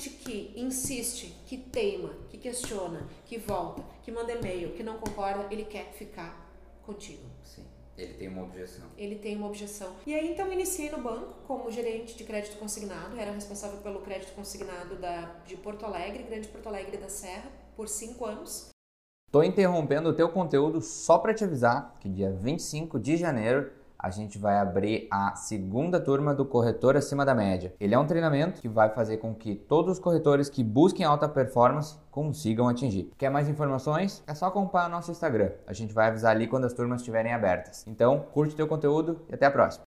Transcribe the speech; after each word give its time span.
gerente 0.00 0.10
que 0.10 0.52
insiste, 0.56 1.34
que 1.46 1.58
teima, 1.58 2.10
que 2.30 2.38
questiona, 2.38 3.06
que 3.26 3.36
volta, 3.38 3.82
que 4.02 4.10
manda 4.10 4.32
e-mail, 4.32 4.72
que 4.72 4.82
não 4.82 4.96
concorda, 4.98 5.46
ele 5.50 5.64
quer 5.64 5.92
ficar 5.92 6.48
contigo. 6.82 7.22
Sim. 7.44 7.64
Ele 7.98 8.14
tem 8.14 8.28
uma 8.28 8.42
objeção. 8.42 8.86
Ele 8.96 9.14
tem 9.16 9.36
uma 9.36 9.46
objeção. 9.46 9.94
E 10.06 10.14
aí 10.14 10.32
então 10.32 10.50
iniciei 10.50 10.90
no 10.90 11.02
banco 11.02 11.34
como 11.46 11.70
gerente 11.70 12.16
de 12.16 12.24
crédito 12.24 12.58
consignado, 12.58 13.18
era 13.18 13.30
responsável 13.30 13.78
pelo 13.80 14.00
crédito 14.00 14.32
consignado 14.32 14.96
da, 14.96 15.40
de 15.46 15.56
Porto 15.56 15.84
Alegre, 15.84 16.22
Grande 16.22 16.48
Porto 16.48 16.66
Alegre 16.66 16.96
da 16.96 17.10
Serra, 17.10 17.50
por 17.76 17.88
cinco 17.88 18.24
anos. 18.24 18.70
Tô 19.30 19.42
interrompendo 19.42 20.08
o 20.08 20.14
teu 20.14 20.30
conteúdo 20.30 20.80
só 20.80 21.18
para 21.18 21.34
te 21.34 21.44
avisar 21.44 21.96
que 22.00 22.08
dia 22.08 22.32
25 22.32 22.98
de 22.98 23.16
janeiro 23.16 23.70
a 24.02 24.08
gente 24.08 24.38
vai 24.38 24.56
abrir 24.56 25.06
a 25.10 25.34
segunda 25.36 26.00
turma 26.00 26.34
do 26.34 26.46
Corretor 26.46 26.96
Acima 26.96 27.24
da 27.24 27.34
Média. 27.34 27.74
Ele 27.78 27.94
é 27.94 27.98
um 27.98 28.06
treinamento 28.06 28.60
que 28.60 28.68
vai 28.68 28.88
fazer 28.88 29.18
com 29.18 29.34
que 29.34 29.54
todos 29.54 29.92
os 29.92 29.98
corretores 29.98 30.48
que 30.48 30.64
busquem 30.64 31.04
alta 31.04 31.28
performance 31.28 31.98
consigam 32.10 32.66
atingir. 32.66 33.12
Quer 33.18 33.30
mais 33.30 33.48
informações? 33.48 34.24
É 34.26 34.34
só 34.34 34.46
acompanhar 34.46 34.86
o 34.86 34.90
nosso 34.90 35.10
Instagram. 35.10 35.50
A 35.66 35.74
gente 35.74 35.92
vai 35.92 36.08
avisar 36.08 36.34
ali 36.34 36.46
quando 36.46 36.64
as 36.64 36.72
turmas 36.72 37.00
estiverem 37.00 37.34
abertas. 37.34 37.86
Então, 37.86 38.20
curte 38.32 38.56
teu 38.56 38.66
conteúdo 38.66 39.20
e 39.28 39.34
até 39.34 39.46
a 39.46 39.50
próxima. 39.50 39.84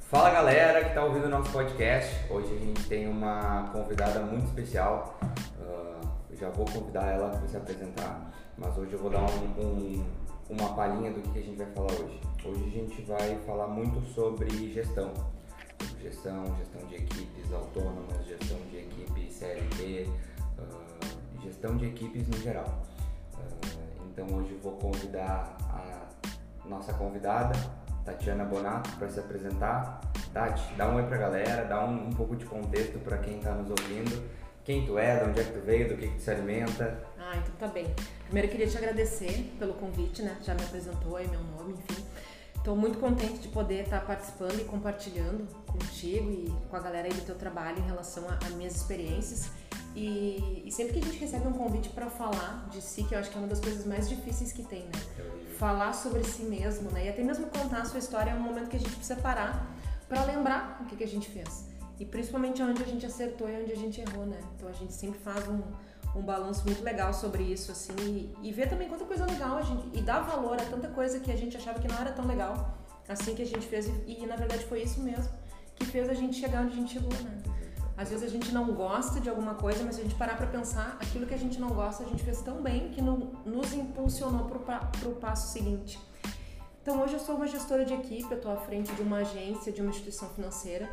Fala 0.00 0.30
galera 0.30 0.80
que 0.80 0.88
está 0.90 1.04
ouvindo 1.04 1.26
o 1.26 1.28
nosso 1.28 1.50
podcast. 1.50 2.32
Hoje 2.32 2.54
a 2.54 2.58
gente 2.58 2.88
tem 2.88 3.08
uma 3.08 3.68
convidada 3.72 4.20
muito 4.20 4.46
especial. 4.46 5.18
Uh, 5.58 5.93
já 6.36 6.50
vou 6.50 6.66
convidar 6.66 7.06
ela 7.12 7.30
para 7.30 7.46
se 7.46 7.56
apresentar, 7.56 8.32
mas 8.58 8.76
hoje 8.76 8.92
eu 8.92 8.98
vou 8.98 9.10
dar 9.10 9.22
um, 9.22 9.60
um, 9.60 10.04
uma 10.50 10.74
palhinha 10.74 11.12
do 11.12 11.20
que 11.20 11.38
a 11.38 11.42
gente 11.42 11.56
vai 11.56 11.66
falar 11.72 11.92
hoje. 11.92 12.20
Hoje 12.44 12.64
a 12.64 12.70
gente 12.70 13.02
vai 13.02 13.38
falar 13.46 13.68
muito 13.68 14.00
sobre 14.12 14.50
gestão. 14.72 15.12
Gestão, 16.00 16.44
gestão 16.56 16.86
de 16.88 16.96
equipes 16.96 17.52
autônomas, 17.52 18.24
gestão 18.26 18.58
de 18.70 18.78
equipes 18.78 19.34
CLT, 19.34 20.08
uh, 20.58 21.42
gestão 21.42 21.76
de 21.76 21.86
equipes 21.86 22.28
no 22.28 22.36
geral. 22.38 22.82
Uh, 23.34 24.06
então 24.10 24.26
hoje 24.36 24.52
eu 24.52 24.60
vou 24.60 24.72
convidar 24.72 25.56
a 25.70 26.68
nossa 26.68 26.92
convidada, 26.92 27.54
Tatiana 28.04 28.44
Bonato, 28.44 28.90
para 28.96 29.08
se 29.08 29.20
apresentar. 29.20 30.00
Tati, 30.32 30.74
dá 30.74 30.88
um 30.88 30.96
oi 30.96 31.04
pra 31.04 31.16
galera, 31.16 31.64
dá 31.64 31.84
um, 31.84 32.08
um 32.08 32.10
pouco 32.10 32.34
de 32.34 32.44
contexto 32.44 32.98
para 32.98 33.18
quem 33.18 33.38
está 33.38 33.52
nos 33.52 33.70
ouvindo 33.70 34.43
quem 34.64 34.86
tu 34.86 34.98
é, 34.98 35.18
de 35.18 35.30
onde 35.30 35.40
é 35.40 35.44
que 35.44 35.52
tu 35.52 35.60
veio, 35.60 35.88
do 35.88 35.96
que, 35.96 36.08
que 36.08 36.14
tu 36.14 36.22
se 36.22 36.30
alimenta. 36.30 36.98
Ah, 37.18 37.36
então 37.36 37.54
tá 37.58 37.68
bem. 37.68 37.94
Primeiro 38.24 38.48
eu 38.48 38.50
queria 38.52 38.66
te 38.66 38.76
agradecer 38.76 39.54
pelo 39.58 39.74
convite, 39.74 40.22
né? 40.22 40.36
Já 40.42 40.54
me 40.54 40.62
apresentou 40.62 41.16
aí 41.16 41.28
meu 41.28 41.42
nome, 41.42 41.74
enfim. 41.74 42.04
Estou 42.56 42.74
muito 42.74 42.98
contente 42.98 43.40
de 43.40 43.48
poder 43.48 43.82
estar 43.82 44.00
participando 44.06 44.58
e 44.58 44.64
compartilhando 44.64 45.46
contigo 45.66 46.30
e 46.30 46.50
com 46.70 46.76
a 46.76 46.80
galera 46.80 47.08
aí 47.08 47.12
do 47.12 47.20
teu 47.20 47.34
trabalho 47.34 47.78
em 47.78 47.86
relação 47.86 48.26
a, 48.26 48.38
a 48.46 48.50
minhas 48.50 48.74
experiências. 48.74 49.50
E, 49.94 50.62
e, 50.64 50.72
sempre 50.72 50.94
que 50.94 50.98
a 50.98 51.02
gente 51.02 51.18
recebe 51.18 51.46
um 51.46 51.52
convite 51.52 51.90
para 51.90 52.08
falar 52.08 52.66
de 52.70 52.80
si, 52.80 53.04
que 53.04 53.14
eu 53.14 53.18
acho 53.18 53.30
que 53.30 53.36
é 53.36 53.38
uma 53.38 53.46
das 53.46 53.60
coisas 53.60 53.86
mais 53.86 54.08
difíceis 54.08 54.50
que 54.50 54.62
tem, 54.64 54.84
né? 54.84 54.92
Falar 55.58 55.92
sobre 55.92 56.24
si 56.24 56.42
mesmo, 56.42 56.90
né? 56.90 57.04
E 57.04 57.08
até 57.10 57.22
mesmo 57.22 57.46
contar 57.46 57.82
a 57.82 57.84
sua 57.84 57.98
história 57.98 58.30
é 58.30 58.34
um 58.34 58.40
momento 58.40 58.70
que 58.70 58.76
a 58.76 58.80
gente 58.80 58.96
precisa 58.96 59.16
parar 59.16 59.72
para 60.08 60.24
lembrar 60.24 60.80
o 60.80 60.86
que, 60.86 60.96
que 60.96 61.04
a 61.04 61.08
gente 61.08 61.28
fez. 61.28 61.66
E 61.98 62.04
principalmente 62.04 62.62
onde 62.62 62.82
a 62.82 62.86
gente 62.86 63.06
acertou 63.06 63.48
e 63.48 63.62
onde 63.62 63.72
a 63.72 63.76
gente 63.76 64.00
errou, 64.00 64.26
né? 64.26 64.40
Então 64.56 64.68
a 64.68 64.72
gente 64.72 64.92
sempre 64.92 65.18
faz 65.20 65.46
um, 65.48 65.62
um 66.16 66.22
balanço 66.22 66.64
muito 66.64 66.82
legal 66.82 67.12
sobre 67.14 67.42
isso, 67.44 67.70
assim, 67.70 67.94
e, 68.00 68.34
e 68.48 68.52
ver 68.52 68.68
também 68.68 68.88
quanta 68.88 69.04
coisa 69.04 69.24
legal 69.24 69.58
a 69.58 69.62
gente. 69.62 69.88
E 69.96 70.02
dar 70.02 70.20
valor 70.20 70.60
a 70.60 70.64
tanta 70.64 70.88
coisa 70.88 71.20
que 71.20 71.30
a 71.30 71.36
gente 71.36 71.56
achava 71.56 71.78
que 71.78 71.86
não 71.86 71.98
era 71.98 72.10
tão 72.12 72.26
legal, 72.26 72.76
assim 73.08 73.34
que 73.34 73.42
a 73.42 73.46
gente 73.46 73.66
fez, 73.66 73.86
e, 73.86 74.22
e 74.22 74.26
na 74.26 74.36
verdade 74.36 74.64
foi 74.66 74.82
isso 74.82 75.00
mesmo 75.00 75.32
que 75.76 75.84
fez 75.86 76.08
a 76.08 76.14
gente 76.14 76.38
chegar 76.38 76.62
onde 76.62 76.72
a 76.72 76.76
gente 76.76 76.92
chegou, 76.92 77.12
né? 77.22 77.42
Às 77.96 78.10
vezes 78.10 78.24
a 78.24 78.28
gente 78.28 78.52
não 78.52 78.72
gosta 78.74 79.20
de 79.20 79.28
alguma 79.28 79.54
coisa, 79.54 79.84
mas 79.84 79.94
se 79.94 80.00
a 80.00 80.04
gente 80.04 80.16
parar 80.16 80.36
para 80.36 80.48
pensar, 80.48 80.96
aquilo 81.00 81.26
que 81.26 81.34
a 81.34 81.38
gente 81.38 81.60
não 81.60 81.68
gosta, 81.68 82.02
a 82.02 82.06
gente 82.06 82.24
fez 82.24 82.42
tão 82.42 82.60
bem 82.60 82.90
que 82.90 83.00
no, 83.00 83.32
nos 83.44 83.72
impulsionou 83.72 84.46
para 84.46 85.08
o 85.08 85.14
passo 85.14 85.52
seguinte. 85.52 86.00
Então 86.82 87.00
hoje 87.02 87.14
eu 87.14 87.20
sou 87.20 87.36
uma 87.36 87.46
gestora 87.46 87.84
de 87.84 87.94
equipe, 87.94 88.26
eu 88.30 88.36
estou 88.36 88.52
à 88.52 88.56
frente 88.56 88.92
de 88.92 89.02
uma 89.02 89.18
agência, 89.18 89.72
de 89.72 89.80
uma 89.80 89.90
instituição 89.90 90.28
financeira 90.30 90.90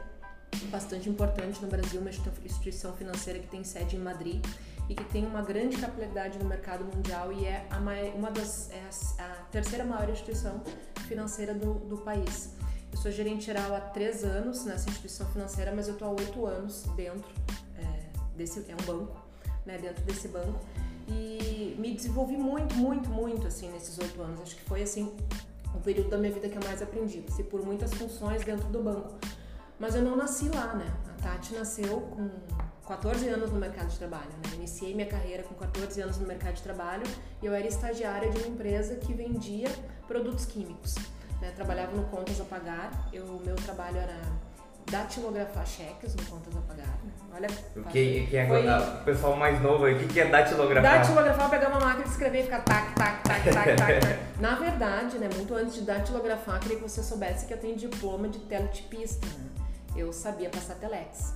bastante 0.69 1.09
importante 1.09 1.61
no 1.61 1.67
Brasil, 1.67 2.01
uma 2.01 2.09
instituição 2.09 2.93
financeira 2.93 3.39
que 3.39 3.47
tem 3.47 3.63
sede 3.63 3.95
em 3.95 3.99
Madrid 3.99 4.43
e 4.89 4.95
que 4.95 5.03
tem 5.05 5.25
uma 5.25 5.41
grande 5.41 5.77
capilaridade 5.77 6.37
no 6.37 6.45
mercado 6.45 6.83
mundial 6.83 7.31
e 7.31 7.45
é 7.45 7.65
a, 7.69 7.77
uma 8.15 8.31
das 8.31 8.69
é 8.71 8.81
a, 9.19 9.23
a 9.23 9.35
terceira 9.45 9.85
maior 9.85 10.09
instituição 10.09 10.61
financeira 11.07 11.53
do, 11.53 11.75
do 11.75 11.97
país. 11.97 12.53
Eu 12.91 12.97
sou 12.97 13.11
gerente 13.11 13.45
geral 13.45 13.73
há 13.73 13.79
três 13.79 14.23
anos 14.23 14.65
nessa 14.65 14.89
instituição 14.89 15.25
financeira, 15.27 15.73
mas 15.73 15.87
eu 15.87 15.93
estou 15.93 16.09
há 16.09 16.11
oito 16.11 16.45
anos 16.45 16.83
dentro 16.95 17.29
é, 17.77 18.09
desse 18.35 18.59
é 18.69 18.73
um 18.73 18.85
banco, 18.85 19.15
né, 19.65 19.77
dentro 19.77 20.03
desse 20.03 20.27
banco 20.27 20.59
e 21.07 21.75
me 21.79 21.93
desenvolvi 21.93 22.37
muito, 22.37 22.75
muito, 22.75 23.09
muito 23.09 23.47
assim 23.47 23.71
nesses 23.71 23.97
oito 23.97 24.21
anos. 24.21 24.41
Acho 24.41 24.55
que 24.55 24.63
foi 24.63 24.81
assim 24.83 25.15
o 25.73 25.79
período 25.79 26.09
da 26.09 26.17
minha 26.17 26.33
vida 26.33 26.49
que 26.49 26.57
eu 26.57 26.63
mais 26.63 26.81
aprendi, 26.81 27.23
se 27.29 27.43
por 27.43 27.65
muitas 27.65 27.93
funções 27.93 28.43
dentro 28.43 28.67
do 28.67 28.83
banco 28.83 29.17
mas 29.81 29.95
eu 29.95 30.03
não 30.03 30.15
nasci 30.15 30.47
lá, 30.49 30.75
né? 30.75 30.85
A 31.09 31.23
Tati 31.23 31.55
nasceu 31.55 32.01
com 32.01 32.29
14 32.87 33.27
anos 33.29 33.51
no 33.51 33.59
mercado 33.59 33.87
de 33.87 33.97
trabalho, 33.97 34.29
né? 34.43 34.53
Iniciei 34.53 34.93
minha 34.93 35.07
carreira 35.07 35.41
com 35.41 35.55
14 35.55 35.99
anos 36.01 36.19
no 36.19 36.27
mercado 36.27 36.53
de 36.53 36.61
trabalho 36.61 37.03
e 37.41 37.47
eu 37.47 37.53
era 37.53 37.65
estagiária 37.65 38.29
de 38.29 38.37
uma 38.37 38.47
empresa 38.47 38.95
que 38.97 39.11
vendia 39.11 39.69
produtos 40.07 40.45
químicos. 40.45 40.93
Né? 41.41 41.51
Trabalhava 41.55 41.95
no 41.95 42.03
Contas 42.03 42.39
a 42.39 42.43
Pagar, 42.43 42.91
o 43.11 43.43
meu 43.43 43.55
trabalho 43.55 43.97
era 43.97 44.19
datilografar 44.85 45.65
cheques 45.65 46.13
no 46.15 46.23
Contas 46.25 46.55
a 46.55 46.61
Pagar. 46.61 46.99
Né? 47.03 47.11
Olha, 47.33 47.47
o 47.75 47.83
que, 47.85 48.27
que 48.29 48.37
é 48.37 48.47
foi... 48.47 48.67
o 48.67 49.03
pessoal 49.03 49.35
mais 49.35 49.59
novo 49.63 49.85
aí, 49.85 49.95
o 49.95 49.99
que, 49.99 50.07
que 50.13 50.19
é 50.19 50.29
datilografar? 50.29 50.99
Datilografar, 50.99 51.49
pegar 51.49 51.69
uma 51.69 51.79
máquina 51.79 52.03
de 52.03 52.09
escrever 52.11 52.41
e 52.41 52.43
ficar 52.43 52.61
tac, 52.61 52.93
tac, 52.93 53.23
tac, 53.23 53.43
tac, 53.49 53.75
tac. 53.75 54.19
Na 54.39 54.53
verdade, 54.53 55.17
né, 55.17 55.27
muito 55.35 55.55
antes 55.55 55.73
de 55.73 55.81
datilografar, 55.81 56.59
queria 56.59 56.77
que 56.77 56.83
você 56.83 57.01
soubesse 57.01 57.47
que 57.47 57.53
eu 57.53 57.57
tenho 57.57 57.75
diploma 57.75 58.27
de 58.27 58.37
teletipista, 58.37 59.25
né? 59.25 59.60
Eu 59.95 60.11
sabia 60.11 60.49
passar 60.49 60.75
telex. 60.75 61.33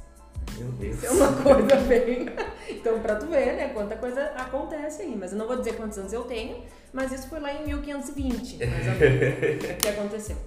Meu 0.57 0.71
Deus. 0.73 0.97
Isso 0.97 1.05
é 1.05 1.11
uma 1.11 1.33
coisa 1.41 1.75
bem. 1.88 2.27
então, 2.69 2.99
pra 2.99 3.16
tu 3.16 3.27
ver, 3.27 3.55
né, 3.55 3.69
quanta 3.73 3.95
coisa 3.95 4.23
acontece 4.35 5.01
aí. 5.01 5.16
Mas 5.16 5.31
eu 5.31 5.38
não 5.38 5.47
vou 5.47 5.57
dizer 5.57 5.75
quantos 5.75 5.97
anos 5.97 6.13
eu 6.13 6.23
tenho, 6.23 6.63
mas 6.93 7.11
isso 7.11 7.27
foi 7.27 7.39
lá 7.39 7.53
em 7.53 7.66
1520, 7.66 8.66
mais 8.66 8.88
ou 8.88 8.93
menos, 8.93 9.77
que 9.81 9.88
aconteceu. 9.88 10.38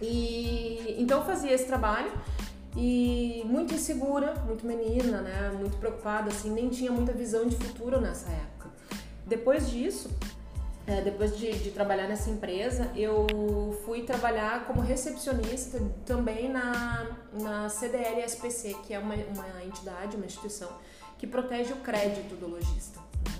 E 0.00 0.96
então 0.98 1.20
eu 1.20 1.24
fazia 1.24 1.52
esse 1.52 1.66
trabalho 1.66 2.12
e 2.76 3.42
muito 3.46 3.74
insegura, 3.74 4.34
muito 4.46 4.66
menina, 4.66 5.20
né, 5.20 5.52
muito 5.56 5.76
preocupada, 5.76 6.28
assim, 6.28 6.50
nem 6.50 6.68
tinha 6.68 6.90
muita 6.90 7.12
visão 7.12 7.46
de 7.46 7.56
futuro 7.56 8.00
nessa 8.00 8.28
época. 8.30 8.70
Depois 9.26 9.70
disso, 9.70 10.10
é, 10.86 11.00
depois 11.00 11.36
de, 11.38 11.52
de, 11.60 11.70
trabalhar 11.70 12.08
nessa 12.08 12.28
empresa, 12.28 12.90
eu 12.96 13.26
fui 13.84 14.02
trabalhar 14.02 14.66
como 14.66 14.80
recepcionista 14.80 15.80
também 16.04 16.50
na, 16.50 17.18
na 17.32 17.68
CDL 17.68 18.20
SPC, 18.22 18.74
que 18.84 18.92
é 18.92 18.98
uma, 18.98 19.14
uma 19.14 19.64
entidade, 19.64 20.16
uma 20.16 20.26
instituição 20.26 20.70
que 21.18 21.26
protege 21.26 21.72
o 21.72 21.76
crédito 21.76 22.34
do 22.34 22.48
lojista. 22.48 22.98
Né? 22.98 23.32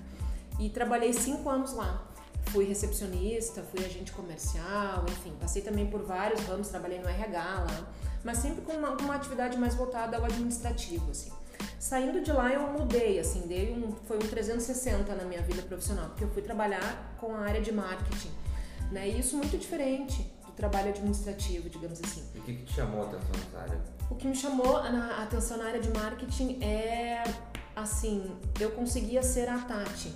E 0.60 0.70
trabalhei 0.70 1.12
cinco 1.12 1.48
anos 1.50 1.74
lá. 1.74 2.06
Fui 2.46 2.64
recepcionista, 2.64 3.62
fui 3.62 3.84
agente 3.84 4.12
comercial, 4.12 5.04
enfim, 5.08 5.34
passei 5.40 5.62
também 5.62 5.86
por 5.86 6.02
vários 6.02 6.40
ramos, 6.42 6.68
trabalhei 6.68 7.00
no 7.00 7.08
RH 7.08 7.42
lá, 7.42 7.88
mas 8.22 8.38
sempre 8.38 8.62
com 8.62 8.72
uma, 8.72 8.90
uma 8.90 9.14
atividade 9.16 9.56
mais 9.56 9.74
voltada 9.74 10.16
ao 10.16 10.24
administrativo, 10.24 11.10
assim. 11.10 11.32
Saindo 11.78 12.20
de 12.20 12.32
lá 12.32 12.52
eu 12.52 12.66
mudei, 12.70 13.18
assim, 13.18 13.46
dei 13.46 13.72
um, 13.72 13.92
foi 14.06 14.16
um 14.16 14.20
360 14.20 15.14
na 15.14 15.24
minha 15.24 15.42
vida 15.42 15.62
profissional, 15.62 16.08
porque 16.08 16.24
eu 16.24 16.30
fui 16.30 16.42
trabalhar 16.42 17.16
com 17.20 17.34
a 17.34 17.40
área 17.40 17.60
de 17.60 17.72
marketing, 17.72 18.30
né? 18.90 19.08
E 19.08 19.20
isso 19.20 19.36
muito 19.36 19.56
diferente 19.58 20.22
do 20.46 20.52
trabalho 20.52 20.90
administrativo, 20.90 21.68
digamos 21.68 22.00
assim. 22.02 22.22
E 22.34 22.38
o 22.38 22.42
que, 22.42 22.54
que 22.54 22.64
te 22.64 22.74
chamou 22.74 23.02
a 23.02 23.06
atenção 23.06 23.30
nessa 23.44 23.58
área? 23.58 23.80
O 24.10 24.14
que 24.14 24.26
me 24.26 24.34
chamou 24.34 24.76
a 24.76 25.22
atenção 25.22 25.56
na 25.56 25.64
área 25.64 25.80
de 25.80 25.90
marketing 25.90 26.62
é, 26.62 27.24
assim, 27.74 28.30
eu 28.60 28.70
conseguia 28.72 29.22
ser 29.22 29.48
a 29.48 29.58
Tati, 29.58 30.14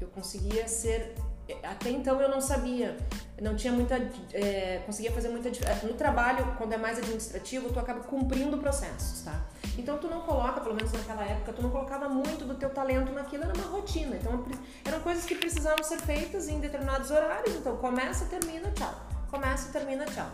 eu 0.00 0.08
conseguia 0.08 0.66
ser 0.68 1.14
até 1.62 1.90
então 1.90 2.20
eu 2.20 2.28
não 2.28 2.40
sabia, 2.40 2.96
não 3.40 3.54
tinha 3.54 3.72
muita, 3.72 3.96
é, 4.32 4.82
conseguia 4.84 5.12
fazer 5.12 5.28
muita 5.28 5.50
no 5.86 5.94
trabalho 5.94 6.54
quando 6.58 6.72
é 6.72 6.76
mais 6.76 6.98
administrativo 6.98 7.72
tu 7.72 7.78
acaba 7.78 8.00
cumprindo 8.00 8.58
processos, 8.58 9.22
tá? 9.22 9.44
Então 9.78 9.98
tu 9.98 10.08
não 10.08 10.22
coloca, 10.22 10.60
pelo 10.60 10.74
menos 10.74 10.90
naquela 10.92 11.22
época, 11.24 11.52
tu 11.52 11.62
não 11.62 11.70
colocava 11.70 12.08
muito 12.08 12.44
do 12.44 12.54
teu 12.54 12.70
talento 12.70 13.12
naquilo, 13.12 13.44
era 13.44 13.54
uma 13.54 13.66
rotina. 13.66 14.16
Então 14.16 14.44
eram 14.84 15.00
coisas 15.00 15.24
que 15.24 15.34
precisavam 15.34 15.84
ser 15.84 15.98
feitas 16.00 16.48
em 16.48 16.58
determinados 16.58 17.10
horários. 17.10 17.54
Então 17.54 17.76
começa, 17.76 18.24
termina, 18.24 18.70
tchau. 18.72 18.94
Começa, 19.30 19.70
termina, 19.70 20.04
tchau. 20.06 20.28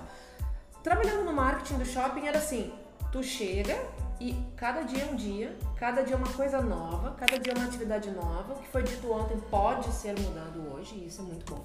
Trabalhando 0.83 1.25
no 1.25 1.33
marketing 1.33 1.79
do 1.79 1.85
shopping 1.85 2.27
era 2.27 2.39
assim, 2.39 2.73
tu 3.11 3.23
chega 3.23 3.77
e 4.23 4.37
cada 4.57 4.83
dia 4.83 5.03
é 5.03 5.07
um 5.07 5.17
dia, 5.17 5.57
cada 5.77 6.03
dia 6.03 6.15
é 6.15 6.17
uma 6.17 6.33
coisa 6.33 6.63
nova, 6.63 7.11
cada 7.17 7.41
dia 7.41 7.53
é 7.53 7.57
uma 7.57 7.67
atividade 7.67 8.09
nova. 8.13 8.53
O 8.53 8.57
que 8.57 8.69
foi 8.69 8.85
dito 8.85 9.11
ontem 9.11 9.37
pode 9.51 9.93
ser 9.93 10.17
mudado 10.17 10.73
hoje, 10.73 10.95
e 10.95 11.09
isso 11.09 11.23
é 11.23 11.25
muito 11.25 11.53
bom. 11.53 11.65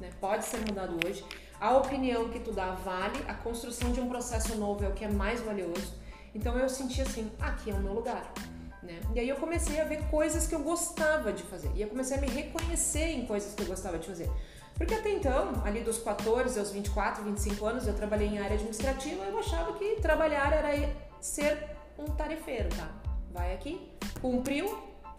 Né? 0.00 0.08
Pode 0.20 0.44
ser 0.44 0.58
mudado 0.58 0.96
hoje. 1.04 1.24
A 1.60 1.76
opinião 1.76 2.28
que 2.28 2.38
tu 2.38 2.52
dá 2.52 2.70
vale, 2.70 3.18
a 3.26 3.34
construção 3.34 3.90
de 3.90 4.00
um 4.00 4.08
processo 4.08 4.54
novo 4.56 4.84
é 4.84 4.88
o 4.88 4.92
que 4.92 5.04
é 5.04 5.08
mais 5.08 5.40
valioso. 5.40 5.92
Então 6.32 6.56
eu 6.56 6.68
senti 6.68 7.02
assim, 7.02 7.32
aqui 7.40 7.72
é 7.72 7.74
o 7.74 7.80
meu 7.80 7.94
lugar. 7.94 8.32
Né? 8.80 9.00
E 9.12 9.18
aí 9.18 9.28
eu 9.28 9.34
comecei 9.34 9.80
a 9.80 9.84
ver 9.84 10.04
coisas 10.08 10.46
que 10.46 10.54
eu 10.54 10.60
gostava 10.60 11.32
de 11.32 11.42
fazer. 11.42 11.72
E 11.74 11.82
eu 11.82 11.88
comecei 11.88 12.16
a 12.16 12.20
me 12.20 12.28
reconhecer 12.28 13.08
em 13.08 13.26
coisas 13.26 13.54
que 13.54 13.62
eu 13.62 13.66
gostava 13.66 13.98
de 13.98 14.06
fazer. 14.06 14.30
Porque 14.76 14.94
até 14.94 15.10
então, 15.10 15.60
ali 15.64 15.80
dos 15.80 15.98
14 15.98 16.60
aos 16.60 16.70
24, 16.70 17.24
25 17.24 17.66
anos, 17.66 17.88
eu 17.88 17.94
trabalhei 17.94 18.28
em 18.28 18.38
área 18.38 18.54
administrativa 18.54 19.24
eu 19.24 19.36
achava 19.36 19.72
que 19.72 19.96
trabalhar 19.96 20.52
era 20.52 20.70
ser 21.20 21.76
um 21.98 22.06
tarefeiro, 22.06 22.68
tá? 22.70 22.88
Vai 23.32 23.54
aqui, 23.54 23.90
cumpriu, 24.20 24.66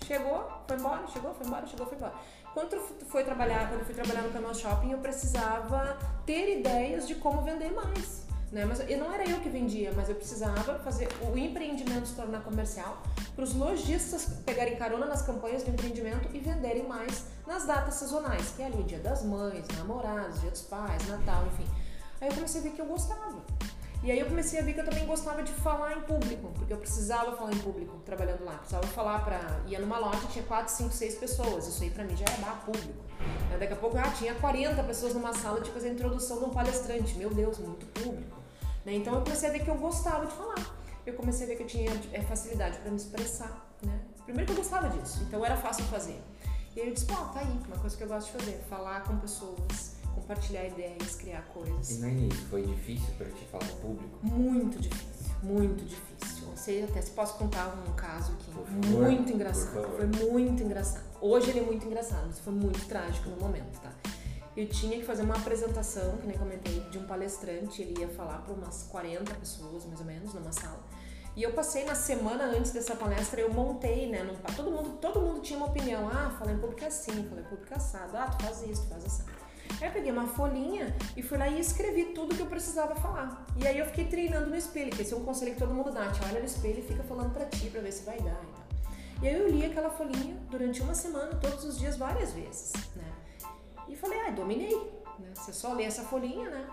chegou, 0.05 0.49
foi 0.67 0.77
embora, 0.77 1.07
chegou, 1.07 1.33
foi 1.33 1.45
embora, 1.45 1.67
chegou, 1.67 1.85
foi 1.85 1.97
embora. 1.97 2.13
Quando 2.53 2.79
fui 3.05 3.23
trabalhar, 3.23 3.67
quando 3.67 3.81
eu 3.81 3.85
fui 3.85 3.93
trabalhar 3.93 4.21
no 4.21 4.31
Canal 4.31 4.53
Shopping, 4.55 4.91
eu 4.91 4.97
precisava 4.97 5.97
ter 6.25 6.59
ideias 6.59 7.07
de 7.07 7.15
como 7.15 7.41
vender 7.41 7.71
mais. 7.71 8.27
Né? 8.51 8.65
Mas 8.65 8.79
eu, 8.89 8.97
não 8.97 9.13
era 9.13 9.29
eu 9.29 9.39
que 9.41 9.49
vendia, 9.49 9.91
mas 9.95 10.09
eu 10.09 10.15
precisava 10.15 10.79
fazer 10.79 11.07
o 11.21 11.37
empreendimento 11.37 12.07
se 12.07 12.15
tornar 12.15 12.41
comercial 12.41 13.03
para 13.35 13.43
os 13.43 13.53
lojistas 13.53 14.25
pegarem 14.43 14.75
carona 14.75 15.05
nas 15.05 15.21
campanhas 15.21 15.63
do 15.63 15.69
empreendimento 15.69 16.27
e 16.33 16.39
venderem 16.39 16.87
mais 16.87 17.25
nas 17.45 17.65
datas 17.65 17.93
sazonais, 17.95 18.51
que 18.55 18.63
é 18.63 18.65
ali 18.65 18.83
dia 18.83 18.99
das 18.99 19.23
mães, 19.23 19.67
namorados, 19.77 20.41
dia 20.41 20.49
dos 20.49 20.63
pais, 20.63 21.07
Natal, 21.07 21.45
enfim. 21.53 21.69
Aí 22.19 22.29
eu 22.29 22.33
comecei 22.33 22.61
a 22.61 22.63
ver 22.63 22.71
que 22.71 22.81
eu 22.81 22.87
gostava. 22.87 23.39
E 24.01 24.09
aí 24.09 24.19
eu 24.19 24.27
comecei 24.27 24.59
a 24.59 24.63
ver 24.63 24.73
que 24.73 24.79
eu 24.79 24.85
também 24.85 25.05
gostava 25.05 25.43
de 25.43 25.51
falar 25.51 25.97
em 25.97 26.01
público, 26.01 26.51
porque 26.55 26.71
eu 26.71 26.77
precisava 26.77 27.35
falar 27.35 27.51
em 27.51 27.57
público 27.57 27.97
trabalhando 28.05 28.45
lá. 28.45 28.53
Precisava 28.53 28.87
falar 28.87 29.19
para. 29.25 29.59
ia 29.67 29.79
numa 29.79 29.99
loja, 29.99 30.25
tinha 30.31 30.45
4, 30.45 30.73
5, 30.73 30.93
6 30.93 31.15
pessoas. 31.15 31.67
Isso 31.67 31.83
aí 31.83 31.89
para 31.89 32.05
mim 32.05 32.15
já 32.15 32.25
era 32.25 32.37
dar 32.41 32.65
público. 32.65 33.03
Daqui 33.59 33.73
a 33.73 33.75
pouco, 33.75 33.97
ah, 33.97 34.09
tinha 34.17 34.33
40 34.35 34.81
pessoas 34.83 35.13
numa 35.13 35.33
sala 35.33 35.59
de 35.59 35.69
fazer 35.71 35.89
a 35.89 35.91
introdução 35.91 36.39
de 36.39 36.45
um 36.45 36.49
palestrante. 36.49 37.17
Meu 37.17 37.29
Deus, 37.29 37.57
muito 37.57 37.85
público. 37.87 38.37
Né? 38.85 38.95
Então 38.95 39.15
eu 39.15 39.21
comecei 39.21 39.49
a 39.49 39.51
ver 39.51 39.63
que 39.65 39.69
eu 39.69 39.75
gostava 39.75 40.25
de 40.25 40.31
falar. 40.31 40.77
Eu 41.05 41.13
comecei 41.15 41.45
a 41.45 41.49
ver 41.49 41.55
que 41.57 41.63
eu 41.63 41.67
tinha 41.67 41.91
é, 42.13 42.21
facilidade 42.21 42.77
para 42.77 42.89
me 42.89 42.97
expressar. 42.97 43.69
Né? 43.83 43.99
Primeiro 44.23 44.45
que 44.45 44.57
eu 44.57 44.63
gostava 44.63 44.89
disso, 44.89 45.23
então 45.27 45.43
era 45.45 45.57
fácil 45.57 45.83
fazer. 45.85 46.21
E 46.75 46.79
aí 46.79 46.87
eu 46.87 46.93
disse, 46.93 47.05
pô, 47.05 47.15
tá 47.15 47.39
aí, 47.39 47.59
uma 47.67 47.77
coisa 47.77 47.97
que 47.97 48.03
eu 48.03 48.07
gosto 48.07 48.31
de 48.31 48.37
fazer, 48.37 48.63
falar 48.69 49.03
com 49.03 49.17
pessoas, 49.17 49.95
compartilhar 50.19 50.65
ideias, 50.65 51.15
criar 51.15 51.41
coisas. 51.53 51.91
E 51.91 51.99
no 51.99 52.09
início 52.09 52.45
foi 52.47 52.63
difícil 52.63 53.13
para 53.17 53.27
te 53.29 53.45
falar 53.45 53.67
ao 53.69 53.75
público? 53.77 54.19
Muito 54.21 54.79
difícil, 54.79 55.35
muito 55.43 55.83
difícil. 55.85 56.47
Você 56.55 56.85
até 56.89 57.01
se 57.01 57.11
posso 57.11 57.37
contar 57.37 57.67
um 57.87 57.93
caso 57.93 58.33
aqui 58.33 58.51
muito 58.87 59.31
engraçado. 59.31 59.95
Foi 59.95 60.05
muito 60.05 60.63
engraçado. 60.63 61.03
Hoje 61.21 61.49
ele 61.49 61.59
é 61.59 61.63
muito 61.63 61.85
engraçado, 61.85 62.25
mas 62.27 62.39
foi 62.39 62.53
muito 62.53 62.85
trágico 62.87 63.29
no 63.29 63.37
momento, 63.37 63.79
tá? 63.81 63.91
eu 64.59 64.67
tinha 64.67 64.97
que 64.97 65.05
fazer 65.05 65.21
uma 65.21 65.35
apresentação, 65.35 66.17
que 66.17 66.27
nem 66.27 66.37
comentei, 66.37 66.81
de 66.91 66.97
um 66.97 67.05
palestrante, 67.05 67.81
ele 67.81 68.01
ia 68.01 68.09
falar 68.09 68.39
para 68.39 68.53
umas 68.53 68.83
40 68.83 69.33
pessoas, 69.35 69.85
mais 69.85 69.99
ou 69.99 70.05
menos, 70.05 70.33
numa 70.33 70.51
sala. 70.51 70.83
E 71.35 71.43
eu 71.43 71.53
passei 71.53 71.85
na 71.85 71.95
semana 71.95 72.45
antes 72.45 72.71
dessa 72.71 72.95
palestra, 72.95 73.39
eu 73.39 73.53
montei, 73.53 74.09
né? 74.09 74.23
Num, 74.23 74.35
todo, 74.55 74.71
mundo, 74.71 74.97
todo 74.97 75.21
mundo 75.21 75.39
tinha 75.41 75.57
uma 75.57 75.67
opinião. 75.67 76.09
Ah, 76.09 76.35
falei 76.37 76.55
em 76.55 76.59
público 76.59 76.83
assim, 76.83 77.11
falei 77.29 77.45
em 77.45 77.47
público 77.47 77.73
assado. 77.73 78.17
Ah, 78.17 78.27
tu 78.27 78.43
faz 78.43 78.61
isso, 78.63 78.81
tu 78.83 78.89
faz 78.89 79.05
assim. 79.05 79.23
Aí 79.81 79.87
eu 79.87 79.91
peguei 79.91 80.11
uma 80.11 80.27
folhinha 80.27 80.95
e 81.15 81.21
fui 81.21 81.37
lá 81.37 81.47
e 81.47 81.59
escrevi 81.59 82.05
tudo 82.05 82.35
que 82.35 82.41
eu 82.41 82.47
precisava 82.47 82.95
falar. 82.95 83.45
E 83.55 83.67
aí 83.67 83.77
eu 83.77 83.85
fiquei 83.85 84.05
treinando 84.05 84.49
no 84.49 84.55
espelho, 84.55 84.91
que 84.91 85.01
esse 85.01 85.13
é 85.13 85.17
um 85.17 85.23
conselho 85.23 85.53
que 85.53 85.59
todo 85.59 85.73
mundo 85.73 85.91
dá. 85.91 86.11
Te 86.11 86.21
olha 86.25 86.39
no 86.39 86.45
espelho 86.45 86.79
e 86.79 86.81
fica 86.81 87.03
falando 87.03 87.31
pra 87.33 87.45
ti, 87.45 87.69
pra 87.69 87.81
ver 87.81 87.91
se 87.91 88.03
vai 88.03 88.17
dar 88.19 88.41
e 88.43 88.53
tal. 88.53 88.69
E 89.21 89.27
aí 89.27 89.33
eu 89.35 89.49
li 89.49 89.65
aquela 89.65 89.89
folhinha 89.89 90.37
durante 90.49 90.81
uma 90.81 90.93
semana, 90.95 91.35
todos 91.35 91.63
os 91.65 91.77
dias, 91.77 91.97
várias 91.97 92.31
vezes, 92.31 92.71
né? 92.95 93.11
E 93.87 93.95
falei, 93.95 94.19
ah, 94.21 94.31
dominei. 94.31 94.75
Né? 95.19 95.31
Você 95.33 95.51
só 95.51 95.73
lê 95.73 95.83
essa 95.83 96.03
folhinha, 96.03 96.49
né? 96.49 96.67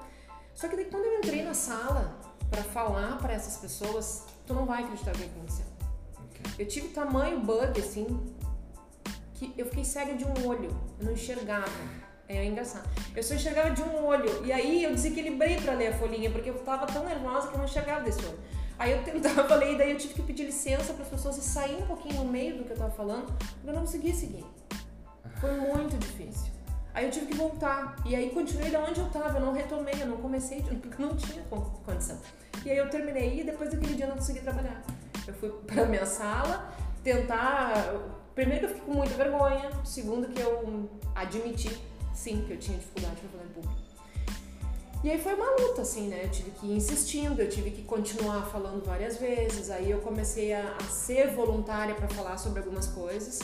Só 0.54 0.68
que 0.68 0.76
daí 0.76 0.84
quando 0.84 1.04
eu 1.04 1.18
entrei 1.18 1.42
na 1.42 1.54
sala 1.54 2.18
para 2.50 2.62
falar 2.62 3.18
para 3.18 3.32
essas 3.32 3.56
pessoas, 3.56 4.24
tu 4.46 4.54
não 4.54 4.64
vai 4.64 4.84
acreditar 4.84 5.14
o 5.14 5.18
que 5.18 5.24
aconteceu. 5.24 5.66
Okay. 6.30 6.64
Eu 6.64 6.68
tive 6.68 6.88
tamanho 6.88 7.40
bug, 7.40 7.80
assim, 7.80 8.06
que 9.34 9.52
eu 9.56 9.66
fiquei 9.66 9.84
cega 9.84 10.14
de 10.14 10.24
um 10.24 10.46
olho. 10.46 10.70
Eu 11.00 11.06
não 11.06 11.12
enxergava. 11.12 11.70
É 12.28 12.44
engraçado. 12.44 12.88
Eu 13.14 13.22
só 13.22 13.34
enxergava 13.34 13.70
de 13.70 13.82
um 13.82 14.04
olho. 14.04 14.44
E 14.44 14.52
aí 14.52 14.82
eu 14.82 14.90
desequilibrei 14.90 15.60
para 15.60 15.74
ler 15.74 15.88
a 15.88 15.92
folhinha, 15.98 16.30
porque 16.30 16.50
eu 16.50 16.58
tava 16.58 16.86
tão 16.86 17.04
nervosa 17.04 17.48
que 17.48 17.54
eu 17.54 17.58
não 17.58 17.64
enxergava 17.64 18.02
desse 18.02 18.24
olho. 18.24 18.38
Aí 18.78 18.92
eu 18.92 19.02
tentava 19.02 19.54
ler, 19.56 19.78
daí 19.78 19.92
eu 19.92 19.98
tive 19.98 20.14
que 20.14 20.22
pedir 20.22 20.44
licença 20.44 20.92
para 20.92 21.04
as 21.04 21.08
pessoas 21.08 21.38
e 21.38 21.42
sair 21.42 21.76
um 21.76 21.86
pouquinho 21.86 22.16
no 22.16 22.24
meio 22.24 22.58
do 22.58 22.64
que 22.64 22.72
eu 22.72 22.76
tava 22.76 22.90
falando, 22.90 23.26
porque 23.26 23.68
eu 23.68 23.72
não 23.72 23.82
conseguia 23.82 24.14
seguir. 24.14 24.44
Foi 25.40 25.52
muito 25.52 25.96
difícil. 25.98 26.52
Aí 26.92 27.04
eu 27.04 27.10
tive 27.10 27.26
que 27.26 27.36
voltar. 27.36 27.96
E 28.06 28.16
aí 28.16 28.30
continuei 28.30 28.70
de 28.70 28.76
onde 28.76 29.00
eu 29.00 29.08
tava, 29.10 29.38
eu 29.38 29.44
não 29.44 29.52
retomei, 29.52 29.94
eu 30.00 30.06
não 30.06 30.16
comecei, 30.16 30.62
porque 30.80 31.00
não 31.00 31.14
tinha 31.14 31.42
condição. 31.84 32.18
E 32.64 32.70
aí 32.70 32.78
eu 32.78 32.88
terminei 32.88 33.40
e 33.40 33.44
depois 33.44 33.70
daquele 33.70 33.94
dia 33.94 34.06
eu 34.06 34.08
não 34.08 34.16
consegui 34.16 34.40
trabalhar. 34.40 34.82
Eu 35.26 35.34
fui 35.34 35.50
pra 35.66 35.86
minha 35.86 36.06
sala 36.06 36.72
tentar. 37.04 37.94
Primeiro 38.34 38.60
que 38.60 38.64
eu 38.66 38.76
fiquei 38.76 38.84
com 38.84 38.98
muita 38.98 39.14
vergonha, 39.14 39.70
segundo 39.82 40.28
que 40.28 40.40
eu 40.40 40.90
admiti, 41.14 41.70
sim, 42.16 42.44
que 42.46 42.52
eu 42.52 42.58
tinha 42.58 42.78
dificuldade 42.78 43.16
pra 43.16 43.28
falar 43.28 43.44
em 43.44 43.52
público. 43.52 43.86
E 45.04 45.10
aí 45.10 45.22
foi 45.22 45.34
uma 45.34 45.50
luta, 45.60 45.82
assim, 45.82 46.08
né? 46.08 46.24
Eu 46.24 46.30
tive 46.30 46.50
que 46.50 46.66
ir 46.66 46.76
insistindo, 46.76 47.40
eu 47.40 47.48
tive 47.48 47.70
que 47.70 47.82
continuar 47.82 48.42
falando 48.46 48.84
várias 48.84 49.18
vezes. 49.18 49.70
Aí 49.70 49.90
eu 49.90 50.00
comecei 50.00 50.52
a, 50.52 50.76
a 50.76 50.84
ser 50.84 51.30
voluntária 51.32 51.94
para 51.94 52.08
falar 52.08 52.38
sobre 52.38 52.58
algumas 52.60 52.88
coisas. 52.88 53.38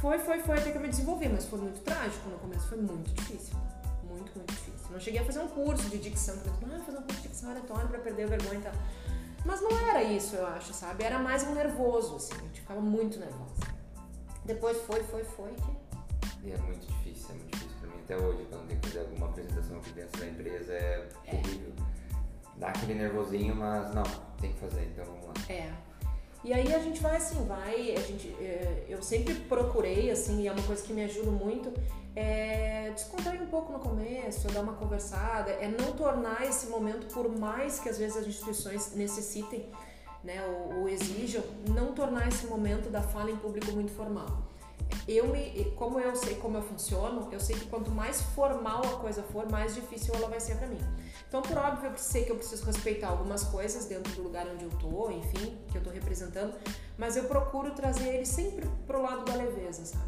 Foi, 0.00 0.18
foi, 0.18 0.40
foi 0.40 0.58
até 0.58 0.70
que 0.72 0.76
eu 0.76 0.82
me 0.82 0.88
desenvolvi, 0.88 1.28
mas 1.28 1.46
foi 1.46 1.60
muito 1.60 1.80
trágico 1.80 2.28
no 2.28 2.36
começo, 2.38 2.68
foi 2.68 2.78
muito 2.78 3.10
difícil. 3.14 3.54
Muito, 4.02 4.36
muito 4.36 4.52
difícil. 4.52 4.90
Não 4.90 5.00
cheguei 5.00 5.20
a 5.20 5.24
fazer 5.24 5.38
um 5.40 5.48
curso 5.48 5.88
de 5.88 5.98
dicção, 5.98 6.36
falei, 6.36 6.76
ah, 6.76 6.84
fazer 6.84 6.98
um 6.98 7.02
curso 7.02 7.22
de 7.22 7.28
dicção 7.28 7.54
retórica 7.54 7.88
pra 7.88 7.98
perder 8.00 8.24
a 8.24 8.26
vergonha 8.26 8.58
e 8.58 8.62
tal. 8.62 8.72
Mas 9.44 9.60
não 9.60 9.70
era 9.88 10.02
isso, 10.02 10.36
eu 10.36 10.46
acho, 10.46 10.74
sabe? 10.74 11.04
Era 11.04 11.18
mais 11.18 11.44
um 11.44 11.54
nervoso, 11.54 12.16
assim, 12.16 12.34
eu 12.34 12.50
ficava 12.52 12.80
muito 12.80 13.18
nervosa. 13.18 13.62
Depois 14.44 14.76
foi, 14.82 15.02
foi, 15.04 15.24
foi 15.24 15.52
que. 15.52 15.91
E 16.44 16.50
é 16.50 16.56
muito 16.58 16.86
difícil, 16.86 17.30
é 17.30 17.34
muito 17.34 17.50
difícil 17.52 17.76
pra 17.78 17.88
mim 17.88 18.00
até 18.02 18.16
hoje, 18.16 18.46
quando 18.50 18.66
tem 18.66 18.78
que 18.78 18.88
fazer 18.88 19.00
alguma 19.00 19.28
apresentação 19.28 19.78
aqui 19.78 19.90
dentro 19.90 20.20
da 20.20 20.26
empresa, 20.26 20.72
é, 20.72 21.08
é. 21.26 21.34
horrível. 21.34 21.72
Dá 22.56 22.68
aquele 22.68 22.94
nervosinho, 22.94 23.54
mas 23.54 23.94
não, 23.94 24.02
tem 24.40 24.52
que 24.52 24.58
fazer, 24.58 24.84
então 24.86 25.04
vamos 25.04 25.26
lá. 25.26 25.34
É. 25.48 25.72
E 26.44 26.52
aí 26.52 26.74
a 26.74 26.80
gente 26.80 27.00
vai 27.00 27.16
assim, 27.16 27.44
vai, 27.46 27.94
a 27.94 28.00
gente, 28.00 28.28
é, 28.40 28.86
eu 28.88 29.00
sempre 29.00 29.34
procurei, 29.34 30.10
assim, 30.10 30.42
e 30.42 30.48
é 30.48 30.52
uma 30.52 30.62
coisa 30.64 30.82
que 30.82 30.92
me 30.92 31.04
ajuda 31.04 31.30
muito, 31.30 31.72
é 32.16 32.90
descontrair 32.90 33.40
um 33.40 33.46
pouco 33.46 33.72
no 33.72 33.78
começo, 33.78 34.48
dar 34.48 34.62
uma 34.62 34.74
conversada, 34.74 35.52
é 35.52 35.68
não 35.68 35.92
tornar 35.92 36.44
esse 36.44 36.66
momento, 36.66 37.06
por 37.14 37.28
mais 37.38 37.78
que 37.78 37.88
às 37.88 37.98
vezes 37.98 38.16
as 38.16 38.26
instituições 38.26 38.92
necessitem, 38.96 39.70
né, 40.24 40.44
ou, 40.44 40.80
ou 40.80 40.88
exijam, 40.88 41.44
não 41.68 41.92
tornar 41.92 42.26
esse 42.26 42.46
momento 42.46 42.90
da 42.90 43.00
fala 43.00 43.30
em 43.30 43.36
público 43.36 43.70
muito 43.70 43.92
formal 43.92 44.51
eu 45.08 45.28
me, 45.28 45.72
como 45.76 45.98
eu 45.98 46.14
sei 46.14 46.36
como 46.36 46.56
eu 46.56 46.62
funciono, 46.62 47.28
eu 47.32 47.40
sei 47.40 47.56
que 47.56 47.66
quanto 47.66 47.90
mais 47.90 48.20
formal 48.20 48.82
a 48.84 48.98
coisa 48.98 49.22
for, 49.22 49.50
mais 49.50 49.74
difícil 49.74 50.14
ela 50.14 50.28
vai 50.28 50.40
ser 50.40 50.56
para 50.56 50.66
mim. 50.66 50.78
Então, 51.28 51.42
por 51.42 51.56
óbvio, 51.56 51.90
eu 51.90 51.98
sei 51.98 52.24
que 52.24 52.30
eu 52.30 52.36
preciso 52.36 52.64
respeitar 52.64 53.08
algumas 53.08 53.42
coisas 53.44 53.86
dentro 53.86 54.12
do 54.12 54.22
lugar 54.22 54.46
onde 54.46 54.64
eu 54.64 54.70
tô, 54.70 55.10
enfim, 55.10 55.58
que 55.70 55.78
eu 55.78 55.82
tô 55.82 55.90
representando, 55.90 56.54
mas 56.98 57.16
eu 57.16 57.24
procuro 57.24 57.70
trazer 57.70 58.08
ele 58.08 58.26
sempre 58.26 58.68
pro 58.86 59.02
lado 59.02 59.24
da 59.24 59.34
leveza, 59.34 59.84
sabe? 59.84 60.04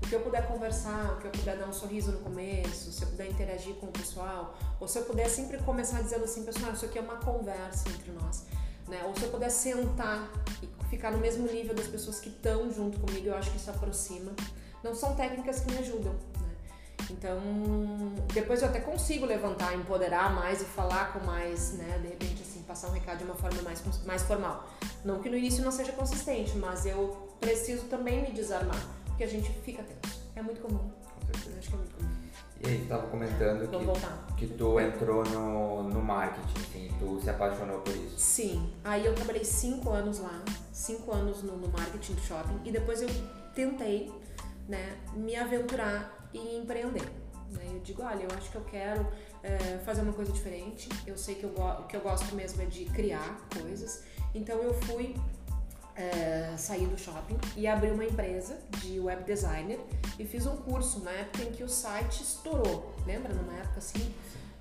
O 0.00 0.08
que 0.08 0.14
eu 0.14 0.20
puder 0.20 0.46
conversar, 0.46 1.14
o 1.14 1.16
que 1.18 1.26
eu 1.26 1.30
puder 1.32 1.58
dar 1.58 1.66
um 1.66 1.72
sorriso 1.72 2.12
no 2.12 2.20
começo, 2.20 2.92
se 2.92 3.02
eu 3.02 3.08
puder 3.08 3.28
interagir 3.28 3.74
com 3.74 3.86
o 3.86 3.92
pessoal, 3.92 4.56
ou 4.78 4.86
se 4.86 4.98
eu 4.98 5.04
puder 5.04 5.28
sempre 5.28 5.58
começar 5.58 6.00
dizendo 6.00 6.24
assim, 6.24 6.44
pessoal, 6.44 6.72
isso 6.72 6.84
aqui 6.84 6.98
é 6.98 7.02
uma 7.02 7.16
conversa 7.16 7.88
entre 7.88 8.12
nós, 8.12 8.46
né? 8.86 9.02
Ou 9.04 9.14
se 9.16 9.24
eu 9.24 9.30
puder 9.30 9.50
sentar 9.50 10.30
e 10.62 10.68
ficar 10.88 11.10
no 11.10 11.18
mesmo 11.18 11.46
nível 11.46 11.74
das 11.74 11.86
pessoas 11.86 12.20
que 12.20 12.28
estão 12.28 12.72
junto 12.72 12.98
comigo, 13.00 13.28
eu 13.28 13.36
acho 13.36 13.50
que 13.50 13.56
isso 13.56 13.70
aproxima. 13.70 14.32
Não 14.82 14.94
são 14.94 15.14
técnicas 15.14 15.60
que 15.60 15.72
me 15.72 15.78
ajudam, 15.78 16.14
então, 17.10 17.40
depois 18.34 18.60
eu 18.62 18.68
até 18.68 18.80
consigo 18.80 19.24
levantar, 19.24 19.74
empoderar 19.74 20.34
mais 20.34 20.60
e 20.60 20.64
falar 20.64 21.12
com 21.12 21.24
mais, 21.24 21.72
né, 21.72 21.98
de 22.02 22.08
repente 22.08 22.42
assim, 22.42 22.62
passar 22.62 22.88
um 22.88 22.92
recado 22.92 23.18
de 23.18 23.24
uma 23.24 23.34
forma 23.34 23.62
mais, 23.62 23.82
mais 24.04 24.22
formal. 24.22 24.68
Não 25.04 25.20
que 25.20 25.30
no 25.30 25.36
início 25.36 25.64
não 25.64 25.72
seja 25.72 25.92
consistente, 25.92 26.56
mas 26.58 26.84
eu 26.84 27.28
preciso 27.40 27.84
também 27.84 28.22
me 28.22 28.32
desarmar, 28.32 28.80
porque 29.06 29.24
a 29.24 29.26
gente 29.26 29.50
fica 29.64 29.82
tenso. 29.82 30.20
É 30.36 30.42
muito 30.42 30.60
comum. 30.60 30.78
Com 30.78 31.26
certeza. 31.32 31.58
Acho 31.58 31.68
que 31.68 31.74
é 31.74 31.78
muito 31.78 31.94
comum. 31.96 32.08
E 32.60 32.68
aí, 32.68 32.78
tu 32.80 32.88
tava 32.88 33.06
comentando 33.06 33.68
que, 34.36 34.46
que 34.46 34.54
tu 34.54 34.80
entrou 34.80 35.24
no, 35.24 35.84
no 35.84 36.02
marketing, 36.02 36.60
assim, 36.60 36.90
tu 36.98 37.20
se 37.22 37.30
apaixonou 37.30 37.78
por 37.80 37.94
isso. 37.94 38.18
Sim. 38.18 38.72
Aí 38.84 39.06
eu 39.06 39.14
trabalhei 39.14 39.44
cinco 39.44 39.90
anos 39.90 40.18
lá, 40.18 40.42
cinco 40.78 41.12
anos 41.12 41.42
no, 41.42 41.56
no 41.56 41.68
marketing 41.68 42.14
do 42.14 42.20
shopping, 42.20 42.60
e 42.64 42.70
depois 42.70 43.02
eu 43.02 43.08
tentei, 43.52 44.12
né, 44.68 44.96
me 45.14 45.34
aventurar 45.34 46.30
e 46.32 46.56
empreender. 46.56 47.02
Né? 47.50 47.64
Eu 47.72 47.80
digo, 47.80 48.02
olha, 48.02 48.22
eu 48.22 48.30
acho 48.36 48.50
que 48.50 48.56
eu 48.56 48.64
quero 48.64 49.06
é, 49.42 49.78
fazer 49.84 50.02
uma 50.02 50.12
coisa 50.12 50.30
diferente. 50.30 50.88
Eu 51.06 51.16
sei 51.16 51.34
que 51.34 51.44
eu 51.44 51.50
o 51.50 51.86
que 51.86 51.96
eu 51.96 52.00
gosto 52.00 52.32
mesmo 52.34 52.62
é 52.62 52.66
de 52.66 52.84
criar 52.84 53.40
coisas. 53.60 54.04
Então 54.34 54.62
eu 54.62 54.72
fui 54.82 55.16
é, 55.96 56.54
sair 56.56 56.86
do 56.86 56.96
shopping 56.96 57.38
e 57.56 57.66
abri 57.66 57.90
uma 57.90 58.04
empresa 58.04 58.58
de 58.80 59.00
web 59.00 59.24
designer 59.24 59.80
e 60.18 60.24
fiz 60.24 60.46
um 60.46 60.56
curso 60.58 61.00
na 61.00 61.10
época 61.10 61.42
em 61.42 61.50
que 61.50 61.64
o 61.64 61.68
site 61.68 62.22
estourou. 62.22 62.94
Lembra? 63.04 63.34
Numa 63.34 63.54
época 63.54 63.78
assim 63.78 64.14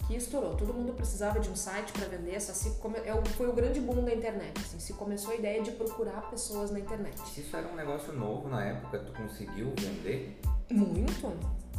que 0.07 0.15
estourou. 0.15 0.55
Todo 0.55 0.73
mundo 0.73 0.93
precisava 0.93 1.39
de 1.39 1.49
um 1.49 1.55
site 1.55 1.91
para 1.91 2.07
vender, 2.07 2.39
só 2.41 2.53
se 2.53 2.71
come... 2.79 2.97
É 2.99 3.13
foi 3.35 3.47
o 3.47 3.53
grande 3.53 3.79
boom 3.79 4.03
da 4.03 4.13
internet. 4.13 4.57
Assim, 4.57 4.79
se 4.79 4.93
começou 4.93 5.33
a 5.33 5.35
ideia 5.35 5.61
de 5.61 5.71
procurar 5.71 6.29
pessoas 6.29 6.71
na 6.71 6.79
internet. 6.79 7.19
Isso 7.39 7.55
era 7.55 7.67
um 7.67 7.75
negócio 7.75 8.13
novo 8.13 8.47
na 8.47 8.63
época, 8.63 8.99
tu 8.99 9.11
conseguiu 9.11 9.73
vender? 9.77 10.39
Muito, 10.71 11.27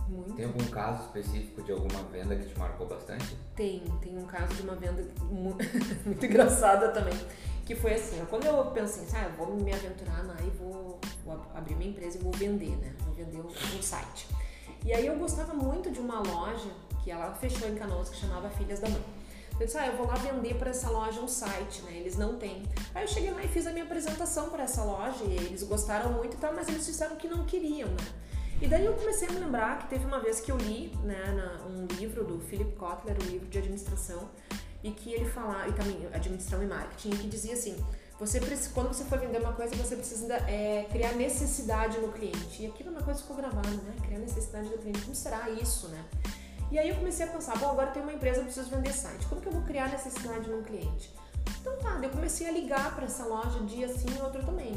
muito. 0.08 0.34
Tem 0.34 0.44
algum 0.44 0.64
caso 0.66 1.06
específico 1.06 1.62
de 1.62 1.72
alguma 1.72 2.02
venda 2.04 2.36
que 2.36 2.46
te 2.46 2.58
marcou 2.58 2.86
bastante? 2.86 3.34
Tem, 3.56 3.82
tem 4.00 4.18
um 4.18 4.26
caso 4.26 4.54
de 4.54 4.62
uma 4.62 4.76
venda 4.76 5.02
muito, 6.04 6.26
engraçada 6.26 6.90
também. 6.90 7.18
Que 7.64 7.74
foi 7.74 7.94
assim, 7.94 8.24
quando 8.30 8.46
eu 8.46 8.64
pensei, 8.66 9.04
ah, 9.14 9.24
eu 9.24 9.32
vou 9.32 9.54
me 9.54 9.72
aventurar 9.72 10.24
na 10.24 10.34
e 10.40 10.50
vou, 10.50 10.98
vou, 11.24 11.42
abrir 11.54 11.74
minha 11.74 11.90
empresa 11.90 12.18
e 12.18 12.22
vou 12.22 12.32
vender, 12.32 12.76
né? 12.76 12.94
Vou 13.00 13.14
vender 13.14 13.40
um, 13.40 13.48
um 13.48 13.82
site. 13.82 14.26
E 14.84 14.92
aí 14.92 15.06
eu 15.06 15.18
gostava 15.18 15.52
muito 15.52 15.90
de 15.90 15.98
uma 15.98 16.20
loja 16.20 16.70
que 17.02 17.10
ela 17.10 17.34
fechou 17.34 17.68
em 17.68 17.74
Canoas 17.74 18.08
que 18.08 18.16
chamava 18.16 18.48
Filhas 18.50 18.80
da 18.80 18.88
Mãe. 18.88 19.04
Eu 19.58 19.66
disse, 19.66 19.76
ah, 19.76 19.86
eu 19.88 19.96
vou 19.96 20.06
lá 20.06 20.14
vender 20.14 20.54
para 20.54 20.70
essa 20.70 20.88
loja 20.88 21.20
um 21.20 21.26
site, 21.26 21.82
né? 21.82 21.92
Eles 21.96 22.16
não 22.16 22.36
têm. 22.36 22.62
Aí 22.94 23.02
eu 23.02 23.08
cheguei 23.08 23.32
lá 23.32 23.42
e 23.42 23.48
fiz 23.48 23.66
a 23.66 23.72
minha 23.72 23.84
apresentação 23.84 24.50
para 24.50 24.62
essa 24.62 24.84
loja 24.84 25.24
e 25.24 25.34
eles 25.34 25.64
gostaram 25.64 26.12
muito 26.12 26.36
e 26.36 26.38
tal, 26.38 26.54
mas 26.54 26.68
eles 26.68 26.86
disseram 26.86 27.16
que 27.16 27.26
não 27.26 27.44
queriam, 27.44 27.88
né? 27.88 28.06
E 28.60 28.66
daí 28.66 28.84
eu 28.84 28.94
comecei 28.94 29.28
a 29.28 29.32
me 29.32 29.38
lembrar 29.38 29.78
que 29.78 29.88
teve 29.88 30.04
uma 30.04 30.20
vez 30.20 30.40
que 30.40 30.50
eu 30.50 30.56
li 30.56 30.92
né, 31.04 31.16
um 31.68 31.86
livro 31.94 32.24
do 32.24 32.40
Philip 32.40 32.72
Kotler, 32.76 33.16
um 33.22 33.26
livro 33.26 33.46
de 33.48 33.58
administração, 33.58 34.28
e 34.82 34.90
que 34.90 35.12
ele 35.12 35.26
falava, 35.26 35.68
e 35.68 35.72
também 35.72 36.06
administração 36.12 36.62
e 36.62 36.66
marketing, 36.66 37.10
que 37.10 37.28
dizia 37.28 37.54
assim, 37.54 37.76
você 38.18 38.40
quando 38.74 38.88
você 38.88 39.04
for 39.04 39.18
vender 39.18 39.38
uma 39.38 39.52
coisa, 39.52 39.76
você 39.76 39.94
precisa 39.94 40.34
é, 40.48 40.86
criar 40.90 41.12
necessidade 41.12 41.98
no 41.98 42.10
cliente. 42.10 42.64
E 42.64 42.66
aquilo 42.66 42.88
é 42.88 42.92
uma 42.92 43.02
coisa 43.02 43.20
que 43.20 43.28
ficou 43.28 43.36
gravada, 43.36 43.70
né? 43.70 43.94
Criar 44.04 44.18
necessidade 44.18 44.68
do 44.68 44.78
cliente. 44.78 45.02
Como 45.02 45.14
será 45.14 45.48
isso, 45.50 45.86
né? 45.88 46.04
E 46.70 46.78
aí 46.78 46.90
eu 46.90 46.96
comecei 46.96 47.24
a 47.24 47.30
pensar, 47.30 47.56
bom, 47.58 47.70
agora 47.70 47.90
tem 47.90 48.02
uma 48.02 48.12
empresa, 48.12 48.40
eu 48.40 48.44
preciso 48.44 48.68
vender 48.68 48.92
site. 48.92 49.26
Como 49.26 49.40
que 49.40 49.48
eu 49.48 49.52
vou 49.52 49.62
criar 49.62 49.88
necessidade 49.88 50.48
no 50.50 50.62
cliente? 50.62 51.14
Então 51.60 51.76
tá, 51.78 51.98
eu 52.02 52.10
comecei 52.10 52.46
a 52.46 52.52
ligar 52.52 52.94
para 52.94 53.06
essa 53.06 53.24
loja 53.24 53.58
dia 53.60 53.88
sim 53.88 54.06
e 54.16 54.20
outro 54.20 54.44
também. 54.44 54.74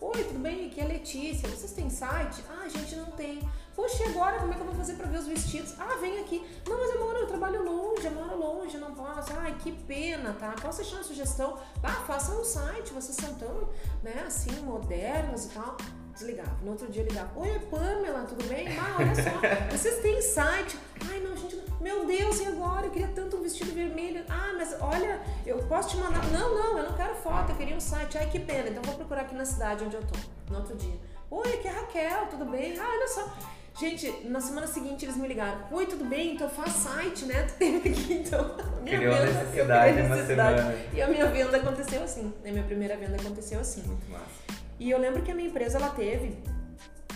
Oi, 0.00 0.24
tudo 0.24 0.38
bem? 0.38 0.66
Aqui 0.66 0.80
é 0.80 0.84
a 0.84 0.86
Letícia. 0.86 1.48
Vocês 1.48 1.72
têm 1.72 1.88
site? 1.88 2.44
Ah, 2.48 2.64
a 2.64 2.68
gente 2.68 2.96
não 2.96 3.06
tem. 3.12 3.40
Poxa, 3.74 4.04
agora 4.08 4.38
como 4.38 4.52
é 4.52 4.54
que 4.54 4.60
eu 4.60 4.66
vou 4.66 4.74
fazer 4.74 4.94
para 4.94 5.06
ver 5.06 5.18
os 5.18 5.26
vestidos? 5.26 5.74
Ah, 5.78 5.96
vem 6.00 6.20
aqui. 6.20 6.44
Não, 6.68 6.78
mas 6.78 6.94
eu 6.94 7.00
moro, 7.00 7.18
eu 7.18 7.26
trabalho 7.26 7.64
longe, 7.64 8.04
eu 8.04 8.12
moro 8.12 8.38
longe, 8.38 8.76
não 8.78 8.94
posso. 8.94 9.32
Ai, 9.38 9.56
que 9.62 9.72
pena, 9.72 10.34
tá? 10.34 10.54
Posso 10.60 10.78
deixar 10.78 10.96
uma 10.96 11.04
sugestão? 11.04 11.58
Ah, 11.82 12.04
façam 12.06 12.40
um 12.40 12.44
site, 12.44 12.92
vocês 12.92 13.16
são 13.16 13.34
tão, 13.34 13.68
né, 14.02 14.24
assim, 14.26 14.52
modernos 14.62 15.46
e 15.46 15.48
tal. 15.50 15.76
Desligava. 16.14 16.56
No 16.62 16.70
outro 16.70 16.86
dia 16.86 17.02
ligava. 17.02 17.28
Oi, 17.40 17.58
Pamela, 17.70 18.24
tudo 18.28 18.44
bem? 18.48 18.68
Ah, 18.78 18.96
olha 19.00 19.14
só, 19.16 19.76
vocês 19.76 20.00
têm 20.00 20.22
site? 20.22 20.78
Ai, 21.10 21.18
não, 21.18 21.36
gente, 21.36 21.60
meu 21.80 22.06
Deus, 22.06 22.40
e 22.40 22.46
agora? 22.46 22.86
Eu 22.86 22.90
queria 22.92 23.08
tanto 23.08 23.36
um 23.36 23.42
vestido 23.42 23.72
vermelho. 23.74 24.24
Ah, 24.28 24.52
mas 24.56 24.76
olha, 24.80 25.20
eu 25.44 25.58
posso 25.66 25.90
te 25.90 25.96
mandar. 25.96 26.24
Não, 26.30 26.54
não, 26.54 26.78
eu 26.78 26.84
não 26.84 26.96
quero 26.96 27.16
foto, 27.16 27.50
eu 27.50 27.56
queria 27.56 27.74
um 27.76 27.80
site. 27.80 28.16
Ai, 28.16 28.30
que 28.30 28.38
pena. 28.38 28.68
Então 28.68 28.82
vou 28.84 28.94
procurar 28.94 29.22
aqui 29.22 29.34
na 29.34 29.44
cidade 29.44 29.82
onde 29.84 29.96
eu 29.96 30.02
tô. 30.02 30.16
No 30.52 30.58
outro 30.60 30.76
dia. 30.76 30.94
Oi, 31.30 31.54
aqui 31.54 31.66
é 31.66 31.70
a 31.72 31.74
Raquel, 31.74 32.26
tudo 32.30 32.44
bem? 32.44 32.78
Ah, 32.78 32.88
olha 32.88 33.08
só. 33.08 33.36
Gente, 33.76 34.08
na 34.28 34.40
semana 34.40 34.68
seguinte 34.68 35.04
eles 35.04 35.16
me 35.16 35.26
ligaram. 35.26 35.64
Oi, 35.72 35.86
tudo 35.86 36.04
bem? 36.04 36.34
Então 36.34 36.48
faz 36.48 36.74
site, 36.74 37.24
né? 37.24 37.42
Tu 37.50 37.54
teve 37.54 37.88
aqui, 37.88 38.12
então. 38.12 38.56
Minha 38.84 38.98
Criou 38.98 39.14
venda, 39.14 39.32
necessidade, 39.32 39.96
necessidade. 40.08 40.58
Semana. 40.60 40.76
E 40.92 41.02
a 41.02 41.08
minha 41.08 41.26
venda 41.26 41.56
aconteceu 41.56 42.04
assim. 42.04 42.32
A 42.46 42.50
minha 42.52 42.62
primeira 42.62 42.96
venda 42.96 43.16
aconteceu 43.16 43.58
assim. 43.58 43.82
Muito 43.82 44.08
massa. 44.08 44.63
E 44.84 44.90
eu 44.90 44.98
lembro 44.98 45.22
que 45.22 45.30
a 45.30 45.34
minha 45.34 45.48
empresa 45.48 45.78
ela 45.78 45.88
teve 45.88 46.36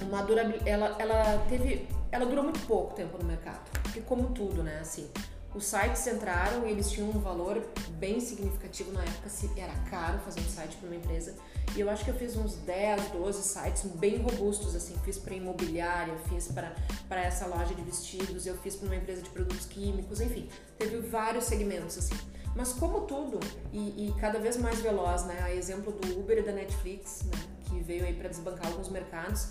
uma 0.00 0.22
durabilidade, 0.22 0.70
ela, 0.70 0.96
ela 0.98 1.44
teve, 1.50 1.86
ela 2.10 2.24
durou 2.24 2.42
muito 2.42 2.60
pouco 2.60 2.94
tempo 2.94 3.18
no 3.18 3.24
mercado, 3.24 3.60
porque 3.82 4.00
como 4.00 4.30
tudo, 4.30 4.62
né, 4.62 4.78
assim, 4.80 5.06
os 5.54 5.66
sites 5.66 6.06
entraram 6.06 6.66
e 6.66 6.70
eles 6.70 6.90
tinham 6.90 7.10
um 7.10 7.20
valor 7.20 7.62
bem 7.98 8.20
significativo 8.20 8.90
na 8.90 9.02
época, 9.02 9.28
se 9.28 9.50
era 9.60 9.74
caro 9.90 10.18
fazer 10.20 10.40
um 10.40 10.48
site 10.48 10.76
para 10.76 10.86
uma 10.86 10.96
empresa. 10.96 11.34
E 11.76 11.80
eu 11.80 11.90
acho 11.90 12.06
que 12.06 12.10
eu 12.10 12.14
fiz 12.14 12.38
uns 12.38 12.54
10, 12.54 13.10
12 13.10 13.42
sites 13.42 13.84
bem 13.84 14.16
robustos, 14.16 14.74
assim, 14.74 14.96
fiz 15.04 15.18
para 15.18 15.34
imobiliária, 15.34 16.16
fiz 16.30 16.50
para 16.50 17.20
essa 17.20 17.46
loja 17.46 17.74
de 17.74 17.82
vestidos, 17.82 18.46
eu 18.46 18.56
fiz 18.56 18.76
para 18.76 18.86
uma 18.86 18.96
empresa 18.96 19.20
de 19.20 19.28
produtos 19.28 19.66
químicos, 19.66 20.22
enfim, 20.22 20.48
teve 20.78 21.00
vários 21.00 21.44
segmentos 21.44 21.98
assim. 21.98 22.16
Mas 22.54 22.72
como 22.72 23.02
tudo, 23.02 23.38
e, 23.72 24.08
e, 24.08 24.14
cada 24.20 24.38
vez 24.38 24.56
mais 24.56 24.80
veloz, 24.80 25.24
né? 25.24 25.40
A 25.42 25.54
exemplo 25.54 25.92
do 25.92 26.18
Uber 26.18 26.38
e 26.38 26.42
da 26.42 26.52
Netflix, 26.52 27.22
né? 27.24 27.38
que 27.68 27.80
veio 27.80 28.04
aí 28.04 28.14
para 28.14 28.28
desbancar 28.28 28.66
alguns 28.66 28.88
mercados, 28.88 29.48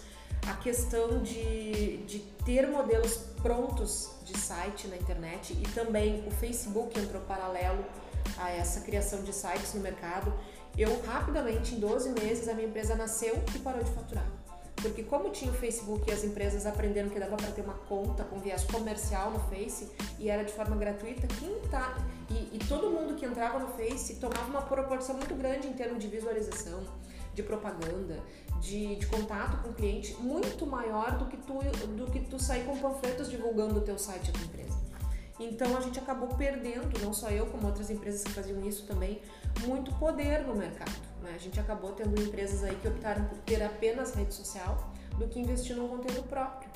a 0.48 0.54
questão 0.56 1.22
de, 1.22 1.98
de 2.06 2.20
ter 2.46 2.68
modelos 2.68 3.18
prontos 3.42 4.12
de 4.24 4.38
site 4.38 4.88
na 4.88 4.96
internet 4.96 5.54
e 5.54 5.63
também 5.74 6.25
o 6.27 6.32
Facebook 6.32 6.98
entrou 7.00 7.22
paralelo 7.24 7.84
a 8.38 8.51
essa 8.51 8.82
criação 8.82 9.24
de 9.24 9.34
sites 9.34 9.74
no 9.74 9.82
mercado. 9.82 10.34
Eu 10.77 11.01
rapidamente, 11.04 11.75
em 11.75 11.80
12 11.80 12.12
meses, 12.12 12.48
a 12.48 12.54
minha 12.54 12.68
empresa 12.68 12.96
nasceu 12.96 13.42
e 13.56 13.60
parou 13.60 13.84
de 13.84 13.92
faturar. 13.92 14.25
Porque 14.81 15.01
como 15.03 15.31
tinha 15.31 15.51
o 15.51 15.55
Facebook 15.55 16.10
e 16.10 16.13
as 16.13 16.24
empresas 16.24 16.65
aprenderam 16.65 17.10
que 17.10 17.19
dava 17.19 17.36
para 17.36 17.51
ter 17.51 17.62
uma 17.62 17.74
conta 17.74 18.24
com 18.24 18.38
viés 18.38 18.63
comercial 18.63 19.31
no 19.31 19.39
Face 19.39 19.91
e 20.19 20.29
era 20.29 20.43
de 20.43 20.53
forma 20.53 20.75
gratuita, 20.75 21.27
quem 21.39 21.60
tá 21.69 21.98
e, 22.29 22.57
e, 22.57 22.60
todo 22.67 22.89
mundo 22.89 23.15
que 23.15 23.25
entrava 23.25 23.57
no 23.57 23.69
Face 23.69 24.15
tomava 24.15 24.48
uma 24.50 24.62
proporção 24.62 25.15
muito 25.15 25.34
grande 25.34 25.67
em 25.67 25.74
termos 25.74 26.00
de 26.00 26.07
visualização, 26.07 26.84
de 27.34 27.41
propaganda, 27.41 28.19
de, 28.60 28.98
de 28.98 29.07
contato 29.07 29.63
com 29.63 29.69
o 29.69 29.74
cliente, 29.74 30.13
muito 30.19 30.65
maior 30.67 31.17
do 31.17 31.25
que 31.25 31.38
tu 31.38 31.60
do 31.96 32.12
que 32.12 32.19
tu 32.19 32.38
sair 32.38 32.65
com 32.65 32.77
panfletos 32.77 33.29
divulgando 33.29 33.79
o 33.79 33.81
teu 33.81 33.98
site 33.98 34.31
da 34.31 34.39
empresa. 34.39 34.77
Então 35.39 35.77
a 35.77 35.81
gente 35.81 36.00
acabou 36.00 36.29
perdendo, 36.29 37.00
não 37.01 37.13
só 37.13 37.29
eu, 37.29 37.46
como 37.46 37.67
outras 37.67 37.89
empresas 37.89 38.24
que 38.24 38.31
faziam 38.31 38.63
isso 38.65 38.86
também, 38.86 39.22
muito 39.66 39.94
poder 39.96 40.46
no 40.46 40.56
mercado. 40.56 40.92
Né? 41.22 41.34
A 41.36 41.38
gente 41.38 41.60
acabou 41.60 41.92
tendo 41.92 42.20
empresas 42.22 42.63
aí 42.63 42.75
que 42.75 42.88
optaram 42.88 43.25
por 43.25 43.38
ter 43.39 43.62
apenas 43.63 44.13
rede 44.13 44.34
social 44.34 44.92
do 45.18 45.27
que 45.27 45.39
investir 45.39 45.75
num 45.75 45.88
conteúdo 45.88 46.24
próprio. 46.27 46.70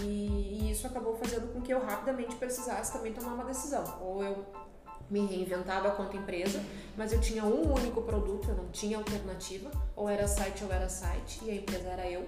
E, 0.00 0.04
e 0.04 0.70
isso 0.70 0.86
acabou 0.86 1.16
fazendo 1.16 1.52
com 1.52 1.60
que 1.60 1.72
eu 1.72 1.84
rapidamente 1.84 2.34
precisasse 2.36 2.92
também 2.92 3.12
tomar 3.12 3.34
uma 3.34 3.44
decisão. 3.44 3.84
Ou 4.00 4.24
eu 4.24 4.46
me 5.10 5.26
reinventava 5.26 5.90
conta 5.90 6.16
empresa, 6.16 6.62
mas 6.96 7.12
eu 7.12 7.20
tinha 7.20 7.44
um 7.44 7.72
único 7.72 8.00
produto, 8.02 8.48
eu 8.48 8.54
não 8.56 8.68
tinha 8.68 8.96
alternativa, 8.96 9.70
ou 9.94 10.08
era 10.08 10.26
site 10.26 10.64
ou 10.64 10.72
era 10.72 10.88
site, 10.88 11.40
e 11.44 11.50
a 11.50 11.54
empresa 11.54 11.88
era 11.88 12.10
eu, 12.10 12.26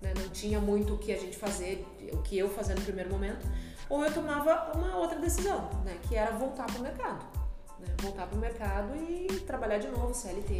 né? 0.00 0.14
não 0.16 0.28
tinha 0.28 0.60
muito 0.60 0.94
o 0.94 0.98
que 0.98 1.12
a 1.12 1.18
gente 1.18 1.36
fazer, 1.36 1.84
o 2.12 2.18
que 2.18 2.38
eu 2.38 2.48
fazer 2.48 2.74
no 2.74 2.82
primeiro 2.82 3.10
momento, 3.10 3.44
ou 3.88 4.04
eu 4.04 4.14
tomava 4.14 4.70
uma 4.76 4.96
outra 4.96 5.18
decisão, 5.18 5.68
né? 5.84 5.98
que 6.08 6.14
era 6.14 6.30
voltar 6.36 6.66
para 6.66 6.78
o 6.78 6.82
mercado 6.82 7.39
né? 7.80 7.94
Voltar 8.00 8.26
para 8.26 8.36
o 8.36 8.40
mercado 8.40 8.94
e 8.96 9.26
trabalhar 9.46 9.78
de 9.78 9.88
novo, 9.88 10.14
CLT, 10.14 10.58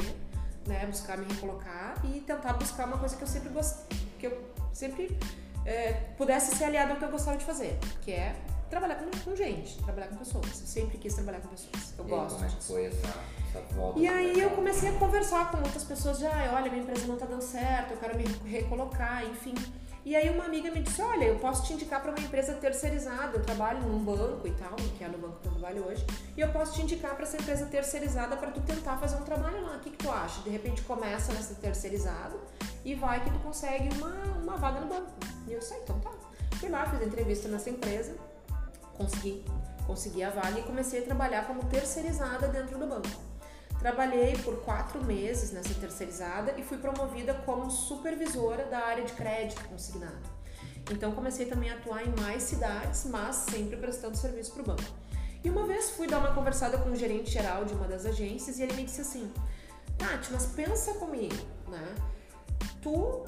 né? 0.67 0.87
Buscar 0.87 1.19
me 1.19 1.27
recolocar 1.33 2.01
e 2.05 2.21
tentar 2.21 2.55
buscar 2.55 2.87
uma 2.87 2.99
coisa 2.99 3.17
que 3.17 3.23
eu 3.23 3.29
sempre 3.29 3.49
gostei, 3.51 3.99
que 4.19 4.27
eu 4.27 4.51
sempre 4.73 5.19
é, 5.65 5.93
pudesse 6.17 6.57
ser 6.57 6.65
aliado 6.65 6.93
ao 6.93 6.99
que 6.99 7.05
eu 7.05 7.11
gostava 7.11 7.37
de 7.37 7.45
fazer, 7.45 7.79
que 8.03 8.13
é 8.13 8.35
trabalhar 8.69 8.97
com, 8.97 9.11
com, 9.25 9.37
gente, 9.37 9.83
trabalhar 9.83 10.09
com 10.09 10.17
pessoas. 10.17 10.47
Eu 10.61 10.67
sempre 10.67 10.99
quis 10.99 11.15
trabalhar 11.15 11.41
com 11.41 11.49
pessoas. 11.49 11.95
Eu 11.99 12.07
e 12.07 12.09
gosto. 12.09 12.35
Como 12.37 12.45
é 12.45 12.49
que 12.49 12.63
foi 12.63 12.85
essa, 12.87 13.09
essa 13.49 13.75
volta? 13.75 13.99
E 13.99 14.07
aí 14.07 14.41
eu 14.41 14.51
comecei 14.51 14.89
a 14.89 14.93
conversar 14.93 15.51
com 15.51 15.59
muitas 15.59 15.85
pessoas 15.85 16.19
já, 16.19 16.31
olha, 16.55 16.71
minha 16.71 16.83
empresa 16.83 17.07
não 17.07 17.15
está 17.15 17.27
dando 17.27 17.43
certo, 17.43 17.93
eu 17.93 17.97
quero 17.99 18.17
me 18.17 18.25
recolocar, 18.49 19.25
enfim. 19.25 19.55
E 20.05 20.17
aí 20.17 20.31
uma 20.31 20.45
amiga 20.45 20.71
me 20.71 20.81
disse, 20.81 21.03
olha, 21.03 21.25
eu 21.25 21.39
posso 21.39 21.67
te 21.67 21.75
indicar 21.75 22.01
para 22.01 22.11
uma 22.11 22.21
empresa 22.21 22.55
terceirizada, 22.55 23.37
eu 23.37 23.43
trabalho 23.43 23.81
num 23.83 24.03
banco 24.03 24.47
e 24.47 24.51
tal, 24.53 24.75
que 24.97 25.05
é 25.05 25.09
no 25.09 25.19
banco 25.19 25.39
que 25.41 25.49
eu 25.49 25.53
trabalho 25.53 25.87
hoje, 25.87 26.07
e 26.37 26.41
eu 26.41 26.51
posso 26.53 26.73
te 26.73 26.83
indicar 26.83 27.15
para 27.15 27.25
essa 27.25 27.37
empresa 27.37 27.67
terceirizada 27.67 28.35
para 28.37 28.51
tu 28.51 28.63
tentar 28.63 28.97
fazer 28.97 29.17
um 29.17 29.25
trabalho 29.25 29.63
lá. 29.63 29.77
O 29.77 29.81
que, 29.81 29.91
que 29.91 29.99
tu 29.99 30.11
acha? 30.11 30.41
De 30.41 30.49
repente 30.49 30.81
começa 30.83 31.33
nessa 31.35 31.55
terceirizada 31.55 32.35
e 32.83 32.95
vai 32.95 33.23
que 33.23 33.31
tu 33.31 33.39
consegue 33.41 33.95
uma, 33.97 34.15
uma 34.43 34.57
vaga 34.57 34.81
no 34.81 34.87
banco. 34.87 35.13
E 35.47 35.53
eu 35.53 35.61
sei, 35.61 35.79
então 35.83 36.01
tá. 36.01 36.11
Fui 36.59 36.71
lá, 36.71 36.87
fiz 36.87 37.07
entrevista 37.07 37.49
nessa 37.49 37.69
empresa, 37.69 38.17
consegui, 38.95 39.45
consegui 39.87 40.23
a 40.23 40.31
vaga 40.31 40.61
e 40.61 40.63
comecei 40.63 41.01
a 41.01 41.05
trabalhar 41.05 41.47
como 41.47 41.65
terceirizada 41.65 42.49
dentro 42.49 42.79
do 42.79 42.87
banco. 42.87 43.30
Trabalhei 43.81 44.37
por 44.45 44.63
quatro 44.63 45.03
meses 45.03 45.53
nessa 45.53 45.73
terceirizada 45.75 46.55
e 46.59 46.63
fui 46.63 46.77
promovida 46.77 47.33
como 47.47 47.71
supervisora 47.71 48.67
da 48.67 48.79
área 48.79 49.05
de 49.05 49.13
crédito 49.15 49.65
consignado. 49.69 50.29
Então 50.93 51.13
comecei 51.13 51.47
também 51.47 51.71
a 51.71 51.75
atuar 51.75 52.07
em 52.07 52.15
mais 52.21 52.43
cidades, 52.43 53.07
mas 53.07 53.37
sempre 53.37 53.79
prestando 53.79 54.19
serviço 54.19 54.53
para 54.53 54.63
o 54.63 54.67
banco. 54.67 54.83
E 55.43 55.49
uma 55.49 55.67
vez 55.67 55.91
fui 55.93 56.07
dar 56.07 56.19
uma 56.19 56.35
conversada 56.35 56.77
com 56.77 56.91
o 56.91 56.97
gerente 56.97 57.31
geral 57.31 57.65
de 57.65 57.73
uma 57.73 57.89
das 57.89 58.05
agências 58.05 58.59
e 58.59 58.63
ele 58.63 58.75
me 58.75 58.85
disse 58.85 59.01
assim: 59.01 59.33
Tati, 59.97 60.31
mas 60.31 60.47
pensa 60.47 60.93
comigo, 60.95 61.35
né? 61.69 61.95
Tu, 62.83 63.25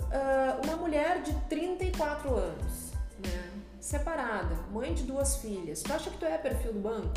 uma 0.64 0.76
mulher 0.76 1.22
de 1.22 1.32
34 1.48 2.34
anos, 2.34 2.92
né? 3.18 3.52
Separada, 3.80 4.54
mãe 4.70 4.92
de 4.92 5.04
duas 5.04 5.36
filhas, 5.36 5.82
tu 5.82 5.92
acha 5.92 6.10
que 6.10 6.18
tu 6.18 6.26
é 6.26 6.36
perfil 6.36 6.74
do 6.74 6.80
banco? 6.80 7.14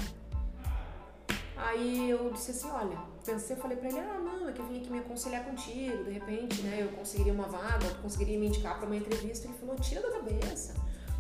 Aí 1.58 2.10
eu 2.10 2.32
disse 2.32 2.52
assim, 2.52 2.70
olha, 2.70 2.98
pensei, 3.26 3.56
falei 3.56 3.78
pra 3.78 3.90
ele, 3.90 4.00
ah, 4.00 4.20
não, 4.20 4.50
é 4.50 4.52
que 4.52 4.60
eu 4.60 4.66
vim 4.66 4.80
aqui 4.80 4.92
me 4.92 5.00
aconselhar 5.00 5.44
contigo, 5.44 6.04
de 6.04 6.12
repente, 6.12 6.62
né, 6.64 6.80
eu 6.82 6.90
conseguiria 6.90 7.34
uma 7.34 7.48
vaga, 7.48 7.86
eu 7.86 7.96
conseguiria 7.96 8.38
me 8.38 8.48
indicar 8.48 8.78
para 8.78 8.86
uma 8.86 8.96
entrevista. 8.96 9.48
Ele 9.48 9.58
falou, 9.58 9.76
tira 9.76 10.02
da 10.02 10.12
cabeça, 10.12 10.74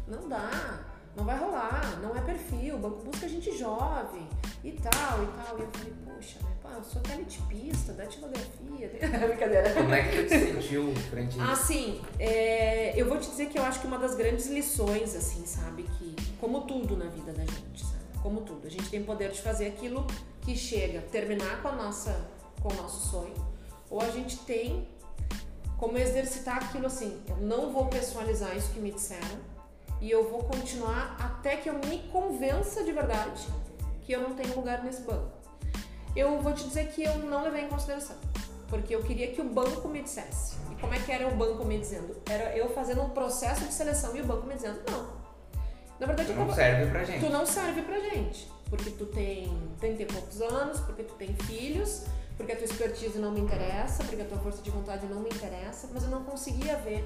não 0.08 0.27
dá, 0.27 0.86
não 1.15 1.24
vai 1.24 1.38
rolar, 1.38 2.00
não 2.01 2.15
é 2.15 2.22
perfil, 2.22 2.75
o 2.75 2.80
banco 2.80 3.04
busca 3.04 3.27
gente 3.27 3.58
jovem 3.58 4.27
e 4.63 4.72
tal 4.74 5.24
e 5.24 5.27
tal. 5.27 5.58
E 5.58 5.62
eu 5.62 5.70
falei, 5.72 5.94
poxa, 6.06 6.39
né? 6.44 6.51
Pô, 6.62 6.70
eu 6.70 6.84
sou 6.84 7.01
teletipista, 7.01 7.94
datilografia. 7.94 8.92
Brincadeira. 9.27 9.74
Como 9.74 9.94
é 9.94 10.04
que 10.04 10.24
tu 10.24 10.27
te 10.27 10.39
sentiu 10.39 10.94
frente 11.10 11.39
a 11.39 11.44
isso? 11.44 11.51
Assim, 11.54 12.01
é, 12.20 13.00
eu 13.00 13.08
vou 13.08 13.18
te 13.18 13.30
dizer 13.30 13.48
que 13.48 13.58
eu 13.58 13.63
acho 13.63 13.80
que 13.80 13.88
uma 13.88 13.98
das 13.98 14.15
grandes 14.15 14.48
lições, 14.48 15.15
assim, 15.15 15.46
sabe, 15.46 15.84
que 15.84 16.15
como 16.39 16.62
tudo 16.62 16.98
na 16.98 17.06
vida 17.06 17.32
da 17.32 17.46
gente, 17.46 17.86
sabe? 17.86 17.95
Como 18.25 18.41
tudo, 18.41 18.65
a 18.65 18.72
gente 18.72 18.89
tem 18.89 19.03
poder 19.03 19.29
de 19.29 19.39
fazer 19.39 19.67
aquilo 19.67 20.03
que 20.41 20.58
chega, 20.58 21.00
terminar 21.12 21.62
com 21.62 21.67
a 21.67 21.74
nossa, 21.74 22.27
com 22.60 22.74
o 22.74 22.75
nosso 22.75 23.08
sonho, 23.08 23.36
ou 23.88 24.01
a 24.01 24.10
gente 24.10 24.39
tem 24.39 24.89
como 25.77 25.96
exercitar 25.96 26.58
aquilo 26.58 26.88
assim, 26.88 27.22
eu 27.29 27.38
não 27.38 27.72
vou 27.72 27.86
pessoalizar 27.86 28.58
isso 28.58 28.72
que 28.72 28.79
me 28.79 28.89
disseram 28.89 29.38
e 30.01 30.10
eu 30.10 30.27
vou 30.27 30.44
continuar 30.44 31.15
até 31.20 31.58
que 31.58 31.70
eu 31.70 31.75
me 31.75 32.00
convença 32.12 32.84
de 32.84 32.91
verdade 32.91 33.46
que 34.01 34.12
eu 34.12 34.22
não 34.22 34.34
tenho 34.34 34.55
lugar 34.55 34.84
nesse 34.84 35.03
banco. 35.03 35.29
Eu 36.15 36.41
vou 36.41 36.51
te 36.51 36.63
dizer 36.63 36.88
que 36.94 37.03
eu 37.03 37.20
não 37.20 37.44
levei 37.44 37.65
em 37.65 37.70
consideração, 37.70 38.15
porque 38.67 38.96
eu 38.96 39.03
queria 39.03 39.34
que 39.34 39.41
o 39.41 39.46
banco 39.46 39.88
me 39.88 40.01
dissesse. 40.01 40.55
E 40.72 40.82
como 40.82 40.96
é 40.96 41.00
que 41.00 41.12
era 41.12 41.27
o 41.27 41.36
banco 41.36 41.63
me 41.63 41.77
dizendo? 41.77 42.20
Era 42.27 42.58
eu 42.58 42.74
fazendo 42.74 43.03
um 43.03 43.10
processo 43.10 43.65
de 43.65 43.72
seleção 43.72 44.15
e 44.17 44.22
o 44.22 44.25
banco 44.25 44.48
me 44.48 44.55
dizendo 44.55 44.82
não. 44.89 45.25
Na 46.00 46.08
verdade, 46.08 46.30
Tu 46.30 46.36
não 46.36 46.48
eu- 46.48 46.54
serve 46.54 46.92
pra 46.92 47.04
gente. 47.04 47.25
tu 47.25 47.32
não 47.32 47.46
serve 47.46 47.82
pra 47.84 48.00
gente. 48.00 48.50
Porque 48.70 48.90
tu 48.90 49.06
tem 49.06 49.56
30 49.80 50.04
e 50.04 50.06
poucos 50.06 50.42
anos, 50.42 50.80
porque 50.82 51.04
tu 51.04 51.14
tem 51.14 51.34
filhos, 51.36 52.04
porque 52.36 52.52
a 52.52 52.56
tua 52.56 52.66
expertise 52.66 53.18
não 53.20 53.32
me 53.32 53.40
interessa, 53.40 54.04
porque 54.04 54.22
a 54.22 54.25
tua 54.25 54.40
força 54.40 54.62
de 54.62 54.70
vontade 54.72 55.06
não 55.06 55.22
me 55.22 55.30
interessa, 55.30 55.88
mas 55.94 56.04
eu 56.04 56.10
não 56.10 56.24
conseguia 56.24 56.75
ver 56.78 57.06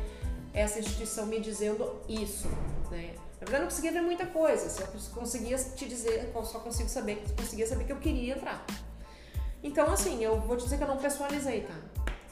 essa 0.53 0.79
instituição 0.79 1.25
me 1.27 1.39
dizendo 1.39 1.99
isso, 2.07 2.47
né? 2.89 3.13
Na 3.39 3.45
verdade, 3.45 3.53
eu 3.55 3.59
não 3.61 3.67
conseguia 3.67 3.91
ver 3.91 4.01
muita 4.01 4.25
coisa, 4.25 4.69
só 4.69 4.83
conseguia 5.13 5.57
te 5.57 5.85
dizer, 5.87 6.31
só 6.43 6.59
consigo 6.59 6.89
saber, 6.89 7.23
conseguia 7.37 7.67
saber 7.67 7.83
que 7.83 7.91
eu 7.91 7.97
queria 7.97 8.33
entrar. 8.35 8.65
Então, 9.61 9.91
assim, 9.91 10.23
eu 10.23 10.39
vou 10.41 10.55
te 10.57 10.63
dizer 10.63 10.77
que 10.77 10.83
eu 10.83 10.87
não 10.87 10.97
pessoalizei, 10.97 11.61
tá? 11.61 11.75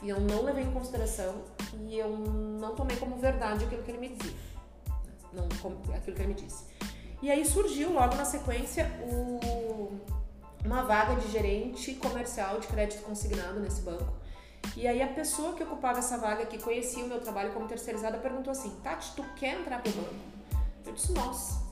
E 0.02 0.08
eu 0.08 0.20
não 0.20 0.42
levei 0.42 0.64
em 0.64 0.70
consideração 0.72 1.42
e 1.86 1.98
eu 1.98 2.08
não 2.08 2.74
tomei 2.74 2.96
como 2.96 3.16
verdade 3.16 3.64
aquilo 3.64 3.82
que 3.82 3.90
ele 3.90 3.98
me 3.98 4.08
dizia. 4.10 4.32
Não, 5.38 5.94
aquilo 5.94 6.16
que 6.16 6.22
ele 6.22 6.34
me 6.34 6.34
disse. 6.34 6.64
E 7.22 7.30
aí 7.30 7.44
surgiu 7.44 7.92
logo 7.92 8.14
na 8.14 8.24
sequência 8.24 8.86
o- 9.02 9.98
uma 10.64 10.82
vaga 10.82 11.16
de 11.16 11.30
gerente 11.30 11.94
comercial 11.94 12.60
de 12.60 12.66
crédito 12.66 13.02
consignado 13.02 13.60
nesse 13.60 13.82
banco. 13.82 14.12
E 14.76 14.86
aí 14.86 15.00
a 15.02 15.08
pessoa 15.08 15.54
que 15.54 15.62
ocupava 15.62 15.98
essa 15.98 16.18
vaga, 16.18 16.46
que 16.46 16.58
conhecia 16.58 17.04
o 17.04 17.08
meu 17.08 17.20
trabalho 17.20 17.52
como 17.52 17.66
terceirizada, 17.66 18.18
perguntou 18.18 18.50
assim: 18.50 18.70
Tati, 18.82 19.12
tu 19.16 19.24
quer 19.36 19.60
entrar 19.60 19.82
pro 19.82 19.92
banco? 19.92 20.14
Eu 20.86 20.92
disse: 20.92 21.12
Nossa, 21.12 21.62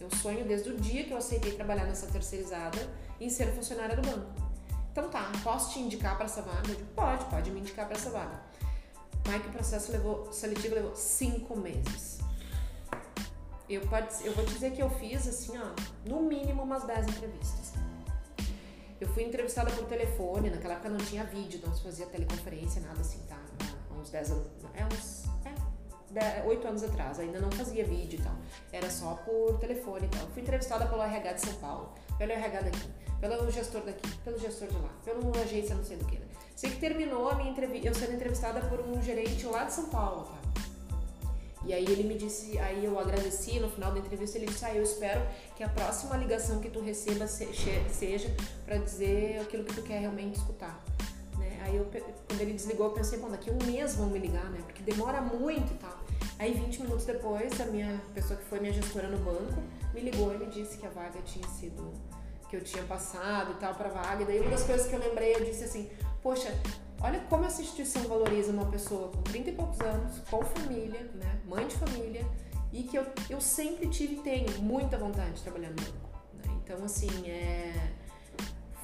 eu 0.00 0.10
sonho 0.16 0.44
desde 0.44 0.70
o 0.70 0.76
dia 0.76 1.04
que 1.04 1.12
eu 1.12 1.16
aceitei 1.18 1.52
trabalhar 1.52 1.84
nessa 1.84 2.06
terceirizada 2.06 2.78
em 3.20 3.30
ser 3.30 3.46
funcionária 3.54 3.96
do 3.96 4.02
banco. 4.02 4.32
Então 4.92 5.08
tá, 5.08 5.30
posso 5.42 5.72
te 5.72 5.80
indicar 5.80 6.16
para 6.16 6.26
essa 6.26 6.42
vaga? 6.42 6.68
Eu 6.68 6.76
digo, 6.76 6.88
pode, 6.94 7.24
pode 7.24 7.50
me 7.50 7.60
indicar 7.60 7.86
para 7.86 7.96
essa 7.96 8.10
vaga. 8.10 8.40
Que 9.24 9.48
o 9.48 9.52
processo 9.52 9.90
levou, 9.90 10.30
seletivo 10.32 10.74
levou 10.74 10.94
cinco 10.94 11.56
meses. 11.56 12.13
Eu, 13.68 13.80
eu 13.80 14.32
vou 14.32 14.44
te 14.44 14.52
dizer 14.52 14.72
que 14.72 14.82
eu 14.82 14.90
fiz, 14.90 15.26
assim, 15.26 15.52
ó, 15.56 16.08
no 16.08 16.22
mínimo 16.22 16.62
umas 16.62 16.84
10 16.84 17.08
entrevistas. 17.08 17.72
Eu 19.00 19.08
fui 19.08 19.24
entrevistada 19.24 19.70
por 19.72 19.86
telefone, 19.86 20.50
naquela 20.50 20.74
época 20.74 20.90
não 20.90 20.98
tinha 20.98 21.24
vídeo, 21.24 21.60
não 21.64 21.74
se 21.74 21.82
fazia 21.82 22.06
teleconferência, 22.06 22.80
nada 22.82 23.00
assim, 23.00 23.20
tá? 23.26 23.38
Há 23.90 23.94
uns 23.94 24.10
10 24.10 24.30
anos, 24.30 24.46
é 24.74 24.84
uns, 24.84 25.24
é, 26.14 26.42
8 26.46 26.68
anos 26.68 26.84
atrás, 26.84 27.18
ainda 27.18 27.40
não 27.40 27.50
fazia 27.50 27.84
vídeo 27.84 28.20
e 28.20 28.22
tal. 28.22 28.34
Era 28.70 28.90
só 28.90 29.14
por 29.14 29.58
telefone 29.58 30.06
e 30.06 30.08
tal. 30.08 30.22
Eu 30.22 30.28
fui 30.28 30.42
entrevistada 30.42 30.86
pelo 30.86 31.02
RH 31.02 31.32
de 31.32 31.40
São 31.40 31.54
Paulo, 31.54 31.92
pelo 32.18 32.32
RH 32.32 32.60
daqui, 32.60 32.88
pelo 33.18 33.50
gestor 33.50 33.82
daqui, 33.82 34.16
pelo 34.18 34.38
gestor 34.38 34.68
de 34.68 34.76
lá, 34.76 34.90
pela 35.04 35.42
agência 35.42 35.74
não 35.74 35.84
sei 35.84 35.96
do 35.96 36.04
que. 36.04 36.18
Né? 36.18 36.26
Sei 36.54 36.70
que 36.70 36.76
terminou 36.76 37.30
a 37.30 37.34
minha 37.34 37.50
entrevista, 37.50 37.88
eu 37.88 37.94
sendo 37.94 38.12
entrevistada 38.12 38.60
por 38.68 38.80
um 38.80 39.02
gerente 39.02 39.46
lá 39.46 39.64
de 39.64 39.72
São 39.72 39.88
Paulo, 39.88 40.24
tá? 40.24 40.43
E 41.66 41.72
aí 41.72 41.84
ele 41.84 42.02
me 42.04 42.14
disse, 42.14 42.58
aí 42.58 42.84
eu 42.84 42.98
agradeci 42.98 43.58
no 43.58 43.70
final 43.70 43.90
da 43.92 43.98
entrevista, 43.98 44.36
ele 44.36 44.46
disse, 44.46 44.64
ah, 44.64 44.74
eu 44.74 44.82
espero 44.82 45.22
que 45.56 45.62
a 45.62 45.68
próxima 45.68 46.16
ligação 46.16 46.60
que 46.60 46.68
tu 46.68 46.80
receba 46.80 47.26
se- 47.26 47.48
seja 47.90 48.28
para 48.64 48.76
dizer 48.76 49.40
aquilo 49.40 49.64
que 49.64 49.74
tu 49.74 49.82
quer 49.82 50.00
realmente 50.00 50.36
escutar. 50.36 50.84
Né? 51.38 51.58
Aí 51.64 51.76
eu, 51.76 51.86
quando 52.28 52.40
ele 52.40 52.52
desligou, 52.52 52.86
eu 52.86 52.92
pensei, 52.92 53.18
bom, 53.18 53.30
daqui 53.30 53.50
um 53.50 53.58
mês 53.66 53.96
vão 53.96 54.08
me 54.08 54.18
ligar, 54.18 54.44
né? 54.50 54.60
Porque 54.66 54.82
demora 54.82 55.20
muito 55.22 55.72
e 55.72 55.76
tal. 55.78 55.98
Aí 56.38 56.52
20 56.52 56.82
minutos 56.82 57.04
depois, 57.06 57.58
a 57.60 57.64
minha 57.66 58.00
pessoa 58.14 58.38
que 58.38 58.44
foi 58.44 58.60
minha 58.60 58.72
gestora 58.72 59.08
no 59.08 59.18
banco 59.18 59.62
me 59.94 60.00
ligou 60.00 60.34
e 60.34 60.38
me 60.38 60.46
disse 60.46 60.76
que 60.76 60.86
a 60.86 60.90
vaga 60.90 61.20
tinha 61.22 61.46
sido 61.48 61.92
que 62.50 62.56
eu 62.56 62.60
tinha 62.60 62.82
passado 62.84 63.52
e 63.52 63.54
tal 63.54 63.74
pra 63.74 63.88
vaga. 63.88 64.22
E 64.22 64.26
daí 64.26 64.40
uma 64.40 64.50
das 64.50 64.64
coisas 64.64 64.86
que 64.86 64.94
eu 64.94 64.98
lembrei, 64.98 65.34
eu 65.34 65.44
disse 65.44 65.64
assim, 65.64 65.88
poxa, 66.24 66.50
olha 67.02 67.20
como 67.28 67.44
essa 67.44 67.60
instituição 67.60 68.02
valoriza 68.04 68.50
uma 68.50 68.64
pessoa 68.64 69.08
com 69.08 69.22
30 69.24 69.50
e 69.50 69.52
poucos 69.52 69.78
anos, 69.82 70.20
com 70.30 70.42
família, 70.42 71.02
né, 71.14 71.38
mãe 71.44 71.68
de 71.68 71.76
família, 71.76 72.26
e 72.72 72.82
que 72.82 72.96
eu, 72.96 73.06
eu 73.28 73.40
sempre 73.42 73.86
tive 73.88 74.14
e 74.14 74.20
tenho 74.20 74.62
muita 74.62 74.96
vontade 74.96 75.34
de 75.34 75.42
trabalhar 75.42 75.68
no 75.68 75.76
banco. 75.76 76.08
Né? 76.32 76.60
Então, 76.64 76.82
assim, 76.82 77.28
é, 77.28 77.90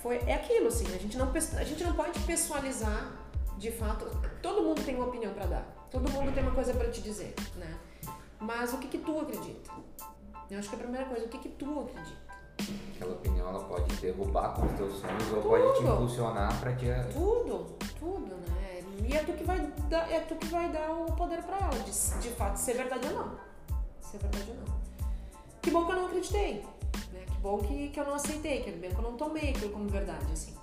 foi, 0.02 0.18
é 0.26 0.34
aquilo, 0.34 0.68
assim, 0.68 0.84
a 0.94 0.98
gente, 0.98 1.16
não, 1.16 1.32
a 1.32 1.64
gente 1.64 1.82
não 1.82 1.94
pode 1.94 2.20
pessoalizar 2.20 3.18
de 3.56 3.72
fato. 3.72 4.04
Todo 4.42 4.62
mundo 4.62 4.84
tem 4.84 4.94
uma 4.94 5.06
opinião 5.06 5.32
pra 5.32 5.46
dar, 5.46 5.88
todo 5.90 6.10
mundo 6.12 6.32
tem 6.34 6.42
uma 6.42 6.54
coisa 6.54 6.74
pra 6.74 6.90
te 6.90 7.00
dizer, 7.00 7.34
né? 7.56 7.78
Mas 8.38 8.74
o 8.74 8.78
que 8.78 8.88
que 8.88 8.98
tu 8.98 9.18
acredita? 9.18 9.70
Eu 10.50 10.58
acho 10.58 10.68
que 10.68 10.74
a 10.74 10.78
primeira 10.78 11.06
coisa, 11.06 11.24
o 11.24 11.28
que 11.28 11.38
que 11.38 11.48
tu 11.48 11.80
acredita? 11.80 12.29
Aquela 12.94 13.12
opinião 13.12 13.48
ela 13.48 13.64
pode 13.64 13.94
derrubar 13.96 14.54
com 14.54 14.66
os 14.66 14.72
teus 14.72 15.00
sonhos 15.00 15.32
ou 15.32 15.42
pode 15.42 15.78
te 15.78 15.84
impulsionar 15.84 16.60
pra 16.60 16.74
te. 16.74 16.86
Tudo, 17.12 17.76
tudo, 17.98 18.36
né? 18.48 18.82
E 19.06 19.16
é 19.16 19.24
tu 19.24 19.32
que 19.32 19.44
vai 19.44 19.58
dar, 19.88 20.10
é 20.10 20.20
tu 20.20 20.36
que 20.36 20.46
vai 20.46 20.68
dar 20.70 20.90
o 20.92 21.06
poder 21.12 21.42
pra 21.42 21.58
ela, 21.58 21.70
de, 21.70 22.20
de 22.20 22.28
fato 22.36 22.56
ser 22.56 22.74
verdade 22.74 23.08
ou 23.08 23.14
não. 23.14 23.38
Ser 24.00 24.18
verdade 24.18 24.50
ou 24.50 24.56
não. 24.56 24.80
Que 25.62 25.70
bom 25.70 25.84
que 25.84 25.92
eu 25.92 25.96
não 25.96 26.06
acreditei, 26.06 26.64
né? 27.12 27.24
Que 27.26 27.38
bom 27.38 27.58
que, 27.58 27.88
que 27.88 28.00
eu 28.00 28.04
não 28.04 28.14
aceitei, 28.14 28.62
que 28.62 28.70
bem 28.72 28.90
que 28.90 28.96
eu 28.96 29.02
não 29.02 29.16
tomei 29.16 29.50
aquilo 29.50 29.72
como 29.72 29.88
verdade, 29.88 30.32
assim. 30.32 30.54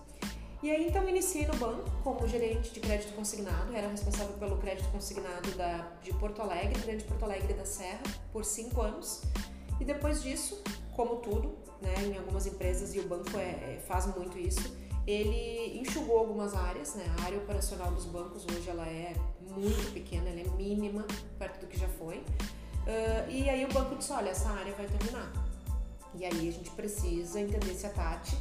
E 0.62 0.72
aí 0.72 0.88
então 0.88 1.08
iniciei 1.08 1.46
no 1.46 1.56
banco 1.58 1.84
como 2.04 2.28
gerente 2.28 2.74
de 2.74 2.80
crédito 2.80 3.14
consignado, 3.14 3.76
era 3.76 3.88
responsável 3.88 4.36
pelo 4.38 4.58
crédito 4.58 4.90
consignado 4.90 5.52
da, 5.52 5.88
de 6.02 6.12
Porto 6.14 6.42
Alegre, 6.42 6.80
Grande 6.82 7.04
Porto 7.04 7.24
Alegre 7.24 7.54
da 7.54 7.66
Serra, 7.66 8.02
por 8.34 8.44
cinco 8.44 8.82
anos. 8.82 9.22
E 9.80 9.86
depois 9.86 10.24
disso, 10.24 10.64
como 10.96 11.18
tudo, 11.18 11.56
né, 11.82 11.94
em 12.06 12.18
algumas 12.18 12.46
empresas 12.46 12.94
e 12.96 13.00
o 13.00 13.08
banco 13.08 13.38
é- 13.38 13.76
é- 13.76 13.84
faz 13.88 14.06
muito 14.16 14.38
isso, 14.38 14.76
ele 15.06 15.80
enxugou 15.80 16.18
algumas 16.18 16.54
áreas, 16.54 16.96
né? 16.96 17.06
A 17.20 17.26
área 17.26 17.38
operacional 17.38 17.92
dos 17.92 18.06
bancos 18.06 18.46
hoje 18.46 18.70
ela 18.70 18.86
é 18.86 19.16
muito 19.56 19.94
pequena, 19.94 20.30
ela 20.30 20.42
é 20.42 20.50
mínima 20.58 21.06
perto 21.40 21.62
do 21.62 21.68
que 21.68 21.80
já 21.80 21.88
foi. 21.88 22.22
Ah, 22.88 23.30
e 23.30 23.50
aí 23.50 23.66
o 23.66 23.74
banco 23.74 23.96
disse, 23.96 24.12
olha, 24.12 24.30
essa 24.30 24.50
área 24.50 24.74
vai 24.74 24.88
terminar. 24.88 25.32
E 26.16 26.26
aí 26.26 26.50
a 26.50 26.52
gente 26.52 26.70
precisa 26.72 27.40
entender 27.40 27.74
se 27.74 27.86
a 27.86 27.90
Tati 27.90 28.38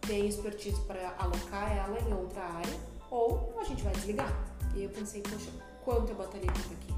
tem 0.00 0.26
expertise 0.26 0.80
para 0.82 1.14
alocar 1.18 1.76
ela 1.76 1.98
em 2.00 2.12
outra 2.14 2.42
área 2.42 2.80
ou 3.10 3.54
a 3.60 3.64
gente 3.64 3.82
vai 3.82 3.92
desligar. 3.92 4.32
E 4.74 4.84
eu 4.84 4.90
pensei, 4.90 5.20
poxa, 5.22 5.50
quanto 5.84 6.10
eu 6.10 6.16
pra 6.16 6.24
estar 6.24 6.38
aqui? 6.38 6.94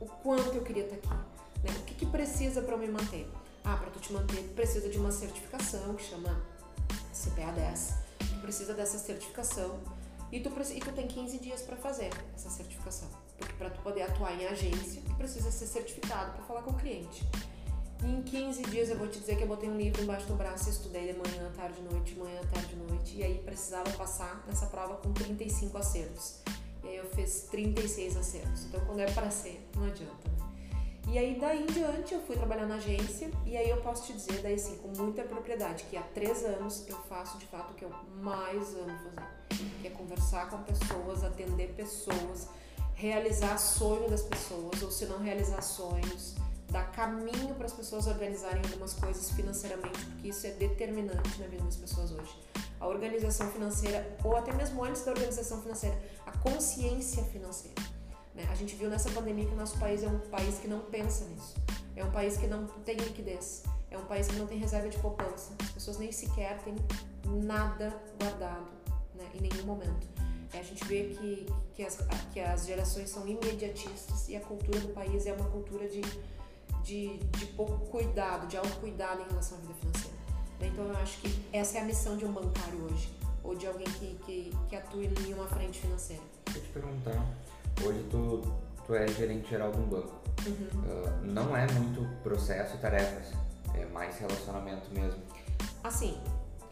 O 0.00 0.06
quanto 0.06 0.54
eu 0.54 0.62
queria 0.62 0.84
estar 0.84 0.96
aqui? 0.96 1.08
Né? 1.62 1.70
O 1.80 1.84
que, 1.84 1.94
que 1.94 2.06
precisa 2.06 2.62
para 2.62 2.74
eu 2.74 2.78
me 2.78 2.88
manter? 2.88 3.30
Ah, 3.70 3.76
para 3.76 3.88
tu 3.90 4.00
te 4.00 4.12
manter, 4.12 4.42
precisa 4.56 4.88
de 4.88 4.98
uma 4.98 5.12
certificação 5.12 5.94
que 5.94 6.02
chama 6.02 6.44
CPA 7.12 7.52
10. 7.52 7.94
Tu 8.18 8.40
precisa 8.40 8.74
dessa 8.74 8.98
certificação 8.98 9.78
e 10.32 10.40
tu, 10.40 10.50
e 10.74 10.80
tu 10.80 10.90
tem 10.90 11.06
15 11.06 11.38
dias 11.38 11.62
para 11.62 11.76
fazer 11.76 12.10
essa 12.34 12.50
certificação. 12.50 13.08
Porque 13.38 13.52
para 13.52 13.70
tu 13.70 13.80
poder 13.82 14.02
atuar 14.02 14.32
em 14.32 14.44
agência, 14.44 15.00
tu 15.06 15.14
precisa 15.14 15.52
ser 15.52 15.68
certificado 15.68 16.32
para 16.32 16.42
falar 16.46 16.62
com 16.62 16.72
o 16.72 16.74
cliente. 16.74 17.24
E 18.02 18.10
em 18.10 18.22
15 18.22 18.62
dias 18.62 18.88
eu 18.90 18.98
vou 18.98 19.06
te 19.06 19.20
dizer 19.20 19.36
que 19.36 19.44
eu 19.44 19.48
botei 19.48 19.70
um 19.70 19.76
livro 19.76 20.02
embaixo 20.02 20.26
do 20.26 20.34
braço 20.34 20.68
estudei 20.68 21.12
de 21.12 21.16
manhã, 21.16 21.52
tarde, 21.54 21.80
noite, 21.80 22.16
manhã, 22.16 22.40
tarde, 22.52 22.74
noite. 22.74 23.18
E 23.18 23.22
aí 23.22 23.38
precisava 23.38 23.88
passar 23.90 24.44
nessa 24.48 24.66
prova 24.66 24.96
com 24.96 25.12
35 25.12 25.78
acertos. 25.78 26.40
E 26.82 26.88
aí 26.88 26.96
eu 26.96 27.08
fiz 27.10 27.42
36 27.52 28.16
acertos. 28.16 28.64
Então 28.64 28.80
quando 28.84 28.98
é 28.98 29.10
para 29.12 29.30
ser, 29.30 29.64
não 29.76 29.84
adianta, 29.84 30.28
né? 30.28 30.39
E 31.10 31.18
aí 31.18 31.40
daí 31.40 31.64
em 31.64 31.66
diante 31.66 32.14
eu 32.14 32.20
fui 32.20 32.36
trabalhar 32.36 32.66
na 32.66 32.76
agência 32.76 33.32
e 33.44 33.56
aí 33.56 33.68
eu 33.68 33.78
posso 33.78 34.06
te 34.06 34.12
dizer, 34.12 34.42
daí 34.42 34.54
assim, 34.54 34.76
com 34.76 34.88
muita 34.96 35.24
propriedade, 35.24 35.82
que 35.90 35.96
há 35.96 36.02
três 36.02 36.44
anos 36.44 36.84
eu 36.86 36.96
faço 37.08 37.36
de 37.36 37.46
fato 37.46 37.72
o 37.72 37.74
que 37.74 37.84
eu 37.84 37.90
mais 38.20 38.72
amo 38.76 38.96
fazer. 38.96 39.60
Que 39.80 39.88
é 39.88 39.90
conversar 39.90 40.48
com 40.48 40.62
pessoas, 40.62 41.24
atender 41.24 41.74
pessoas, 41.74 42.46
realizar 42.94 43.58
sonho 43.58 44.08
das 44.08 44.22
pessoas, 44.22 44.80
ou 44.82 44.90
se 44.92 45.04
não 45.06 45.18
realizar 45.18 45.60
sonhos, 45.62 46.36
dar 46.70 46.92
caminho 46.92 47.56
para 47.56 47.66
as 47.66 47.72
pessoas 47.72 48.06
organizarem 48.06 48.62
algumas 48.64 48.94
coisas 48.94 49.32
financeiramente, 49.32 50.06
porque 50.06 50.28
isso 50.28 50.46
é 50.46 50.50
determinante 50.50 51.40
na 51.40 51.48
vida 51.48 51.64
das 51.64 51.74
pessoas 51.76 52.12
hoje. 52.12 52.38
A 52.78 52.86
organização 52.86 53.50
financeira, 53.50 54.16
ou 54.22 54.36
até 54.36 54.52
mesmo 54.52 54.84
antes 54.84 55.04
da 55.04 55.10
organização 55.10 55.60
financeira, 55.60 56.00
a 56.24 56.30
consciência 56.38 57.24
financeira. 57.24 57.89
Né? 58.34 58.46
A 58.50 58.54
gente 58.54 58.74
viu 58.76 58.88
nessa 58.88 59.10
pandemia 59.10 59.46
que 59.46 59.52
o 59.52 59.56
nosso 59.56 59.78
país 59.78 60.02
é 60.02 60.08
um 60.08 60.18
país 60.18 60.58
que 60.58 60.68
não 60.68 60.80
pensa 60.80 61.24
nisso. 61.26 61.54
é 61.96 62.04
um 62.04 62.10
país 62.10 62.36
que 62.36 62.46
não 62.46 62.66
tem 62.66 62.96
liquidez, 62.96 63.62
é 63.90 63.98
um 63.98 64.04
país 64.04 64.28
que 64.28 64.36
não 64.36 64.46
tem 64.46 64.58
reserva 64.58 64.88
de 64.88 64.98
poupança, 64.98 65.52
as 65.62 65.70
pessoas 65.70 65.98
nem 65.98 66.10
sequer 66.12 66.58
têm 66.62 66.76
nada 67.26 67.94
guardado 68.18 68.68
né, 69.14 69.28
em 69.34 69.40
nenhum 69.42 69.66
momento. 69.66 70.06
É, 70.52 70.58
a 70.58 70.62
gente 70.62 70.84
vê 70.84 71.14
que, 71.14 71.46
que, 71.74 71.82
as, 71.84 71.98
que 72.32 72.40
as 72.40 72.66
gerações 72.66 73.08
são 73.10 73.26
imediatistas 73.26 74.28
e 74.28 74.36
a 74.36 74.40
cultura 74.40 74.80
do 74.80 74.88
país 74.88 75.26
é 75.26 75.32
uma 75.32 75.48
cultura 75.48 75.88
de, 75.88 76.00
de, 76.82 77.18
de 77.18 77.46
pouco 77.54 77.86
cuidado, 77.86 78.48
de 78.48 78.56
autocuidado 78.56 79.22
em 79.22 79.28
relação 79.28 79.58
à 79.58 79.60
vida 79.60 79.74
financeira. 79.74 80.16
Então 80.60 80.84
eu 80.86 80.96
acho 80.96 81.20
que 81.20 81.46
essa 81.52 81.78
é 81.78 81.80
a 81.82 81.84
missão 81.84 82.16
de 82.16 82.24
um 82.24 82.32
bancário 82.32 82.84
hoje, 82.84 83.08
ou 83.44 83.54
de 83.54 83.66
alguém 83.66 83.86
que, 83.86 84.18
que, 84.24 84.56
que 84.68 84.76
atue 84.76 85.10
em 85.26 85.34
uma 85.34 85.46
frente 85.46 85.80
financeira. 85.80 86.22
Deixa 86.46 86.58
eu 86.58 86.64
te 86.64 86.70
perguntar, 86.70 87.24
hoje 87.84 88.04
tu, 88.10 88.42
tu 88.86 88.94
é 88.94 89.06
gerente 89.08 89.48
geral 89.48 89.70
de 89.72 89.78
um 89.78 89.86
banco. 89.86 90.20
Uhum. 90.46 90.80
Uh, 90.80 91.26
não 91.26 91.56
é 91.56 91.70
muito 91.72 92.06
processo 92.22 92.76
e 92.76 92.78
tarefas, 92.78 93.32
é 93.74 93.84
mais 93.86 94.18
relacionamento 94.18 94.90
mesmo. 94.92 95.20
Assim, 95.84 96.18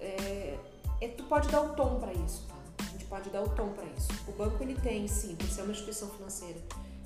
é, 0.00 0.58
é, 1.00 1.08
tu 1.08 1.24
pode 1.24 1.48
dar 1.48 1.62
o 1.62 1.70
tom 1.74 1.98
para 1.98 2.12
isso, 2.12 2.46
tá? 2.48 2.54
A 2.80 2.90
gente 2.90 3.04
pode 3.06 3.30
dar 3.30 3.42
o 3.42 3.48
tom 3.50 3.70
para 3.70 3.84
isso. 3.84 4.08
O 4.26 4.32
banco 4.32 4.62
ele 4.62 4.74
tem, 4.74 5.06
sim, 5.06 5.36
por 5.36 5.48
ser 5.48 5.62
uma 5.62 5.72
instituição 5.72 6.08
financeira 6.08 6.60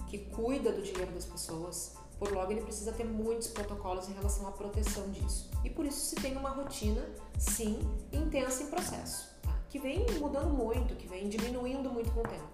que 0.08 0.18
cuida 0.18 0.70
do 0.70 0.82
dinheiro 0.82 1.10
das 1.12 1.24
pessoas, 1.24 1.94
por 2.18 2.30
logo 2.32 2.52
ele 2.52 2.60
precisa 2.60 2.92
ter 2.92 3.04
muitos 3.04 3.48
protocolos 3.48 4.08
em 4.08 4.12
relação 4.12 4.46
à 4.46 4.52
proteção 4.52 5.10
disso. 5.10 5.50
E 5.64 5.70
por 5.70 5.86
isso 5.86 6.04
se 6.04 6.16
tem 6.16 6.36
uma 6.36 6.50
rotina, 6.50 7.04
sim, 7.38 7.80
intensa 8.12 8.62
em 8.62 8.66
processo, 8.66 9.34
tá? 9.42 9.58
que 9.70 9.78
vem 9.78 10.04
mudando 10.20 10.50
muito, 10.50 10.94
que 10.96 11.08
vem 11.08 11.28
diminuindo 11.28 11.90
muito 11.90 12.10
com 12.12 12.20
o 12.20 12.24
tempo. 12.24 12.48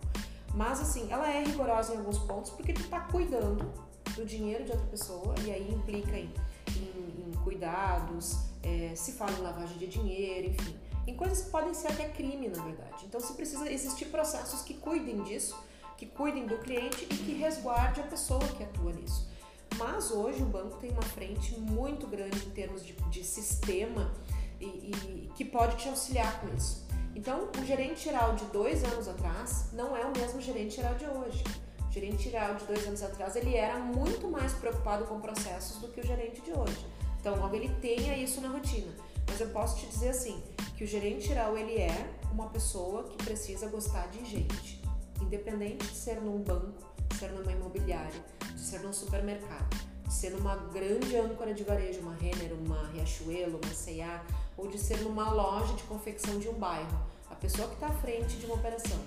Mas 0.55 0.81
assim, 0.81 1.11
ela 1.11 1.31
é 1.31 1.45
rigorosa 1.45 1.95
em 1.95 1.99
alguns 1.99 2.19
pontos 2.19 2.51
porque 2.53 2.73
tu 2.73 2.81
está 2.81 3.01
cuidando 3.01 3.73
do 4.15 4.25
dinheiro 4.25 4.65
de 4.65 4.73
outra 4.73 4.87
pessoa 4.87 5.35
e 5.45 5.53
aí 5.53 5.73
implica 5.73 6.17
em, 6.17 6.33
em, 6.77 7.29
em 7.29 7.33
cuidados, 7.45 8.39
é, 8.63 8.93
se 8.95 9.13
fala 9.13 9.33
em 9.33 9.43
lavagem 9.43 9.79
de 9.79 9.87
dinheiro, 9.87 10.49
enfim, 10.49 10.77
em 11.07 11.15
coisas 11.15 11.43
que 11.43 11.51
podem 11.51 11.73
ser 11.73 11.89
até 11.89 12.09
crime, 12.09 12.49
na 12.49 12.63
verdade. 12.63 13.07
Então, 13.07 13.21
se 13.21 13.33
precisa 13.33 13.71
existir 13.71 14.07
processos 14.07 14.61
que 14.63 14.75
cuidem 14.75 15.23
disso, 15.23 15.59
que 15.97 16.05
cuidem 16.07 16.47
do 16.47 16.59
cliente 16.59 17.05
e 17.05 17.07
que 17.07 17.33
resguarde 17.33 18.01
a 18.01 18.05
pessoa 18.05 18.41
que 18.41 18.63
atua 18.63 18.93
nisso. 18.93 19.29
Mas 19.77 20.11
hoje 20.11 20.43
o 20.43 20.47
banco 20.47 20.77
tem 20.79 20.91
uma 20.91 21.03
frente 21.03 21.59
muito 21.59 22.07
grande 22.07 22.39
em 22.47 22.51
termos 22.51 22.85
de, 22.85 22.93
de 22.93 23.25
sistema 23.25 24.13
e, 24.61 24.65
e, 24.67 25.31
que 25.35 25.45
pode 25.45 25.77
te 25.77 25.89
auxiliar 25.89 26.41
com 26.41 26.55
isso. 26.55 26.87
Então, 27.19 27.49
o 27.61 27.65
gerente 27.65 28.05
geral 28.05 28.37
de 28.37 28.45
dois 28.45 28.85
anos 28.85 29.09
atrás 29.09 29.71
não 29.73 29.97
é 29.97 30.07
o 30.07 30.13
mesmo 30.17 30.41
gerente 30.41 30.77
geral 30.77 30.95
de 30.95 31.05
hoje. 31.05 31.43
O 31.89 31.91
gerente 31.91 32.31
geral 32.31 32.55
de 32.55 32.65
dois 32.65 32.87
anos 32.87 33.03
atrás 33.03 33.35
ele 33.35 33.57
era 33.57 33.77
muito 33.81 34.29
mais 34.29 34.53
preocupado 34.53 35.05
com 35.05 35.21
processos 35.21 35.79
do 35.79 35.89
que 35.89 36.01
o 36.01 36.07
gerente 36.07 36.41
de 36.41 36.53
hoje. 36.53 36.87
Então, 37.19 37.37
logo 37.37 37.57
ele 37.57 37.75
tenha 37.81 38.17
isso 38.17 38.41
na 38.41 38.47
rotina. 38.47 38.93
Mas 39.27 39.41
eu 39.41 39.49
posso 39.49 39.81
te 39.81 39.87
dizer 39.87 40.11
assim, 40.11 40.41
que 40.77 40.85
o 40.85 40.87
gerente 40.87 41.27
geral 41.27 41.59
ele 41.59 41.79
é 41.79 42.09
uma 42.31 42.51
pessoa 42.51 43.03
que 43.03 43.17
precisa 43.17 43.67
gostar 43.67 44.07
de 44.11 44.25
gente, 44.25 44.81
independente 45.21 45.89
de 45.89 45.97
ser 45.97 46.21
num 46.21 46.41
banco, 46.41 46.87
de 47.09 47.17
ser 47.17 47.33
numa 47.33 47.51
imobiliária, 47.51 48.25
de 48.55 48.61
ser 48.61 48.79
num 48.79 48.93
supermercado, 48.93 49.77
de 50.07 50.15
ser 50.15 50.31
numa 50.31 50.55
grande 50.73 51.17
âncora 51.17 51.53
de 51.53 51.65
varejo, 51.65 51.99
uma 51.99 52.15
Renner, 52.15 52.53
uma 52.53 52.87
Riachuelo, 52.93 53.59
uma 53.61 53.75
C&A, 53.75 54.25
ou 54.59 54.67
de 54.67 54.77
ser 54.77 54.99
numa 55.03 55.31
loja 55.31 55.73
de 55.75 55.85
confecção 55.85 56.39
de 56.39 56.49
um 56.49 56.55
bairro. 56.55 57.01
A 57.31 57.35
pessoa 57.37 57.69
que 57.69 57.75
está 57.75 57.87
à 57.87 57.93
frente 57.93 58.37
de 58.37 58.47
uma 58.47 58.57
operação, 58.57 58.99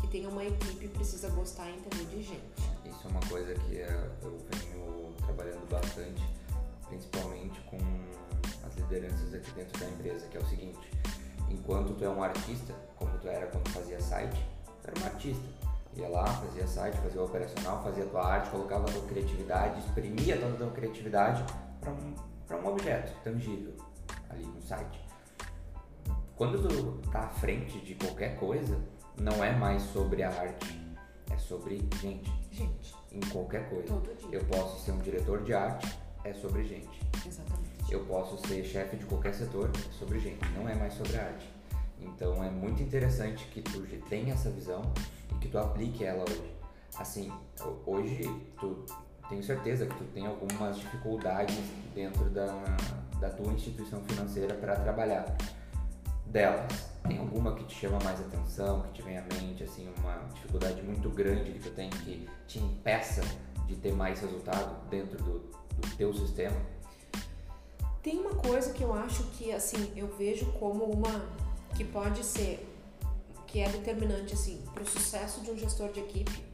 que 0.00 0.08
tem 0.08 0.26
uma 0.26 0.42
equipe, 0.42 0.88
precisa 0.88 1.28
gostar 1.28 1.68
e 1.68 1.76
entender 1.76 2.06
de 2.06 2.22
gente. 2.22 2.40
Isso 2.86 3.00
é 3.04 3.08
uma 3.08 3.20
coisa 3.28 3.54
que 3.54 3.78
é, 3.78 4.10
eu 4.22 4.38
venho 4.50 5.14
trabalhando 5.18 5.68
bastante 5.68 6.22
principalmente 6.88 7.60
com 7.62 7.78
as 8.66 8.74
lideranças 8.76 9.34
aqui 9.34 9.50
dentro 9.52 9.78
da 9.78 9.86
empresa, 9.88 10.26
que 10.28 10.36
é 10.36 10.40
o 10.40 10.46
seguinte: 10.46 10.90
enquanto 11.50 11.94
tu 11.94 12.04
é 12.04 12.08
um 12.08 12.22
artista, 12.22 12.74
como 12.96 13.16
tu 13.18 13.28
era 13.28 13.46
quando 13.46 13.68
fazia 13.70 14.00
site, 14.00 14.42
tu 14.82 14.88
era 14.88 15.00
um 15.00 15.04
artista. 15.04 15.44
Ia 15.96 16.08
lá, 16.08 16.26
fazia 16.26 16.66
site, 16.66 16.96
fazia 16.96 17.20
o 17.20 17.24
operacional, 17.24 17.82
fazia 17.84 18.04
tua 18.06 18.26
arte, 18.26 18.50
colocava 18.50 18.88
a 18.88 18.92
tua 18.92 19.02
criatividade, 19.02 19.78
exprimia 19.78 20.36
toda 20.40 20.54
a 20.54 20.56
tua 20.56 20.70
criatividade 20.72 21.44
para 21.80 21.92
um, 21.92 22.64
um 22.64 22.66
objeto 22.66 23.12
tangível 23.22 23.74
ali 24.34 24.46
no 24.46 24.60
site. 24.60 25.00
Quando 26.36 26.68
tu 26.68 27.08
tá 27.10 27.20
à 27.20 27.28
frente 27.28 27.78
de 27.80 27.94
qualquer 27.94 28.36
coisa, 28.36 28.78
não 29.20 29.42
é 29.42 29.52
mais 29.52 29.82
sobre 29.82 30.22
a 30.22 30.28
arte, 30.28 30.80
é 31.30 31.38
sobre 31.38 31.76
gente. 32.00 32.32
Gente. 32.50 32.94
Em 33.12 33.20
qualquer 33.20 33.68
coisa. 33.68 33.88
Todo 33.88 34.16
dia. 34.18 34.38
Eu 34.38 34.44
posso 34.46 34.84
ser 34.84 34.92
um 34.92 34.98
diretor 34.98 35.42
de 35.42 35.54
arte, 35.54 35.96
é 36.24 36.32
sobre 36.34 36.64
gente. 36.64 37.00
Exatamente. 37.26 37.74
Eu 37.90 38.04
posso 38.06 38.36
ser 38.48 38.64
chefe 38.64 38.96
de 38.96 39.04
qualquer 39.04 39.34
setor, 39.34 39.70
é 39.74 39.92
sobre 39.92 40.18
gente, 40.18 40.44
não 40.56 40.68
é 40.68 40.74
mais 40.74 40.94
sobre 40.94 41.16
arte. 41.16 41.48
Então 42.00 42.42
é 42.42 42.50
muito 42.50 42.82
interessante 42.82 43.46
que 43.46 43.62
tu 43.62 43.80
tenha 44.08 44.34
essa 44.34 44.50
visão 44.50 44.82
e 45.30 45.34
que 45.36 45.48
tu 45.48 45.58
aplique 45.58 46.04
ela 46.04 46.22
hoje. 46.22 46.54
Assim, 46.98 47.32
hoje 47.86 48.24
tu 48.58 48.84
tenho 49.28 49.42
certeza 49.42 49.86
que 49.86 49.94
tu 49.94 50.04
tem 50.12 50.26
algumas 50.26 50.78
dificuldades 50.78 51.56
dentro 51.94 52.24
da, 52.30 52.46
da 53.24 53.30
tua 53.30 53.52
instituição 53.54 54.04
financeira 54.04 54.54
para 54.54 54.76
trabalhar. 54.76 55.24
Delas, 56.26 56.90
tem 57.06 57.18
alguma 57.18 57.54
que 57.54 57.64
te 57.64 57.74
chama 57.74 57.98
mais 58.04 58.20
atenção, 58.20 58.82
que 58.82 58.92
te 58.92 59.02
vem 59.02 59.16
à 59.16 59.22
mente, 59.22 59.62
assim, 59.62 59.88
uma 59.98 60.28
dificuldade 60.34 60.82
muito 60.82 61.08
grande 61.08 61.52
que 61.52 61.58
tu 61.60 61.70
tem 61.70 61.88
que 61.88 62.28
te 62.46 62.58
impeça 62.58 63.22
de 63.66 63.76
ter 63.76 63.92
mais 63.94 64.20
resultado 64.20 64.88
dentro 64.90 65.16
do, 65.22 65.38
do 65.38 65.96
teu 65.96 66.12
sistema? 66.12 66.56
Tem 68.02 68.18
uma 68.18 68.34
coisa 68.34 68.74
que 68.74 68.82
eu 68.82 68.92
acho 68.92 69.22
que 69.30 69.50
assim 69.50 69.90
eu 69.96 70.08
vejo 70.18 70.52
como 70.58 70.84
uma 70.84 71.24
que 71.74 71.84
pode 71.84 72.22
ser 72.22 72.68
que 73.46 73.60
é 73.60 73.68
determinante 73.68 74.34
assim 74.34 74.62
para 74.74 74.82
o 74.82 74.86
sucesso 74.86 75.40
de 75.40 75.50
um 75.50 75.56
gestor 75.56 75.90
de 75.92 76.00
equipe 76.00 76.44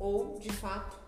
ou 0.00 0.38
de 0.38 0.50
fato 0.50 0.98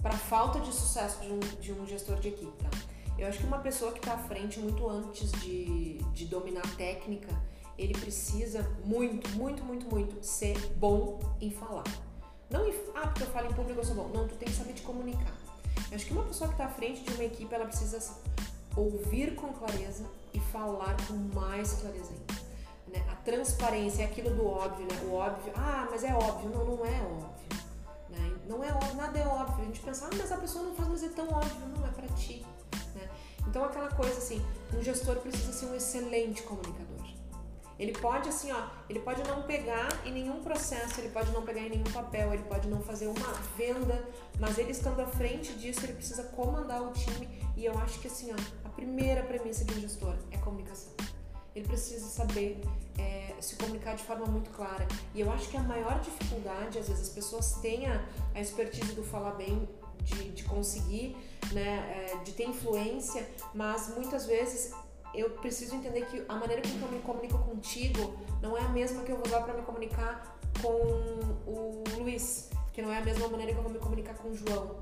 para 0.00 0.14
a 0.14 0.18
falta 0.18 0.60
de 0.60 0.72
sucesso 0.72 1.20
de 1.20 1.32
um, 1.32 1.40
de 1.60 1.72
um 1.72 1.86
gestor 1.86 2.18
de 2.20 2.28
equipe, 2.28 2.52
tá? 2.62 2.70
Eu 3.18 3.26
acho 3.26 3.38
que 3.38 3.46
uma 3.46 3.58
pessoa 3.58 3.90
que 3.90 3.98
está 3.98 4.14
à 4.14 4.18
frente 4.18 4.60
muito 4.60 4.88
antes 4.88 5.32
de, 5.32 5.98
de 6.14 6.24
dominar 6.26 6.64
a 6.64 6.76
técnica, 6.76 7.28
ele 7.76 7.92
precisa 7.92 8.62
muito, 8.84 9.28
muito, 9.30 9.64
muito, 9.64 9.86
muito 9.92 10.24
ser 10.24 10.56
bom 10.76 11.18
em 11.40 11.50
falar. 11.50 11.84
Não 12.48 12.66
em, 12.66 12.74
ah, 12.94 13.08
porque 13.08 13.24
eu 13.24 13.26
falo 13.26 13.50
em 13.50 13.54
público 13.54 13.80
eu 13.80 13.84
sou 13.84 13.96
bom. 13.96 14.08
Não, 14.14 14.28
tu 14.28 14.36
tem 14.36 14.48
que 14.48 14.54
saber 14.54 14.72
te 14.72 14.82
comunicar. 14.82 15.34
Eu 15.90 15.96
acho 15.96 16.06
que 16.06 16.12
uma 16.12 16.22
pessoa 16.22 16.48
que 16.48 16.54
está 16.54 16.66
à 16.66 16.70
frente 16.70 17.02
de 17.02 17.12
uma 17.12 17.24
equipe, 17.24 17.52
ela 17.52 17.66
precisa 17.66 18.16
ouvir 18.76 19.34
com 19.34 19.52
clareza 19.52 20.04
e 20.32 20.38
falar 20.38 20.96
com 21.08 21.14
mais 21.38 21.72
clareza. 21.72 22.12
Né? 22.86 23.04
A 23.10 23.16
transparência 23.16 24.02
é 24.02 24.06
aquilo 24.06 24.30
do 24.30 24.46
óbvio, 24.46 24.86
né? 24.86 25.00
O 25.10 25.14
óbvio, 25.14 25.52
ah, 25.56 25.88
mas 25.90 26.04
é 26.04 26.14
óbvio. 26.14 26.50
Não, 26.50 26.64
não 26.64 26.86
é 26.86 27.00
óbvio. 27.02 27.58
Né? 28.10 28.36
Não 28.48 28.62
é 28.62 28.72
óbvio, 28.72 28.94
nada 28.94 29.18
é 29.18 29.26
óbvio. 29.26 29.62
A 29.62 29.64
gente 29.64 29.80
pensa, 29.80 30.06
ah, 30.06 30.16
mas 30.16 30.30
a 30.30 30.36
pessoa 30.36 30.64
não 30.64 30.74
faz, 30.74 30.88
mas 30.88 31.02
é 31.02 31.08
tão 31.08 31.28
óbvio. 31.28 31.66
Não, 31.66 31.84
é 31.84 31.90
para 31.90 32.08
ti. 32.08 32.46
Né? 32.94 33.08
Então, 33.46 33.64
aquela 33.64 33.88
coisa 33.88 34.18
assim, 34.18 34.44
um 34.76 34.82
gestor 34.82 35.16
precisa 35.16 35.52
ser 35.52 35.66
um 35.66 35.74
excelente 35.74 36.42
comunicador. 36.42 36.88
Ele 37.78 37.92
pode, 37.92 38.28
assim, 38.28 38.50
ó, 38.50 38.68
ele 38.90 38.98
pode 38.98 39.22
não 39.22 39.42
pegar 39.42 39.88
em 40.04 40.12
nenhum 40.12 40.42
processo, 40.42 41.00
ele 41.00 41.10
pode 41.10 41.30
não 41.30 41.42
pegar 41.42 41.60
em 41.60 41.70
nenhum 41.70 41.84
papel, 41.84 42.34
ele 42.34 42.42
pode 42.42 42.66
não 42.66 42.82
fazer 42.82 43.06
uma 43.06 43.32
venda, 43.56 44.04
mas 44.40 44.58
ele 44.58 44.72
estando 44.72 45.00
à 45.00 45.06
frente 45.06 45.52
disso, 45.54 45.84
ele 45.84 45.92
precisa 45.92 46.24
comandar 46.24 46.82
o 46.82 46.92
time. 46.92 47.28
E 47.56 47.64
eu 47.64 47.78
acho 47.78 48.00
que, 48.00 48.08
assim, 48.08 48.32
ó, 48.32 48.66
a 48.66 48.68
primeira 48.70 49.22
premissa 49.22 49.64
de 49.64 49.74
um 49.74 49.80
gestor 49.80 50.16
é 50.32 50.38
comunicação. 50.38 50.92
Ele 51.54 51.66
precisa 51.68 52.06
saber 52.06 52.60
é, 52.98 53.34
se 53.40 53.54
comunicar 53.54 53.94
de 53.94 54.02
forma 54.02 54.26
muito 54.26 54.50
clara. 54.50 54.86
E 55.14 55.20
eu 55.20 55.30
acho 55.32 55.48
que 55.48 55.56
a 55.56 55.62
maior 55.62 56.00
dificuldade, 56.00 56.78
às 56.80 56.88
vezes, 56.88 57.08
as 57.08 57.14
pessoas 57.14 57.54
têm 57.60 57.86
a, 57.86 58.04
a 58.34 58.40
expertise 58.40 58.92
do 58.92 59.04
falar 59.04 59.32
bem, 59.32 59.68
de, 60.08 60.30
de 60.30 60.44
conseguir, 60.44 61.16
né, 61.52 62.12
é, 62.12 62.16
de 62.24 62.32
ter 62.32 62.44
influência, 62.44 63.28
mas 63.54 63.94
muitas 63.94 64.26
vezes 64.26 64.72
eu 65.14 65.30
preciso 65.30 65.74
entender 65.74 66.04
que 66.06 66.24
a 66.28 66.34
maneira 66.34 66.62
com 66.62 66.68
que 66.68 66.82
eu 66.82 66.90
me 66.90 67.00
comunico 67.00 67.38
contigo 67.38 68.14
não 68.42 68.56
é 68.56 68.60
a 68.60 68.68
mesma 68.68 69.02
que 69.02 69.12
eu 69.12 69.16
vou 69.16 69.26
usar 69.26 69.40
para 69.40 69.54
me 69.54 69.62
comunicar 69.62 70.38
com 70.60 70.68
o 71.50 71.84
Luiz, 71.98 72.50
que 72.72 72.82
não 72.82 72.92
é 72.92 72.98
a 72.98 73.04
mesma 73.04 73.28
maneira 73.28 73.52
que 73.52 73.58
eu 73.58 73.62
vou 73.62 73.72
me 73.72 73.78
comunicar 73.78 74.14
com 74.14 74.28
o 74.28 74.34
João. 74.34 74.76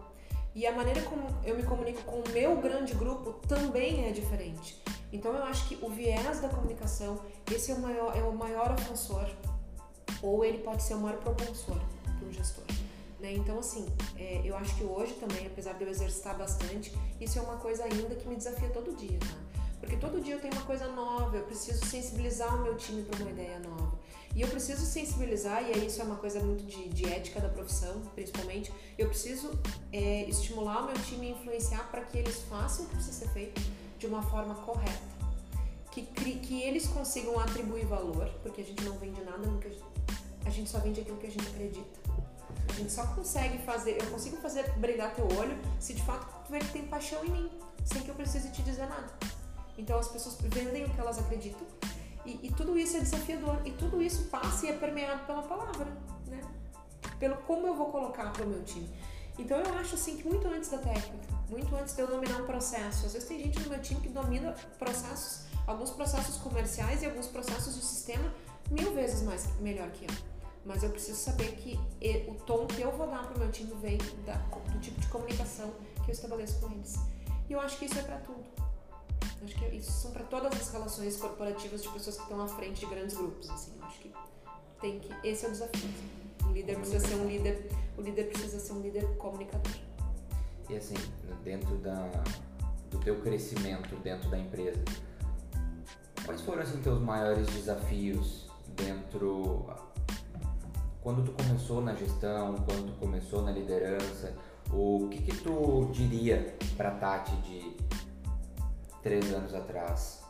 E 0.54 0.66
a 0.66 0.72
maneira 0.72 1.02
como 1.02 1.28
eu 1.44 1.54
me 1.54 1.62
comunico 1.62 2.02
com 2.04 2.20
o 2.20 2.28
meu 2.32 2.56
grande 2.56 2.94
grupo 2.94 3.32
também 3.46 4.06
é 4.06 4.10
diferente. 4.10 4.82
Então 5.12 5.32
eu 5.32 5.44
acho 5.44 5.68
que 5.68 5.78
o 5.84 5.90
viés 5.90 6.40
da 6.40 6.48
comunicação, 6.48 7.20
esse 7.54 7.70
é 7.70 7.74
o 7.74 7.80
maior, 7.80 8.16
é 8.16 8.22
o 8.22 8.32
maior 8.34 8.72
ofensor, 8.72 9.28
ou 10.22 10.44
ele 10.44 10.58
pode 10.58 10.82
ser 10.82 10.94
o 10.94 11.00
maior 11.00 11.18
propulsor 11.18 11.78
para 12.04 12.28
um 12.28 12.32
gestor. 12.32 12.64
Né? 13.26 13.34
Então, 13.34 13.58
assim, 13.58 13.84
é, 14.16 14.40
eu 14.44 14.56
acho 14.56 14.76
que 14.76 14.84
hoje 14.84 15.14
também, 15.14 15.46
apesar 15.48 15.72
de 15.72 15.82
eu 15.82 15.90
exercitar 15.90 16.38
bastante, 16.38 16.96
isso 17.20 17.38
é 17.40 17.42
uma 17.42 17.56
coisa 17.56 17.82
ainda 17.82 18.14
que 18.14 18.28
me 18.28 18.36
desafia 18.36 18.68
todo 18.68 18.94
dia. 18.96 19.18
Tá? 19.18 19.60
Porque 19.80 19.96
todo 19.96 20.20
dia 20.20 20.34
eu 20.34 20.40
tenho 20.40 20.54
uma 20.54 20.64
coisa 20.64 20.86
nova, 20.92 21.36
eu 21.36 21.42
preciso 21.42 21.84
sensibilizar 21.84 22.54
o 22.54 22.62
meu 22.62 22.76
time 22.76 23.02
para 23.02 23.20
uma 23.20 23.30
ideia 23.30 23.58
nova. 23.58 23.98
E 24.34 24.42
eu 24.42 24.48
preciso 24.48 24.84
sensibilizar, 24.86 25.62
e 25.62 25.72
aí 25.72 25.86
isso 25.86 26.00
é 26.00 26.04
uma 26.04 26.16
coisa 26.16 26.38
muito 26.40 26.64
de, 26.64 26.88
de 26.88 27.06
ética 27.06 27.40
da 27.40 27.48
profissão, 27.48 28.00
principalmente. 28.14 28.72
Eu 28.96 29.08
preciso 29.08 29.50
é, 29.92 30.24
estimular 30.28 30.82
o 30.82 30.86
meu 30.86 30.94
time 31.02 31.26
e 31.26 31.30
influenciar 31.32 31.90
para 31.90 32.02
que 32.02 32.18
eles 32.18 32.42
façam 32.42 32.84
o 32.84 32.88
que 32.88 32.94
precisa 32.94 33.24
ser 33.24 33.28
feito 33.30 33.60
de 33.98 34.06
uma 34.06 34.22
forma 34.22 34.54
correta. 34.54 35.16
Que, 35.90 36.02
que 36.02 36.62
eles 36.62 36.86
consigam 36.86 37.40
atribuir 37.40 37.86
valor, 37.86 38.28
porque 38.42 38.60
a 38.60 38.64
gente 38.64 38.84
não 38.84 38.98
vende 38.98 39.22
nada 39.22 39.48
a 40.44 40.50
gente 40.50 40.70
só 40.70 40.78
vende 40.78 41.00
aquilo 41.00 41.16
que 41.16 41.26
a 41.26 41.30
gente 41.30 41.48
acredita. 41.48 42.05
Gente 42.76 42.92
só 42.92 43.06
consegue 43.06 43.58
fazer, 43.58 43.98
eu 44.00 44.10
consigo 44.10 44.36
fazer 44.36 44.70
brilhar 44.76 45.14
teu 45.14 45.26
olho 45.38 45.58
se 45.80 45.94
de 45.94 46.02
fato 46.02 46.26
tu 46.44 46.52
vê 46.52 46.58
que 46.58 46.68
tem 46.68 46.86
paixão 46.86 47.24
em 47.24 47.30
mim, 47.30 47.50
sem 47.84 48.02
que 48.02 48.10
eu 48.10 48.14
precise 48.14 48.50
te 48.50 48.62
dizer 48.62 48.86
nada. 48.86 49.10
Então 49.78 49.98
as 49.98 50.08
pessoas 50.08 50.36
vendem 50.40 50.84
o 50.84 50.90
que 50.90 51.00
elas 51.00 51.18
acreditam 51.18 51.66
e, 52.26 52.48
e, 52.48 52.52
tudo 52.52 52.76
isso 52.76 52.96
é 52.96 53.00
desafiador. 53.00 53.60
E 53.64 53.70
tudo 53.70 54.02
isso 54.02 54.24
passa 54.24 54.66
e 54.66 54.70
é 54.70 54.72
permeado 54.72 55.24
pela 55.24 55.42
palavra, 55.42 55.86
né? 56.26 56.40
Pelo 57.20 57.36
como 57.38 57.66
eu 57.68 57.74
vou 57.74 57.86
colocar 57.86 58.32
para 58.32 58.44
o 58.44 58.48
meu 58.48 58.62
time. 58.64 58.90
Então 59.38 59.58
eu 59.58 59.74
acho 59.74 59.94
assim 59.94 60.16
que 60.16 60.28
muito 60.28 60.48
antes 60.48 60.68
da 60.70 60.78
técnica, 60.78 61.28
muito 61.48 61.74
antes 61.76 61.94
de 61.94 62.02
eu 62.02 62.08
dominar 62.08 62.42
um 62.42 62.46
processo, 62.46 63.06
às 63.06 63.12
vezes 63.12 63.28
tem 63.28 63.38
gente 63.38 63.60
no 63.60 63.70
meu 63.70 63.80
time 63.80 64.00
que 64.00 64.08
domina 64.08 64.54
processos, 64.78 65.42
alguns 65.66 65.90
processos 65.90 66.36
comerciais 66.38 67.02
e 67.02 67.06
alguns 67.06 67.28
processos 67.28 67.74
de 67.74 67.84
sistema 67.84 68.32
mil 68.70 68.92
vezes 68.92 69.22
mais 69.22 69.46
melhor 69.60 69.88
que 69.90 70.04
eu. 70.04 70.35
Mas 70.66 70.82
eu 70.82 70.90
preciso 70.90 71.16
saber 71.16 71.52
que 71.52 71.78
o 72.28 72.34
tom 72.34 72.66
que 72.66 72.82
eu 72.82 72.90
vou 72.90 73.06
dar 73.06 73.22
para 73.28 73.38
meu 73.38 73.52
time 73.52 73.72
vem 73.80 73.98
da, 74.26 74.34
do 74.34 74.80
tipo 74.80 75.00
de 75.00 75.06
comunicação 75.06 75.72
que 76.04 76.10
eu 76.10 76.12
estabeleço 76.12 76.60
com 76.60 76.72
eles. 76.72 76.96
E 77.48 77.52
eu 77.52 77.60
acho 77.60 77.78
que 77.78 77.84
isso 77.84 77.96
é 77.98 78.02
para 78.02 78.16
tudo. 78.18 78.44
Acho 79.44 79.54
que 79.54 79.64
isso 79.76 79.92
são 79.92 80.10
para 80.10 80.24
todas 80.24 80.52
as 80.60 80.68
relações 80.70 81.16
corporativas 81.18 81.82
de 81.82 81.88
pessoas 81.90 82.16
que 82.16 82.22
estão 82.22 82.42
à 82.42 82.48
frente 82.48 82.80
de 82.80 82.86
grandes 82.86 83.16
grupos. 83.16 83.48
Assim, 83.48 83.72
acho 83.80 84.00
que 84.00 84.12
tem 84.80 84.98
que 84.98 85.14
esse 85.26 85.46
é 85.46 85.48
o 85.48 85.52
desafio. 85.52 85.90
O 86.44 86.52
líder 86.52 86.76
precisa 86.76 87.06
ser 87.06 87.14
um 87.14 87.28
líder, 87.28 87.70
o 87.96 88.02
líder 88.02 88.24
precisa 88.24 88.58
ser 88.58 88.72
um 88.72 88.80
líder 88.80 89.06
comunicador. 89.18 89.72
E 90.68 90.76
assim, 90.76 90.94
dentro 91.44 91.76
da, 91.78 92.10
do 92.90 92.98
teu 92.98 93.20
crescimento 93.20 93.94
dentro 94.02 94.28
da 94.28 94.38
empresa, 94.38 94.82
quais 96.24 96.40
foram 96.40 96.62
assim 96.62 96.82
teus 96.82 97.00
maiores 97.00 97.46
desafios 97.46 98.50
dentro 98.74 99.64
quando 101.06 101.22
tu 101.22 101.30
começou 101.40 101.80
na 101.80 101.94
gestão, 101.94 102.56
quando 102.64 102.92
tu 102.92 102.98
começou 102.98 103.40
na 103.40 103.52
liderança, 103.52 104.36
o 104.72 105.06
que 105.08 105.22
que 105.22 105.36
tu 105.36 105.88
diria 105.92 106.58
para 106.76 106.90
Tati 106.90 107.30
de 107.42 107.76
três 109.04 109.32
anos 109.32 109.54
atrás? 109.54 110.24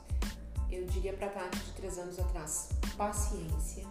Eu 0.71 0.85
diria 0.85 1.15
para 1.15 1.31
Tati 1.31 1.59
de 1.61 1.73
três 1.73 1.99
anos 1.99 2.19
atrás, 2.19 2.69
paciência. 2.95 3.87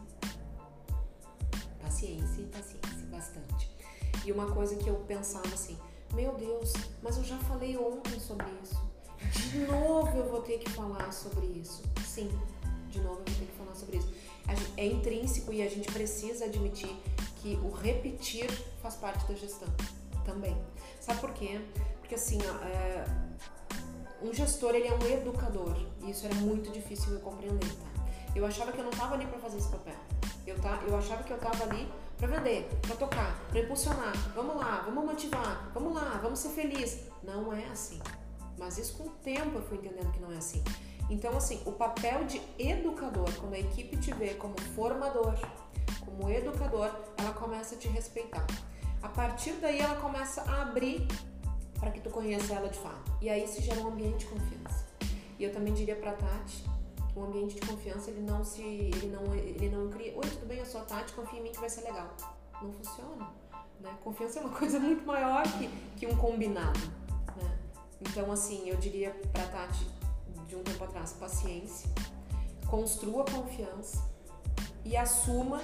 Paciência 1.81 2.41
e 2.41 2.45
paciência, 2.45 3.07
bastante. 3.09 3.75
E 4.23 4.31
uma 4.31 4.45
coisa 4.51 4.75
que 4.75 4.87
eu 4.87 4.97
pensava 5.07 5.47
assim, 5.47 5.79
meu 6.13 6.35
Deus, 6.35 6.71
mas 7.01 7.17
eu 7.17 7.23
já 7.23 7.39
falei 7.39 7.75
ontem 7.75 8.19
sobre 8.19 8.45
isso. 8.61 8.79
De 9.49 9.57
novo 9.65 10.15
eu 10.15 10.29
vou 10.29 10.43
ter 10.43 10.59
que 10.59 10.69
falar 10.69 11.11
sobre 11.11 11.47
isso. 11.47 11.81
Sim, 12.05 12.29
de 12.91 13.01
novo 13.01 13.23
eu 13.25 13.33
vou 13.33 13.39
ter 13.39 13.45
que 13.47 13.57
falar 13.57 13.73
sobre 13.73 13.97
isso. 13.97 14.24
É 14.77 14.85
intrínseco 14.85 15.51
e 15.51 15.61
a 15.61 15.69
gente 15.69 15.91
precisa 15.91 16.45
admitir 16.45 16.95
que 17.37 17.55
o 17.63 17.71
repetir 17.71 18.49
faz 18.81 18.95
parte 18.95 19.25
da 19.27 19.33
gestão 19.33 19.67
também. 20.23 20.55
Sabe 20.99 21.19
por 21.19 21.31
quê? 21.33 21.61
Porque 21.99 22.15
assim, 22.15 22.39
é, 22.41 23.05
um 24.21 24.33
gestor 24.33 24.75
ele 24.75 24.87
é 24.87 24.93
um 24.93 25.07
educador 25.07 25.75
e 26.01 26.11
isso 26.11 26.25
era 26.25 26.35
muito 26.35 26.71
difícil 26.71 27.13
eu 27.13 27.19
compreender, 27.19 27.69
tá? 27.69 27.95
Eu 28.35 28.45
achava 28.45 28.71
que 28.71 28.79
eu 28.79 28.83
não 28.83 28.91
estava 28.91 29.15
ali 29.15 29.25
para 29.25 29.39
fazer 29.39 29.57
esse 29.57 29.69
papel. 29.69 29.95
Eu, 30.45 30.59
tá, 30.59 30.83
eu 30.87 30.95
achava 30.97 31.23
que 31.23 31.31
eu 31.31 31.37
estava 31.37 31.63
ali 31.63 31.89
para 32.17 32.27
vender, 32.27 32.69
para 32.81 32.95
tocar, 32.95 33.39
para 33.49 33.59
impulsionar. 33.59 34.13
Vamos 34.35 34.55
lá, 34.57 34.83
vamos 34.85 35.05
motivar, 35.05 35.71
vamos 35.73 35.93
lá, 35.93 36.19
vamos 36.21 36.39
ser 36.39 36.49
felizes. 36.49 37.05
Não 37.23 37.53
é 37.53 37.65
assim. 37.67 37.99
Mas 38.57 38.77
isso 38.77 38.97
com 38.97 39.05
o 39.05 39.09
tempo 39.23 39.57
eu 39.57 39.61
fui 39.63 39.77
entendendo 39.77 40.11
que 40.11 40.19
não 40.19 40.31
é 40.31 40.37
assim. 40.37 40.63
Então, 41.09 41.37
assim, 41.37 41.61
o 41.65 41.71
papel 41.71 42.23
de 42.25 42.41
educador, 42.57 43.31
quando 43.39 43.53
a 43.53 43.59
equipe 43.59 43.97
te 43.97 44.13
vê 44.13 44.33
como 44.33 44.59
formador, 44.75 45.35
como 45.99 46.29
educador, 46.29 46.89
ela 47.17 47.33
começa 47.33 47.75
a 47.75 47.77
te 47.77 47.87
respeitar. 47.87 48.45
A 49.03 49.09
partir 49.09 49.53
daí, 49.53 49.79
ela 49.79 49.95
começa 49.95 50.41
a 50.41 50.63
abrir 50.63 51.07
para 51.79 51.91
que 51.91 51.99
tu 51.99 52.09
conheça 52.09 52.53
ela 52.53 52.69
de 52.69 52.79
fato. 52.79 53.11
E 53.21 53.29
aí 53.29 53.47
se 53.47 53.61
gera 53.61 53.79
um 53.81 53.89
ambiente 53.89 54.19
de 54.19 54.25
confiança. 54.25 54.85
E 55.37 55.43
eu 55.43 55.51
também 55.51 55.73
diria 55.73 55.95
para 55.95 56.13
Tati, 56.13 56.65
o 57.15 57.23
ambiente 57.23 57.55
de 57.55 57.67
confiança 57.67 58.09
ele 58.09 58.21
não 58.21 58.43
se 58.43 58.61
ele 58.61 59.07
não 59.07 59.35
ele 59.35 59.69
não 59.69 59.89
cria, 59.89 60.13
oi, 60.15 60.27
tudo 60.27 60.45
bem, 60.47 60.59
eu 60.59 60.65
sou 60.65 60.81
a 60.81 60.85
Tati, 60.85 61.13
confia 61.13 61.39
em 61.39 61.43
mim 61.43 61.51
que 61.51 61.59
vai 61.59 61.69
ser 61.69 61.81
legal. 61.81 62.15
Não 62.61 62.71
funciona, 62.71 63.29
né? 63.79 63.95
Confiança 64.03 64.39
é 64.39 64.41
uma 64.41 64.51
coisa 64.57 64.79
muito 64.79 65.05
maior 65.05 65.43
que, 65.43 65.67
que 65.97 66.07
um 66.07 66.17
combinado, 66.17 66.79
né? 67.41 67.57
Então 68.01 68.31
assim, 68.31 68.69
eu 68.69 68.77
diria 68.77 69.11
para 69.31 69.45
Tati 69.47 69.85
de 70.47 70.55
um 70.55 70.63
tempo 70.63 70.83
atrás, 70.83 71.13
paciência, 71.13 71.89
construa 72.67 73.23
confiança 73.25 74.03
e 74.83 74.95
assuma 74.95 75.61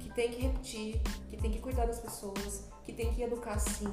que 0.00 0.10
tem 0.10 0.30
que 0.30 0.40
repetir, 0.40 1.00
que 1.28 1.36
tem 1.36 1.50
que 1.50 1.58
cuidar 1.58 1.86
das 1.86 1.98
pessoas, 1.98 2.64
que 2.84 2.92
tem 2.92 3.12
que 3.12 3.22
educar 3.22 3.58
sim, 3.58 3.92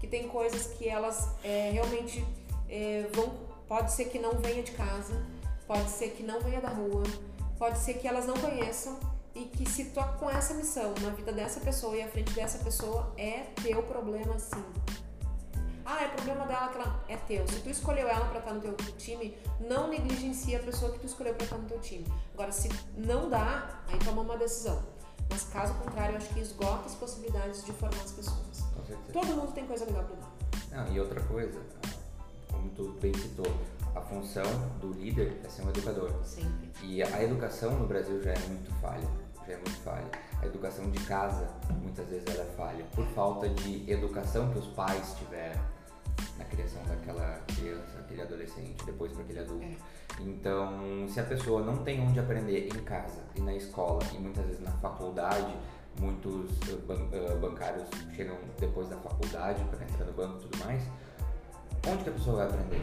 que 0.00 0.06
tem 0.06 0.28
coisas 0.28 0.66
que 0.74 0.88
elas 0.88 1.28
é, 1.42 1.70
realmente 1.72 2.24
é, 2.68 3.08
vão. 3.14 3.48
Pode 3.66 3.92
ser 3.92 4.06
que 4.06 4.18
não 4.18 4.32
venha 4.32 4.62
de 4.62 4.72
casa, 4.72 5.22
pode 5.66 5.90
ser 5.90 6.10
que 6.10 6.22
não 6.22 6.40
venha 6.40 6.60
da 6.60 6.70
rua, 6.70 7.02
pode 7.58 7.78
ser 7.78 7.94
que 7.94 8.08
elas 8.08 8.26
não 8.26 8.34
conheçam 8.34 8.98
e 9.34 9.44
que 9.44 9.68
se 9.68 9.86
tu 9.86 10.00
com 10.18 10.30
essa 10.30 10.54
missão 10.54 10.94
na 11.02 11.10
vida 11.10 11.32
dessa 11.32 11.60
pessoa 11.60 11.96
e 11.96 12.02
à 12.02 12.08
frente 12.08 12.32
dessa 12.32 12.58
pessoa 12.58 13.12
é 13.16 13.44
teu 13.62 13.82
problema 13.82 14.38
sim. 14.38 14.64
Ah, 15.90 16.04
é 16.04 16.08
problema 16.08 16.44
dela 16.44 16.68
que 16.68 16.76
ela 16.76 17.02
é 17.08 17.16
teu. 17.16 17.48
Se 17.48 17.60
tu 17.60 17.70
escolheu 17.70 18.06
ela 18.06 18.26
para 18.26 18.40
estar 18.40 18.52
no 18.52 18.60
teu 18.60 18.74
time, 18.98 19.34
não 19.58 19.88
negligencia 19.88 20.58
a 20.58 20.62
pessoa 20.62 20.92
que 20.92 20.98
tu 20.98 21.06
escolheu 21.06 21.34
para 21.34 21.44
estar 21.44 21.56
no 21.56 21.64
teu 21.64 21.80
time. 21.80 22.04
Agora, 22.34 22.52
se 22.52 22.68
não 22.94 23.30
dá, 23.30 23.80
aí 23.88 23.98
toma 24.00 24.20
uma 24.20 24.36
decisão. 24.36 24.82
Mas 25.30 25.44
caso 25.44 25.72
contrário, 25.76 26.12
eu 26.12 26.18
acho 26.18 26.28
que 26.28 26.40
esgota 26.40 26.84
as 26.84 26.94
possibilidades 26.94 27.64
de 27.64 27.72
formar 27.72 28.02
as 28.04 28.12
pessoas. 28.12 28.64
Todo 29.10 29.28
mundo 29.28 29.52
tem 29.52 29.66
coisa 29.66 29.86
legal 29.86 30.04
para 30.04 30.16
dar. 30.16 30.84
Não, 30.84 30.94
e 30.94 31.00
outra 31.00 31.22
coisa, 31.22 31.58
como 32.52 32.68
tu 32.70 32.92
bem 33.00 33.14
citou, 33.14 33.50
a 33.96 34.02
função 34.02 34.44
do 34.82 34.92
líder 34.92 35.40
é 35.42 35.48
ser 35.48 35.62
um 35.62 35.70
educador. 35.70 36.12
Sempre. 36.22 36.70
E 36.82 37.02
a 37.02 37.22
educação 37.24 37.70
no 37.78 37.86
Brasil 37.86 38.22
já 38.22 38.32
é 38.32 38.38
muito 38.40 38.70
falha, 38.82 39.08
já 39.46 39.54
é 39.54 39.56
muito 39.56 39.80
falha. 39.82 40.10
A 40.42 40.44
educação 40.44 40.90
de 40.90 41.02
casa, 41.04 41.48
muitas 41.80 42.06
vezes 42.08 42.26
ela 42.26 42.42
é 42.42 42.54
falha, 42.58 42.84
por 42.94 43.06
falta 43.06 43.48
de 43.48 43.90
educação 43.90 44.50
que 44.50 44.58
os 44.58 44.66
pais 44.66 45.14
tiveram 45.18 45.77
na 46.36 46.44
criação 46.44 46.82
daquela 46.84 47.40
criança, 47.46 47.98
aquele 47.98 48.22
adolescente, 48.22 48.84
depois 48.84 49.12
para 49.12 49.22
aquele 49.22 49.40
adulto. 49.40 49.64
É. 49.64 49.76
Então, 50.20 51.06
se 51.08 51.20
a 51.20 51.24
pessoa 51.24 51.62
não 51.62 51.78
tem 51.78 52.00
onde 52.00 52.18
aprender 52.18 52.66
em 52.66 52.82
casa 52.84 53.22
e 53.36 53.40
na 53.40 53.54
escola 53.54 54.00
e 54.12 54.18
muitas 54.18 54.44
vezes 54.46 54.60
na 54.60 54.72
faculdade, 54.72 55.54
muitos 56.00 56.50
ban 56.86 56.94
uh, 56.96 57.38
bancários 57.38 57.88
chegam 58.14 58.36
depois 58.58 58.88
da 58.88 58.96
faculdade 58.96 59.62
para 59.64 59.84
entrar 59.84 60.06
no 60.06 60.12
banco 60.12 60.38
e 60.38 60.48
tudo 60.48 60.64
mais, 60.64 60.82
onde 61.86 62.04
que 62.04 62.10
a 62.10 62.12
pessoa 62.12 62.36
vai 62.36 62.46
aprender? 62.46 62.82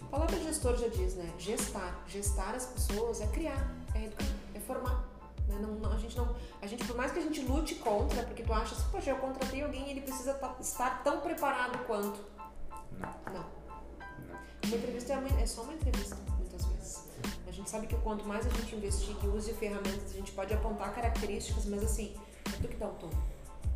A 0.00 0.06
palavra 0.06 0.38
gestor 0.40 0.76
já 0.76 0.88
diz, 0.88 1.14
né? 1.14 1.32
Gestar. 1.38 2.04
Gestar 2.06 2.54
as 2.54 2.66
pessoas 2.66 3.20
é 3.20 3.26
criar, 3.28 3.74
é 3.94 4.04
educar, 4.04 4.26
é 4.54 4.60
formar. 4.60 5.11
Né? 5.52 5.58
Não, 5.60 5.74
não, 5.74 5.92
a 5.92 5.98
gente 5.98 6.16
não, 6.16 6.34
a 6.60 6.66
gente 6.66 6.84
por 6.84 6.96
mais 6.96 7.12
que 7.12 7.18
a 7.18 7.22
gente 7.22 7.40
lute 7.42 7.76
contra, 7.76 8.22
porque 8.22 8.42
tu 8.42 8.52
acha 8.52 8.74
assim, 8.74 8.84
poxa, 8.90 9.10
eu 9.10 9.16
contratei 9.16 9.62
alguém 9.62 9.88
e 9.88 9.90
ele 9.90 10.00
precisa 10.00 10.38
estar 10.60 11.02
tão 11.02 11.20
preparado 11.20 11.78
quanto. 11.86 12.20
Não. 12.98 13.32
Não. 13.32 13.62
Uma 14.64 14.76
entrevista 14.76 15.12
é, 15.12 15.42
é 15.42 15.46
só 15.46 15.62
uma 15.62 15.74
entrevista, 15.74 16.16
muitas 16.38 16.64
vezes. 16.64 17.08
A 17.46 17.50
gente 17.50 17.68
sabe 17.68 17.86
que 17.86 17.96
quanto 17.96 18.24
mais 18.24 18.46
a 18.46 18.50
gente 18.50 18.76
investigue, 18.76 19.28
use 19.28 19.52
ferramentas, 19.54 20.10
a 20.10 20.16
gente 20.16 20.32
pode 20.32 20.54
apontar 20.54 20.94
características, 20.94 21.64
mas 21.66 21.82
assim, 21.82 22.14
é 22.46 22.56
tu 22.62 22.68
que 22.68 22.76
dá 22.76 22.86
o 22.86 22.94
tom. 22.94 23.10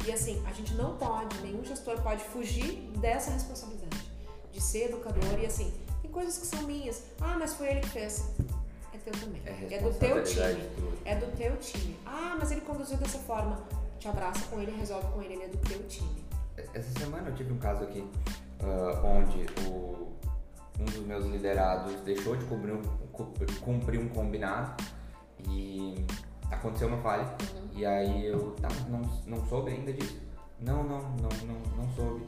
E 0.07 0.13
assim, 0.13 0.43
a 0.47 0.53
gente 0.53 0.75
não 0.75 0.97
pode, 0.97 1.37
nenhum 1.41 1.65
gestor 1.65 2.01
pode 2.01 2.23
fugir 2.25 2.91
dessa 2.99 3.31
responsabilidade 3.31 4.07
de 4.53 4.63
ser 4.63 4.85
educador 4.87 5.39
e 5.39 5.47
assim, 5.47 5.73
tem 6.01 6.11
coisas 6.11 6.39
que 6.39 6.47
são 6.47 6.63
minhas. 6.63 7.03
Ah, 7.21 7.37
mas 7.39 7.55
foi 7.55 7.69
ele 7.69 7.81
que 7.81 7.89
fez. 7.89 8.25
É 9.07 9.11
teu 9.11 9.21
também. 9.21 9.43
É, 9.47 9.75
é 9.75 9.79
do 9.81 9.95
teu 9.95 10.25
time. 10.25 10.71
É 11.05 11.15
do 11.15 11.37
teu 11.37 11.57
time. 11.59 11.97
Ah, 12.05 12.37
mas 12.39 12.51
ele 12.51 12.61
conduziu 12.63 12.97
dessa 12.97 13.19
forma. 13.19 13.63
Te 14.01 14.09
abraça 14.09 14.45
com 14.47 14.61
ele, 14.61 14.73
resolve 14.73 15.07
com 15.13 15.23
ele, 15.23 15.35
ele 15.35 15.45
é 15.45 15.49
do 15.49 15.59
teu 15.59 15.83
time. 15.87 16.25
Essa 16.75 16.99
semana 16.99 17.29
eu 17.29 17.35
tive 17.35 17.53
um 17.53 17.59
caso 17.59 17.85
aqui 17.85 18.01
uh, 18.01 19.07
onde 19.07 19.47
o 19.69 19.97
um 20.79 20.85
dos 20.85 21.07
meus 21.07 21.25
liderados 21.27 21.95
deixou 22.03 22.37
de 22.37 22.45
cumprir 22.45 22.75
um, 22.75 22.83
cumprir 23.61 23.99
um 23.99 24.09
combinado 24.09 24.83
e 25.49 26.05
aconteceu 26.51 26.89
uma 26.89 26.99
falha. 26.99 27.25
Uhum. 27.25 27.69
E 27.73 27.87
aí 27.87 28.27
eu, 28.27 28.55
tá, 28.61 28.69
não, 28.89 29.01
não 29.27 29.47
soube 29.47 29.71
ainda 29.71 29.93
disso. 29.93 30.21
Não, 30.61 30.83
não, 30.83 31.01
não, 31.01 31.29
não, 31.47 31.77
não 31.77 31.95
soube. 31.95 32.27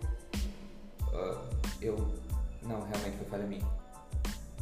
Uh, 1.13 1.39
eu, 1.81 1.97
não, 2.63 2.83
realmente 2.83 3.17
foi 3.19 3.27
falha 3.27 3.47
minha. 3.47 3.65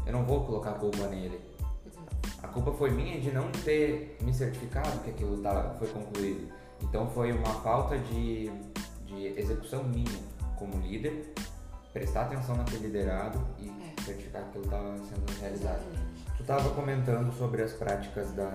eu 0.04 0.12
não 0.12 0.24
vou 0.24 0.44
colocar 0.44 0.70
a 0.70 0.74
culpa 0.74 1.06
nele. 1.08 1.40
A 2.42 2.48
culpa 2.48 2.72
foi 2.72 2.90
minha 2.90 3.20
de 3.20 3.30
não 3.32 3.50
ter 3.50 4.16
me 4.20 4.32
certificado 4.32 4.98
que 5.00 5.10
aquilo 5.10 5.42
foi 5.78 5.88
concluído. 5.88 6.52
Então 6.82 7.08
foi 7.10 7.32
uma 7.32 7.54
falta 7.60 7.98
de, 7.98 8.50
de 9.04 9.26
execução 9.38 9.84
minha 9.84 10.18
como 10.56 10.78
líder, 10.80 11.32
prestar 11.92 12.22
atenção 12.22 12.56
naquele 12.56 12.86
liderado 12.86 13.40
e 13.58 13.68
É. 13.68 14.02
certificar 14.02 14.42
que 14.42 14.48
aquilo 14.48 14.64
estava 14.64 14.98
sendo 14.98 15.40
realizado. 15.40 15.80
Exatamente. 15.80 16.26
Tu 16.36 16.42
estava 16.42 16.70
comentando 16.70 17.32
sobre 17.32 17.62
as 17.62 17.72
práticas 17.72 18.30
da, 18.32 18.48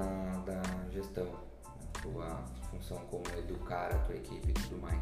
da 0.45 0.62
gestão, 0.91 1.27
a 1.65 1.99
tua 1.99 2.43
função 2.69 2.97
como 3.10 3.23
educar 3.38 3.91
a 3.91 3.97
tua 3.99 4.15
equipe 4.15 4.49
e 4.49 4.53
tudo 4.53 4.81
mais. 4.81 5.01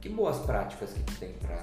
Que 0.00 0.08
boas 0.08 0.38
práticas 0.40 0.92
que 0.92 1.02
tu 1.02 1.14
tem 1.18 1.32
para 1.34 1.62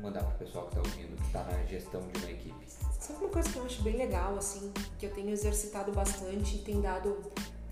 mandar 0.00 0.24
pro 0.24 0.38
pessoal 0.38 0.66
que 0.66 0.74
tá 0.74 0.80
ouvindo, 0.80 1.16
que 1.16 1.32
tá 1.32 1.44
na 1.44 1.64
gestão 1.64 2.00
de 2.08 2.18
uma 2.18 2.30
equipe? 2.30 2.66
Sabe 2.98 3.24
uma 3.24 3.30
coisa 3.30 3.50
que 3.50 3.56
eu 3.56 3.64
acho 3.64 3.82
bem 3.82 3.96
legal, 3.96 4.36
assim, 4.36 4.72
que 4.98 5.06
eu 5.06 5.10
tenho 5.12 5.30
exercitado 5.30 5.92
bastante 5.92 6.56
e 6.56 6.58
tem 6.58 6.80
dado. 6.80 7.16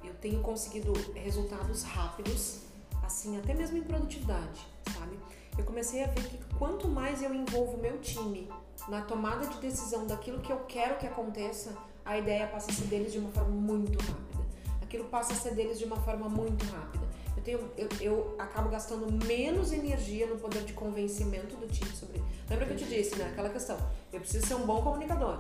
Eu 0.05 0.15
tenho 0.15 0.41
conseguido 0.41 0.93
resultados 1.15 1.83
rápidos, 1.83 2.61
assim, 3.03 3.39
até 3.39 3.55
mesmo 3.55 3.77
em 3.77 3.83
produtividade, 3.83 4.67
sabe? 4.93 5.19
Eu 5.59 5.65
comecei 5.65 6.05
a 6.05 6.07
ver 6.07 6.23
que 6.29 6.39
quanto 6.57 6.87
mais 6.89 7.23
eu 7.23 7.35
envolvo 7.35 7.77
meu 7.79 7.99
time 8.01 8.49
na 8.89 9.03
tomada 9.03 9.47
de 9.47 9.59
decisão 9.59 10.07
daquilo 10.07 10.41
que 10.41 10.53
eu 10.53 10.61
quero 10.61 10.99
que 10.99 11.07
aconteça, 11.07 11.77
a 12.05 12.17
ideia 12.19 12.47
passa 12.47 12.71
a 12.71 12.75
ser 12.75 12.85
deles 12.85 13.13
de 13.13 13.19
uma 13.19 13.31
forma 13.31 13.51
muito 13.51 13.99
rápida. 13.99 14.47
Aquilo 14.83 15.05
passa 15.07 15.33
a 15.33 15.37
ser 15.37 15.55
deles 15.55 15.79
de 15.79 15.85
uma 15.85 15.97
forma 15.97 16.29
muito 16.29 16.65
rápida. 16.67 17.06
Eu, 17.47 17.59
tenho, 17.59 17.71
eu, 17.77 17.89
eu 18.01 18.35
acabo 18.39 18.69
gastando 18.69 19.11
menos 19.25 19.73
energia 19.73 20.27
no 20.27 20.37
poder 20.37 20.65
de 20.65 20.73
convencimento 20.73 21.57
do 21.57 21.69
time 21.69 21.91
sobre. 21.93 22.21
Lembra 22.51 22.67
que 22.67 22.73
eu 22.73 22.77
te 22.77 22.85
disse, 22.85 23.17
né? 23.17 23.29
Aquela 23.31 23.51
questão. 23.51 23.79
Eu 24.13 24.21
preciso 24.21 24.47
ser 24.47 24.55
um 24.55 24.67
bom 24.67 24.83
comunicador. 24.83 25.39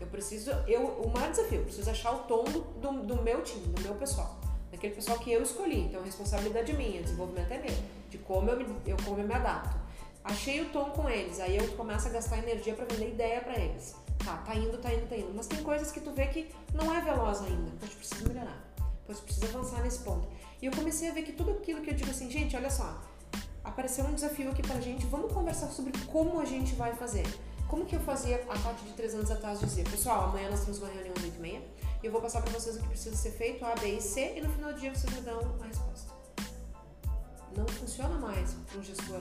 Eu 0.00 0.06
preciso. 0.06 0.50
Eu, 0.68 0.86
o 0.86 1.10
maior 1.10 1.30
desafio, 1.30 1.58
eu 1.58 1.64
preciso 1.64 1.90
achar 1.90 2.12
o 2.12 2.18
tom 2.20 2.44
do, 2.44 2.92
do, 3.02 3.22
meu 3.22 3.42
time, 3.42 3.66
do 3.66 3.82
meu 3.82 3.94
pessoal. 3.94 4.38
Daquele 4.70 4.94
pessoal 4.94 5.18
que 5.18 5.32
eu 5.32 5.42
escolhi. 5.42 5.80
Então 5.80 6.00
a 6.00 6.04
responsabilidade 6.04 6.70
é 6.70 6.74
minha, 6.74 7.00
o 7.00 7.04
desenvolvimento 7.04 7.50
é 7.50 7.58
meu. 7.58 7.74
De 8.08 8.18
como 8.18 8.50
eu 8.50 8.56
me, 8.56 8.66
eu, 8.86 8.96
como 9.04 9.18
eu 9.18 9.26
me 9.26 9.34
adapto. 9.34 9.76
Achei 10.22 10.60
o 10.60 10.66
tom 10.66 10.90
com 10.90 11.08
eles, 11.08 11.40
aí 11.40 11.56
eu 11.56 11.66
começo 11.68 12.06
a 12.06 12.10
gastar 12.10 12.38
energia 12.38 12.74
pra 12.74 12.84
vender 12.84 13.08
ideia 13.08 13.40
pra 13.40 13.58
eles. 13.58 13.94
Tá, 14.22 14.36
tá 14.38 14.54
indo, 14.54 14.76
tá 14.78 14.92
indo, 14.92 15.08
tá 15.08 15.16
indo. 15.16 15.32
Mas 15.34 15.46
tem 15.46 15.62
coisas 15.62 15.90
que 15.90 16.00
tu 16.00 16.12
vê 16.12 16.26
que 16.26 16.50
não 16.74 16.94
é 16.94 17.00
veloz 17.00 17.40
ainda. 17.42 17.70
Poxa, 17.80 17.94
precisa 17.96 18.28
melhorar. 18.28 18.62
Poxa, 19.06 19.22
precisa 19.22 19.46
avançar 19.46 19.82
nesse 19.82 20.00
ponto. 20.00 20.28
E 20.60 20.66
eu 20.66 20.72
comecei 20.72 21.08
a 21.08 21.12
ver 21.12 21.22
que 21.22 21.32
tudo 21.32 21.52
aquilo 21.52 21.82
que 21.82 21.90
eu 21.90 21.94
digo 21.94 22.10
assim, 22.10 22.30
gente, 22.30 22.56
olha 22.56 22.70
só, 22.70 23.00
apareceu 23.62 24.04
um 24.04 24.14
desafio 24.14 24.50
aqui 24.50 24.62
pra 24.62 24.80
gente, 24.80 25.06
vamos 25.06 25.32
conversar 25.32 25.68
sobre 25.68 25.92
como 26.06 26.40
a 26.40 26.44
gente 26.44 26.74
vai 26.74 26.94
fazer. 26.94 27.26
Como 27.68 27.84
que 27.84 27.94
eu 27.94 28.00
fazia 28.00 28.36
a 28.48 28.58
partir 28.58 28.84
de 28.86 28.92
três 28.94 29.14
anos 29.14 29.30
atrás 29.30 29.60
dizer, 29.60 29.88
pessoal, 29.88 30.30
amanhã 30.30 30.50
nós 30.50 30.60
temos 30.60 30.78
uma 30.78 30.88
reunião 30.88 31.14
às 31.16 31.22
8 31.22 31.36
e 31.36 31.40
meia 31.40 31.62
e 32.02 32.06
eu 32.06 32.10
vou 32.10 32.20
passar 32.20 32.40
pra 32.40 32.50
vocês 32.50 32.76
o 32.76 32.80
que 32.80 32.88
precisa 32.88 33.14
ser 33.14 33.32
feito, 33.32 33.64
A, 33.64 33.74
B 33.74 33.96
e 33.96 34.00
C, 34.00 34.34
e 34.36 34.40
no 34.40 34.50
final 34.50 34.72
do 34.72 34.80
dia 34.80 34.94
vocês 34.94 35.12
me 35.12 35.20
dão 35.20 35.38
a 35.60 35.66
resposta. 35.66 36.12
Não 37.56 37.66
funciona 37.66 38.14
mais 38.18 38.54
para 38.54 38.78
um 38.78 38.82
gestor 38.82 39.20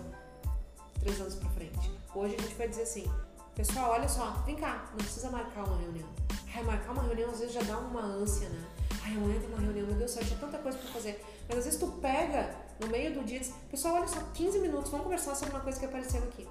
três 0.99 1.19
anos 1.19 1.35
pra 1.35 1.49
frente. 1.49 1.91
Hoje 2.15 2.35
a 2.35 2.41
gente 2.41 2.55
vai 2.55 2.69
dizer 2.69 2.83
assim, 2.83 3.05
pessoal, 3.53 3.91
olha 3.91 4.07
só, 4.07 4.31
vem 4.45 4.55
cá, 4.55 4.87
não 4.91 4.97
precisa 4.97 5.29
marcar 5.29 5.65
uma 5.65 5.77
reunião. 5.77 6.07
Ai, 6.55 6.63
marcar 6.63 6.93
uma 6.93 7.03
reunião 7.03 7.29
às 7.29 7.39
vezes 7.39 7.53
já 7.53 7.61
dá 7.61 7.77
uma 7.77 8.01
ânsia, 8.01 8.49
né? 8.49 8.76
Ai, 9.03 9.15
amanhã 9.15 9.39
tem 9.39 9.49
uma 9.49 9.59
reunião, 9.59 9.87
meu 9.87 9.95
Deus 9.95 10.11
do 10.11 10.13
céu, 10.15 10.25
tinha 10.25 10.39
tanta 10.39 10.57
coisa 10.57 10.77
pra 10.77 10.89
fazer. 10.91 11.23
Mas 11.47 11.59
às 11.59 11.65
vezes 11.65 11.79
tu 11.79 11.87
pega 12.01 12.55
no 12.79 12.87
meio 12.87 13.13
do 13.13 13.23
dia 13.23 13.37
e 13.37 13.39
diz, 13.39 13.53
pessoal, 13.69 13.95
olha 13.95 14.07
só, 14.07 14.21
15 14.33 14.59
minutos, 14.59 14.89
vamos 14.91 15.05
conversar 15.05 15.35
sobre 15.35 15.53
uma 15.53 15.61
coisa 15.61 15.79
que 15.79 15.85
apareceu 15.85 16.23
aqui. 16.23 16.47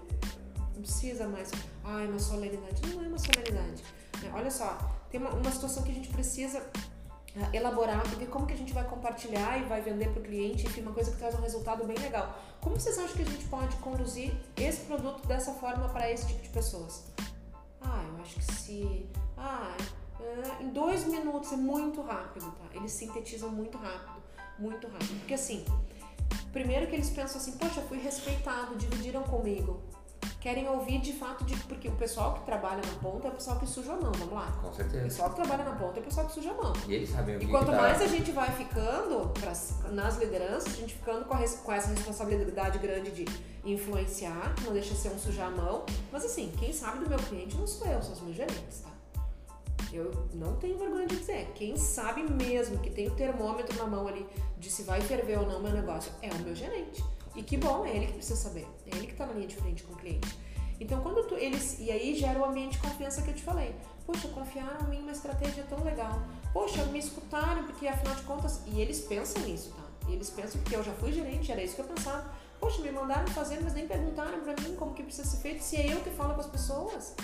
Não 0.74 0.82
precisa 0.82 1.26
mais, 1.26 1.50
ai, 1.84 2.06
uma 2.06 2.18
solenidade. 2.18 2.82
Não 2.94 3.04
é 3.04 3.08
uma 3.08 3.18
solenidade. 3.18 3.82
né? 4.22 4.30
Olha 4.34 4.50
só, 4.50 4.78
tem 5.10 5.20
uma, 5.20 5.30
uma 5.30 5.50
situação 5.50 5.82
que 5.82 5.90
a 5.90 5.94
gente 5.94 6.08
precisa 6.08 6.62
ah, 7.38 7.50
elaborar, 7.52 8.06
ver 8.16 8.26
como 8.28 8.46
que 8.46 8.54
a 8.54 8.56
gente 8.56 8.72
vai 8.72 8.84
compartilhar 8.84 9.60
e 9.60 9.64
vai 9.64 9.82
vender 9.82 10.08
para 10.08 10.20
o 10.20 10.24
cliente, 10.24 10.66
enfim, 10.66 10.80
uma 10.80 10.92
coisa 10.92 11.10
que 11.10 11.18
traz 11.18 11.34
um 11.34 11.42
resultado 11.42 11.84
bem 11.84 11.96
legal. 11.98 12.34
Como 12.62 12.80
vocês 12.80 12.98
acham 12.98 13.14
que 13.14 13.22
a 13.22 13.26
gente 13.26 13.44
pode 13.44 13.76
conduzir 13.76 14.32
esse 14.56 14.86
produto 14.86 15.26
dessa 15.26 15.52
forma 15.52 15.88
para 15.90 16.10
esse 16.10 16.26
tipo 16.26 16.42
de 16.42 16.48
pessoas? 16.48 17.04
Ah, 17.80 18.04
eu 18.08 18.22
acho 18.22 18.34
que 18.36 18.44
se. 18.54 19.06
Ah, 19.36 19.76
em 20.60 20.68
dois 20.70 21.06
minutos 21.06 21.52
é 21.52 21.56
muito 21.56 22.00
rápido, 22.02 22.46
tá? 22.52 22.64
Eles 22.74 22.92
sintetizam 22.92 23.50
muito 23.50 23.76
rápido, 23.78 24.22
muito 24.58 24.86
rápido. 24.88 25.18
Porque 25.20 25.34
assim, 25.34 25.64
primeiro 26.52 26.86
que 26.86 26.94
eles 26.94 27.10
pensam 27.10 27.40
assim, 27.40 27.52
poxa, 27.52 27.80
fui 27.82 27.98
respeitado, 27.98 28.76
dividiram 28.76 29.22
comigo. 29.22 29.80
Querem 30.40 30.68
ouvir 30.68 31.00
de 31.00 31.12
fato, 31.12 31.44
de, 31.44 31.56
porque 31.64 31.88
o 31.88 31.96
pessoal 31.96 32.34
que 32.34 32.44
trabalha 32.46 32.76
na 32.76 32.98
ponta 33.00 33.26
é 33.26 33.30
o 33.30 33.34
pessoal 33.34 33.58
que 33.58 33.66
suja 33.66 33.92
a 33.94 33.96
mão, 33.96 34.12
vamos 34.12 34.32
lá. 34.32 34.52
Com 34.62 34.68
O 34.68 34.74
certeza. 34.74 35.02
pessoal 35.04 35.30
que 35.30 35.36
trabalha 35.36 35.64
na 35.64 35.72
ponta 35.74 35.98
é 35.98 36.00
o 36.00 36.04
pessoal 36.04 36.26
que 36.26 36.32
suja 36.34 36.52
a 36.52 36.54
mão. 36.54 36.72
E 36.86 36.94
eles 36.94 37.10
sabem 37.10 37.34
o 37.36 37.38
que 37.40 37.46
E 37.46 37.48
quanto 37.48 37.66
que 37.66 37.70
tá... 37.72 37.82
mais 37.82 38.00
a 38.00 38.06
gente 38.06 38.30
vai 38.30 38.52
ficando 38.52 39.28
pras- 39.40 39.74
nas 39.90 40.16
lideranças, 40.18 40.72
a 40.74 40.76
gente 40.76 40.94
ficando 40.94 41.24
com, 41.24 41.34
a 41.34 41.38
com 41.38 41.72
essa 41.72 41.88
responsabilidade 41.90 42.78
grande 42.78 43.10
de 43.10 43.24
influenciar, 43.64 44.54
não 44.64 44.72
deixa 44.72 44.94
ser 44.94 45.08
um 45.08 45.18
sujar 45.18 45.48
a 45.48 45.50
mão. 45.50 45.84
Mas 46.12 46.24
assim, 46.24 46.52
quem 46.58 46.72
sabe 46.72 47.00
do 47.04 47.08
meu 47.08 47.18
cliente 47.18 47.56
não 47.56 47.66
sou 47.66 47.86
eu, 47.88 48.00
são 48.00 48.12
os 48.12 48.20
meus 48.20 48.36
gerentes, 48.36 48.80
tá? 48.82 48.90
Eu 49.92 50.10
não 50.34 50.56
tenho 50.56 50.78
vergonha 50.78 51.06
de 51.06 51.16
dizer. 51.16 51.52
Quem 51.54 51.76
sabe 51.76 52.22
mesmo 52.22 52.78
que 52.78 52.90
tem 52.90 53.08
o 53.08 53.14
termômetro 53.14 53.76
na 53.76 53.86
mão 53.86 54.06
ali 54.08 54.26
de 54.58 54.70
se 54.70 54.82
vai 54.82 55.00
ferver 55.00 55.38
ou 55.38 55.46
não 55.46 55.62
meu 55.62 55.72
negócio 55.72 56.12
é 56.22 56.30
o 56.30 56.38
meu 56.40 56.54
gerente. 56.54 57.02
E 57.34 57.42
que 57.42 57.56
bom, 57.56 57.84
é 57.84 57.94
ele 57.94 58.06
que 58.06 58.14
precisa 58.14 58.36
saber. 58.36 58.66
É 58.86 58.96
ele 58.96 59.06
que 59.06 59.14
tá 59.14 59.26
na 59.26 59.34
linha 59.34 59.46
de 59.46 59.56
frente 59.56 59.82
com 59.82 59.92
o 59.92 59.96
cliente. 59.96 60.36
Então, 60.80 61.00
quando 61.00 61.26
tu, 61.26 61.34
eles. 61.34 61.78
E 61.80 61.90
aí 61.90 62.14
gera 62.14 62.38
o 62.38 62.44
ambiente 62.44 62.72
de 62.72 62.78
confiança 62.78 63.22
que 63.22 63.30
eu 63.30 63.34
te 63.34 63.42
falei. 63.42 63.74
Poxa, 64.06 64.28
confiaram 64.28 64.86
em 64.86 64.90
mim 64.90 65.02
uma 65.02 65.12
estratégia 65.12 65.64
tão 65.68 65.82
legal. 65.82 66.22
Poxa, 66.52 66.84
me 66.86 66.98
escutaram, 66.98 67.64
porque 67.64 67.88
afinal 67.88 68.14
de 68.14 68.22
contas. 68.22 68.60
E 68.66 68.80
eles 68.80 69.00
pensam 69.00 69.42
nisso, 69.42 69.70
tá? 69.70 69.82
E 70.08 70.14
eles 70.14 70.30
pensam 70.30 70.60
porque 70.60 70.76
eu 70.76 70.82
já 70.82 70.92
fui 70.92 71.12
gerente, 71.12 71.50
era 71.50 71.62
isso 71.62 71.74
que 71.74 71.80
eu 71.80 71.86
pensava. 71.86 72.30
Poxa, 72.60 72.80
me 72.80 72.90
mandaram 72.90 73.26
fazer, 73.28 73.60
mas 73.62 73.74
nem 73.74 73.86
perguntaram 73.86 74.40
pra 74.40 74.54
mim 74.62 74.74
como 74.76 74.94
que 74.94 75.02
precisa 75.02 75.28
ser 75.28 75.38
feito, 75.38 75.62
se 75.62 75.76
é 75.76 75.92
eu 75.92 76.00
que 76.00 76.10
falo 76.10 76.34
com 76.34 76.40
as 76.40 76.46
pessoas. 76.46 77.14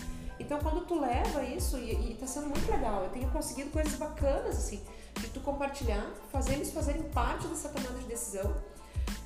Então, 0.55 0.71
quando 0.71 0.85
tu 0.85 1.01
leva 1.01 1.43
isso, 1.45 1.79
e, 1.79 2.11
e 2.11 2.15
tá 2.21 2.27
sendo 2.27 2.49
muito 2.51 2.71
legal, 2.71 3.05
eu 3.05 3.09
tenho 3.09 3.27
conseguido 3.31 3.71
coisas 3.71 3.95
bacanas, 3.95 4.59
assim, 4.59 4.83
de 5.19 5.29
tu 5.29 5.41
compartilhar, 5.41 6.05
fazer 6.31 6.53
eles 6.53 6.71
fazerem 6.71 7.03
parte 7.05 7.47
dessa 7.47 7.71
tomada 7.71 7.99
de 7.99 8.05
decisão. 8.05 8.55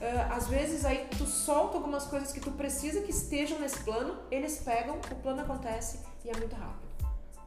Ah, 0.01 0.37
às 0.37 0.47
vezes 0.47 0.85
aí 0.85 1.09
tu 1.19 1.27
solta 1.27 1.79
algumas 1.79 2.05
coisas 2.05 2.31
que 2.31 2.39
tu 2.39 2.53
precisa 2.53 3.01
que 3.01 3.11
estejam 3.11 3.59
nesse 3.59 3.81
plano, 3.81 4.17
eles 4.31 4.59
pegam, 4.59 5.01
o 5.11 5.15
plano 5.17 5.41
acontece 5.41 5.99
e 6.25 6.31
é 6.31 6.37
muito 6.37 6.55
rápido. 6.55 6.87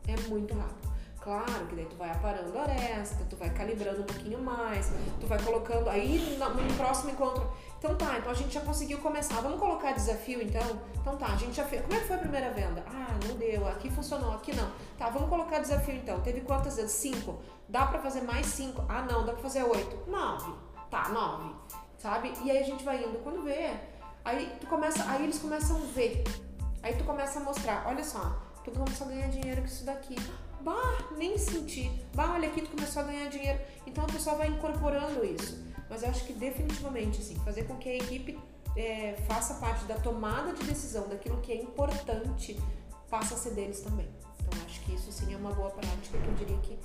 É 0.09 0.27
muito 0.27 0.53
rápido. 0.53 0.89
Claro 1.21 1.67
que 1.67 1.75
daí 1.77 1.85
tu 1.85 1.95
vai 1.95 2.09
aparando 2.11 2.57
a 2.57 2.63
aresta, 2.63 3.25
tu 3.29 3.37
vai 3.37 3.49
calibrando 3.49 4.01
um 4.01 4.05
pouquinho 4.05 4.39
mais, 4.41 4.89
tu 5.21 5.25
vai 5.27 5.41
colocando 5.41 5.89
aí 5.89 6.35
na- 6.37 6.49
no 6.49 6.73
próximo 6.73 7.11
encontro. 7.11 7.49
Então 7.79 7.95
tá, 7.95 8.17
então 8.17 8.29
a 8.29 8.35
gente 8.35 8.53
já 8.53 8.59
conseguiu 8.59 8.97
começar. 8.97 9.39
Vamos 9.39 9.57
colocar 9.57 9.93
desafio 9.93 10.41
então? 10.41 10.81
Então 10.99 11.15
tá, 11.15 11.27
a 11.27 11.37
gente 11.37 11.53
já 11.53 11.63
fez. 11.63 11.81
Como 11.81 11.93
é 11.93 11.99
que 11.99 12.07
foi 12.07 12.17
a 12.17 12.19
primeira 12.19 12.51
venda? 12.51 12.83
Ah, 12.85 13.17
não 13.25 13.35
deu, 13.37 13.65
aqui 13.69 13.89
funcionou, 13.89 14.33
aqui 14.33 14.53
não. 14.53 14.69
Tá, 14.97 15.09
vamos 15.09 15.29
colocar 15.29 15.59
desafio 15.59 15.95
então. 15.95 16.19
Teve 16.19 16.41
quantas 16.41 16.75
vezes? 16.75 16.91
Cinco. 16.91 17.39
Dá 17.69 17.85
pra 17.85 17.99
fazer 17.99 18.21
mais 18.21 18.47
cinco? 18.47 18.83
Ah 18.89 19.03
não, 19.03 19.25
dá 19.25 19.31
pra 19.31 19.41
fazer 19.41 19.63
oito. 19.63 20.09
Nove. 20.11 20.53
Tá, 20.91 21.07
nove. 21.07 21.55
Sabe? 21.97 22.33
E 22.43 22.51
aí 22.51 22.57
a 22.57 22.63
gente 22.63 22.83
vai 22.83 23.01
indo. 23.01 23.17
Quando 23.19 23.43
vê, 23.43 23.71
aí 24.25 24.57
tu 24.59 24.67
começa, 24.67 25.09
aí 25.09 25.23
eles 25.23 25.39
começam 25.39 25.77
a 25.77 25.79
ver. 25.93 26.23
Aí 26.83 26.95
tu 26.95 27.05
começa 27.05 27.39
a 27.39 27.43
mostrar, 27.43 27.85
olha 27.87 28.03
só, 28.03 28.41
tu 28.65 28.71
começou 28.71 29.07
a 29.07 29.09
ganhar 29.09 29.29
dinheiro 29.29 29.61
com 29.61 29.67
isso 29.67 29.85
daqui. 29.85 30.17
Bah, 30.61 30.97
nem 31.15 31.37
senti. 31.37 31.89
Bah, 32.13 32.33
olha 32.33 32.49
aqui, 32.49 32.61
tu 32.61 32.71
começou 32.71 33.03
a 33.03 33.05
ganhar 33.05 33.29
dinheiro. 33.29 33.59
Então 33.87 34.03
a 34.03 34.07
pessoa 34.07 34.35
vai 34.35 34.49
incorporando 34.49 35.23
isso. 35.23 35.68
Mas 35.89 36.03
eu 36.03 36.09
acho 36.09 36.23
que 36.25 36.33
definitivamente, 36.33 37.19
assim, 37.19 37.35
fazer 37.37 37.63
com 37.63 37.75
que 37.77 37.89
a 37.89 37.95
equipe 37.95 38.37
é, 38.75 39.15
faça 39.27 39.55
parte 39.55 39.85
da 39.85 39.95
tomada 39.95 40.53
de 40.53 40.63
decisão 40.63 41.07
daquilo 41.07 41.41
que 41.41 41.51
é 41.51 41.61
importante 41.61 42.57
passa 43.09 43.33
a 43.33 43.37
ser 43.37 43.51
deles 43.51 43.81
também. 43.81 44.07
Então 44.39 44.65
acho 44.65 44.81
que 44.81 44.93
isso 44.93 45.11
sim 45.11 45.33
é 45.33 45.37
uma 45.37 45.51
boa 45.51 45.71
prática 45.71 46.17
que 46.17 46.27
eu 46.27 46.33
diria 46.35 46.57
que, 46.59 46.79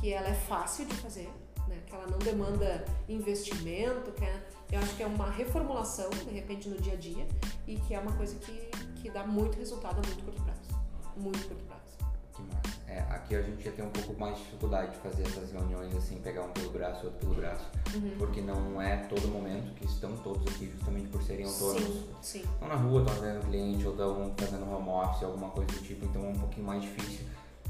que 0.00 0.12
ela 0.12 0.28
é 0.28 0.34
fácil 0.34 0.84
de 0.84 0.94
fazer, 0.96 1.30
né? 1.66 1.80
Que 1.86 1.94
ela 1.94 2.06
não 2.06 2.18
demanda 2.18 2.84
investimento, 3.08 4.12
que 4.12 4.24
é, 4.24 4.46
eu 4.72 4.78
acho 4.80 4.94
que 4.96 5.02
é 5.02 5.06
uma 5.06 5.30
reformulação, 5.30 6.10
de 6.10 6.30
repente, 6.30 6.68
no 6.68 6.76
dia 6.80 6.92
a 6.92 6.96
dia, 6.96 7.26
e 7.66 7.76
que 7.76 7.94
é 7.94 7.98
uma 7.98 8.12
coisa 8.12 8.36
que, 8.36 8.52
que 9.00 9.10
dá 9.10 9.26
muito 9.26 9.58
resultado 9.58 9.98
a 9.98 10.06
muito 10.06 10.24
curto 10.24 10.42
prazo. 10.42 10.86
Muito 11.16 11.48
curto 11.48 11.64
prazo. 11.64 11.96
Que 12.34 12.42
massa. 12.42 12.75
É, 12.88 13.00
aqui 13.10 13.34
a 13.34 13.42
gente 13.42 13.64
ia 13.64 13.72
ter 13.72 13.82
um 13.82 13.90
pouco 13.90 14.18
mais 14.18 14.36
de 14.36 14.44
dificuldade 14.44 14.92
de 14.92 14.98
fazer 14.98 15.22
essas 15.24 15.50
reuniões 15.50 15.94
assim, 15.96 16.18
pegar 16.20 16.42
um 16.42 16.50
pelo 16.50 16.70
braço, 16.70 17.06
outro 17.06 17.18
pelo 17.18 17.34
braço, 17.34 17.64
Uhum. 17.94 18.14
porque 18.16 18.40
não 18.40 18.80
é 18.80 18.96
todo 19.08 19.26
momento 19.28 19.74
que 19.74 19.84
estão 19.86 20.16
todos 20.18 20.46
aqui 20.54 20.70
justamente 20.70 21.08
por 21.08 21.20
serem 21.22 21.46
autônomos. 21.46 21.82
Sim, 21.82 22.04
sim. 22.22 22.38
Estão 22.40 22.68
na 22.68 22.76
rua, 22.76 23.00
estão 23.02 23.16
atendendo 23.16 23.46
cliente 23.46 23.84
ou 23.86 23.92
estão 23.92 24.34
fazendo 24.38 24.72
home 24.72 24.88
office, 24.88 25.22
alguma 25.24 25.50
coisa 25.50 25.72
do 25.72 25.78
tipo, 25.80 26.04
então 26.06 26.24
é 26.26 26.28
um 26.28 26.34
pouquinho 26.38 26.66
mais 26.66 26.82
difícil 26.82 27.26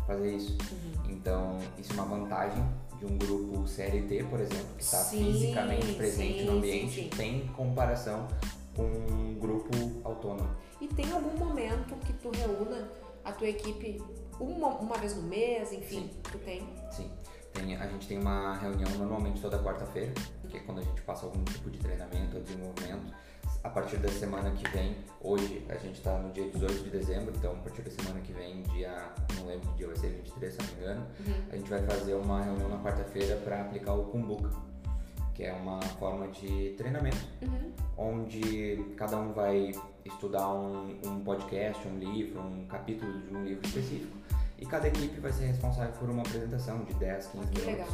fazer 0.07 0.37
isso. 0.37 0.53
Uhum. 0.71 1.11
Então, 1.13 1.59
isso 1.79 1.93
é 1.93 1.95
uma 1.95 2.05
vantagem 2.05 2.63
de 2.99 3.07
um 3.07 3.17
grupo 3.19 3.67
CLT, 3.67 4.25
por 4.25 4.41
exemplo, 4.41 4.75
que 4.77 4.83
está 4.85 4.99
Sim, 4.99 5.33
fisicamente 5.33 5.95
presente 5.95 6.41
sim, 6.41 6.45
no 6.45 6.53
sim, 6.53 6.59
ambiente, 6.59 6.95
sim. 7.03 7.09
tem 7.17 7.47
comparação 7.49 8.27
com 8.75 8.83
um 8.85 9.35
grupo 9.41 9.71
autônomo. 10.05 10.49
E 10.81 10.89
tem 10.89 11.11
algum 11.11 11.37
momento 11.39 11.95
que 12.07 12.13
tu 12.15 12.31
reúna 12.31 12.89
a 13.25 13.33
tua 13.33 13.49
equipe 13.49 14.01
uma, 14.41 14.69
uma 14.69 14.97
vez 14.99 15.17
no 15.17 15.23
mês, 15.23 15.73
enfim, 15.73 16.11
Sim. 16.13 16.21
tu 16.31 16.39
tem? 16.39 16.69
Sim. 16.91 17.11
Tem, 17.53 17.75
a 17.75 17.87
gente 17.87 18.07
tem 18.07 18.19
uma 18.19 18.55
reunião 18.57 18.91
normalmente 18.99 19.41
toda 19.41 19.59
quarta-feira, 19.63 20.13
que 20.49 20.59
é 20.59 20.61
quando 20.61 20.81
a 20.81 20.83
gente 20.83 21.01
passa 21.03 21.25
algum 21.25 21.43
tipo 21.45 21.71
de 21.71 21.79
treinamento 21.79 22.37
ou 22.37 22.43
desenvolvimento. 22.43 23.15
A 23.65 23.71
partir 23.71 23.97
da 23.97 24.09
semana 24.11 24.51
que 24.51 24.69
vem, 24.71 24.97
hoje 25.21 25.65
a 25.69 25.75
gente 25.77 25.97
está 25.97 26.19
no 26.19 26.33
dia 26.33 26.49
18 26.51 26.85
de 26.85 26.91
dezembro, 26.91 27.33
então 27.35 27.53
a 27.53 27.57
partir 27.57 27.83
da 27.83 27.91
semana 27.91 28.21
que 28.21 28.33
vem, 28.33 28.63
dia, 28.63 29.11
não 29.37 29.47
lembro 29.47 29.69
que 29.71 29.79
dia 29.79 29.87
vai 29.87 29.97
ser, 29.97 30.09
23 30.09 30.53
se 30.53 30.59
não 30.61 30.67
me 30.69 30.75
engano, 30.75 31.07
a 31.51 31.57
gente 31.57 31.71
vai 31.71 31.83
fazer 31.83 32.15
uma 32.15 32.43
reunião 32.43 32.69
na 32.69 32.79
quarta-feira 32.79 33.37
para 33.37 33.63
aplicar 33.63 33.95
o 33.95 34.05
Kumbuka, 34.05 34.51
que 35.35 35.43
é 35.45 35.53
uma 35.53 35.81
forma 35.83 36.29
de 36.29 36.75
treinamento 36.77 37.17
Uhum. 37.43 37.73
onde 37.97 38.85
cada 38.97 39.17
um 39.19 39.33
vai 39.33 39.73
estudar 40.05 40.49
um, 40.53 40.97
um 41.05 41.21
podcast, 41.25 41.89
um 41.89 41.99
livro, 41.99 42.41
um 42.41 42.67
capítulo 42.67 43.21
de 43.23 43.35
um 43.35 43.45
livro 43.45 43.67
específico 43.67 44.16
e 44.59 44.67
cada 44.67 44.89
equipe 44.89 45.21
vai 45.21 45.33
ser 45.33 45.47
responsável 45.47 45.93
por 45.93 46.09
uma 46.09 46.23
apresentação 46.23 46.85
de 46.85 46.95
10, 46.95 47.27
15 47.27 47.47
Que 47.47 47.61
minutos. 47.61 47.65
legal. 47.67 47.89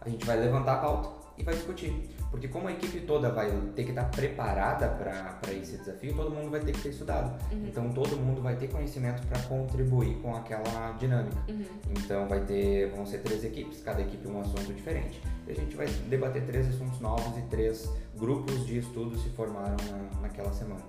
A 0.00 0.08
gente 0.08 0.26
vai 0.26 0.36
levantar 0.38 0.74
a 0.74 0.78
pauta 0.78 1.22
e 1.38 1.42
vai 1.44 1.54
discutir, 1.54 2.10
porque 2.30 2.48
como 2.48 2.68
a 2.68 2.72
equipe 2.72 3.00
toda 3.00 3.30
vai 3.30 3.50
ter 3.74 3.84
que 3.84 3.90
estar 3.90 4.04
preparada 4.04 4.88
para 4.88 5.52
esse 5.52 5.78
desafio, 5.78 6.14
todo 6.14 6.30
mundo 6.30 6.50
vai 6.50 6.60
ter 6.60 6.72
que 6.72 6.82
ter 6.82 6.88
estudado. 6.90 7.40
Uhum. 7.52 7.66
Então 7.66 7.90
todo 7.90 8.16
mundo 8.16 8.42
vai 8.42 8.56
ter 8.56 8.68
conhecimento 8.68 9.26
para 9.26 9.40
contribuir 9.42 10.16
com 10.16 10.34
aquela 10.34 10.92
dinâmica. 10.98 11.38
Uhum. 11.48 11.64
Então 11.90 12.28
vai 12.28 12.40
ter, 12.40 12.90
vão 12.90 13.06
ser 13.06 13.18
três 13.18 13.44
equipes, 13.44 13.80
cada 13.82 14.02
equipe 14.02 14.26
um 14.28 14.40
assunto 14.40 14.72
diferente. 14.74 15.22
E 15.46 15.52
a 15.52 15.54
gente 15.54 15.74
vai 15.74 15.86
debater 15.86 16.44
três 16.44 16.68
assuntos 16.68 17.00
novos 17.00 17.36
e 17.38 17.42
três 17.42 17.88
grupos 18.16 18.66
de 18.66 18.78
estudo 18.78 19.16
se 19.18 19.30
formaram 19.30 19.76
na, 19.90 20.20
naquela 20.20 20.52
semana. 20.52 20.82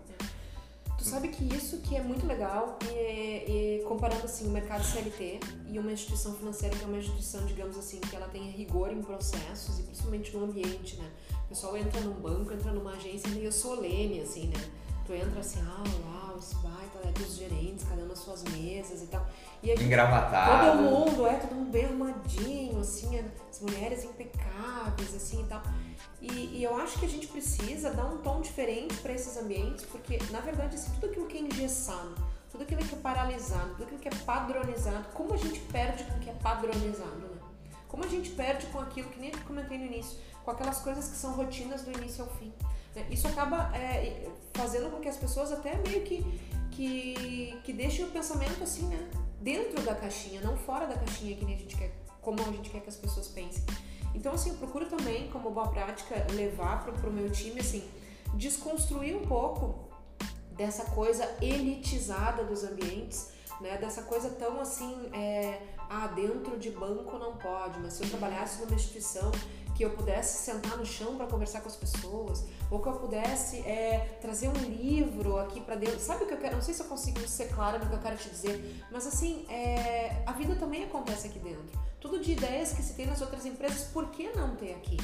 Tu 1.04 1.10
sabe 1.10 1.28
que 1.28 1.44
isso 1.54 1.80
que 1.80 1.98
é 1.98 2.02
muito 2.02 2.26
legal 2.26 2.80
e, 2.90 3.80
e 3.82 3.84
comparando 3.84 4.24
assim 4.24 4.48
o 4.48 4.50
mercado 4.50 4.86
CLT 4.86 5.42
e 5.68 5.78
uma 5.78 5.92
instituição 5.92 6.34
financeira 6.34 6.74
que 6.78 6.82
é 6.82 6.88
uma 6.88 6.98
instituição, 6.98 7.46
digamos 7.46 7.78
assim, 7.78 8.00
que 8.00 8.16
ela 8.16 8.30
tem 8.30 8.50
rigor 8.50 8.90
em 8.90 9.02
processos 9.02 9.80
e 9.80 9.84
principalmente 9.84 10.34
no 10.34 10.46
ambiente, 10.46 10.96
né? 10.96 11.12
O 11.44 11.50
pessoal 11.50 11.76
entra 11.76 12.00
num 12.00 12.14
banco, 12.14 12.54
entra 12.54 12.72
numa 12.72 12.92
agência 12.92 13.30
meio 13.32 13.52
solene, 13.52 14.22
assim, 14.22 14.48
né? 14.48 14.56
Tu 15.06 15.14
entra 15.14 15.40
assim, 15.40 15.60
ah, 15.62 15.84
uau, 16.06 16.38
esse 16.38 16.56
baita 16.56 17.00
é 17.08 17.12
dos 17.12 17.36
gerentes, 17.36 17.86
cada 17.88 18.04
um 18.04 18.08
nas 18.08 18.20
suas 18.20 18.44
mesas 18.44 19.02
e 19.02 19.08
tal. 19.08 19.26
E 19.62 19.72
a 19.72 19.76
gente 19.76 19.86
Engravatado. 19.86 20.78
Todo 20.78 20.82
mundo, 20.82 21.28
é, 21.28 21.36
todo 21.36 21.56
mundo 21.56 21.72
bem 21.72 21.86
arrumadinho, 21.86 22.80
assim, 22.80 23.20
as 23.50 23.60
mulheres 23.60 24.06
impecáveis, 24.06 25.14
assim 25.14 25.44
e 25.44 25.48
tal. 25.48 25.62
E, 26.22 26.58
e 26.58 26.64
eu 26.64 26.78
acho 26.78 27.00
que 27.00 27.06
a 27.06 27.10
gente 27.10 27.28
precisa 27.28 27.92
dar 27.92 28.06
um 28.06 28.20
tom 28.20 28.40
diferente 28.40 28.96
para 28.98 29.12
esses 29.12 29.36
ambientes, 29.36 29.84
porque, 29.86 30.18
na 30.32 30.40
verdade, 30.40 30.76
assim, 30.76 30.92
tudo 30.94 31.08
aquilo 31.08 31.28
que 31.28 31.38
é 31.38 31.42
engessado, 31.42 32.16
tudo 32.50 32.64
aquilo 32.64 32.82
que 32.82 32.96
é 32.96 32.98
paralisado, 33.00 33.72
tudo 33.72 33.84
aquilo 33.84 34.00
que 34.00 34.08
é 34.08 34.16
padronizado, 34.26 35.06
como 35.14 35.34
a 35.34 35.38
gente 35.38 35.60
perde 35.60 36.06
com 36.06 36.16
o 36.16 36.20
que 36.20 36.30
é 36.30 36.34
padronizado, 36.34 37.18
né? 37.18 37.40
Como 37.90 38.06
a 38.06 38.08
gente 38.08 38.30
perde 38.32 38.66
com 38.68 38.80
aquilo 38.80 39.10
que 39.10 39.20
nem 39.20 39.32
eu 39.32 39.40
comentei 39.46 39.78
no 39.78 39.86
início, 39.86 40.18
com 40.44 40.52
aquelas 40.52 40.80
coisas 40.80 41.10
que 41.10 41.16
são 41.16 41.34
rotinas 41.34 41.82
do 41.82 41.92
início 41.92 42.24
ao 42.24 42.30
fim. 42.32 42.54
Isso 43.10 43.28
acaba 43.28 43.76
é, 43.76 44.28
fazendo 44.54 44.92
com 44.92 45.00
que 45.00 45.10
as 45.10 45.18
pessoas 45.18 45.52
até 45.52 45.76
meio 45.88 46.02
que, 46.04 46.24
que, 46.72 47.60
que 47.64 47.74
deixem 47.74 48.06
o 48.06 48.10
pensamento 48.10 48.64
assim, 48.64 48.86
né? 48.88 49.10
Dentro 49.42 49.82
da 49.82 49.96
caixinha, 49.96 50.42
não 50.42 50.56
fora 50.56 50.86
da 50.88 50.96
caixinha 50.96 51.36
que 51.36 51.44
nem 51.44 51.56
a 51.56 51.58
gente 51.58 51.76
quer, 51.76 51.92
como 52.22 52.42
a 52.42 52.52
gente 52.52 52.70
quer 52.70 52.82
que 52.82 52.90
as 52.90 52.96
pessoas 52.96 53.28
pensem. 53.28 53.64
Então, 54.16 54.34
assim, 54.34 54.52
eu 54.52 54.58
procuro 54.58 54.86
também, 54.86 55.30
como 55.30 55.50
boa 55.50 55.68
prática, 55.68 56.16
levar 56.34 56.84
pro, 56.84 56.94
pro 56.94 57.12
meu 57.12 57.32
time, 57.32 57.60
assim, 57.60 57.84
desconstruir 58.36 59.16
um 59.16 59.26
pouco 59.26 59.92
dessa 60.52 60.86
coisa 60.92 61.28
elitizada 61.42 62.44
dos 62.44 62.64
ambientes, 62.64 63.32
né? 63.60 63.78
Dessa 63.78 64.04
coisa 64.04 64.30
tão 64.30 64.62
assim, 64.62 65.10
é, 65.14 65.62
ah, 65.90 66.08
dentro 66.08 66.58
de 66.58 66.70
banco 66.70 67.18
não 67.18 67.38
pode, 67.38 67.80
mas 67.80 67.94
se 67.94 68.04
eu 68.04 68.10
trabalhasse 68.10 68.62
numa 68.62 68.76
instituição 68.76 69.32
que 69.76 69.84
eu 69.84 69.92
pudesse 69.92 70.44
sentar 70.44 70.78
no 70.78 70.86
chão 70.86 71.16
para 71.16 71.28
conversar 71.28 71.62
com 71.62 71.68
as 71.68 71.76
pessoas, 71.76 72.46
ou 72.70 72.80
que 72.80 72.88
eu 72.88 72.94
pudesse 72.94 73.58
é, 73.60 74.18
trazer 74.22 74.50
um 74.50 74.54
livro 74.54 75.38
aqui 75.38 75.60
para 75.62 75.76
dentro. 75.76 76.00
Sabe 76.00 76.24
o 76.24 76.28
que 76.28 76.34
eu 76.34 76.38
quero? 76.38 76.56
Não 76.56 76.62
sei 76.62 76.74
se 76.74 76.82
eu 76.82 76.88
consigo 76.88 77.20
ser 77.28 77.50
clara 77.50 77.80
no 77.80 77.88
que 77.88 77.94
eu 77.94 78.00
quero 78.00 78.18
te 78.18 78.30
dizer, 78.30 78.84
mas 78.92 79.08
assim, 79.08 79.46
é, 79.50 80.24
a 80.26 80.32
vida 80.34 80.56
também 80.56 80.84
acontece 80.84 81.28
aqui 81.28 81.40
dentro. 81.40 81.80
Tudo 82.00 82.20
de 82.20 82.34
ideias 82.34 82.74
que 82.74 82.82
se 82.82 82.94
tem 82.94 83.06
nas 83.06 83.22
outras 83.22 83.46
empresas, 83.46 83.86
por 83.86 84.10
que 84.10 84.30
não 84.32 84.56
ter 84.56 84.74
aqui? 84.74 84.98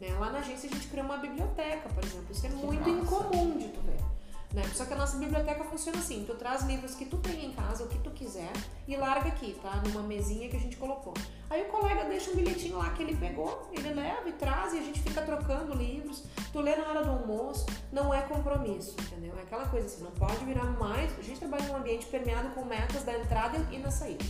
Né? 0.00 0.16
Lá 0.18 0.30
na 0.30 0.38
agência 0.38 0.68
a 0.70 0.72
gente 0.72 0.88
criou 0.88 1.06
uma 1.06 1.18
biblioteca, 1.18 1.88
por 1.88 2.04
exemplo. 2.04 2.26
Isso 2.30 2.46
é 2.46 2.50
muito 2.50 2.88
massa. 2.88 2.90
incomum 2.90 3.58
de 3.58 3.68
tu 3.68 3.80
ver. 3.80 4.15
Né? 4.56 4.62
Só 4.72 4.86
que 4.86 4.94
a 4.94 4.96
nossa 4.96 5.18
biblioteca 5.18 5.62
funciona 5.64 5.98
assim: 5.98 6.24
tu 6.26 6.34
traz 6.34 6.62
livros 6.62 6.94
que 6.94 7.04
tu 7.04 7.18
tem 7.18 7.44
em 7.44 7.52
casa, 7.52 7.84
o 7.84 7.88
que 7.88 7.98
tu 7.98 8.10
quiser, 8.10 8.50
e 8.88 8.96
larga 8.96 9.28
aqui, 9.28 9.54
tá? 9.62 9.82
Numa 9.86 10.00
mesinha 10.00 10.48
que 10.48 10.56
a 10.56 10.58
gente 10.58 10.78
colocou. 10.78 11.12
Aí 11.50 11.60
o 11.60 11.66
colega 11.66 12.06
deixa 12.06 12.30
um 12.30 12.34
bilhetinho 12.36 12.78
lá 12.78 12.88
que 12.88 13.02
ele 13.02 13.14
pegou, 13.14 13.68
ele 13.70 13.92
leva 13.92 14.26
e 14.26 14.32
traz, 14.32 14.72
e 14.72 14.78
a 14.78 14.82
gente 14.82 15.02
fica 15.02 15.20
trocando 15.20 15.74
livros. 15.74 16.24
Tu 16.54 16.58
lê 16.58 16.74
na 16.74 16.88
hora 16.88 17.04
do 17.04 17.10
almoço, 17.10 17.66
não 17.92 18.14
é 18.14 18.22
compromisso, 18.22 18.96
entendeu? 18.98 19.34
É 19.38 19.42
aquela 19.42 19.68
coisa 19.68 19.88
assim: 19.88 20.02
não 20.02 20.12
pode 20.12 20.42
virar 20.46 20.64
mais. 20.64 21.12
A 21.18 21.22
gente 21.22 21.38
trabalha 21.38 21.66
num 21.66 21.76
ambiente 21.76 22.06
permeado 22.06 22.48
com 22.54 22.64
metas 22.64 23.02
da 23.02 23.12
entrada 23.12 23.58
e 23.70 23.76
na 23.76 23.90
saída. 23.90 24.24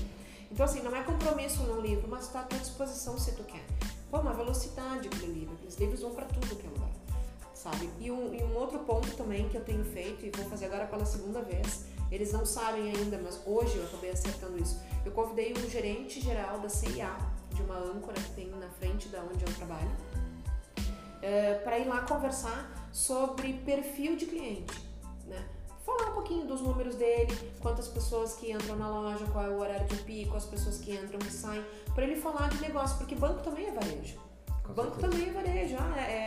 Então, 0.50 0.66
assim, 0.66 0.82
não 0.82 0.94
é 0.96 1.04
compromisso 1.04 1.62
no 1.62 1.80
livro, 1.80 2.08
mas 2.08 2.24
está 2.24 2.40
à 2.40 2.42
tua 2.42 2.58
disposição 2.58 3.16
se 3.16 3.30
tu 3.36 3.44
quer. 3.44 3.64
Pô, 4.10 4.18
uma 4.18 4.32
velocidade 4.32 5.06
aquele 5.06 5.32
livro. 5.32 5.54
Aqueles 5.54 5.78
livros 5.78 6.00
vão 6.00 6.12
para 6.12 6.26
tudo 6.26 6.56
que 6.56 6.66
é 6.66 6.70
lugar, 6.70 6.85
sabe? 7.66 7.90
E 7.98 8.10
um, 8.10 8.32
e 8.32 8.42
um 8.44 8.56
outro 8.56 8.78
ponto 8.80 9.10
também 9.16 9.48
que 9.48 9.56
eu 9.56 9.64
tenho 9.64 9.84
feito 9.84 10.24
e 10.24 10.30
vou 10.30 10.48
fazer 10.48 10.66
agora 10.66 10.86
pela 10.86 11.04
segunda 11.04 11.42
vez, 11.42 11.86
eles 12.10 12.32
não 12.32 12.46
sabem 12.46 12.92
ainda, 12.92 13.18
mas 13.18 13.40
hoje 13.44 13.76
eu 13.76 13.84
acabei 13.84 14.10
acertando 14.10 14.56
isso. 14.58 14.80
Eu 15.04 15.10
convidei 15.10 15.52
o 15.52 15.70
gerente 15.70 16.20
geral 16.20 16.60
da 16.60 16.68
CIA, 16.68 17.10
de 17.52 17.62
uma 17.62 17.76
âncora 17.76 18.14
que 18.14 18.30
tem 18.32 18.48
na 18.50 18.68
frente 18.68 19.08
da 19.08 19.20
onde 19.22 19.44
eu 19.44 19.54
trabalho, 19.54 19.90
para 21.64 21.78
ir 21.78 21.88
lá 21.88 22.02
conversar 22.02 22.88
sobre 22.92 23.54
perfil 23.64 24.14
de 24.16 24.26
cliente, 24.26 24.80
né? 25.26 25.44
Falar 25.84 26.10
um 26.10 26.14
pouquinho 26.14 26.46
dos 26.46 26.60
números 26.60 26.96
dele, 26.96 27.36
quantas 27.60 27.88
pessoas 27.88 28.34
que 28.34 28.52
entram 28.52 28.76
na 28.76 28.88
loja, 28.88 29.24
qual 29.32 29.44
é 29.44 29.48
o 29.48 29.58
horário 29.58 29.86
de 29.86 29.96
pico, 30.02 30.36
as 30.36 30.44
pessoas 30.44 30.78
que 30.78 30.92
entram 30.92 31.18
e 31.26 31.30
saem, 31.30 31.64
para 31.94 32.04
ele 32.04 32.16
falar 32.16 32.48
de 32.48 32.60
negócio, 32.60 32.96
porque 32.98 33.14
banco 33.14 33.42
também 33.42 33.66
é 33.66 33.72
varejo. 33.72 34.18
Com 34.66 34.72
banco 34.72 35.00
certeza. 35.00 35.12
também 35.12 35.28
é 35.28 35.32
varejo. 35.32 35.76
Ah, 35.78 36.00
é- 36.00 36.25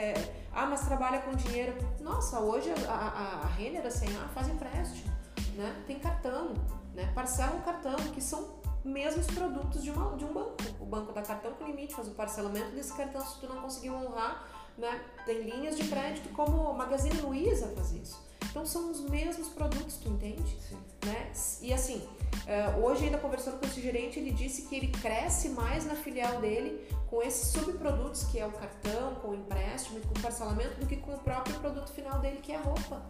ah, 0.59 0.65
mas 0.65 0.81
trabalha 0.81 1.19
com 1.21 1.31
dinheiro. 1.31 1.73
Nossa, 2.01 2.39
hoje 2.39 2.69
a, 2.87 2.91
a, 2.91 3.43
a 3.43 3.47
Renner, 3.47 3.85
a 3.85 3.89
CNA 3.89 4.27
faz 4.33 4.49
empréstimo, 4.49 5.09
né? 5.55 5.83
Tem 5.87 5.97
cartão, 5.97 6.53
né? 6.93 7.09
Parcela 7.15 7.55
um 7.55 7.61
cartão, 7.61 7.95
que 8.13 8.21
são 8.21 8.59
mesmos 8.83 9.25
produtos 9.27 9.81
de, 9.81 9.89
uma, 9.89 10.17
de 10.17 10.25
um 10.25 10.33
banco. 10.33 10.57
O 10.79 10.85
banco 10.85 11.13
dá 11.13 11.21
cartão 11.21 11.53
com 11.53 11.65
limite, 11.65 11.95
faz 11.95 12.09
o 12.09 12.11
parcelamento 12.11 12.71
desse 12.71 12.93
cartão 12.93 13.21
se 13.25 13.39
tu 13.39 13.47
não 13.47 13.61
conseguir 13.61 13.91
honrar, 13.91 14.45
né? 14.79 15.01
Tem 15.25 15.41
linhas 15.41 15.77
de 15.77 15.87
crédito 15.87 16.29
como 16.29 16.73
Magazine 16.73 17.19
Luiza 17.21 17.67
faz 17.75 17.91
isso. 17.91 18.29
Então 18.49 18.65
são 18.65 18.89
os 18.89 19.01
mesmos 19.01 19.49
produtos, 19.49 19.97
tu 19.97 20.09
entende? 20.09 20.57
Sim. 20.67 20.77
né? 21.05 21.31
E 21.61 21.71
assim, 21.71 22.01
eh, 22.47 22.75
hoje 22.81 23.05
ainda 23.05 23.17
conversando 23.17 23.59
com 23.59 23.65
esse 23.65 23.79
gerente, 23.79 24.17
ele 24.17 24.31
disse 24.31 24.63
que 24.63 24.75
ele 24.75 24.87
cresce 24.87 25.49
mais 25.49 25.85
na 25.85 25.93
filial 25.93 26.39
dele 26.41 26.87
com 27.07 27.21
esses 27.21 27.49
subprodutos, 27.49 28.23
que 28.23 28.39
é 28.39 28.47
o 28.47 28.51
cartão, 28.51 29.15
com 29.15 29.29
o 29.29 29.35
empréstimo 29.35 29.99
e 29.99 30.01
com 30.01 30.17
o 30.17 30.21
parcelamento, 30.21 30.79
do 30.79 30.87
que 30.87 30.97
com 30.97 31.13
o 31.13 31.19
próprio 31.19 31.59
produto 31.59 31.91
final 31.91 32.19
dele, 32.19 32.39
que 32.41 32.51
é 32.51 32.55
a 32.55 32.61
roupa. 32.61 33.05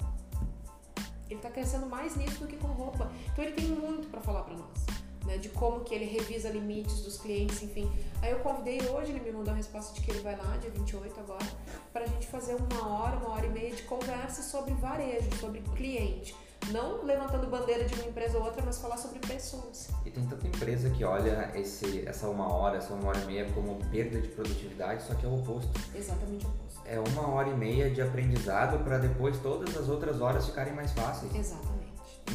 Ele 1.29 1.39
está 1.39 1.49
crescendo 1.49 1.85
mais 1.85 2.15
nisso 2.15 2.39
do 2.39 2.47
que 2.47 2.57
com 2.57 2.67
roupa. 2.67 3.11
Então 3.31 3.45
ele 3.45 3.53
tem 3.53 3.65
muito 3.65 4.07
para 4.09 4.19
falar 4.19 4.43
para 4.43 4.55
nós. 4.55 4.98
Né, 5.29 5.37
de 5.37 5.49
como 5.49 5.81
que 5.81 5.93
ele 5.93 6.05
revisa 6.05 6.49
limites 6.49 7.01
dos 7.01 7.19
clientes, 7.19 7.61
enfim. 7.61 7.87
Aí 8.19 8.31
eu 8.31 8.39
convidei 8.39 8.81
hoje, 8.89 9.11
ele 9.11 9.19
me 9.19 9.31
mandou 9.31 9.53
a 9.53 9.57
resposta 9.57 9.93
de 9.93 10.01
que 10.01 10.09
ele 10.09 10.21
vai 10.21 10.35
lá, 10.35 10.57
dia 10.57 10.71
28 10.71 11.19
agora, 11.19 11.45
para 11.93 12.03
a 12.03 12.07
gente 12.07 12.25
fazer 12.25 12.55
uma 12.55 12.87
hora, 12.87 13.15
uma 13.17 13.35
hora 13.35 13.45
e 13.45 13.49
meia 13.49 13.75
de 13.75 13.83
conversa 13.83 14.41
sobre 14.41 14.73
varejo, 14.73 15.29
sobre 15.39 15.61
cliente. 15.75 16.35
Não 16.71 17.03
levantando 17.03 17.45
bandeira 17.47 17.83
de 17.83 17.93
uma 17.93 18.05
empresa 18.05 18.39
ou 18.39 18.43
outra, 18.43 18.63
mas 18.65 18.79
falar 18.79 18.97
sobre 18.97 19.19
pessoas. 19.19 19.89
E 20.03 20.09
tem 20.09 20.25
tanta 20.25 20.47
empresa 20.47 20.89
que 20.89 21.03
olha 21.03 21.51
esse, 21.55 22.07
essa 22.07 22.27
uma 22.27 22.51
hora, 22.51 22.77
essa 22.77 22.91
uma 22.91 23.09
hora 23.09 23.19
e 23.19 23.25
meia 23.25 23.51
como 23.53 23.75
perda 23.91 24.19
de 24.19 24.29
produtividade, 24.29 25.03
só 25.03 25.13
que 25.13 25.25
é 25.25 25.29
o 25.29 25.35
oposto. 25.35 25.69
Exatamente 25.95 26.45
o 26.45 26.49
oposto. 26.49 26.81
É 26.85 26.99
uma 26.99 27.27
hora 27.29 27.49
e 27.49 27.55
meia 27.55 27.89
de 27.91 28.01
aprendizado 28.01 28.83
para 28.83 28.97
depois 28.97 29.37
todas 29.37 29.77
as 29.77 29.87
outras 29.87 30.21
horas 30.21 30.47
ficarem 30.47 30.73
mais 30.73 30.91
fáceis. 30.91 31.33
Exatamente. 31.35 31.78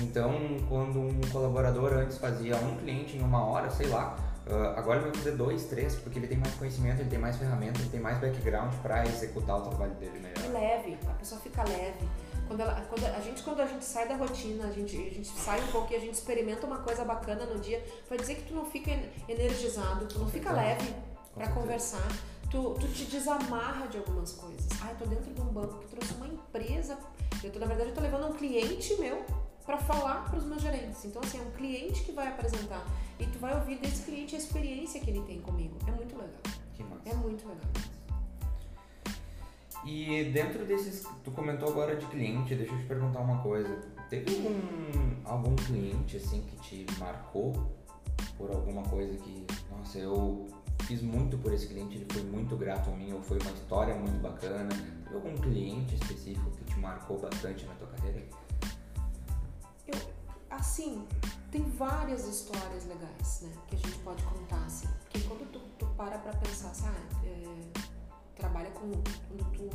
Então, 0.03 0.33
quando 0.69 1.01
um 1.01 1.21
colaborador 1.33 1.93
antes 1.95 2.19
fazia 2.19 2.57
um 2.57 2.77
cliente 2.77 3.17
em 3.17 3.21
uma 3.23 3.45
hora, 3.45 3.71
sei 3.71 3.87
lá, 3.87 4.17
ah, 4.47 4.75
agora 4.77 4.99
ele 5.01 5.11
vai 5.11 5.17
fazer 5.19 5.33
dois, 5.37 5.65
três, 5.67 5.95
porque 5.97 6.19
ele 6.19 6.27
tem 6.27 6.37
mais 6.39 6.55
conhecimento, 6.55 7.01
ele 7.01 7.09
tem 7.11 7.19
mais 7.19 7.37
ferramentas, 7.37 7.81
ele 7.81 7.91
tem 7.91 8.01
mais 8.01 8.19
background 8.19 8.73
para 8.83 9.07
executar 9.07 9.59
o 9.59 9.63
trabalho 9.63 9.95
dele 9.95 10.19
É 10.19 10.41
melhor. 10.41 10.53
leve, 10.61 10.99
a 11.07 11.13
pessoa 11.15 11.41
fica 11.41 11.63
leve. 11.65 12.07
Quando, 12.47 12.61
ela, 12.61 12.79
quando 12.91 13.05
a 13.07 13.21
gente 13.21 13.43
quando 13.43 13.61
a 13.63 13.67
gente 13.67 13.85
sai 13.85 14.07
da 14.07 14.17
rotina, 14.17 14.67
a 14.67 14.71
gente, 14.71 14.97
a 14.97 15.11
gente 15.15 15.29
sai 15.29 15.63
um 15.63 15.67
pouco 15.69 15.91
e 15.93 15.97
a 15.97 15.99
gente 15.99 16.13
experimenta 16.13 16.67
uma 16.67 16.79
coisa 16.79 17.03
bacana 17.05 17.47
no 17.47 17.59
dia, 17.59 17.83
vai 18.09 18.19
dizer 18.19 18.35
que 18.35 18.43
tu 18.49 18.55
não 18.55 18.67
fica 18.67 18.91
en- 18.91 19.09
energizado, 19.29 20.05
tu 20.07 20.19
não 20.19 20.29
fica 20.29 20.51
certeza. 20.51 20.69
leve 20.69 20.95
certeza. 21.35 21.51
conversar. 21.55 22.09
Tu, 22.51 22.75
tu 22.79 22.87
te 22.89 23.07
desamarra 23.07 23.87
de 23.89 23.97
algumas 23.97 24.33
coisas. 24.33 24.67
Ah, 24.83 24.91
eu 24.91 24.97
tô 24.97 25.07
dentro 25.07 25.33
de 25.33 25.41
um 25.41 25.47
banco 25.47 25.79
que 25.81 25.87
trouxe 25.87 26.13
uma 26.15 26.27
empresa. 26.27 26.99
Eu 27.43 27.51
tô, 27.51 27.59
na 27.59 27.67
verdade, 27.67 27.89
eu 27.91 27.95
tô 27.95 28.01
levando 28.03 28.27
um 28.29 28.33
cliente 28.35 28.95
meu 29.01 29.25
para 29.65 29.79
falar 29.79 30.25
para 30.29 30.39
os 30.39 30.45
meus 30.45 30.61
gerentes. 30.61 31.05
Então, 31.05 31.23
assim, 31.23 31.39
é 31.39 31.43
um 31.43 31.51
cliente 31.53 32.03
que 32.03 32.13
vai 32.13 32.29
apresentar 32.29 32.85
e 33.19 33.27
tu 33.27 33.39
vai 33.39 33.55
ouvir 33.55 33.79
desse 33.79 34.03
cliente 34.03 34.35
a 34.35 34.39
experiência 34.39 35.01
que 35.01 35.11
ele 35.11 35.23
tem 35.23 35.41
comigo. 35.41 35.77
É 35.87 35.91
muito 35.91 36.15
legal. 36.17 36.41
Que 36.75 36.83
massa. 36.83 37.09
É 37.09 37.15
muito 37.15 37.47
legal. 37.49 37.95
E 39.85 40.31
dentro 40.33 40.65
desses, 40.65 41.07
tu 41.23 41.31
comentou 41.31 41.69
agora 41.69 41.95
de 41.95 42.07
cliente, 42.07 42.55
deixa 42.55 42.73
eu 42.73 42.79
te 42.79 42.87
perguntar 42.87 43.21
uma 43.21 43.43
coisa. 43.43 43.83
Teve 44.09 44.35
algum, 44.35 45.25
algum 45.25 45.57
cliente 45.57 46.17
assim 46.17 46.43
que 46.43 46.57
te 46.57 46.99
marcou 46.99 47.53
por 48.39 48.51
alguma 48.51 48.83
coisa 48.83 49.15
que, 49.19 49.47
nossa, 49.71 49.99
eu 49.99 50.47
fiz 50.85 51.03
muito 51.03 51.37
por 51.39 51.53
esse 51.53 51.67
cliente, 51.69 51.97
ele 51.97 52.07
foi 52.11 52.23
muito 52.23 52.57
grato 52.57 52.91
a 52.91 52.93
mim, 52.95 53.13
ou 53.13 53.23
foi 53.23 53.39
uma 53.41 53.51
história 53.51 53.95
muito 53.95 54.21
bacana. 54.23 54.69
Teve 55.05 55.17
algum 55.17 55.37
cliente 55.37 55.95
específico 55.97 56.51
que 56.53 56.65
te 56.65 56.79
marcou 56.79 57.19
bastante 57.19 57.65
na 57.67 57.75
tua 57.75 57.89
carreira? 57.89 58.23
Assim, 60.55 61.07
tem 61.51 61.63
várias 61.71 62.27
histórias 62.27 62.87
legais, 62.87 63.41
né, 63.43 63.53
que 63.69 63.75
a 63.75 63.79
gente 63.79 63.99
pode 63.99 64.23
contar, 64.23 64.65
assim. 64.65 64.89
Porque 65.03 65.21
quando 65.21 65.51
tu, 65.51 65.59
tu 65.79 65.87
para 65.97 66.19
pra 66.19 66.33
pensar, 66.35 66.71
assim, 66.71 66.87
ah, 66.87 67.27
é, 67.27 67.81
trabalha 68.37 68.71
com, 68.71 68.91
tu, 69.53 69.71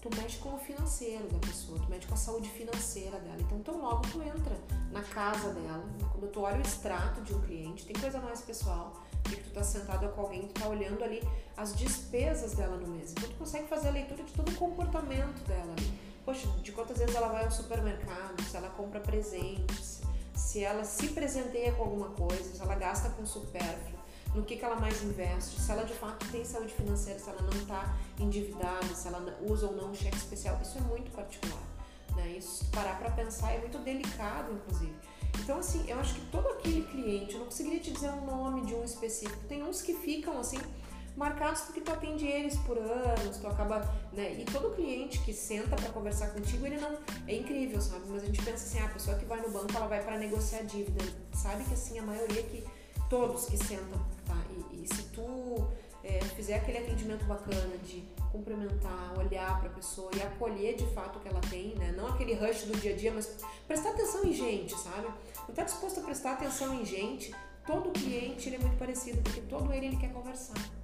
tu 0.00 0.16
mexe 0.16 0.38
com 0.38 0.54
o 0.54 0.58
financeiro 0.58 1.26
da 1.28 1.38
pessoa, 1.38 1.78
tu 1.78 1.90
mexe 1.90 2.06
com 2.06 2.14
a 2.14 2.16
saúde 2.16 2.48
financeira 2.48 3.18
dela. 3.18 3.38
Então, 3.40 3.60
tão 3.60 3.80
logo 3.80 4.02
tu 4.08 4.22
entra 4.22 4.56
na 4.90 5.02
casa 5.02 5.52
dela, 5.52 5.84
quando 6.12 6.30
tu 6.30 6.40
olha 6.40 6.58
o 6.58 6.62
extrato 6.62 7.20
de 7.22 7.34
um 7.34 7.40
cliente, 7.40 7.84
tem 7.84 7.94
coisa 7.96 8.20
mais 8.20 8.40
pessoal, 8.40 9.02
de 9.24 9.36
que 9.36 9.42
tu 9.42 9.50
tá 9.50 9.62
sentado 9.62 10.08
com 10.10 10.22
alguém, 10.22 10.46
tu 10.48 10.60
tá 10.60 10.68
olhando 10.68 11.02
ali 11.02 11.22
as 11.56 11.74
despesas 11.76 12.54
dela 12.54 12.76
no 12.76 12.88
mês. 12.88 13.12
Então, 13.12 13.28
tu 13.28 13.36
consegue 13.36 13.66
fazer 13.68 13.88
a 13.88 13.92
leitura 13.92 14.22
de 14.22 14.32
todo 14.32 14.48
o 14.48 14.54
comportamento 14.54 15.44
dela 15.46 15.72
ali. 15.72 15.92
Poxa, 16.24 16.46
de 16.62 16.72
quantas 16.72 16.98
vezes 16.98 17.14
ela 17.14 17.28
vai 17.28 17.44
ao 17.44 17.50
supermercado, 17.50 18.42
se 18.42 18.56
ela 18.56 18.68
compra 18.70 19.00
presentes, 19.00 19.99
se 20.40 20.64
ela 20.64 20.84
se 20.84 21.08
presenteia 21.08 21.70
com 21.72 21.82
alguma 21.84 22.08
coisa, 22.10 22.42
se 22.42 22.60
ela 22.60 22.74
gasta 22.74 23.10
com 23.10 23.24
supérfluo, 23.26 24.00
no 24.34 24.42
que, 24.42 24.56
que 24.56 24.64
ela 24.64 24.76
mais 24.76 25.02
investe, 25.02 25.60
se 25.60 25.70
ela 25.70 25.84
de 25.84 25.92
fato 25.92 26.26
tem 26.30 26.44
saúde 26.44 26.72
financeira, 26.72 27.18
se 27.18 27.28
ela 27.28 27.42
não 27.42 27.60
está 27.60 27.96
endividada, 28.18 28.86
se 28.94 29.06
ela 29.06 29.38
usa 29.42 29.66
ou 29.66 29.76
não 29.76 29.90
um 29.90 29.94
cheque 29.94 30.16
especial, 30.16 30.58
isso 30.62 30.78
é 30.78 30.80
muito 30.80 31.10
particular. 31.10 31.62
Né? 32.16 32.36
Isso, 32.38 32.64
parar 32.70 32.98
para 32.98 33.10
pensar, 33.10 33.52
é 33.52 33.58
muito 33.58 33.78
delicado, 33.78 34.52
inclusive. 34.52 34.94
Então, 35.40 35.58
assim, 35.58 35.84
eu 35.88 35.98
acho 36.00 36.14
que 36.14 36.26
todo 36.26 36.48
aquele 36.48 36.82
cliente, 36.82 37.34
eu 37.34 37.40
não 37.40 37.46
conseguiria 37.46 37.80
te 37.80 37.92
dizer 37.92 38.08
o 38.10 38.14
um 38.14 38.26
nome 38.26 38.66
de 38.66 38.74
um 38.74 38.82
específico, 38.82 39.44
tem 39.46 39.62
uns 39.62 39.82
que 39.82 39.94
ficam, 39.94 40.38
assim, 40.38 40.58
marcados 41.20 41.60
porque 41.60 41.82
tu 41.82 41.92
atende 41.92 42.26
eles 42.26 42.56
por 42.56 42.78
anos, 42.78 43.36
tu 43.36 43.46
acaba, 43.46 43.86
né? 44.10 44.40
E 44.40 44.44
todo 44.46 44.74
cliente 44.74 45.18
que 45.20 45.34
senta 45.34 45.76
para 45.76 45.90
conversar 45.90 46.28
contigo, 46.28 46.64
ele 46.64 46.78
não 46.78 46.96
é 47.28 47.36
incrível, 47.36 47.78
sabe? 47.78 48.06
Mas 48.08 48.22
a 48.22 48.26
gente 48.26 48.42
pensa 48.42 48.64
assim, 48.64 48.78
ah, 48.80 48.86
a 48.86 48.88
pessoa 48.88 49.18
que 49.18 49.26
vai 49.26 49.38
no 49.42 49.50
banco, 49.50 49.70
ela 49.76 49.86
vai 49.86 50.02
para 50.02 50.16
negociar 50.16 50.62
dívida. 50.62 51.04
Sabe 51.34 51.62
que 51.64 51.74
assim, 51.74 51.98
a 51.98 52.02
maioria 52.02 52.42
que 52.44 52.64
todos 53.10 53.44
que 53.44 53.58
sentam, 53.58 54.00
tá? 54.26 54.42
E, 54.72 54.82
e 54.82 54.88
se 54.88 55.02
tu 55.10 55.68
é, 56.02 56.20
fizer 56.20 56.54
aquele 56.54 56.78
atendimento 56.78 57.26
bacana 57.26 57.76
de 57.84 58.02
cumprimentar, 58.32 59.18
olhar 59.18 59.60
para 59.60 59.68
a 59.68 59.72
pessoa 59.74 60.10
e 60.16 60.22
acolher 60.22 60.74
de 60.74 60.86
fato 60.94 61.18
o 61.18 61.20
que 61.20 61.28
ela 61.28 61.42
tem, 61.50 61.74
né? 61.74 61.92
Não 61.94 62.06
aquele 62.06 62.32
rush 62.32 62.62
do 62.62 62.80
dia 62.80 62.94
a 62.94 62.96
dia, 62.96 63.12
mas 63.12 63.36
prestar 63.68 63.90
atenção 63.90 64.24
em 64.24 64.32
gente, 64.32 64.74
sabe? 64.74 65.06
Não 65.46 65.54
tá 65.54 65.64
disposto 65.64 66.00
a 66.00 66.02
prestar 66.02 66.32
atenção 66.32 66.80
em 66.80 66.84
gente, 66.86 67.34
todo 67.66 67.90
cliente 67.90 68.48
ele 68.48 68.56
é 68.56 68.58
muito 68.60 68.78
parecido, 68.78 69.20
porque 69.20 69.42
todo 69.42 69.70
ele 69.70 69.88
ele 69.88 69.96
quer 69.98 70.12
conversar. 70.14 70.79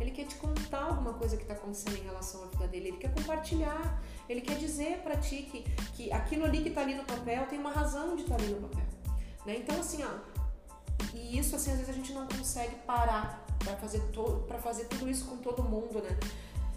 Ele 0.00 0.10
quer 0.10 0.26
te 0.26 0.34
contar 0.36 0.84
alguma 0.84 1.12
coisa 1.14 1.36
que 1.36 1.42
está 1.42 1.54
acontecendo 1.54 1.96
em 1.98 2.02
relação 2.02 2.42
à 2.44 2.46
vida 2.46 2.66
dele, 2.68 2.88
ele 2.88 2.96
quer 2.96 3.12
compartilhar, 3.12 4.02
ele 4.28 4.40
quer 4.40 4.56
dizer 4.56 4.98
para 5.02 5.16
ti 5.16 5.48
que, 5.50 5.62
que 5.92 6.12
aquilo 6.12 6.44
ali 6.44 6.62
que 6.62 6.70
está 6.70 6.80
ali 6.80 6.94
no 6.94 7.04
papel 7.04 7.46
tem 7.46 7.58
uma 7.58 7.70
razão 7.70 8.16
de 8.16 8.22
estar 8.22 8.36
tá 8.36 8.42
ali 8.42 8.54
no 8.54 8.68
papel. 8.68 8.86
Né? 9.44 9.56
Então, 9.58 9.78
assim, 9.78 10.02
ó, 10.02 10.40
e 11.14 11.38
isso, 11.38 11.56
assim, 11.56 11.70
às 11.70 11.78
vezes 11.78 11.90
a 11.90 11.96
gente 11.96 12.12
não 12.12 12.26
consegue 12.26 12.74
parar 12.86 13.44
para 13.58 13.76
fazer, 13.76 14.02
fazer 14.62 14.84
tudo 14.86 15.08
isso 15.08 15.26
com 15.26 15.36
todo 15.38 15.62
mundo, 15.62 16.00
né? 16.00 16.18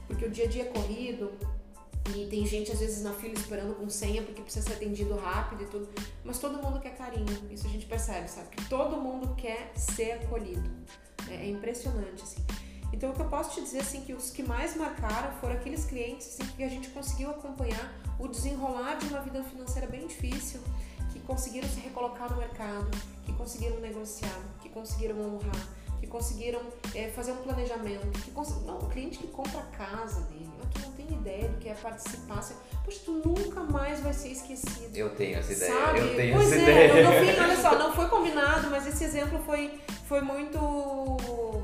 Porque 0.07 0.25
o 0.25 0.29
dia 0.29 0.45
a 0.45 0.47
dia 0.47 0.63
é 0.63 0.65
corrido 0.65 1.31
e 2.15 2.27
tem 2.27 2.45
gente, 2.45 2.71
às 2.71 2.79
vezes, 2.79 3.01
na 3.01 3.13
fila 3.13 3.33
esperando 3.33 3.75
com 3.75 3.89
senha 3.89 4.21
porque 4.21 4.41
precisa 4.41 4.67
ser 4.67 4.73
atendido 4.73 5.15
rápido 5.15 5.63
e 5.63 5.65
tudo. 5.67 5.89
Mas 6.23 6.39
todo 6.39 6.61
mundo 6.61 6.79
quer 6.79 6.95
carinho, 6.95 7.25
isso 7.49 7.65
a 7.65 7.69
gente 7.69 7.85
percebe, 7.85 8.27
sabe? 8.27 8.49
Que 8.49 8.65
todo 8.67 8.97
mundo 8.97 9.35
quer 9.35 9.71
ser 9.75 10.13
acolhido. 10.13 10.69
É, 11.29 11.35
é 11.35 11.49
impressionante, 11.49 12.23
assim. 12.23 12.43
Então, 12.93 13.09
o 13.09 13.13
que 13.13 13.21
eu 13.21 13.27
posso 13.27 13.55
te 13.55 13.61
dizer, 13.61 13.79
assim, 13.79 14.01
que 14.01 14.13
os 14.13 14.29
que 14.29 14.43
mais 14.43 14.77
marcaram 14.77 15.35
foram 15.41 15.55
aqueles 15.55 15.83
clientes, 15.83 16.27
assim, 16.27 16.49
que 16.55 16.63
a 16.63 16.69
gente 16.69 16.89
conseguiu 16.89 17.31
acompanhar 17.31 17.91
o 18.19 18.27
desenrolar 18.27 18.95
de 18.95 19.07
uma 19.07 19.19
vida 19.19 19.43
financeira 19.43 19.87
bem 19.87 20.05
difícil, 20.05 20.61
que 21.11 21.19
conseguiram 21.19 21.67
se 21.67 21.79
recolocar 21.79 22.31
no 22.31 22.37
mercado, 22.37 22.89
que 23.25 23.33
conseguiram 23.33 23.79
negociar, 23.79 24.39
que 24.61 24.69
conseguiram 24.69 25.19
honrar, 25.19 25.67
que 25.99 26.05
conseguiram 26.05 26.61
é, 26.93 27.09
fazer 27.09 27.31
um 27.31 27.37
planejamento, 27.37 28.07
que 28.19 28.31
não, 28.63 28.77
o 28.77 28.89
cliente 28.89 29.17
que 29.17 29.27
compra 29.27 29.59
a 29.59 29.65
casa 29.75 30.21
dele, 30.21 30.42
tu 30.67 30.79
não 30.81 30.91
tem 30.93 31.05
ideia 31.13 31.47
do 31.49 31.57
que 31.57 31.69
é 31.69 31.73
participar, 31.73 32.41
você, 32.41 32.55
poxa, 32.83 32.99
tu 33.05 33.11
nunca 33.11 33.61
mais 33.61 33.99
vai 33.99 34.13
ser 34.13 34.29
esquecido. 34.29 34.95
Eu 34.95 35.09
tenho 35.15 35.37
essa 35.37 35.53
ideia, 35.53 35.73
sabe? 35.73 35.99
eu 35.99 36.15
tenho 36.15 36.35
pois 36.35 36.51
essa 36.51 36.55
é, 36.55 36.87
ideia. 36.87 37.09
No 37.09 37.25
fim, 37.25 37.39
olha 37.41 37.61
só, 37.61 37.77
não 37.77 37.93
foi 37.93 38.07
combinado, 38.09 38.69
mas 38.69 38.87
esse 38.87 39.03
exemplo 39.03 39.39
foi, 39.45 39.79
foi 40.07 40.21
muito 40.21 40.59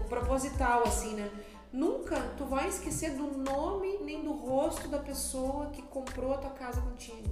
proposital, 0.08 0.84
assim, 0.84 1.14
né? 1.14 1.30
Nunca 1.72 2.16
tu 2.38 2.45
vai 2.45 2.68
esquecer 2.68 3.12
do 3.12 3.38
nome 3.38 4.00
nem 4.02 4.24
do 4.24 4.32
rosto 4.32 4.88
da 4.88 4.97
pessoa 4.97 5.68
que 5.68 5.84
comprou 5.84 6.34
a 6.34 6.38
tua 6.38 6.50
casa 6.52 6.82
contigo 6.82 7.30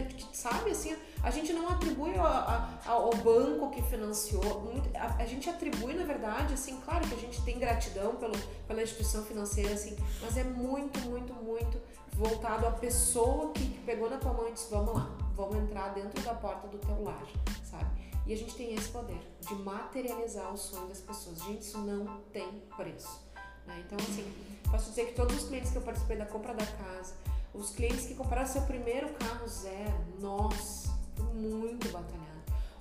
que, 0.00 0.14
que, 0.14 0.36
sabe 0.36 0.70
assim, 0.70 0.96
a 1.22 1.30
gente 1.30 1.52
não 1.52 1.68
atribui 1.68 2.14
a, 2.16 2.70
a, 2.86 2.90
ao 2.90 3.10
banco 3.16 3.70
que 3.70 3.82
financiou, 3.82 4.72
a, 4.94 5.22
a, 5.22 5.26
gente 5.26 5.48
atribui 5.48 5.94
na 5.94 6.04
verdade, 6.04 6.54
assim, 6.54 6.80
claro 6.84 7.06
que 7.06 7.14
a 7.14 7.18
gente 7.18 7.42
tem 7.42 7.58
gratidão 7.58 8.16
pelo, 8.16 8.36
pela 8.66 8.82
instituição 8.82 9.24
financeira, 9.24 9.74
assim, 9.74 9.96
mas 10.20 10.36
é 10.36 10.44
muito, 10.44 10.98
muito, 11.00 11.32
muito 11.34 11.80
voltado 12.12 12.66
à 12.66 12.70
pessoa 12.70 13.52
que, 13.52 13.66
que 13.66 13.80
pegou 13.80 14.08
na 14.08 14.18
tua 14.18 14.32
mão 14.32 14.48
e 14.48 14.52
disse, 14.52 14.70
vamos 14.70 14.94
lá, 14.94 15.10
vamos 15.34 15.56
entrar 15.56 15.94
dentro 15.94 16.20
da 16.22 16.34
porta 16.34 16.68
do 16.68 16.78
teu 16.78 17.02
lar, 17.02 17.26
sabe? 17.64 17.90
E 18.26 18.32
a 18.32 18.36
gente 18.36 18.54
tem 18.54 18.74
esse 18.74 18.88
poder 18.88 19.20
de 19.40 19.54
materializar 19.56 20.52
o 20.52 20.56
sonho 20.56 20.86
das 20.88 21.00
pessoas. 21.00 21.42
Gente, 21.42 21.62
isso 21.62 21.78
não 21.78 22.20
tem 22.32 22.62
preço. 22.76 23.20
Né? 23.66 23.82
Então, 23.84 23.98
assim, 23.98 24.32
posso 24.70 24.90
dizer 24.90 25.06
que 25.06 25.14
todos 25.14 25.36
os 25.36 25.48
clientes 25.48 25.70
que 25.70 25.78
eu 25.78 25.82
participei 25.82 26.16
da 26.16 26.26
compra 26.26 26.54
da 26.54 26.64
casa, 26.64 27.14
os 27.54 27.70
clientes 27.70 28.06
que 28.06 28.14
compraram 28.14 28.46
seu 28.46 28.62
primeiro 28.62 29.08
carro 29.14 29.46
zero, 29.46 30.04
nossa, 30.20 30.90
muito 31.34 31.88
batalhado. 31.90 32.22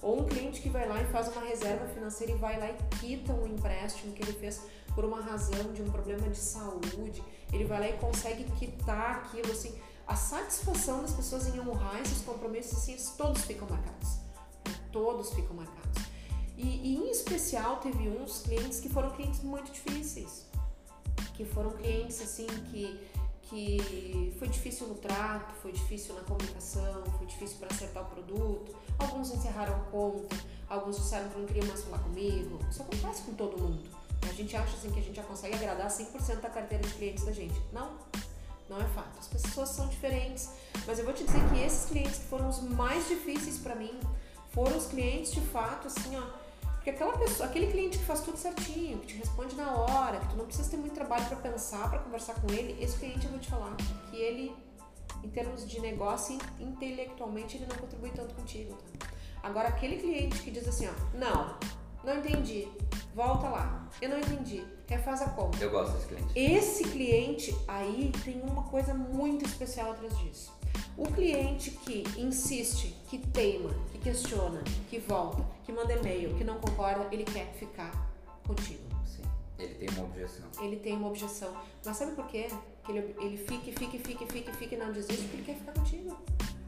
Ou 0.01 0.21
um 0.21 0.25
cliente 0.25 0.61
que 0.61 0.69
vai 0.69 0.87
lá 0.87 1.01
e 1.01 1.05
faz 1.05 1.27
uma 1.27 1.41
reserva 1.41 1.85
financeira 1.87 2.33
e 2.33 2.35
vai 2.35 2.59
lá 2.59 2.69
e 2.69 2.95
quita 2.99 3.33
um 3.33 3.45
empréstimo 3.45 4.13
que 4.13 4.23
ele 4.23 4.33
fez 4.33 4.61
por 4.95 5.05
uma 5.05 5.21
razão 5.21 5.71
de 5.73 5.81
um 5.81 5.91
problema 5.91 6.27
de 6.29 6.37
saúde, 6.37 7.23
ele 7.51 7.65
vai 7.65 7.79
lá 7.79 7.89
e 7.89 7.93
consegue 7.97 8.43
quitar 8.59 9.17
aquilo, 9.17 9.51
assim, 9.51 9.79
a 10.07 10.15
satisfação 10.15 11.01
das 11.01 11.13
pessoas 11.13 11.47
em 11.47 11.59
honrar 11.59 12.01
esses 12.01 12.21
compromissos, 12.21 12.77
assim, 12.77 12.97
todos 13.17 13.43
ficam 13.43 13.67
marcados. 13.69 14.17
Todos 14.91 15.31
ficam 15.33 15.55
marcados. 15.55 16.03
E, 16.57 16.65
e 16.67 16.97
em 16.97 17.09
especial 17.09 17.77
teve 17.77 18.09
uns 18.09 18.41
clientes 18.41 18.79
que 18.79 18.89
foram 18.89 19.09
clientes 19.11 19.41
muito 19.41 19.71
difíceis, 19.71 20.45
que 21.33 21.45
foram 21.45 21.71
clientes 21.71 22.21
assim 22.21 22.47
que 22.69 22.99
que 23.51 24.33
foi 24.39 24.47
difícil 24.47 24.87
no 24.87 24.95
trato, 24.95 25.53
foi 25.55 25.73
difícil 25.73 26.15
na 26.15 26.21
comunicação, 26.21 27.03
foi 27.17 27.27
difícil 27.27 27.57
para 27.57 27.67
acertar 27.67 28.03
o 28.03 28.05
produto. 28.05 28.73
Alguns 28.97 29.29
encerraram 29.31 29.75
a 29.75 29.79
conta, 29.91 30.37
alguns 30.69 30.95
disseram 30.95 31.29
que 31.29 31.37
não 31.37 31.45
queriam 31.45 31.67
mais 31.67 31.83
falar 31.83 31.99
comigo. 31.99 32.59
Isso 32.69 32.81
acontece 32.81 33.23
com 33.23 33.33
todo 33.33 33.61
mundo. 33.61 33.89
A 34.21 34.33
gente 34.33 34.55
acha 34.55 34.73
assim 34.77 34.89
que 34.89 34.99
a 34.99 35.03
gente 35.03 35.15
já 35.15 35.23
consegue 35.23 35.55
agradar 35.55 35.87
100% 35.87 36.39
da 36.39 36.49
carteira 36.49 36.87
de 36.87 36.93
clientes 36.93 37.25
da 37.25 37.33
gente. 37.33 37.59
Não, 37.73 37.91
não 38.69 38.79
é 38.79 38.85
fato. 38.85 39.19
As 39.19 39.27
pessoas 39.27 39.69
são 39.69 39.87
diferentes, 39.89 40.49
mas 40.87 40.97
eu 40.97 41.03
vou 41.03 41.13
te 41.13 41.25
dizer 41.25 41.41
que 41.49 41.59
esses 41.59 41.89
clientes 41.89 42.19
que 42.19 42.25
foram 42.27 42.47
os 42.47 42.61
mais 42.61 43.05
difíceis 43.09 43.57
para 43.57 43.75
mim 43.75 43.99
foram 44.51 44.77
os 44.77 44.85
clientes 44.85 45.33
de 45.33 45.41
fato 45.41 45.87
assim, 45.87 46.15
ó, 46.17 46.23
porque 46.81 46.89
aquela 46.89 47.15
pessoa, 47.15 47.47
aquele 47.47 47.67
cliente 47.67 47.99
que 47.99 48.03
faz 48.05 48.21
tudo 48.21 48.37
certinho, 48.37 48.97
que 48.97 49.05
te 49.05 49.17
responde 49.17 49.55
na 49.55 49.71
hora, 49.71 50.19
que 50.19 50.29
tu 50.29 50.35
não 50.35 50.45
precisa 50.45 50.67
ter 50.67 50.77
muito 50.77 50.95
trabalho 50.95 51.23
para 51.27 51.37
pensar, 51.37 51.87
para 51.87 51.99
conversar 51.99 52.33
com 52.41 52.51
ele, 52.51 52.75
esse 52.83 52.97
cliente 52.97 53.23
eu 53.23 53.29
vou 53.29 53.39
te 53.39 53.47
falar 53.51 53.75
que 54.09 54.17
ele, 54.17 54.51
em 55.23 55.29
termos 55.29 55.69
de 55.69 55.79
negócio, 55.79 56.39
intelectualmente, 56.59 57.55
ele 57.55 57.67
não 57.67 57.75
contribui 57.75 58.09
tanto 58.09 58.33
contigo, 58.33 58.75
tá? 58.97 59.07
Agora, 59.43 59.67
aquele 59.67 59.97
cliente 59.97 60.39
que 60.41 60.49
diz 60.49 60.67
assim, 60.67 60.87
ó, 60.87 61.15
não, 61.15 61.55
não 62.03 62.17
entendi, 62.17 62.67
volta 63.13 63.47
lá, 63.47 63.87
eu 64.01 64.09
não 64.09 64.17
entendi, 64.17 64.65
refaz 64.87 65.21
a 65.21 65.29
conta. 65.29 65.63
Eu 65.63 65.69
gosto 65.69 65.93
desse 65.93 66.07
cliente. 66.07 66.33
Esse 66.35 66.83
cliente 66.85 67.55
aí 67.67 68.11
tem 68.23 68.41
uma 68.41 68.63
coisa 68.63 68.91
muito 68.91 69.45
especial 69.45 69.91
atrás 69.91 70.17
disso. 70.17 70.51
O 70.97 71.05
cliente 71.05 71.71
que 71.71 72.03
insiste, 72.17 72.95
que 73.07 73.17
teima, 73.17 73.69
que 73.91 73.97
questiona, 73.99 74.61
que 74.89 74.99
volta, 74.99 75.43
que 75.65 75.71
manda 75.71 75.93
e-mail, 75.93 76.35
que 76.35 76.43
não 76.43 76.59
concorda, 76.59 77.07
ele 77.11 77.23
quer 77.23 77.51
ficar 77.53 77.91
contigo. 78.45 78.83
Sim. 79.05 79.23
Ele 79.57 79.75
tem 79.75 79.89
uma 79.89 80.03
objeção. 80.03 80.45
Ele 80.61 80.75
tem 80.75 80.93
uma 80.93 81.07
objeção. 81.07 81.53
Mas 81.85 81.97
sabe 81.97 82.11
por 82.11 82.27
quê? 82.27 82.47
Que 82.83 82.91
ele, 82.91 83.15
ele 83.19 83.37
fica, 83.37 83.71
fica, 83.79 83.97
fica, 83.97 84.25
fica, 84.25 84.53
fica 84.53 84.75
e 84.75 84.77
não 84.77 84.91
desiste 84.91 85.23
porque 85.23 85.37
ele 85.37 85.43
quer 85.45 85.55
ficar 85.55 85.73
contigo. 85.73 86.17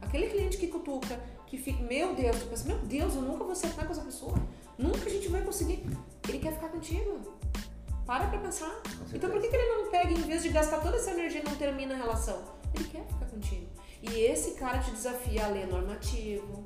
Aquele 0.01 0.29
cliente 0.29 0.57
que 0.57 0.67
cutuca, 0.67 1.19
que 1.47 1.57
fica, 1.57 1.83
meu 1.83 2.15
Deus, 2.15 2.37
tu 2.39 2.47
pensa, 2.47 2.67
meu 2.67 2.77
Deus, 2.79 3.15
eu 3.15 3.21
nunca 3.21 3.43
vou 3.43 3.51
acertar 3.51 3.85
com 3.85 3.91
essa 3.91 4.01
pessoa. 4.01 4.35
Nunca 4.77 5.05
a 5.05 5.09
gente 5.09 5.27
vai 5.27 5.41
conseguir. 5.41 5.83
Ele 6.27 6.39
quer 6.39 6.53
ficar 6.53 6.69
contigo. 6.69 7.33
Para 8.05 8.27
pra 8.27 8.39
pensar. 8.39 8.81
Então 9.13 9.29
por 9.29 9.39
que, 9.39 9.47
que 9.47 9.55
ele 9.55 9.75
não 9.75 9.89
pega, 9.89 10.11
em 10.11 10.21
vez 10.21 10.43
de 10.43 10.49
gastar 10.49 10.81
toda 10.81 10.97
essa 10.97 11.11
energia 11.11 11.41
e 11.41 11.43
não 11.43 11.55
termina 11.55 11.93
a 11.93 11.97
relação? 11.97 12.43
Ele 12.75 12.83
quer 12.85 13.05
ficar 13.05 13.25
contigo. 13.27 13.67
E 14.03 14.19
esse 14.19 14.51
cara 14.51 14.79
te 14.79 14.91
desafia 14.91 15.45
a 15.45 15.47
ler 15.49 15.67
normativo, 15.67 16.63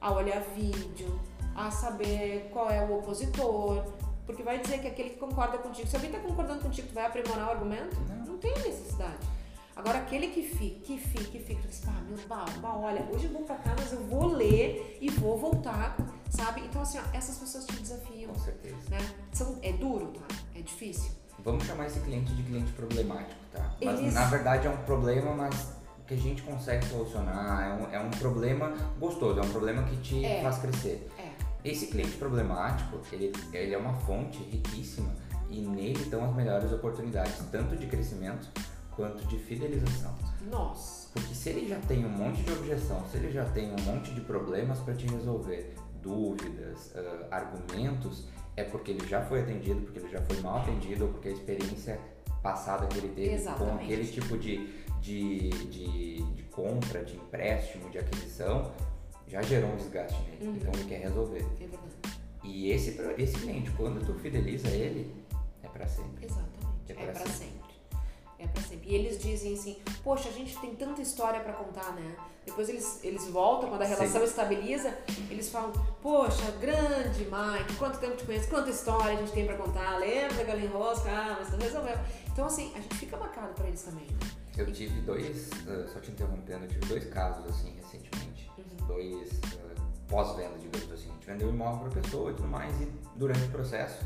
a 0.00 0.12
olhar 0.12 0.40
vídeo, 0.54 1.18
a 1.54 1.70
saber 1.70 2.48
qual 2.52 2.70
é 2.70 2.80
o 2.84 2.98
opositor. 2.98 3.84
Porque 4.24 4.42
vai 4.42 4.58
dizer 4.60 4.78
que 4.80 4.86
aquele 4.86 5.10
que 5.10 5.16
concorda 5.16 5.58
contigo, 5.58 5.88
se 5.88 5.96
alguém 5.96 6.10
tá 6.12 6.18
concordando 6.20 6.60
contigo, 6.62 6.86
tu 6.88 6.94
vai 6.94 7.06
aprimorar 7.06 7.48
o 7.48 7.50
argumento? 7.50 7.96
Não. 8.08 8.24
Não 8.26 8.38
tem 8.38 8.52
necessidade. 8.54 9.16
Agora, 9.74 9.98
aquele 9.98 10.28
que 10.28 10.42
fica, 10.42 10.80
que 10.80 10.98
fica, 10.98 11.24
que 11.30 11.38
fica, 11.38 11.62
tu 11.62 11.68
diz, 11.68 11.80
pá, 11.80 11.92
meu 12.08 12.18
bah, 12.28 12.44
bah, 12.60 12.76
olha, 12.76 13.08
hoje 13.12 13.26
eu 13.26 13.32
vou 13.32 13.42
pra 13.42 13.54
cá, 13.56 13.74
mas 13.78 13.92
eu 13.92 14.00
vou 14.06 14.26
ler 14.26 14.98
e 15.00 15.08
vou 15.08 15.38
voltar, 15.38 15.96
sabe? 16.30 16.62
Então, 16.62 16.82
assim, 16.82 16.98
ó, 16.98 17.16
essas 17.16 17.38
pessoas 17.38 17.64
te 17.64 17.76
desafiam, 17.76 18.32
Com 18.32 18.40
certeza. 18.40 18.76
né? 18.90 18.98
São, 19.32 19.56
é 19.62 19.72
duro, 19.72 20.08
tá? 20.08 20.34
É 20.56 20.60
difícil. 20.62 21.12
Vamos 21.44 21.64
chamar 21.64 21.86
esse 21.86 22.00
cliente 22.00 22.32
de 22.34 22.42
cliente 22.42 22.72
problemático, 22.72 23.40
tá? 23.52 23.70
Mas 23.82 24.00
Eles- 24.00 24.14
na 24.14 24.24
verdade 24.26 24.66
é 24.66 24.70
um 24.70 24.76
problema, 24.78 25.32
mas 25.32 25.72
que 26.08 26.14
a 26.14 26.16
gente 26.16 26.42
consegue 26.42 26.84
solucionar. 26.86 27.68
É 27.68 27.74
um, 27.74 27.92
é 27.92 28.00
um 28.00 28.10
problema 28.10 28.72
gostoso, 28.98 29.38
é 29.38 29.42
um 29.42 29.50
problema 29.50 29.82
que 29.82 29.96
te 29.98 30.24
É. 30.24 30.42
faz 30.42 30.58
crescer. 30.58 31.06
É. 31.18 31.28
Esse 31.64 31.88
cliente 31.88 32.16
problemático, 32.16 32.98
ele, 33.12 33.30
ele 33.52 33.74
é 33.74 33.78
uma 33.78 33.92
fonte 33.92 34.38
riquíssima 34.38 35.10
e 35.50 35.60
nele 35.60 36.00
estão 36.00 36.24
as 36.24 36.34
melhores 36.34 36.72
oportunidades, 36.72 37.34
tanto 37.52 37.76
de 37.76 37.86
crescimento 37.86 38.48
quanto 38.96 39.24
de 39.26 39.38
fidelização. 39.38 40.14
Nossa. 40.50 41.08
Porque 41.12 41.34
se 41.34 41.50
ele 41.50 41.68
já 41.68 41.78
tem 41.80 42.04
um 42.06 42.08
monte 42.08 42.42
de 42.42 42.52
objeção, 42.52 43.04
se 43.10 43.18
ele 43.18 43.30
já 43.30 43.44
tem 43.44 43.70
um 43.72 43.80
monte 43.82 44.12
de 44.14 44.20
problemas 44.22 44.78
para 44.80 44.94
te 44.94 45.06
resolver, 45.06 45.74
dúvidas, 46.02 46.92
ah, 46.96 47.36
argumentos, 47.36 48.26
é 48.56 48.64
porque 48.64 48.92
ele 48.92 49.06
já 49.06 49.22
foi 49.22 49.40
atendido, 49.42 49.80
porque 49.82 49.98
ele 49.98 50.10
já 50.10 50.20
foi 50.22 50.40
mal 50.40 50.58
atendido, 50.58 51.04
ou 51.04 51.10
porque 51.12 51.28
a 51.28 51.32
experiência 51.32 51.98
passada 52.42 52.86
que 52.86 52.98
ele 52.98 53.08
teve 53.08 53.28
com 53.30 53.34
Exatamente. 53.34 53.82
aquele 53.84 54.06
tipo 54.06 54.38
de, 54.38 54.68
de, 55.00 55.50
de, 55.50 56.22
de 56.22 56.42
compra, 56.44 57.04
de 57.04 57.16
empréstimo, 57.16 57.88
de 57.90 57.98
aquisição, 57.98 58.72
já 59.26 59.42
gerou 59.42 59.70
um 59.70 59.76
desgaste 59.76 60.20
nele. 60.22 60.46
Uhum. 60.48 60.56
Então 60.56 60.72
ele 60.74 60.84
quer 60.84 61.00
resolver. 61.00 61.46
É 61.60 61.66
verdade. 61.66 62.18
E 62.44 62.70
esse, 62.70 62.98
esse 63.18 63.38
cliente, 63.38 63.70
quando 63.72 64.04
tu 64.04 64.14
fideliza 64.14 64.68
ele, 64.68 65.14
é 65.62 65.68
para 65.68 65.86
sempre. 65.86 66.24
Exatamente. 66.24 66.58
É 66.88 66.92
É 66.92 66.94
pra 66.94 67.04
pra 67.12 67.14
sempre. 67.14 67.32
sempre. 67.32 67.58
É 68.38 68.46
pra 68.46 68.62
sempre. 68.62 68.88
E 68.90 68.94
eles 68.94 69.18
dizem 69.18 69.54
assim, 69.54 69.76
poxa, 70.02 70.28
a 70.28 70.32
gente 70.32 70.56
tem 70.58 70.74
tanta 70.74 71.02
história 71.02 71.40
pra 71.40 71.52
contar, 71.52 71.92
né? 71.92 72.16
Depois 72.46 72.68
eles, 72.70 73.00
eles 73.04 73.26
voltam, 73.28 73.68
quando 73.68 73.82
a 73.82 73.84
relação 73.84 74.24
estabiliza, 74.24 74.96
eles 75.28 75.50
falam, 75.50 75.70
poxa, 76.00 76.50
grande 76.52 77.24
Mike, 77.24 77.74
quanto 77.76 77.98
tempo 77.98 78.16
te 78.16 78.24
conheço, 78.24 78.48
quanta 78.48 78.70
história 78.70 79.12
a 79.12 79.20
gente 79.20 79.32
tem 79.32 79.44
pra 79.44 79.56
contar, 79.56 79.98
lembra 79.98 80.34
da 80.34 80.44
galinha 80.44 80.70
rosca? 80.70 81.10
Ah, 81.10 81.36
mas 81.38 81.50
não 81.50 81.58
resolveu. 81.58 81.96
Então, 82.32 82.46
assim, 82.46 82.72
a 82.74 82.80
gente 82.80 82.94
fica 82.94 83.18
marcado 83.18 83.52
pra 83.52 83.66
eles 83.66 83.82
também, 83.82 84.06
né? 84.06 84.30
Eu 84.58 84.66
tive 84.72 85.00
dois, 85.02 85.50
ah, 85.68 85.86
só 85.86 86.00
te 86.00 86.10
interrompendo, 86.10 86.64
eu 86.64 86.68
tive 86.68 86.86
dois 86.86 87.04
casos 87.04 87.46
assim 87.46 87.76
recentemente. 87.76 88.50
Uhum. 88.58 88.86
Dois 88.88 89.40
ah, 89.54 89.80
pós-venda, 90.08 90.58
digamos 90.58 90.92
assim. 90.92 91.08
A 91.10 91.12
gente 91.12 91.26
vendeu 91.26 91.48
imóvel 91.48 91.88
para 91.88 92.02
pessoa 92.02 92.32
e 92.32 92.34
tudo 92.34 92.48
mais, 92.48 92.78
e 92.80 92.92
durante 93.14 93.44
o 93.44 93.50
processo 93.50 94.04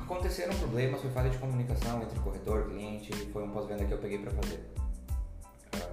aconteceram 0.00 0.52
problemas, 0.56 1.00
foi 1.00 1.10
falha 1.10 1.30
de 1.30 1.38
comunicação 1.38 2.02
entre 2.02 2.18
corretor, 2.20 2.68
cliente, 2.68 3.12
e 3.12 3.32
foi 3.32 3.44
um 3.44 3.50
pós-venda 3.50 3.84
que 3.84 3.92
eu 3.92 3.98
peguei 3.98 4.18
para 4.18 4.32
fazer. 4.32 4.68
Ah, 5.74 5.88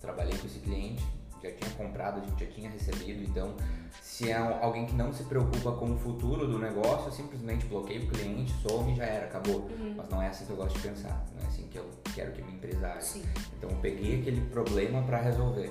trabalhei 0.00 0.36
com 0.36 0.46
esse 0.46 0.58
cliente, 0.58 1.06
já 1.42 1.54
tinha 1.54 1.70
comprado, 1.70 2.20
a 2.20 2.24
gente 2.24 2.44
já 2.44 2.50
tinha 2.50 2.70
recebido, 2.70 3.22
então 3.22 3.54
se 4.00 4.30
é 4.30 4.36
alguém 4.36 4.86
que 4.86 4.94
não 4.94 5.12
se 5.12 5.24
preocupa 5.24 5.72
com 5.72 5.92
o 5.92 5.98
futuro 5.98 6.46
do 6.46 6.58
negócio, 6.58 7.06
eu 7.06 7.12
simplesmente 7.12 7.66
bloqueio 7.66 8.04
o 8.04 8.06
cliente, 8.08 8.52
some 8.62 8.92
e 8.92 8.96
já 8.96 9.04
era, 9.04 9.26
acabou. 9.26 9.70
Mas 9.96 10.08
não 10.08 10.22
é 10.22 10.28
assim 10.28 10.44
que 10.44 10.52
eu 10.52 10.56
gosto 10.56 10.76
de 10.76 10.88
pensar, 10.88 11.24
não 11.34 11.44
é 11.44 11.46
assim 11.46 11.66
que 11.68 11.78
eu 11.78 11.88
quero 12.14 12.32
que 12.32 12.42
minha 12.42 12.56
empresa 12.56 12.86
haja. 12.88 13.00
Sim. 13.00 13.22
Então 13.56 13.70
eu 13.70 13.76
peguei 13.76 14.20
aquele 14.20 14.40
problema 14.50 15.02
para 15.02 15.18
resolver. 15.18 15.70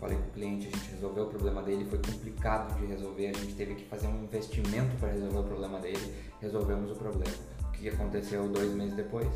Falei 0.00 0.16
com 0.16 0.28
o 0.28 0.30
cliente, 0.30 0.68
a 0.68 0.70
gente 0.70 0.90
resolveu 0.92 1.24
o 1.24 1.28
problema 1.28 1.60
dele, 1.60 1.84
foi 1.84 1.98
complicado 1.98 2.78
de 2.78 2.86
resolver, 2.86 3.28
a 3.30 3.32
gente 3.32 3.54
teve 3.54 3.74
que 3.74 3.84
fazer 3.86 4.06
um 4.06 4.22
investimento 4.22 4.96
para 4.96 5.10
resolver 5.10 5.38
o 5.38 5.42
problema 5.42 5.80
dele, 5.80 6.14
resolvemos 6.40 6.92
o 6.92 6.94
problema. 6.94 7.34
O 7.64 7.72
que 7.72 7.88
aconteceu 7.88 8.48
dois 8.48 8.72
meses 8.72 8.94
depois? 8.94 9.28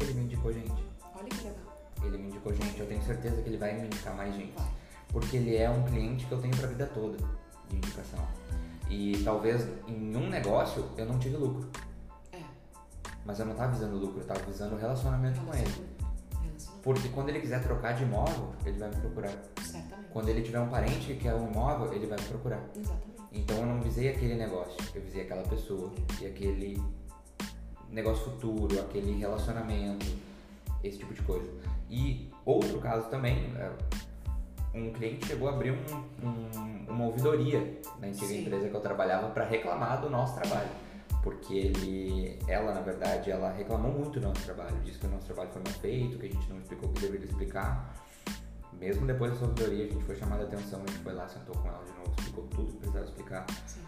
Ele 0.00 0.12
me 0.14 0.24
indicou 0.24 0.52
gente. 0.52 0.84
Olha 1.14 1.28
que 1.28 1.44
legal. 1.44 1.72
Ele 2.04 2.18
me 2.18 2.28
indicou 2.28 2.52
gente, 2.52 2.78
eu 2.78 2.86
tenho 2.86 3.02
certeza 3.02 3.40
que 3.40 3.48
ele 3.48 3.56
vai 3.56 3.74
me 3.74 3.86
indicar 3.86 4.14
mais 4.14 4.34
gente. 4.34 4.52
Vai. 4.54 4.81
Porque 5.12 5.36
ele 5.36 5.56
é 5.56 5.68
um 5.68 5.84
cliente 5.84 6.24
que 6.26 6.32
eu 6.32 6.40
tenho 6.40 6.56
pra 6.56 6.66
vida 6.66 6.86
toda 6.86 7.18
de 7.68 7.76
indicação. 7.76 8.26
E 8.88 9.22
talvez 9.24 9.66
em 9.86 10.16
um 10.16 10.28
negócio 10.28 10.84
eu 10.96 11.06
não 11.06 11.18
tive 11.18 11.36
lucro. 11.36 11.68
É. 12.32 12.40
Mas 13.24 13.38
eu 13.38 13.46
não 13.46 13.54
tava 13.54 13.72
visando 13.72 13.96
lucro, 13.96 14.20
eu 14.20 14.26
tava 14.26 14.40
visando 14.40 14.74
o 14.74 14.78
relacionamento 14.78 15.40
com 15.40 15.52
ele. 15.54 15.62
Relacionamento. 15.62 16.02
Porque 16.82 17.08
quando 17.10 17.28
ele 17.28 17.40
quiser 17.40 17.62
trocar 17.62 17.92
de 17.92 18.02
imóvel, 18.02 18.52
ele 18.64 18.78
vai 18.78 18.88
me 18.88 18.96
procurar. 18.96 19.34
Certamente. 19.62 20.08
Quando 20.12 20.28
ele 20.28 20.42
tiver 20.42 20.60
um 20.60 20.68
parente 20.68 21.06
que 21.06 21.16
quer 21.16 21.34
um 21.34 21.50
imóvel, 21.50 21.92
ele 21.92 22.06
vai 22.06 22.18
me 22.18 22.24
procurar. 22.26 22.62
Exatamente. 22.76 23.12
Então 23.32 23.56
eu 23.56 23.66
não 23.66 23.80
visei 23.80 24.10
aquele 24.10 24.34
negócio, 24.34 24.76
eu 24.94 25.00
visei 25.00 25.22
aquela 25.22 25.42
pessoa 25.42 25.90
e 26.20 26.26
aquele 26.26 26.82
negócio 27.90 28.24
futuro, 28.24 28.78
aquele 28.80 29.18
relacionamento, 29.18 30.06
esse 30.84 30.98
tipo 30.98 31.14
de 31.14 31.22
coisa. 31.22 31.50
E 31.88 32.30
outro 32.44 32.78
caso 32.78 33.08
também, 33.08 33.54
é, 33.56 33.70
um 34.74 34.92
cliente 34.92 35.26
chegou 35.26 35.48
a 35.48 35.52
abrir 35.52 35.72
um- 35.72 36.26
um- 36.26 36.86
uma 36.88 37.04
ouvidoria 37.06 37.80
na 38.00 38.06
antiga 38.08 38.26
Sim. 38.26 38.40
empresa 38.42 38.68
que 38.68 38.74
eu 38.74 38.80
trabalhava 38.80 39.28
para 39.30 39.44
reclamar 39.44 40.00
do 40.00 40.08
nosso 40.10 40.34
trabalho. 40.40 40.68
Porque 41.22 41.54
ele, 41.54 42.38
ela 42.48 42.74
na 42.74 42.80
verdade, 42.80 43.30
ela 43.30 43.52
reclamou 43.52 43.92
muito 43.92 44.18
do 44.18 44.26
nosso 44.26 44.42
trabalho, 44.42 44.76
disse 44.84 44.98
que 44.98 45.06
o 45.06 45.10
nosso 45.10 45.26
trabalho 45.26 45.50
foi 45.50 45.62
mal 45.62 45.72
feito, 45.74 46.18
que 46.18 46.26
a 46.26 46.28
gente 46.30 46.48
não 46.50 46.58
explicou 46.58 46.88
o 46.88 46.92
que 46.92 47.00
deveria 47.02 47.26
explicar. 47.26 47.94
Mesmo 48.72 49.06
depois 49.06 49.30
dessa 49.32 49.44
ouvidoria, 49.44 49.84
a 49.84 49.88
gente 49.88 50.04
foi 50.04 50.16
chamada 50.16 50.42
a 50.42 50.46
atenção, 50.46 50.82
a 50.82 50.90
gente 50.90 50.98
foi 51.04 51.12
lá, 51.12 51.28
sentou 51.28 51.54
com 51.54 51.68
ela 51.68 51.84
de 51.84 51.92
novo, 51.92 52.12
explicou 52.18 52.44
tudo 52.48 52.72
que 52.72 52.78
precisava 52.78 53.04
explicar 53.04 53.46
Sim. 53.66 53.80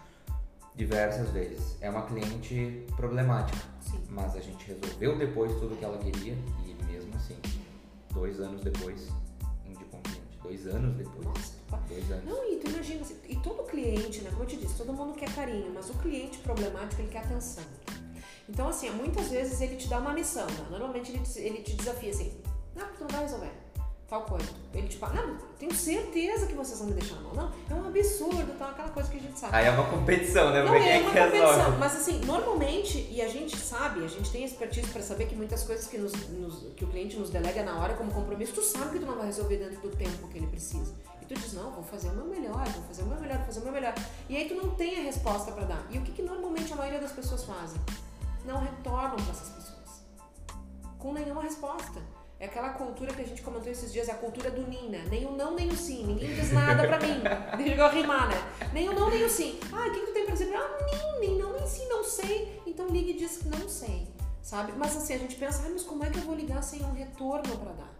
diversas 0.75 1.29
vezes. 1.31 1.77
É 1.81 1.89
uma 1.89 2.03
cliente 2.03 2.85
problemática, 2.95 3.59
Sim. 3.81 4.01
mas 4.09 4.33
a 4.37 4.39
gente 4.39 4.65
resolveu 4.65 5.17
depois 5.17 5.51
tudo 5.55 5.73
o 5.73 5.77
que 5.77 5.83
ela 5.83 5.97
queria 5.97 6.37
e 6.65 6.77
mesmo 6.85 7.13
assim, 7.15 7.35
dois 8.13 8.39
anos 8.39 8.61
depois. 8.61 9.09
Dois 10.45 10.67
anos 10.67 10.95
depois. 10.95 11.25
Nossa. 11.25 11.53
Dois 11.87 12.11
anos. 12.11 12.25
Não, 12.25 12.51
e 12.51 12.57
tu 12.57 12.69
imagina, 12.69 13.01
assim, 13.01 13.17
e 13.27 13.35
todo 13.37 13.63
cliente, 13.63 14.21
né? 14.21 14.29
Como 14.29 14.43
eu 14.43 14.47
te 14.47 14.57
disse, 14.57 14.75
todo 14.75 14.93
mundo 14.93 15.13
quer 15.13 15.33
carinho, 15.33 15.71
mas 15.73 15.89
o 15.89 15.93
cliente 15.95 16.37
problemático, 16.39 17.01
ele 17.01 17.09
quer 17.09 17.19
atenção. 17.19 17.63
Então, 18.47 18.69
assim, 18.69 18.89
muitas 18.91 19.29
vezes 19.29 19.59
ele 19.61 19.75
te 19.75 19.87
dá 19.87 19.99
uma 19.99 20.13
missão, 20.13 20.45
né? 20.45 20.67
Normalmente 20.69 21.11
ele 21.11 21.19
te, 21.19 21.39
ele 21.39 21.63
te 21.63 21.75
desafia 21.75 22.11
assim, 22.11 22.31
não, 22.75 22.87
tu 22.93 23.01
não 23.01 23.07
vai 23.09 23.21
resolver 23.21 23.64
tal 24.07 24.21
coisa. 24.23 24.47
Ele 24.73 24.89
fala, 24.91 25.13
não, 25.15 25.37
tenho 25.59 25.73
certeza 25.73 26.45
que 26.45 26.53
vocês 26.53 26.77
vão 26.79 26.87
me 26.89 26.93
deixar 26.93 27.15
na 27.15 27.21
mão. 27.21 27.33
Não, 27.69 27.77
é 27.77 27.81
um 27.81 27.87
absurdo, 27.87 28.55
tal, 28.57 28.69
aquela 28.69 28.89
coisa 28.89 29.09
que 29.09 29.17
a 29.17 29.19
gente 29.21 29.39
sabe. 29.39 29.55
Aí 29.55 29.65
é 29.65 29.71
uma 29.71 29.83
competição, 29.89 30.51
né? 30.51 30.61
Não, 30.63 30.69
Pra 30.71 30.79
quem 30.79 30.89
é 30.89 30.95
é 30.97 30.99
uma 31.01 31.11
que 31.11 31.17
competição, 31.19 31.55
resolve. 31.55 31.77
mas 31.79 31.95
assim, 31.95 32.19
normalmente, 32.25 33.07
e 33.11 33.21
a 33.21 33.27
gente 33.27 33.57
sabe, 33.57 34.03
a 34.03 34.07
gente 34.07 34.31
tem 34.31 34.43
expertise 34.45 34.87
para 34.91 35.01
saber 35.01 35.25
que 35.27 35.35
muitas 35.35 35.63
coisas 35.63 35.87
que, 35.87 35.97
nos, 35.97 36.13
nos- 36.29 36.73
que 36.75 36.83
o 36.83 36.87
cliente 36.87 37.17
nos 37.17 37.29
delega 37.29 37.63
na 37.63 37.79
hora 37.79 37.95
como 37.95 38.11
compromisso, 38.11 38.53
tu 38.53 38.61
sabe 38.61 38.91
que 38.91 38.99
tu 38.99 39.05
não 39.05 39.15
vai 39.15 39.25
resolver 39.25 39.57
dentro 39.57 39.79
do 39.81 39.89
tempo 39.95 40.27
que 40.27 40.37
ele 40.37 40.47
precisa. 40.47 40.93
E 41.21 41.25
tu 41.25 41.33
diz, 41.33 41.53
não, 41.53 41.71
vou 41.71 41.83
fazer 41.83 42.09
o 42.09 42.13
meu 42.13 42.25
melhor, 42.25 42.63
vou 42.67 42.83
fazer 42.83 43.01
o 43.01 43.07
meu 43.07 43.19
melhor, 43.19 43.37
vou 43.37 43.45
fazer 43.47 43.59
o 43.61 43.63
meu 43.63 43.73
melhor. 43.73 43.95
E 44.29 44.37
aí 44.37 44.47
tu 44.47 44.53
não 44.53 44.69
tem 44.75 44.99
a 44.99 45.03
resposta 45.03 45.51
para 45.51 45.65
dar. 45.65 45.83
E 45.89 45.97
o 45.97 46.01
que, 46.03 46.11
que 46.11 46.21
normalmente 46.21 46.71
a 46.71 46.75
maioria 46.75 46.99
das 46.99 47.11
pessoas 47.11 47.43
fazem? 47.43 47.81
Não 48.45 48.59
retornam 48.59 49.15
para 49.15 49.31
essas 49.31 49.49
pessoas. 49.49 49.75
Com 50.99 51.13
nenhuma 51.13 51.41
resposta. 51.41 51.99
É 52.37 52.45
aquela 52.45 52.69
cultura 52.69 53.13
que 53.13 53.21
a 53.21 53.25
gente 53.25 53.41
comentou 53.41 53.71
esses 53.71 53.93
dias, 53.93 54.09
é 54.09 54.11
a 54.11 54.15
cultura 54.15 54.51
do 54.51 54.67
NIN, 54.67 54.89
né? 54.89 55.05
Nem 55.09 55.25
o 55.25 55.31
não, 55.31 55.55
nem 55.55 55.69
o 55.69 55.75
sim. 55.75 56.05
Ninguém 56.05 56.35
diz 56.35 56.51
nada 56.51 56.85
pra 56.85 56.99
mim. 56.99 57.21
Deixa 57.57 57.81
eu 57.81 57.89
rimar, 57.89 58.27
né? 58.27 58.35
Nem 58.73 58.89
o 58.89 58.93
não, 58.93 59.09
nem 59.09 59.23
o 59.23 59.29
sim. 59.29 59.57
Ah, 59.71 59.87
o 59.87 59.91
que, 59.91 59.99
que 60.01 60.05
tu 60.07 60.13
tem 60.13 60.25
pra 60.25 60.33
dizer? 60.33 60.53
Ah, 60.53 60.77
nem, 60.85 61.19
nem 61.21 61.37
não, 61.39 61.53
nem 61.53 61.65
sim, 61.65 61.87
não 61.87 62.03
sei. 62.03 62.61
Então 62.67 62.87
liga 62.87 63.11
e 63.11 63.13
diz 63.13 63.37
que 63.37 63.47
não 63.47 63.69
sei, 63.69 64.05
sabe? 64.41 64.73
Mas 64.73 64.97
assim, 64.97 65.13
a 65.13 65.17
gente 65.17 65.35
pensa, 65.35 65.63
ah, 65.65 65.69
mas 65.71 65.83
como 65.83 66.03
é 66.03 66.09
que 66.09 66.17
eu 66.17 66.23
vou 66.23 66.35
ligar 66.35 66.61
sem 66.61 66.83
um 66.83 66.91
retorno 66.91 67.57
pra 67.57 67.71
dar? 67.71 67.95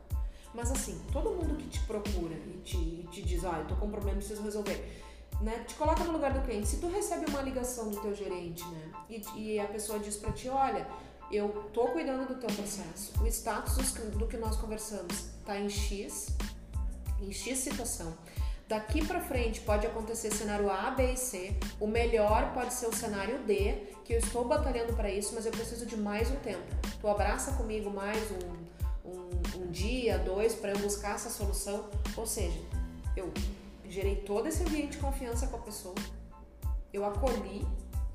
Mas 0.54 0.70
assim, 0.70 1.02
todo 1.14 1.30
mundo 1.30 1.56
que 1.56 1.70
te 1.70 1.80
procura 1.82 2.36
e 2.36 2.62
te, 2.64 2.78
e 2.78 3.08
te 3.10 3.22
diz, 3.22 3.46
ah, 3.46 3.60
eu 3.60 3.68
tô 3.68 3.76
com 3.78 3.88
um 3.88 3.92
problema, 3.92 4.18
preciso 4.18 4.44
resolver. 4.44 5.02
Né? 5.42 5.64
Te 5.66 5.76
coloca 5.76 6.04
no 6.04 6.12
lugar 6.12 6.34
do 6.34 6.42
cliente. 6.42 6.68
Se 6.68 6.78
tu 6.78 6.88
recebe 6.88 7.30
uma 7.30 7.42
ligação 7.42 7.90
do 7.90 8.00
teu 8.02 8.14
gerente, 8.14 8.66
né? 8.66 8.92
E, 9.10 9.22
e 9.36 9.60
a 9.60 9.66
pessoa 9.66 9.98
diz 10.00 10.18
pra 10.18 10.32
ti, 10.32 10.50
olha, 10.50 10.88
eu 11.32 11.70
tô 11.74 11.88
cuidando 11.88 12.28
do 12.28 12.36
teu 12.36 12.50
processo. 12.56 13.12
O 13.22 13.28
status 13.28 13.94
do 13.94 14.28
que 14.28 14.38
nós 14.38 14.56
conversamos 14.56 15.28
tá 15.46 15.60
em 15.60 15.70
X, 15.70 16.28
em 17.22 17.32
X 17.32 17.60
situação. 17.60 18.14
Daqui 18.68 19.06
pra 19.06 19.20
frente 19.20 19.62
pode 19.62 19.86
acontecer 19.86 20.32
cenário 20.32 20.72
A, 20.72 20.90
B 20.92 21.14
e 21.14 21.18
C. 21.18 21.56
O 21.80 21.86
melhor 21.86 22.52
pode 22.54 22.74
ser 22.74 22.88
o 22.88 22.96
cenário 22.96 23.38
D, 23.44 23.74
que 24.04 24.14
eu 24.14 24.18
estou 24.18 24.46
batalhando 24.46 24.94
para 24.94 25.10
isso, 25.10 25.36
mas 25.36 25.46
eu 25.46 25.52
preciso 25.52 25.86
de 25.86 25.96
mais 25.96 26.32
um 26.32 26.36
tempo. 26.38 26.64
Tu 27.00 27.08
abraça 27.08 27.52
comigo 27.54 27.92
mais 27.92 28.24
um, 28.32 29.10
um, 29.10 29.62
um 29.62 29.72
dia, 29.72 30.18
dois, 30.18 30.56
para 30.56 30.72
eu 30.72 30.80
buscar 30.80 31.14
essa 31.14 31.30
solução. 31.30 31.90
Ou 32.18 32.26
seja, 32.26 32.60
eu 33.16 33.32
gerei 33.88 34.16
todo 34.18 34.48
esse 34.48 34.64
ambiente 34.64 34.94
de 34.94 34.98
confiança 34.98 35.46
com 35.48 35.58
a 35.58 35.60
pessoa, 35.60 35.96
eu 36.92 37.06
acolhi, 37.06 37.66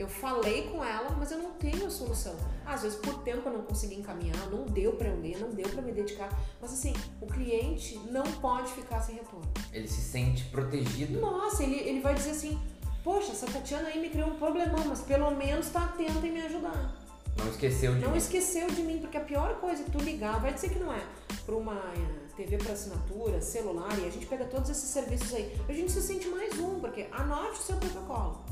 eu 0.02 0.08
falei 0.08 0.68
com 0.68 0.84
ela, 0.84 1.10
mas 1.18 1.30
eu 1.30 1.38
não 1.38 1.52
tenho 1.52 1.86
a 1.86 1.90
solução. 1.90 2.34
Às 2.64 2.82
vezes, 2.82 2.98
por 2.98 3.22
tempo 3.22 3.48
eu 3.48 3.52
não 3.52 3.62
consegui 3.62 3.96
encaminhar, 3.96 4.48
não 4.50 4.64
deu 4.64 4.92
para 4.94 5.08
eu 5.08 5.20
ler, 5.20 5.38
não 5.38 5.50
deu 5.50 5.68
para 5.68 5.82
me 5.82 5.92
dedicar. 5.92 6.30
Mas 6.60 6.72
assim, 6.72 6.94
o 7.20 7.26
cliente 7.26 7.98
não 8.10 8.24
pode 8.24 8.72
ficar 8.72 9.00
sem 9.00 9.16
retorno. 9.16 9.50
Ele 9.72 9.86
se 9.88 10.00
sente 10.00 10.44
protegido. 10.44 11.20
Nossa, 11.20 11.62
ele, 11.62 11.76
ele 11.76 12.00
vai 12.00 12.14
dizer 12.14 12.30
assim: 12.30 12.58
Poxa, 13.02 13.32
essa 13.32 13.46
Tatiana 13.46 13.88
aí 13.88 14.00
me 14.00 14.10
criou 14.10 14.28
um 14.28 14.36
problemão, 14.36 14.84
mas 14.86 15.00
pelo 15.00 15.30
menos 15.32 15.68
tá 15.68 15.84
atenta 15.84 16.26
em 16.26 16.32
me 16.32 16.42
ajudar. 16.42 16.96
Não 17.36 17.48
esqueceu 17.48 17.94
de 17.94 18.00
Não 18.00 18.10
mim. 18.10 18.18
esqueceu 18.18 18.66
de 18.68 18.82
mim, 18.82 18.98
porque 18.98 19.16
a 19.16 19.20
pior 19.20 19.60
coisa 19.60 19.82
que 19.82 19.90
tu 19.90 19.98
ligar, 19.98 20.40
vai 20.40 20.52
dizer 20.52 20.70
que 20.70 20.78
não 20.78 20.92
é, 20.92 21.02
para 21.46 21.54
uma 21.54 21.74
eh, 21.74 22.34
TV 22.36 22.58
por 22.58 22.70
assinatura, 22.70 23.40
celular, 23.40 23.98
e 23.98 24.06
a 24.06 24.10
gente 24.10 24.26
pega 24.26 24.44
todos 24.44 24.68
esses 24.68 24.90
serviços 24.90 25.32
aí. 25.32 25.58
A 25.68 25.72
gente 25.72 25.90
se 25.90 26.02
sente 26.02 26.28
mais 26.28 26.58
um, 26.58 26.78
porque 26.80 27.06
anote 27.12 27.58
o 27.58 27.62
seu 27.62 27.76
protocolo. 27.76 28.44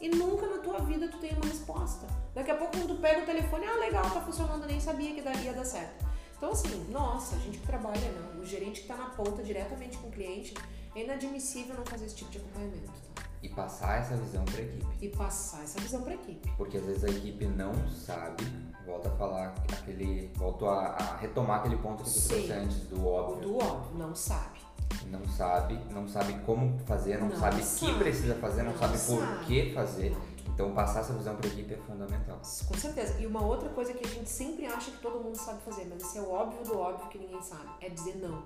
E 0.00 0.08
nunca 0.08 0.46
na 0.46 0.58
tua 0.58 0.78
vida 0.80 1.08
tu 1.08 1.18
tem 1.18 1.32
uma 1.32 1.44
resposta. 1.44 2.06
Daqui 2.34 2.50
a 2.50 2.54
pouco 2.54 2.72
quando 2.72 2.88
tu 2.88 3.00
pega 3.00 3.22
o 3.22 3.26
telefone, 3.26 3.66
ah, 3.66 3.76
legal, 3.76 4.08
tá 4.10 4.20
funcionando, 4.20 4.66
nem 4.66 4.80
sabia 4.80 5.14
que 5.14 5.20
daria 5.20 5.52
dar 5.52 5.64
certo. 5.64 6.06
Então 6.36 6.52
assim, 6.52 6.86
nossa, 6.90 7.36
a 7.36 7.38
gente 7.38 7.58
que 7.58 7.66
trabalha, 7.66 8.00
né? 8.00 8.40
o 8.40 8.46
gerente 8.46 8.80
que 8.80 8.88
tá 8.88 8.96
na 8.96 9.10
ponta 9.10 9.42
diretamente 9.42 9.98
com 9.98 10.08
o 10.08 10.10
cliente, 10.10 10.54
é 10.94 11.04
inadmissível 11.04 11.76
não 11.76 11.84
fazer 11.84 12.06
esse 12.06 12.16
tipo 12.16 12.30
de 12.30 12.38
acompanhamento. 12.38 12.90
Tá? 13.14 13.22
E 13.42 13.48
passar 13.48 13.98
essa 13.98 14.16
visão 14.16 14.44
pra 14.44 14.60
equipe. 14.60 14.86
E 15.00 15.08
passar 15.08 15.62
essa 15.62 15.80
visão 15.80 16.02
pra 16.02 16.14
equipe. 16.14 16.50
Porque 16.56 16.76
às 16.76 16.84
vezes 16.84 17.04
a 17.04 17.08
equipe 17.08 17.46
não 17.46 17.72
sabe, 17.88 18.44
volta 18.84 19.08
a 19.08 19.12
falar 19.12 19.54
aquele. 19.72 20.30
Volto 20.34 20.66
a, 20.66 20.88
a 20.88 21.16
retomar 21.16 21.60
aquele 21.60 21.76
ponto 21.76 22.04
que 22.04 22.10
tu 22.10 22.28
trouxe 22.28 22.52
antes 22.52 22.80
do 22.88 23.06
óbvio. 23.06 23.48
do 23.48 23.56
óbvio, 23.56 23.98
não 23.98 24.14
sabe. 24.14 24.60
Não 25.06 25.26
sabe, 25.28 25.78
não 25.90 26.06
sabe 26.06 26.34
como 26.44 26.78
fazer, 26.86 27.18
não, 27.18 27.28
Não 27.28 27.36
sabe 27.36 27.60
o 27.62 27.66
que 27.66 27.94
precisa 27.98 28.34
fazer, 28.36 28.62
não, 28.62 28.72
Não 28.72 28.78
sabe 28.78 28.92
por 28.98 29.20
sabe. 29.20 29.44
que 29.46 29.72
fazer. 29.74 30.16
Então 30.48 30.72
passar 30.74 31.00
essa 31.00 31.12
visão 31.14 31.34
pra 31.36 31.48
equipe 31.48 31.74
é 31.74 31.76
fundamental. 31.78 32.36
Com 32.66 32.74
certeza. 32.74 33.18
E 33.18 33.26
uma 33.26 33.42
outra 33.42 33.68
coisa 33.70 33.92
que 33.94 34.04
a 34.04 34.08
gente 34.08 34.28
sempre 34.28 34.66
acha 34.66 34.90
que 34.90 34.98
todo 34.98 35.18
mundo 35.22 35.36
sabe 35.36 35.60
fazer, 35.62 35.86
mas 35.88 36.02
esse 36.02 36.18
é 36.18 36.20
o 36.20 36.30
óbvio 36.30 36.62
do 36.64 36.78
óbvio 36.78 37.08
que 37.08 37.18
ninguém 37.18 37.40
sabe, 37.42 37.68
é 37.80 37.88
dizer 37.88 38.16
não. 38.16 38.42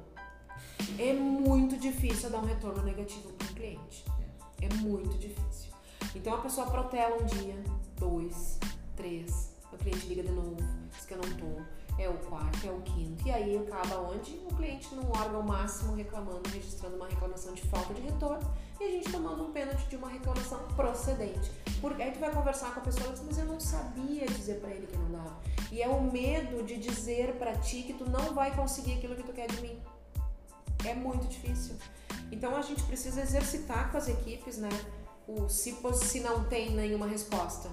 É 0.98 1.12
muito 1.12 1.76
difícil 1.76 2.30
dar 2.30 2.38
um 2.38 2.44
retorno 2.44 2.82
negativo 2.84 3.32
para 3.32 3.46
o 3.48 3.54
cliente. 3.54 4.04
É 4.62 4.72
muito 4.76 5.16
difícil. 5.18 5.72
Então 6.14 6.34
a 6.34 6.38
pessoa 6.38 6.66
protela 6.68 7.16
um 7.20 7.26
dia, 7.26 7.56
dois, 7.98 8.58
três, 8.96 9.50
o 9.72 9.76
cliente 9.76 10.06
liga 10.06 10.22
de 10.22 10.30
novo, 10.30 10.56
diz 10.94 11.04
que 11.04 11.14
eu 11.14 11.18
não 11.18 11.30
tô, 11.36 11.60
é 11.98 12.08
o 12.08 12.14
quarto, 12.14 12.66
é 12.66 12.70
o 12.70 12.80
quinto. 12.82 13.26
E 13.26 13.30
aí 13.30 13.56
acaba 13.58 14.00
onde 14.00 14.40
o 14.50 14.54
cliente 14.54 14.94
num 14.94 15.08
órgão 15.10 15.42
máximo 15.42 15.94
reclamando, 15.94 16.48
registrando 16.50 16.96
uma 16.96 17.08
reclamação 17.08 17.54
de 17.54 17.62
falta 17.62 17.94
de 17.94 18.02
retorno 18.02 18.52
e 18.80 18.84
a 18.84 18.90
gente 18.90 19.12
tomando 19.12 19.44
um 19.44 19.52
pênalti 19.52 19.86
de 19.86 19.96
uma 19.96 20.08
reclamação 20.08 20.58
procedente. 20.74 21.50
Porque 21.80 22.02
aí 22.02 22.12
tu 22.12 22.18
vai 22.18 22.32
conversar 22.32 22.74
com 22.74 22.80
a 22.80 22.82
pessoa 22.82 23.08
e 23.08 23.12
diz, 23.12 23.22
mas 23.24 23.38
eu 23.38 23.44
não 23.44 23.60
sabia 23.60 24.26
dizer 24.26 24.60
pra 24.60 24.70
ele 24.70 24.86
que 24.86 24.96
não 24.96 25.12
dava. 25.12 25.36
E 25.70 25.80
é 25.82 25.88
o 25.88 26.00
medo 26.00 26.64
de 26.64 26.76
dizer 26.76 27.34
pra 27.36 27.56
ti 27.56 27.82
que 27.82 27.94
tu 27.94 28.08
não 28.08 28.34
vai 28.34 28.54
conseguir 28.54 28.94
aquilo 28.94 29.14
que 29.14 29.22
tu 29.22 29.32
quer 29.32 29.46
de 29.48 29.60
mim. 29.60 29.80
É 30.84 30.94
muito 30.94 31.26
difícil. 31.26 31.76
Então 32.30 32.56
a 32.56 32.62
gente 32.62 32.82
precisa 32.82 33.20
exercitar 33.20 33.90
com 33.90 33.96
as 33.96 34.08
equipes, 34.08 34.58
né? 34.58 34.68
O 35.26 35.48
se, 35.48 35.74
se 35.94 36.20
não 36.20 36.44
tem 36.44 36.70
nenhuma 36.70 37.06
resposta, 37.06 37.70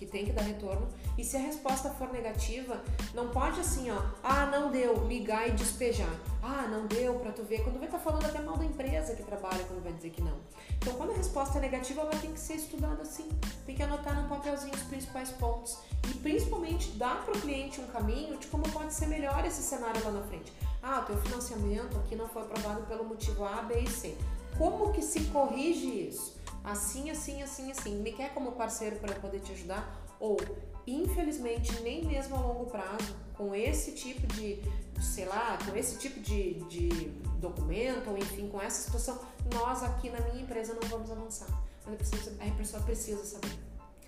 que 0.00 0.06
tem 0.06 0.24
que 0.24 0.32
dar 0.32 0.40
retorno. 0.40 0.88
E 1.18 1.22
se 1.22 1.36
a 1.36 1.40
resposta 1.40 1.90
for 1.90 2.10
negativa, 2.10 2.82
não 3.12 3.28
pode 3.28 3.60
assim, 3.60 3.90
ó, 3.90 4.00
ah, 4.24 4.46
não 4.46 4.70
deu, 4.70 5.06
ligar 5.06 5.46
e 5.46 5.52
despejar. 5.52 6.08
Ah, 6.42 6.66
não 6.66 6.86
deu 6.86 7.16
pra 7.16 7.32
tu 7.32 7.42
ver. 7.42 7.62
Quando 7.62 7.76
vai 7.76 7.84
estar 7.84 7.98
falando 7.98 8.24
até 8.24 8.40
mal 8.40 8.56
da 8.56 8.64
empresa 8.64 9.14
que 9.14 9.22
trabalha 9.22 9.62
quando 9.64 9.82
vai 9.82 9.92
dizer 9.92 10.08
que 10.08 10.22
não. 10.22 10.38
Então, 10.78 10.94
quando 10.94 11.10
a 11.10 11.16
resposta 11.16 11.58
é 11.58 11.60
negativa, 11.60 12.00
ela 12.00 12.10
tem 12.12 12.32
que 12.32 12.40
ser 12.40 12.54
estudada 12.54 13.02
assim. 13.02 13.28
Tem 13.66 13.76
que 13.76 13.82
anotar 13.82 14.16
num 14.16 14.26
papelzinho 14.26 14.74
os 14.74 14.82
principais 14.84 15.30
pontos. 15.32 15.76
E 16.08 16.14
principalmente 16.14 16.92
dar 16.92 17.22
para 17.22 17.36
o 17.36 17.40
cliente 17.40 17.78
um 17.78 17.86
caminho 17.88 18.38
de 18.38 18.46
como 18.46 18.62
pode 18.70 18.94
ser 18.94 19.06
melhor 19.06 19.44
esse 19.44 19.62
cenário 19.62 20.02
lá 20.02 20.12
na 20.12 20.22
frente. 20.22 20.50
Ah, 20.82 21.00
o 21.00 21.04
teu 21.04 21.18
financiamento 21.18 21.98
aqui 21.98 22.16
não 22.16 22.26
foi 22.26 22.40
aprovado 22.40 22.86
pelo 22.86 23.04
motivo 23.04 23.44
A, 23.44 23.60
B 23.60 23.80
e 23.80 23.90
C. 23.90 24.16
Como 24.56 24.92
que 24.92 25.02
se 25.02 25.24
corrige 25.26 26.08
isso? 26.08 26.39
Assim, 26.64 27.10
assim, 27.10 27.42
assim, 27.42 27.70
assim. 27.70 27.96
Me 28.02 28.12
quer 28.12 28.32
como 28.34 28.52
parceiro 28.52 28.96
para 28.96 29.14
eu 29.14 29.20
poder 29.20 29.40
te 29.40 29.52
ajudar? 29.52 29.98
Ou, 30.18 30.36
infelizmente, 30.86 31.80
nem 31.82 32.04
mesmo 32.04 32.36
a 32.36 32.40
longo 32.40 32.66
prazo, 32.66 33.14
com 33.36 33.54
esse 33.54 33.92
tipo 33.92 34.26
de, 34.26 34.60
sei 35.00 35.24
lá, 35.24 35.56
com 35.64 35.74
esse 35.76 35.98
tipo 35.98 36.20
de, 36.20 36.54
de 36.64 36.88
documento, 37.38 38.10
ou 38.10 38.18
enfim, 38.18 38.48
com 38.48 38.60
essa 38.60 38.82
situação, 38.82 39.18
nós 39.54 39.82
aqui 39.82 40.10
na 40.10 40.20
minha 40.20 40.42
empresa 40.42 40.74
não 40.74 40.88
vamos 40.88 41.10
avançar. 41.10 41.48
Mas 41.86 41.92
eu 41.92 41.96
preciso- 41.98 42.36
a 42.40 42.50
pessoa 42.56 42.82
precisa 42.82 43.24
saber. 43.24 43.58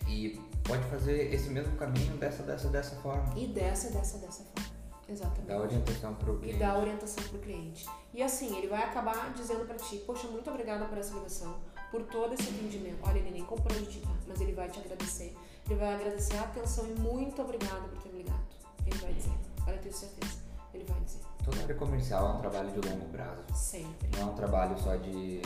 E 0.06 0.38
pode 0.64 0.84
fazer 0.88 1.32
esse 1.32 1.48
mesmo 1.48 1.74
caminho 1.76 2.16
dessa, 2.18 2.42
dessa, 2.42 2.68
dessa 2.68 2.96
forma. 2.96 3.32
E 3.36 3.46
dessa, 3.46 3.90
dessa, 3.90 4.18
dessa 4.18 4.42
forma. 4.44 4.70
Exatamente. 5.08 5.46
Dá 5.46 5.58
orientação 5.60 6.14
pro 6.14 6.34
e 6.36 6.38
cliente. 6.40 6.58
dar 6.58 6.78
orientação 6.78 7.24
pro 7.24 7.38
cliente. 7.38 7.86
E 8.12 8.22
assim, 8.22 8.56
ele 8.58 8.66
vai 8.68 8.82
acabar 8.82 9.32
dizendo 9.32 9.64
pra 9.64 9.74
ti, 9.76 9.96
poxa, 10.06 10.26
muito 10.28 10.48
obrigada 10.50 10.84
por 10.86 10.98
essa 10.98 11.14
ligação, 11.14 11.56
por 11.92 12.02
todo 12.04 12.32
esse 12.34 12.48
atendimento. 12.48 12.98
Olha, 13.02 13.18
ele 13.18 13.30
nem 13.30 13.44
comprou 13.44 13.78
de 13.78 13.86
ti, 13.86 14.00
tá? 14.00 14.10
Mas 14.26 14.40
ele 14.40 14.52
vai 14.52 14.68
te 14.68 14.80
agradecer. 14.80 15.36
Ele 15.66 15.78
vai 15.78 15.94
agradecer 15.94 16.36
a 16.38 16.42
atenção 16.42 16.86
e 16.88 16.98
muito 16.98 17.40
obrigado 17.42 17.88
por 17.90 18.02
ter 18.02 18.08
me 18.08 18.22
ligado. 18.22 18.40
Ele 18.86 18.96
vai 18.98 19.12
dizer. 19.12 19.32
Olha, 19.66 19.74
eu 19.76 19.80
tenho 19.82 19.94
certeza. 19.94 20.38
Ele 20.74 20.84
vai 20.84 20.98
dizer. 21.00 21.20
Toda 21.44 21.60
área 21.62 21.74
comercial 21.74 22.26
é 22.26 22.32
um 22.32 22.38
trabalho 22.40 22.72
de 22.80 22.88
longo 22.88 23.04
prazo. 23.10 23.42
Sempre. 23.54 24.08
Não 24.16 24.22
é 24.22 24.24
um 24.32 24.34
trabalho 24.34 24.78
só 24.80 24.96
de 24.96 25.42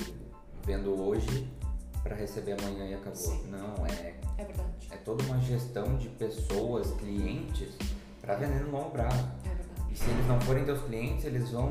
vendo 0.64 0.94
hoje 1.00 1.50
para 2.02 2.14
receber 2.14 2.52
amanhã 2.60 2.86
e 2.86 2.94
acabou. 2.94 3.44
Não, 3.46 3.84
é, 3.86 4.14
É 4.38 4.44
verdade. 4.44 4.88
é 4.90 4.96
toda 4.98 5.24
uma 5.24 5.40
gestão 5.40 5.96
de 5.96 6.08
pessoas, 6.10 6.92
clientes, 6.92 7.70
para 8.20 8.36
vender 8.36 8.60
no 8.60 8.70
longo 8.70 8.90
prazo. 8.90 9.18
É 9.44 9.48
verdade. 9.48 9.92
E 9.92 9.96
se 9.96 10.08
eles 10.08 10.26
não 10.28 10.40
forem 10.42 10.64
teus 10.64 10.80
clientes, 10.82 11.24
eles 11.24 11.50
vão 11.50 11.68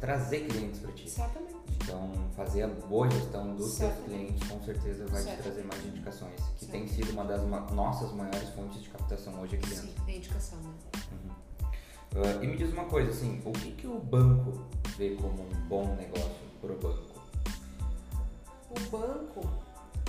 trazer 0.00 0.46
clientes 0.48 0.80
para 0.80 0.90
ti. 0.92 1.08
Certamente. 1.08 1.53
Então, 1.82 2.10
fazer 2.34 2.62
a 2.62 2.68
boa 2.68 3.10
gestão 3.10 3.54
dos 3.54 3.74
Certo. 3.74 4.04
clientes 4.04 4.48
com 4.48 4.62
certeza 4.62 5.06
vai 5.06 5.22
Certo. 5.22 5.36
te 5.36 5.42
trazer 5.42 5.64
mais 5.64 5.84
indicações, 5.84 6.40
que 6.58 6.60
Certo. 6.64 6.70
tem 6.72 6.88
sido 6.88 7.10
uma 7.12 7.24
das 7.24 7.42
ma- 7.42 7.60
nossas 7.72 8.12
maiores 8.12 8.48
fontes 8.50 8.82
de 8.82 8.88
captação 8.88 9.38
hoje 9.40 9.56
aqui 9.56 9.68
dentro. 9.68 9.86
Sim, 9.88 9.94
é 10.08 10.16
indicação, 10.16 10.58
né? 10.60 10.72
Ah, 12.16 12.42
e 12.44 12.46
me 12.46 12.56
diz 12.56 12.72
uma 12.72 12.84
coisa, 12.84 13.10
assim, 13.10 13.42
o 13.44 13.52
que, 13.52 13.72
que 13.72 13.86
o 13.88 13.98
banco 13.98 14.52
vê 14.96 15.16
como 15.16 15.42
um 15.42 15.68
bom 15.68 15.94
negócio 15.96 16.30
pro 16.60 16.74
banco? 16.78 17.14
O 18.70 18.80
banco, 18.90 19.40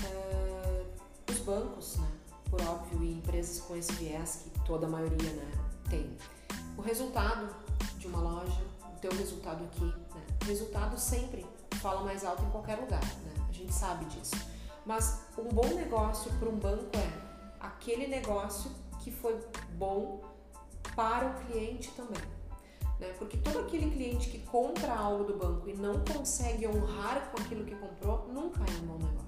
é, 0.08 0.84
os 1.32 1.40
bancos, 1.40 1.98
né, 1.98 2.08
por 2.50 2.62
óbvio, 2.62 3.04
e 3.04 3.14
empresas 3.18 3.60
com 3.62 3.76
esse 3.76 3.92
viés 3.94 4.44
que 4.44 4.60
toda 4.66 4.86
a 4.86 4.90
maioria 4.90 5.32
né, 5.32 5.52
tem, 5.90 6.16
o 6.78 6.82
resultado 6.82 7.50
de 7.98 8.08
uma 8.08 8.20
loja, 8.20 8.62
o 8.96 9.00
teu 9.00 9.12
resultado 9.12 9.64
aqui, 9.64 9.86
né, 9.86 10.26
o 10.44 10.46
resultado 10.46 10.98
sempre 11.00 11.44
fala 11.76 12.02
mais 12.02 12.24
alto 12.26 12.44
em 12.44 12.50
qualquer 12.50 12.76
lugar, 12.80 13.04
né, 13.04 13.34
a 13.48 13.52
gente 13.52 13.74
sabe 13.74 14.06
disso. 14.06 14.36
Mas 14.86 15.22
um 15.38 15.50
bom 15.50 15.68
negócio 15.68 16.32
para 16.34 16.48
um 16.48 16.58
banco 16.58 16.90
é 16.94 17.10
aquele 17.60 18.08
negócio 18.08 18.72
que 19.00 19.12
foi 19.12 19.40
bom 19.74 20.22
para 20.96 21.28
o 21.28 21.34
cliente 21.46 21.92
também. 21.92 22.22
Né? 23.00 23.14
Porque 23.18 23.38
todo 23.38 23.60
aquele 23.60 23.90
cliente 23.92 24.30
que 24.30 24.40
compra 24.40 24.94
algo 24.94 25.24
do 25.26 25.38
banco 25.38 25.68
e 25.70 25.74
não 25.74 26.04
consegue 26.06 26.68
honrar 26.68 27.32
com 27.32 27.42
aquilo 27.42 27.66
que 27.66 27.76
comprou, 27.76 28.28
nunca 28.32 28.62
é 28.62 28.84
um 28.84 28.88
bom 28.88 28.98
negócio. 28.98 29.26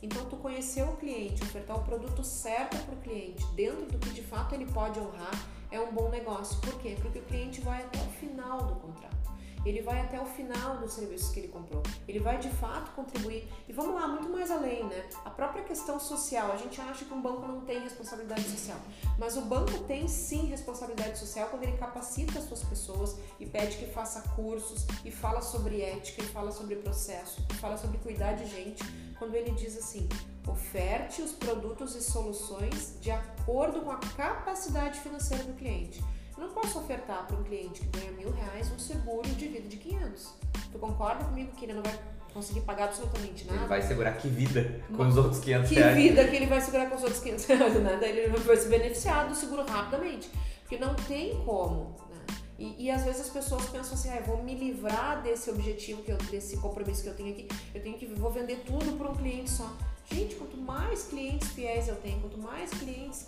Então, 0.00 0.24
tu 0.26 0.36
conhecer 0.36 0.84
o 0.84 0.96
cliente, 0.96 1.42
ofertar 1.42 1.76
o 1.76 1.82
produto 1.82 2.22
certo 2.22 2.76
para 2.84 2.94
o 2.94 2.98
cliente, 2.98 3.44
dentro 3.54 3.86
do 3.86 3.98
que 3.98 4.10
de 4.10 4.22
fato 4.22 4.54
ele 4.54 4.66
pode 4.66 5.00
honrar, 5.00 5.34
é 5.70 5.80
um 5.80 5.92
bom 5.92 6.08
negócio. 6.08 6.60
Por 6.60 6.78
quê? 6.80 6.96
Porque 7.00 7.18
o 7.18 7.24
cliente 7.24 7.60
vai 7.60 7.82
até 7.82 7.98
o 7.98 8.10
final 8.12 8.58
do 8.58 8.76
contrato. 8.76 9.17
Ele 9.64 9.82
vai 9.82 10.00
até 10.00 10.20
o 10.20 10.26
final 10.26 10.78
dos 10.78 10.92
serviços 10.92 11.30
que 11.30 11.40
ele 11.40 11.48
comprou. 11.48 11.82
Ele 12.06 12.18
vai 12.18 12.38
de 12.38 12.48
fato 12.50 12.90
contribuir. 12.92 13.48
E 13.68 13.72
vamos 13.72 13.94
lá, 13.94 14.08
muito 14.08 14.28
mais 14.28 14.50
além, 14.50 14.84
né? 14.84 15.08
A 15.24 15.30
própria 15.30 15.64
questão 15.64 15.98
social. 15.98 16.52
A 16.52 16.56
gente 16.56 16.80
acha 16.80 17.04
que 17.04 17.12
um 17.12 17.20
banco 17.20 17.46
não 17.46 17.62
tem 17.62 17.80
responsabilidade 17.80 18.42
social. 18.42 18.78
Mas 19.18 19.36
o 19.36 19.42
banco 19.42 19.78
tem 19.84 20.08
sim 20.08 20.46
responsabilidade 20.46 21.18
social 21.18 21.48
quando 21.48 21.64
ele 21.64 21.76
capacita 21.76 22.38
as 22.38 22.44
suas 22.44 22.62
pessoas 22.62 23.16
e 23.38 23.46
pede 23.46 23.76
que 23.76 23.86
faça 23.86 24.22
cursos 24.30 24.86
e 25.04 25.10
fala 25.10 25.40
sobre 25.40 25.82
ética, 25.82 26.22
e 26.22 26.26
fala 26.26 26.50
sobre 26.50 26.76
processo, 26.76 27.44
e 27.50 27.54
fala 27.54 27.76
sobre 27.76 27.98
cuidar 27.98 28.34
de 28.34 28.46
gente. 28.46 28.82
Quando 29.18 29.34
ele 29.34 29.50
diz 29.52 29.76
assim: 29.76 30.08
oferte 30.46 31.22
os 31.22 31.32
produtos 31.32 31.94
e 31.94 32.02
soluções 32.02 32.96
de 33.00 33.10
acordo 33.10 33.82
com 33.82 33.90
a 33.90 33.98
capacidade 33.98 35.00
financeira 35.00 35.44
do 35.44 35.54
cliente. 35.54 36.02
Eu 36.38 36.46
não 36.46 36.54
posso 36.54 36.78
ofertar 36.78 37.26
para 37.26 37.36
um 37.36 37.42
cliente 37.42 37.80
que 37.80 37.98
ganha 37.98 38.12
mil 38.12 38.30
reais 38.30 38.70
um 38.70 38.78
seguro 38.78 39.28
de 39.28 39.48
vida 39.48 39.68
de 39.68 39.76
500. 39.76 40.34
Tu 40.70 40.78
concorda 40.78 41.24
comigo 41.24 41.50
que 41.56 41.64
ele 41.64 41.72
não 41.74 41.82
vai 41.82 41.98
conseguir 42.32 42.60
pagar 42.60 42.84
absolutamente 42.84 43.44
nada? 43.44 43.58
Ele 43.58 43.66
vai 43.66 43.82
segurar 43.82 44.12
que 44.12 44.28
vida 44.28 44.80
com 44.86 44.98
Mas 45.02 45.08
os 45.08 45.16
outros 45.16 45.40
500 45.40 45.68
Que 45.68 45.74
reais. 45.74 45.96
vida 45.96 46.28
que 46.28 46.36
ele 46.36 46.46
vai 46.46 46.60
segurar 46.60 46.88
com 46.88 46.94
os 46.94 47.02
outros 47.02 47.20
500 47.20 47.44
reais? 47.44 47.74
Daí 48.00 48.18
ele 48.18 48.38
vai 48.38 48.56
se 48.56 48.68
beneficiar 48.68 49.28
do 49.28 49.34
seguro 49.34 49.64
rapidamente. 49.66 50.30
Porque 50.60 50.78
não 50.78 50.94
tem 50.94 51.34
como, 51.44 51.96
né? 52.08 52.24
E, 52.56 52.84
e 52.84 52.90
às 52.90 53.02
vezes 53.04 53.22
as 53.22 53.30
pessoas 53.30 53.64
pensam 53.70 53.94
assim, 53.94 54.10
ah, 54.10 54.22
vou 54.24 54.40
me 54.40 54.54
livrar 54.54 55.20
desse 55.22 55.50
objetivo, 55.50 56.02
que 56.04 56.12
eu, 56.12 56.18
desse 56.30 56.56
compromisso 56.58 57.02
que 57.02 57.08
eu 57.08 57.14
tenho 57.14 57.30
aqui, 57.30 57.48
eu 57.74 57.82
tenho 57.82 57.98
que 57.98 58.06
vou 58.06 58.30
vender 58.30 58.62
tudo 58.64 58.96
para 58.96 59.10
um 59.10 59.14
cliente 59.14 59.50
só. 59.50 59.72
Gente, 60.08 60.36
quanto 60.36 60.56
mais 60.56 61.02
clientes 61.02 61.48
fiéis 61.48 61.88
eu 61.88 61.96
tenho, 61.96 62.20
quanto 62.20 62.38
mais 62.38 62.70
clientes 62.70 63.26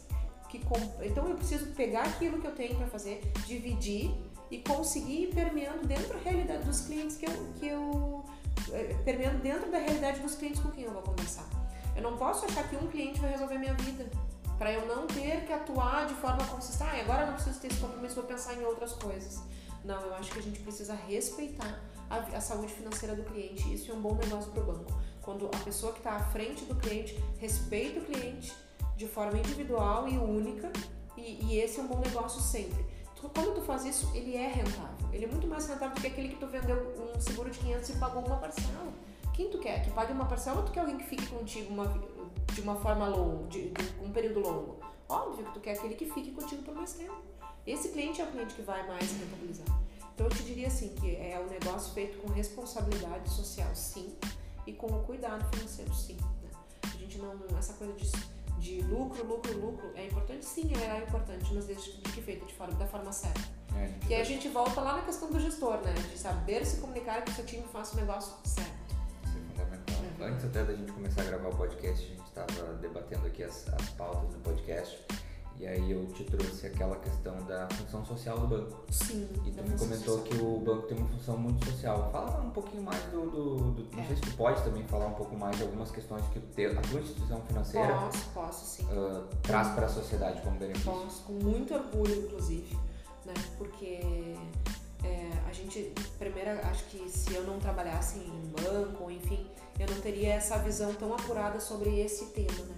que 0.51 0.61
então 1.03 1.29
eu 1.29 1.37
preciso 1.37 1.67
pegar 1.75 2.03
aquilo 2.03 2.41
que 2.41 2.47
eu 2.47 2.55
tenho 2.55 2.75
para 2.75 2.87
fazer, 2.89 3.23
dividir 3.47 4.13
e 4.51 4.59
conseguir 4.59 5.25
ir 5.25 5.35
permeando 5.35 5.87
dentro 5.87 6.09
da 6.09 6.19
realidade 6.19 6.65
dos 6.65 6.81
clientes 6.81 7.17
que 7.17 7.27
eu, 7.27 7.53
que 7.61 7.69
eu 7.69 8.25
eh, 8.73 8.97
permeando 9.05 9.39
dentro 9.39 9.71
da 9.71 9.79
realidade 9.79 10.19
dos 10.19 10.35
clientes 10.35 10.61
com 10.61 10.71
quem 10.71 10.85
eu 10.85 10.93
vou 10.93 11.03
conversar. 11.03 11.49
Eu 11.95 12.03
não 12.03 12.17
posso 12.17 12.47
achar 12.47 12.69
que 12.69 12.75
um 12.75 12.89
cliente 12.89 13.21
vai 13.21 13.31
resolver 13.31 13.59
minha 13.59 13.75
vida 13.75 14.11
para 14.59 14.73
eu 14.73 14.87
não 14.87 15.07
ter 15.07 15.47
que 15.47 15.53
atuar 15.53 16.07
de 16.07 16.15
forma 16.15 16.45
consistente. 16.47 16.91
Ah, 16.91 17.01
agora 17.01 17.23
eu 17.23 17.27
não 17.29 17.35
preciso 17.35 17.61
ter 17.61 17.69
esse 17.69 17.81
compromisso, 17.81 18.17
vou 18.17 18.25
pensar 18.25 18.55
em 18.55 18.65
outras 18.65 18.93
coisas. 18.93 19.41
Não, 19.85 20.01
eu 20.01 20.15
acho 20.15 20.33
que 20.33 20.39
a 20.41 20.43
gente 20.43 20.61
precisa 20.61 20.95
respeitar 20.95 21.81
a, 22.11 22.17
a 22.17 22.41
saúde 22.41 22.73
financeira 22.73 23.15
do 23.15 23.23
cliente. 23.23 23.73
Isso 23.73 23.91
é 23.91 23.95
um 23.95 24.01
bom 24.01 24.17
negócio 24.17 24.51
para 24.51 24.63
o 24.63 24.67
banco. 24.67 25.01
Quando 25.23 25.47
a 25.47 25.59
pessoa 25.65 25.93
que 25.93 26.01
está 26.01 26.17
à 26.17 26.21
frente 26.25 26.65
do 26.65 26.75
cliente 26.75 27.17
respeita 27.39 28.01
o 28.01 28.05
cliente 28.05 28.53
de 29.01 29.09
forma 29.09 29.39
individual 29.39 30.07
e 30.07 30.19
única, 30.19 30.71
e, 31.17 31.43
e 31.47 31.59
esse 31.59 31.81
é 31.81 31.83
um 31.83 31.87
bom 31.87 32.01
negócio 32.01 32.39
sempre. 32.39 32.85
Quando 33.33 33.55
tu 33.55 33.63
faz 33.63 33.87
isso, 33.87 34.11
ele 34.15 34.37
é 34.37 34.49
rentável. 34.49 35.09
Ele 35.11 35.25
é 35.25 35.29
muito 35.29 35.47
mais 35.47 35.67
rentável 35.67 35.95
do 35.95 36.03
que 36.03 36.07
aquele 36.07 36.29
que 36.29 36.37
tu 36.37 36.47
vendeu 36.47 36.77
um 36.99 37.19
seguro 37.19 37.51
de 37.51 37.59
500 37.61 37.89
e 37.89 37.93
pagou 37.95 38.23
uma 38.23 38.37
parcela. 38.37 38.93
Quem 39.33 39.49
tu 39.49 39.59
quer? 39.59 39.83
Que 39.83 39.91
pague 39.91 40.13
uma 40.13 40.27
parcela 40.27 40.59
ou 40.59 40.67
tu 40.67 40.73
quer 40.73 40.81
alguém 40.81 40.99
que 40.99 41.05
fique 41.05 41.27
contigo 41.29 41.73
uma, 41.73 41.87
de 42.53 42.61
uma 42.61 42.77
forma 42.77 43.09
longa, 43.09 43.47
de, 43.49 43.71
de, 43.71 44.05
um 44.05 44.13
período 44.13 44.41
longo. 44.41 44.77
Óbvio 45.09 45.47
que 45.47 45.53
tu 45.53 45.61
quer 45.61 45.79
aquele 45.79 45.95
que 45.95 46.05
fique 46.05 46.31
contigo 46.33 46.63
por 46.63 46.75
mais 46.75 46.93
tempo. 46.93 47.17
Esse 47.67 47.89
cliente 47.89 48.21
é 48.21 48.25
o 48.25 48.31
cliente 48.31 48.55
que 48.55 48.63
vai 48.63 48.87
mais 48.87 49.11
rentabilizar. 49.13 49.81
Então 50.15 50.27
eu 50.27 50.31
te 50.31 50.43
diria 50.43 50.67
assim 50.67 50.91
que 50.91 51.17
é 51.17 51.43
um 51.43 51.51
negócio 51.51 51.95
feito 51.95 52.19
com 52.19 52.31
responsabilidade 52.33 53.31
social, 53.31 53.75
sim, 53.75 54.15
e 54.67 54.75
com 54.75 54.89
o 54.89 55.03
cuidado 55.05 55.43
financeiro, 55.57 55.95
sim. 55.95 56.19
Né? 56.43 56.51
A 56.83 56.99
gente 56.99 57.17
não 57.17 57.35
essa 57.59 57.73
coisa 57.75 57.95
de, 57.95 58.11
de 58.61 58.83
lucro, 58.83 59.25
lucro, 59.27 59.59
lucro 59.59 59.91
é 59.95 60.07
importante, 60.07 60.45
sim, 60.45 60.71
é 60.75 60.99
importante, 60.99 61.53
mas 61.55 61.65
desde 61.65 61.93
de 61.93 62.13
que 62.13 62.23
feito 62.23 62.47
de 62.47 62.55
forma 62.55 62.75
da 62.75 62.87
forma 62.87 63.11
certa. 63.11 63.41
É, 63.77 64.07
que 64.07 64.15
aí 64.15 64.21
a 64.21 64.25
gente 64.25 64.49
volta 64.49 64.81
lá 64.81 64.97
na 64.97 65.03
questão 65.03 65.31
do 65.31 65.41
gestor, 65.41 65.79
né? 65.79 65.95
De 65.95 66.19
saber 66.19 66.65
se 66.67 66.81
comunicar 66.81 67.23
que 67.23 67.31
o 67.31 67.35
seu 67.35 67.47
time 67.47 67.65
faça 67.73 67.97
o 67.97 68.01
negócio 68.01 68.35
certo. 68.45 68.71
Isso 69.25 69.39
é 69.39 69.65
fundamental. 69.65 69.97
Uhum. 69.97 70.27
Antes 70.27 70.45
até 70.45 70.65
da 70.65 70.75
gente 70.75 70.93
começar 70.93 71.23
a 71.23 71.25
gravar 71.25 71.49
o 71.49 71.57
podcast, 71.57 72.05
a 72.05 72.09
gente 72.09 72.27
estava 72.27 72.75
debatendo 72.75 73.27
aqui 73.27 73.43
as, 73.43 73.69
as 73.73 73.89
pautas 73.91 74.35
do 74.35 74.41
podcast. 74.41 75.07
E 75.61 75.67
aí 75.67 75.91
eu 75.91 76.07
te 76.07 76.25
trouxe 76.25 76.67
aquela 76.67 76.97
questão 76.97 77.37
da 77.45 77.69
função 77.69 78.03
social 78.03 78.39
do 78.39 78.47
banco. 78.47 78.83
Sim. 78.91 79.29
E 79.45 79.51
tu 79.51 79.63
me 79.63 79.79
comentou 79.79 80.19
social. 80.19 80.23
que 80.23 80.39
o 80.39 80.59
banco 80.59 80.87
tem 80.87 80.97
uma 80.97 81.07
função 81.09 81.37
muito 81.37 81.63
social. 81.67 82.11
Fala 82.11 82.41
um 82.41 82.49
pouquinho 82.49 82.83
mais 82.83 83.03
do. 83.11 83.31
do, 83.31 83.57
do 83.73 83.95
não 83.95 84.03
é. 84.03 84.07
sei 84.07 84.17
se 84.17 84.23
tu 84.23 84.35
pode 84.39 84.65
também 84.65 84.83
falar 84.85 85.09
um 85.09 85.13
pouco 85.13 85.37
mais 85.37 85.55
de 85.59 85.63
algumas 85.63 85.91
questões 85.91 86.25
que 86.29 86.39
a 86.39 86.81
tua 86.81 87.01
instituição 87.01 87.43
financeira 87.43 87.93
posso, 87.93 88.25
posso, 88.31 88.65
sim. 88.65 88.85
Uh, 88.85 89.27
traz 89.43 89.69
para 89.75 89.85
a 89.85 89.89
sociedade 89.91 90.41
como 90.41 90.59
benefício. 90.59 90.91
Posso, 90.91 91.25
com 91.25 91.35
muito 91.35 91.75
orgulho, 91.75 92.25
inclusive, 92.25 92.75
né? 93.27 93.35
Porque 93.59 94.01
é, 95.05 95.31
a 95.47 95.53
gente, 95.53 95.93
primeiro, 96.19 96.53
acho 96.69 96.85
que 96.85 97.07
se 97.11 97.35
eu 97.35 97.45
não 97.45 97.59
trabalhasse 97.59 98.19
em 98.19 98.53
banco, 98.63 99.11
enfim, 99.11 99.47
eu 99.83 99.89
não 99.89 100.01
teria 100.01 100.35
essa 100.35 100.59
visão 100.59 100.93
tão 100.95 101.15
apurada 101.15 101.59
sobre 101.59 102.01
esse 102.01 102.27
tema, 102.27 102.65
né? 102.67 102.75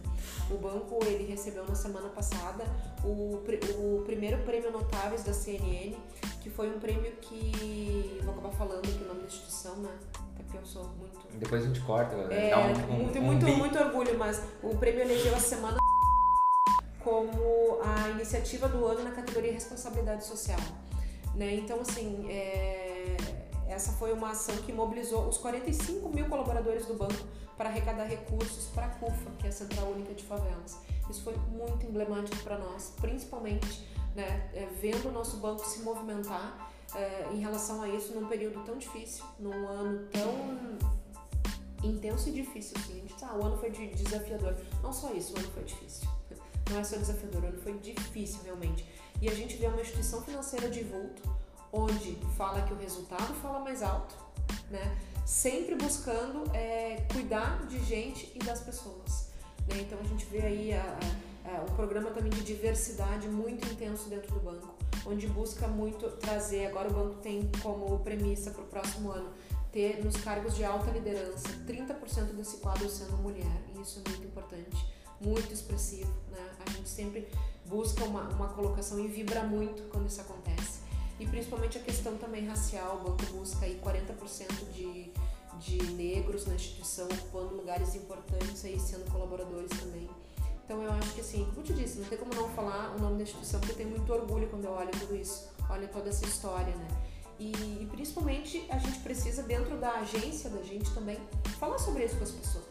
O 0.50 0.56
banco, 0.56 0.98
ele 1.04 1.24
recebeu 1.24 1.66
na 1.66 1.74
semana 1.74 2.08
passada 2.10 2.64
o, 3.04 3.42
o 3.78 4.02
primeiro 4.04 4.38
prêmio 4.44 4.70
Notáveis 4.70 5.24
da 5.24 5.32
CNN, 5.32 5.96
que 6.40 6.50
foi 6.50 6.68
um 6.68 6.78
prêmio 6.78 7.10
que, 7.20 8.20
vou 8.22 8.34
acabar 8.34 8.50
falando 8.50 8.84
aqui 8.86 9.02
o 9.02 9.08
nome 9.08 9.20
da 9.20 9.26
instituição, 9.26 9.76
né? 9.76 9.90
Até 10.34 10.42
porque 10.44 10.58
eu 10.58 10.66
sou 10.66 10.84
muito... 10.98 11.18
Depois 11.38 11.64
a 11.64 11.66
gente 11.66 11.80
corta, 11.80 12.14
é, 12.32 12.50
dá 12.50 12.58
um, 12.58 12.70
um, 12.70 13.02
muito, 13.02 13.18
um 13.18 13.22
muito, 13.22 13.46
muito 13.46 13.78
orgulho, 13.78 14.18
mas 14.18 14.42
o 14.62 14.76
prêmio 14.76 15.00
elegeu 15.00 15.34
a 15.34 15.40
semana 15.40 15.78
como 17.00 17.80
a 17.82 18.10
iniciativa 18.10 18.68
do 18.68 18.86
ano 18.86 19.02
na 19.02 19.10
categoria 19.10 19.52
Responsabilidade 19.52 20.24
Social. 20.24 20.60
Né? 21.34 21.54
Então, 21.54 21.80
assim, 21.80 22.30
é... 22.30 23.16
essa 23.72 23.92
foi 23.92 24.12
uma 24.12 24.30
ação 24.30 24.54
que 24.58 24.72
mobilizou 24.72 25.28
os 25.28 25.38
45 25.38 26.08
mil 26.10 26.26
colaboradores 26.28 26.86
do 26.86 26.94
banco 26.94 27.26
para 27.56 27.68
arrecadar 27.68 28.04
recursos 28.04 28.66
para 28.74 28.86
a 28.86 28.90
CUFA, 28.90 29.30
que 29.38 29.46
é 29.46 29.48
a 29.48 29.52
Central 29.52 29.86
Única 29.88 30.14
de 30.14 30.24
Favelas. 30.24 30.78
Isso 31.08 31.22
foi 31.22 31.34
muito 31.50 31.84
emblemático 31.86 32.36
para 32.42 32.58
nós, 32.58 32.92
principalmente 33.00 33.86
né, 34.14 34.50
é, 34.54 34.66
vendo 34.80 35.08
o 35.08 35.12
nosso 35.12 35.38
banco 35.38 35.66
se 35.66 35.80
movimentar 35.80 36.70
é, 36.94 37.28
em 37.32 37.40
relação 37.40 37.82
a 37.82 37.88
isso 37.88 38.12
num 38.12 38.28
período 38.28 38.62
tão 38.64 38.76
difícil, 38.76 39.24
num 39.38 39.66
ano 39.66 40.06
tão 40.10 40.78
intenso 41.82 42.28
e 42.28 42.32
difícil. 42.32 42.76
Assim. 42.78 42.92
A 42.92 43.08
gente, 43.08 43.24
ah, 43.24 43.34
o 43.36 43.44
ano 43.44 43.56
foi 43.56 43.70
desafiador. 43.70 44.54
Não 44.82 44.92
só 44.92 45.12
isso, 45.12 45.34
o 45.34 45.38
ano 45.38 45.48
foi 45.52 45.64
difícil. 45.64 46.08
Não 46.70 46.78
é 46.78 46.84
só 46.84 46.96
desafiador, 46.96 47.42
o 47.42 47.46
ano 47.46 47.60
foi 47.62 47.78
difícil 47.78 48.40
realmente. 48.44 48.86
E 49.20 49.28
a 49.28 49.34
gente 49.34 49.56
vê 49.56 49.66
uma 49.66 49.80
instituição 49.80 50.22
financeira 50.22 50.68
de 50.68 50.82
vulto, 50.82 51.22
onde 51.72 52.18
fala 52.36 52.62
que 52.62 52.72
o 52.72 52.76
resultado 52.76 53.32
fala 53.34 53.60
mais 53.60 53.82
alto, 53.82 54.14
né? 54.70 54.98
sempre 55.24 55.74
buscando 55.74 56.44
é, 56.54 57.06
cuidar 57.12 57.66
de 57.66 57.82
gente 57.84 58.30
e 58.34 58.38
das 58.38 58.60
pessoas. 58.60 59.30
Né? 59.66 59.80
Então 59.80 59.98
a 59.98 60.04
gente 60.04 60.24
vê 60.26 60.42
aí 60.42 60.72
a, 60.72 60.98
a, 61.44 61.58
a, 61.58 61.62
um 61.62 61.74
programa 61.76 62.10
também 62.10 62.30
de 62.30 62.42
diversidade 62.42 63.28
muito 63.28 63.66
intenso 63.68 64.08
dentro 64.08 64.34
do 64.34 64.40
banco, 64.40 64.74
onde 65.06 65.26
busca 65.28 65.66
muito 65.66 66.10
trazer. 66.16 66.66
Agora 66.66 66.88
o 66.88 66.92
banco 66.92 67.14
tem 67.20 67.50
como 67.62 67.98
premissa 68.00 68.50
para 68.50 68.62
o 68.62 68.66
próximo 68.66 69.10
ano 69.10 69.30
ter 69.70 70.04
nos 70.04 70.18
cargos 70.18 70.54
de 70.54 70.64
alta 70.64 70.90
liderança 70.90 71.48
30% 71.66 72.34
desse 72.34 72.58
quadro 72.58 72.90
sendo 72.90 73.16
mulher, 73.16 73.62
e 73.74 73.80
isso 73.80 74.02
é 74.04 74.10
muito 74.10 74.26
importante, 74.26 74.86
muito 75.18 75.50
expressivo. 75.50 76.12
Né? 76.30 76.50
A 76.66 76.70
gente 76.72 76.90
sempre 76.90 77.26
busca 77.64 78.04
uma, 78.04 78.28
uma 78.28 78.48
colocação 78.48 79.00
e 79.00 79.08
vibra 79.08 79.42
muito 79.44 79.82
quando 79.88 80.06
isso 80.08 80.20
acontece. 80.20 80.81
E 81.22 81.26
principalmente 81.28 81.78
a 81.78 81.80
questão 81.80 82.16
também 82.16 82.44
racial, 82.48 82.96
o 82.96 83.10
banco 83.10 83.24
busca 83.34 83.64
aí 83.64 83.80
40% 83.80 84.72
de, 84.72 85.12
de 85.60 85.92
negros 85.92 86.46
na 86.46 86.54
instituição, 86.54 87.06
ocupando 87.06 87.54
lugares 87.54 87.94
importantes 87.94 88.64
aí, 88.64 88.76
sendo 88.80 89.08
colaboradores 89.08 89.70
também. 89.78 90.10
Então 90.64 90.82
eu 90.82 90.90
acho 90.90 91.12
que 91.14 91.20
assim, 91.20 91.44
como 91.54 91.64
te 91.64 91.72
disse, 91.74 92.00
não 92.00 92.08
tem 92.08 92.18
como 92.18 92.34
não 92.34 92.48
falar 92.48 92.96
o 92.96 92.98
nome 92.98 93.18
da 93.18 93.22
instituição, 93.22 93.60
porque 93.60 93.72
eu 93.72 93.76
tenho 93.76 93.90
muito 93.90 94.12
orgulho 94.12 94.48
quando 94.48 94.64
eu 94.64 94.72
olho 94.72 94.90
tudo 94.90 95.14
isso, 95.14 95.48
olho 95.70 95.86
toda 95.92 96.08
essa 96.08 96.24
história, 96.24 96.74
né? 96.74 96.88
E, 97.38 97.52
e 97.52 97.88
principalmente 97.88 98.66
a 98.68 98.78
gente 98.78 98.98
precisa, 98.98 99.44
dentro 99.44 99.76
da 99.78 99.92
agência 100.00 100.50
da 100.50 100.62
gente 100.62 100.92
também, 100.92 101.18
falar 101.60 101.78
sobre 101.78 102.04
isso 102.04 102.16
com 102.16 102.24
as 102.24 102.32
pessoas 102.32 102.64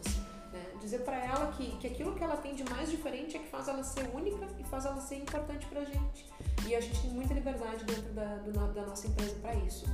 dizer 0.82 1.00
para 1.00 1.16
ela 1.16 1.52
que, 1.52 1.76
que 1.78 1.86
aquilo 1.86 2.14
que 2.14 2.22
ela 2.22 2.36
tem 2.36 2.54
de 2.54 2.64
mais 2.68 2.90
diferente 2.90 3.36
é 3.36 3.40
que 3.40 3.48
faz 3.48 3.68
ela 3.68 3.82
ser 3.82 4.10
única 4.14 4.46
e 4.58 4.64
faz 4.64 4.84
ela 4.84 5.00
ser 5.00 5.16
importante 5.16 5.66
pra 5.66 5.84
gente. 5.84 6.26
E 6.66 6.74
a 6.74 6.80
gente 6.80 7.00
tem 7.00 7.10
muita 7.10 7.32
liberdade 7.32 7.84
dentro 7.84 8.12
da, 8.12 8.36
do, 8.36 8.52
da 8.72 8.82
nossa 8.86 9.06
empresa 9.06 9.34
para 9.40 9.54
isso. 9.54 9.86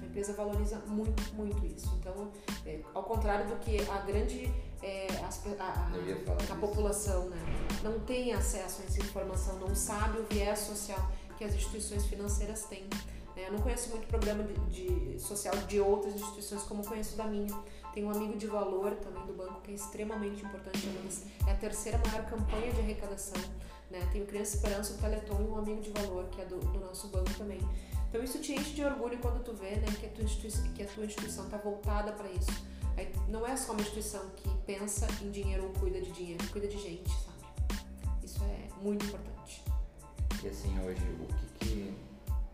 A 0.00 0.04
empresa 0.04 0.32
valoriza 0.32 0.78
muito, 0.86 1.34
muito 1.34 1.66
isso. 1.66 1.94
Então, 1.98 2.30
é, 2.64 2.80
ao 2.94 3.02
contrário 3.02 3.46
do 3.48 3.56
que 3.56 3.80
a 3.88 3.98
grande 3.98 4.52
é, 4.82 5.08
a, 5.22 5.62
a, 5.62 6.50
a, 6.50 6.54
a 6.54 6.56
população 6.56 7.28
né, 7.28 7.38
não 7.82 8.00
tem 8.00 8.32
acesso 8.32 8.82
a 8.82 8.84
essa 8.84 9.00
informação, 9.00 9.58
não 9.58 9.74
sabe 9.74 10.18
o 10.18 10.24
viés 10.24 10.58
social 10.60 11.10
que 11.36 11.44
as 11.44 11.54
instituições 11.54 12.06
financeiras 12.06 12.64
têm. 12.64 12.88
É, 13.36 13.48
eu 13.48 13.52
não 13.52 13.60
conheço 13.60 13.88
muito 13.90 14.06
programa 14.06 14.44
de, 14.44 15.14
de, 15.14 15.20
social 15.20 15.54
de 15.66 15.80
outras 15.80 16.14
instituições 16.14 16.62
como 16.62 16.86
conheço 16.86 17.16
da 17.16 17.24
minha. 17.24 17.54
Tem 17.92 18.04
um 18.04 18.10
amigo 18.10 18.36
de 18.36 18.46
valor 18.46 18.92
também 18.96 19.24
do 19.26 19.32
banco 19.32 19.60
que 19.62 19.72
é 19.72 19.74
extremamente 19.74 20.44
importante, 20.44 20.88
é 21.46 21.50
a 21.50 21.56
terceira 21.56 21.98
maior 21.98 22.24
campanha 22.26 22.72
de 22.72 22.80
arrecadação. 22.80 23.40
Né? 23.90 24.08
Tem 24.12 24.22
o 24.22 24.26
Criança 24.26 24.56
Esperança, 24.56 24.94
o 24.94 24.98
Teleton 24.98 25.40
e 25.40 25.44
um 25.44 25.58
amigo 25.58 25.80
de 25.80 25.90
valor, 25.90 26.28
que 26.28 26.40
é 26.40 26.44
do, 26.44 26.58
do 26.58 26.78
nosso 26.78 27.08
banco 27.08 27.32
também. 27.34 27.58
Então 28.08 28.22
isso 28.22 28.38
te 28.38 28.52
enche 28.52 28.72
de 28.72 28.84
orgulho 28.84 29.18
quando 29.18 29.42
tu 29.42 29.52
vê 29.52 29.76
né, 29.76 29.86
que, 29.98 30.06
a 30.06 30.08
tua 30.10 30.24
instituição, 30.24 30.64
que 30.72 30.82
a 30.82 30.86
tua 30.86 31.04
instituição 31.04 31.44
está 31.44 31.56
voltada 31.56 32.12
para 32.12 32.28
isso. 32.30 32.50
Aí, 32.96 33.12
não 33.28 33.46
é 33.46 33.56
só 33.56 33.72
uma 33.72 33.80
instituição 33.80 34.28
que 34.36 34.48
pensa 34.66 35.06
em 35.22 35.30
dinheiro 35.30 35.64
ou 35.64 35.70
cuida 35.80 36.00
de 36.00 36.10
dinheiro, 36.12 36.44
cuida 36.50 36.68
de 36.68 36.78
gente, 36.78 37.10
sabe? 37.10 37.84
Isso 38.22 38.42
é 38.44 38.68
muito 38.82 39.06
importante. 39.06 39.64
E 40.42 40.48
assim, 40.48 40.78
hoje, 40.80 41.02
o 41.20 41.26
que 41.34 41.50
que, 41.60 41.94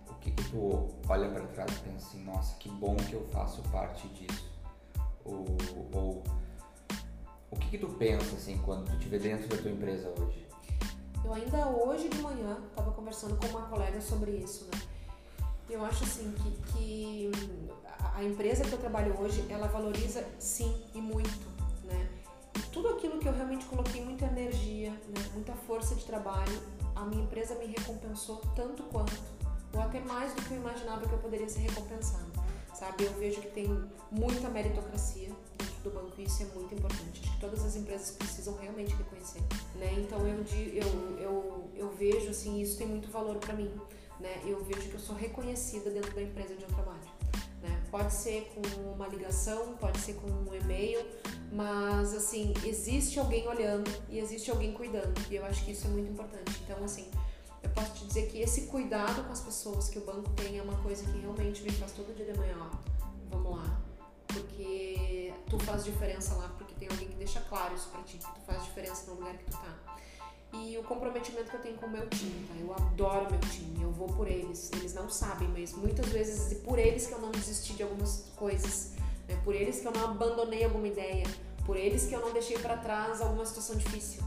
o 0.09 0.15
que, 0.15 0.31
que 0.31 0.51
tu 0.51 0.89
olha 1.09 1.29
para 1.31 1.47
trás 1.47 1.71
e 1.73 1.81
pensa 1.81 2.09
assim, 2.09 2.25
nossa, 2.25 2.57
que 2.57 2.69
bom 2.69 2.97
que 2.97 3.15
eu 3.15 3.27
faço 3.29 3.63
parte 3.71 4.07
disso? 4.09 4.56
Ou, 5.27 5.45
ou 5.93 6.25
o 7.51 7.57
que, 7.57 7.71
que 7.71 7.79
tu 7.79 7.89
pensa 7.89 8.37
assim 8.37 8.59
quando 8.59 8.87
tu 8.99 9.09
vê 9.09 9.19
dentro 9.19 9.49
da 9.49 9.57
tua 9.57 9.71
empresa 9.71 10.13
hoje? 10.21 10.47
Eu 11.25 11.35
ainda 11.35 11.69
hoje 11.69 12.09
de 12.09 12.19
manhã 12.19 12.59
estava 12.69 12.93
conversando 12.93 13.37
com 13.37 13.47
uma 13.49 13.69
colega 13.69 14.01
sobre 14.01 14.31
isso, 14.33 14.65
né? 14.73 14.81
Eu 15.69 15.85
acho 15.85 16.05
assim 16.05 16.33
que, 16.33 16.73
que 16.73 17.31
a 18.15 18.23
empresa 18.23 18.65
que 18.65 18.73
eu 18.73 18.79
trabalho 18.79 19.19
hoje, 19.21 19.45
ela 19.49 19.67
valoriza 19.67 20.25
sim 20.39 20.85
e 20.95 21.01
muito, 21.01 21.47
né? 21.85 22.09
E 22.57 22.61
tudo 22.71 22.89
aquilo 22.89 23.19
que 23.19 23.27
eu 23.27 23.33
realmente 23.33 23.67
coloquei 23.67 24.05
muita 24.05 24.27
energia, 24.27 24.91
né? 24.91 25.31
muita 25.35 25.53
força 25.53 25.95
de 25.95 26.05
trabalho, 26.05 26.63
a 26.95 27.05
minha 27.05 27.25
empresa 27.25 27.57
me 27.57 27.67
recompensou 27.67 28.37
tanto 28.55 28.85
quanto 28.85 29.13
ou 29.75 29.83
até 29.83 30.01
mais 30.01 30.33
do 30.33 30.43
que 30.43 30.53
eu 30.53 30.59
imaginava 30.59 31.07
que 31.07 31.13
eu 31.13 31.19
poderia 31.19 31.49
ser 31.49 31.61
recompensado, 31.61 32.33
sabe? 32.79 33.05
Eu 33.05 33.13
vejo 33.15 33.41
que 33.41 33.49
tem 33.49 33.67
muita 34.11 34.49
meritocracia 34.49 35.31
dentro 35.59 35.75
do 35.83 35.91
banco 35.91 36.13
e 36.19 36.25
isso 36.25 36.43
é 36.43 36.47
muito 36.47 36.75
importante. 36.75 37.21
Acho 37.23 37.33
que 37.33 37.41
todas 37.41 37.65
as 37.65 37.77
empresas 37.77 38.11
precisam 38.13 38.55
realmente 38.57 38.95
reconhecer, 38.95 39.41
né? 39.77 39.93
Então 39.99 40.19
eu, 40.27 40.45
eu, 40.75 41.19
eu, 41.19 41.71
eu 41.75 41.91
vejo 41.93 42.31
assim, 42.31 42.61
isso 42.61 42.77
tem 42.77 42.87
muito 42.87 43.11
valor 43.11 43.37
para 43.37 43.55
mim, 43.55 43.71
né? 44.21 44.43
Eu 44.45 44.63
vejo 44.65 44.89
que 44.89 44.95
eu 44.95 45.01
sou 45.01 45.17
reconhecida 45.17 45.91
dentro 45.91 46.15
da 46.15 46.23
empresa 46.23 46.55
onde 46.55 46.65
eu 46.65 46.69
trabalho. 46.69 47.17
Né? 47.63 47.83
Pode 47.91 48.13
ser 48.13 48.53
com 48.55 48.93
uma 48.93 49.09
ligação, 49.09 49.75
pode 49.77 49.99
ser 49.99 50.15
com 50.15 50.29
um 50.29 50.55
e-mail, 50.55 51.05
mas 51.51 52.13
assim, 52.13 52.53
existe 52.65 53.19
alguém 53.19 53.49
olhando 53.49 53.91
e 54.11 54.19
existe 54.19 54.51
alguém 54.51 54.73
cuidando, 54.73 55.15
e 55.31 55.37
eu 55.37 55.45
acho 55.47 55.65
que 55.65 55.73
isso 55.73 55.87
é 55.87 55.91
muito 55.91 56.11
importante. 56.13 56.61
Então, 56.63 56.85
assim, 56.85 57.09
eu 57.67 57.71
posso 57.75 57.93
te 57.95 58.07
dizer 58.07 58.29
que 58.29 58.41
esse 58.41 58.63
cuidado 58.63 59.25
com 59.25 59.33
as 59.33 59.41
pessoas 59.41 59.89
que 59.89 59.99
o 59.99 60.05
banco 60.05 60.31
tem 60.31 60.59
é 60.59 60.63
uma 60.63 60.77
coisa 60.79 61.05
que 61.05 61.19
realmente 61.19 61.63
me 61.63 61.71
faz 61.73 61.93
todo 61.93 62.15
dia 62.15 62.33
de 62.33 62.39
manhã, 62.39 62.57
ó, 62.61 62.77
vamos 63.31 63.57
lá, 63.57 63.81
porque 64.29 65.33
tu 65.49 65.59
faz 65.59 65.85
diferença 65.85 66.35
lá, 66.35 66.49
porque 66.57 66.75
tem 66.75 66.89
alguém 66.89 67.09
que 67.09 67.17
deixa 67.17 67.41
claro 67.41 67.75
isso 67.75 67.89
pra 67.89 68.03
ti, 68.03 68.19
que 68.19 68.25
tu 68.25 68.41
faz 68.47 68.63
diferença 68.65 69.11
no 69.11 69.19
lugar 69.19 69.37
que 69.37 69.45
tu 69.45 69.53
tá 69.53 69.97
e 70.53 70.79
o 70.79 70.83
comprometimento 70.85 71.51
que 71.51 71.57
eu 71.57 71.61
tenho 71.61 71.77
com 71.77 71.87
o 71.87 71.91
meu 71.91 72.09
time, 72.09 72.47
tá? 72.49 72.55
Eu 72.59 72.73
adoro 72.73 73.31
meu 73.31 73.41
time, 73.41 73.83
eu 73.83 73.91
vou 73.91 74.09
por 74.09 74.29
eles. 74.29 74.71
Eles 74.73 74.95
não 74.95 75.09
sabem, 75.09 75.49
mas 75.49 75.73
muitas 75.73 76.07
vezes 76.07 76.53
é 76.53 76.55
por 76.65 76.79
eles 76.79 77.07
que 77.07 77.13
eu 77.13 77.21
não 77.21 77.31
desisti 77.31 77.75
de 77.75 77.83
algumas 77.83 78.31
coisas, 78.37 78.93
né? 79.29 79.39
Por 79.45 79.55
eles 79.55 79.81
que 79.81 79.87
eu 79.87 79.93
não 79.93 80.05
abandonei 80.05 80.65
alguma 80.65 80.87
ideia, 80.87 81.27
por 81.65 81.77
eles 81.77 82.07
que 82.07 82.15
eu 82.15 82.21
não 82.21 82.33
deixei 82.33 82.59
para 82.59 82.77
trás 82.77 83.21
alguma 83.21 83.45
situação 83.45 83.77
difícil, 83.77 84.23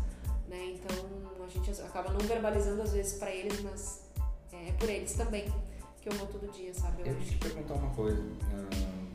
né? 0.47 0.75
Então 0.75 1.18
gente 1.49 1.81
acaba 1.81 2.11
não 2.11 2.19
verbalizando 2.19 2.81
às 2.81 2.93
vezes 2.93 3.17
para 3.17 3.31
eles, 3.31 3.61
mas 3.61 4.01
é 4.51 4.71
por 4.73 4.89
eles 4.89 5.13
também 5.13 5.45
que 6.01 6.09
eu 6.09 6.13
vou 6.13 6.27
todo 6.27 6.51
dia, 6.51 6.73
sabe? 6.73 7.01
Eu, 7.01 7.13
eu 7.13 7.19
te 7.19 7.37
perguntar 7.37 7.73
uma 7.73 7.93
coisa. 7.93 8.21
Hum, 8.21 9.09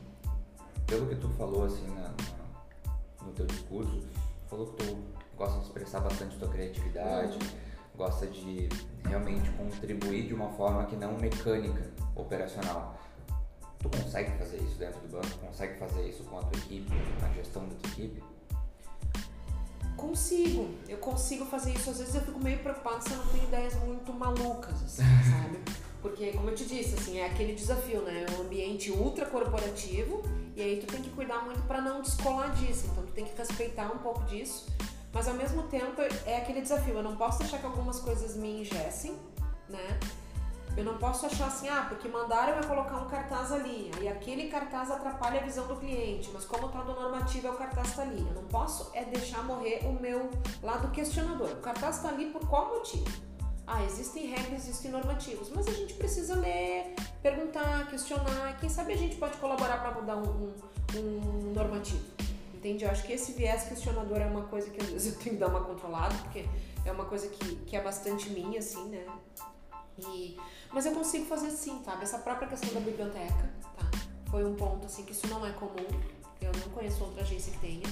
pelo 0.85 1.07
que 1.07 1.15
tu 1.15 1.29
falou 1.29 1.65
assim 1.65 1.87
na, 1.87 2.09
na, 2.09 3.25
no 3.25 3.31
teu 3.33 3.45
discurso, 3.45 4.03
falou 4.47 4.67
que 4.67 4.85
tu 4.85 4.97
gosta 5.35 5.59
de 5.59 5.65
expressar 5.65 6.01
bastante 6.01 6.37
tua 6.37 6.49
criatividade, 6.49 7.39
gosta 7.95 8.27
de 8.27 8.69
realmente 9.07 9.49
contribuir 9.51 10.27
de 10.27 10.33
uma 10.33 10.49
forma 10.51 10.85
que 10.85 10.95
não 10.95 11.17
mecânica, 11.17 11.91
operacional. 12.15 12.99
Tu 13.79 13.89
consegue 13.89 14.37
fazer 14.37 14.57
isso 14.57 14.77
dentro 14.77 14.99
do 15.01 15.09
banco? 15.09 15.37
Consegue 15.39 15.77
fazer 15.79 16.07
isso 16.07 16.23
com 16.23 16.39
a 16.39 16.43
tua 16.43 16.59
equipe, 16.59 16.91
na 17.21 17.29
gestão 17.33 17.67
da 17.67 17.75
tua 17.75 17.91
equipe? 17.91 18.23
Consigo, 19.95 20.69
eu 20.87 20.97
consigo 20.97 21.45
fazer 21.45 21.73
isso. 21.73 21.89
Às 21.89 21.99
vezes 21.99 22.15
eu 22.15 22.21
fico 22.21 22.39
meio 22.39 22.59
preocupada 22.59 23.01
se 23.01 23.11
eu 23.11 23.17
não 23.17 23.27
tenho 23.27 23.43
ideias 23.43 23.73
muito 23.75 24.13
malucas, 24.13 24.75
assim, 24.83 25.03
sabe? 25.31 25.59
Porque, 26.01 26.31
como 26.33 26.49
eu 26.49 26.55
te 26.55 26.65
disse, 26.65 26.95
assim, 26.95 27.17
é 27.17 27.25
aquele 27.25 27.55
desafio, 27.55 28.01
né? 28.01 28.25
É 28.27 28.37
um 28.37 28.41
ambiente 28.41 28.91
ultra 28.91 29.25
corporativo 29.25 30.21
e 30.55 30.61
aí 30.61 30.77
tu 30.77 30.85
tem 30.85 31.01
que 31.01 31.09
cuidar 31.09 31.43
muito 31.43 31.61
para 31.63 31.81
não 31.81 32.01
descolar 32.01 32.53
disso. 32.53 32.85
Então 32.91 33.05
tu 33.05 33.13
tem 33.13 33.25
que 33.25 33.35
respeitar 33.35 33.91
um 33.91 33.97
pouco 33.97 34.23
disso 34.25 34.65
mas 35.15 35.29
ao 35.29 35.33
mesmo 35.33 35.63
tempo 35.63 36.01
é 36.25 36.35
aquele 36.35 36.59
desafio. 36.59 36.95
Eu 36.95 37.01
não 37.01 37.15
posso 37.15 37.39
deixar 37.39 37.59
que 37.59 37.65
algumas 37.65 38.01
coisas 38.01 38.35
me 38.35 38.59
ingessem, 38.59 39.17
né? 39.69 39.97
Eu 40.77 40.83
não 40.83 40.97
posso 40.97 41.25
achar 41.25 41.47
assim, 41.47 41.69
ah, 41.69 41.85
porque 41.87 42.07
mandaram 42.07 42.57
eu 42.57 42.67
colocar 42.67 42.97
um 42.97 43.07
cartaz 43.07 43.51
ali, 43.51 43.89
aí 43.97 44.09
aquele 44.09 44.49
cartaz 44.49 44.91
atrapalha 44.91 45.39
a 45.39 45.43
visão 45.43 45.65
do 45.67 45.77
cliente, 45.77 46.29
mas 46.33 46.43
como 46.43 46.67
tá 46.67 46.83
no 46.83 46.93
normativo, 46.93 47.47
é 47.47 47.51
o 47.51 47.55
cartaz 47.55 47.95
tá 47.95 48.01
ali. 48.01 48.19
Eu 48.19 48.41
não 48.41 48.43
posso 48.49 48.91
é 48.93 49.05
deixar 49.05 49.43
morrer 49.43 49.85
o 49.85 49.93
meu 49.93 50.29
lado 50.61 50.91
questionador. 50.91 51.49
O 51.51 51.61
cartaz 51.61 51.99
tá 51.99 52.09
ali 52.09 52.25
por 52.25 52.45
qual 52.47 52.75
motivo? 52.75 53.05
Ah, 53.65 53.83
existem 53.83 54.27
regras, 54.27 54.67
existem 54.67 54.91
normativos, 54.91 55.49
mas 55.49 55.67
a 55.67 55.71
gente 55.71 55.93
precisa 55.93 56.35
ler, 56.35 56.93
perguntar, 57.21 57.87
questionar. 57.89 58.57
Quem 58.59 58.69
sabe 58.69 58.93
a 58.93 58.97
gente 58.97 59.15
pode 59.15 59.37
colaborar 59.37 59.77
para 59.77 59.91
mudar 59.91 60.17
um, 60.17 60.53
um, 60.95 61.49
um 61.49 61.53
normativo 61.53 62.03
entende? 62.65 62.83
Eu 62.83 62.89
acho 62.89 63.03
que 63.03 63.13
esse 63.13 63.33
viés 63.33 63.63
questionador 63.65 64.17
é 64.17 64.25
uma 64.25 64.43
coisa 64.43 64.69
que 64.71 64.81
às 64.81 64.89
vezes 64.89 65.13
eu 65.13 65.19
tenho 65.19 65.35
que 65.35 65.39
dar 65.39 65.47
uma 65.47 65.61
controlada, 65.61 66.15
porque 66.23 66.45
é 66.83 66.91
uma 66.91 67.05
coisa 67.05 67.27
que, 67.27 67.55
que 67.57 67.75
é 67.75 67.81
bastante 67.81 68.29
minha, 68.31 68.57
assim, 68.57 68.89
né? 68.89 69.05
E, 69.97 70.37
mas 70.71 70.85
eu 70.85 70.93
consigo 70.93 71.25
fazer 71.25 71.51
sim, 71.51 71.81
sabe? 71.83 72.03
Essa 72.03 72.19
própria 72.19 72.47
questão 72.47 72.73
da 72.73 72.79
biblioteca, 72.79 73.51
tá? 73.77 73.89
Foi 74.29 74.43
um 74.43 74.55
ponto, 74.55 74.85
assim, 74.85 75.03
que 75.03 75.11
isso 75.11 75.27
não 75.27 75.45
é 75.45 75.51
comum. 75.51 75.87
Eu 76.41 76.51
não 76.53 76.69
conheço 76.73 77.03
outra 77.03 77.21
agência 77.21 77.51
que 77.53 77.59
tenha. 77.59 77.87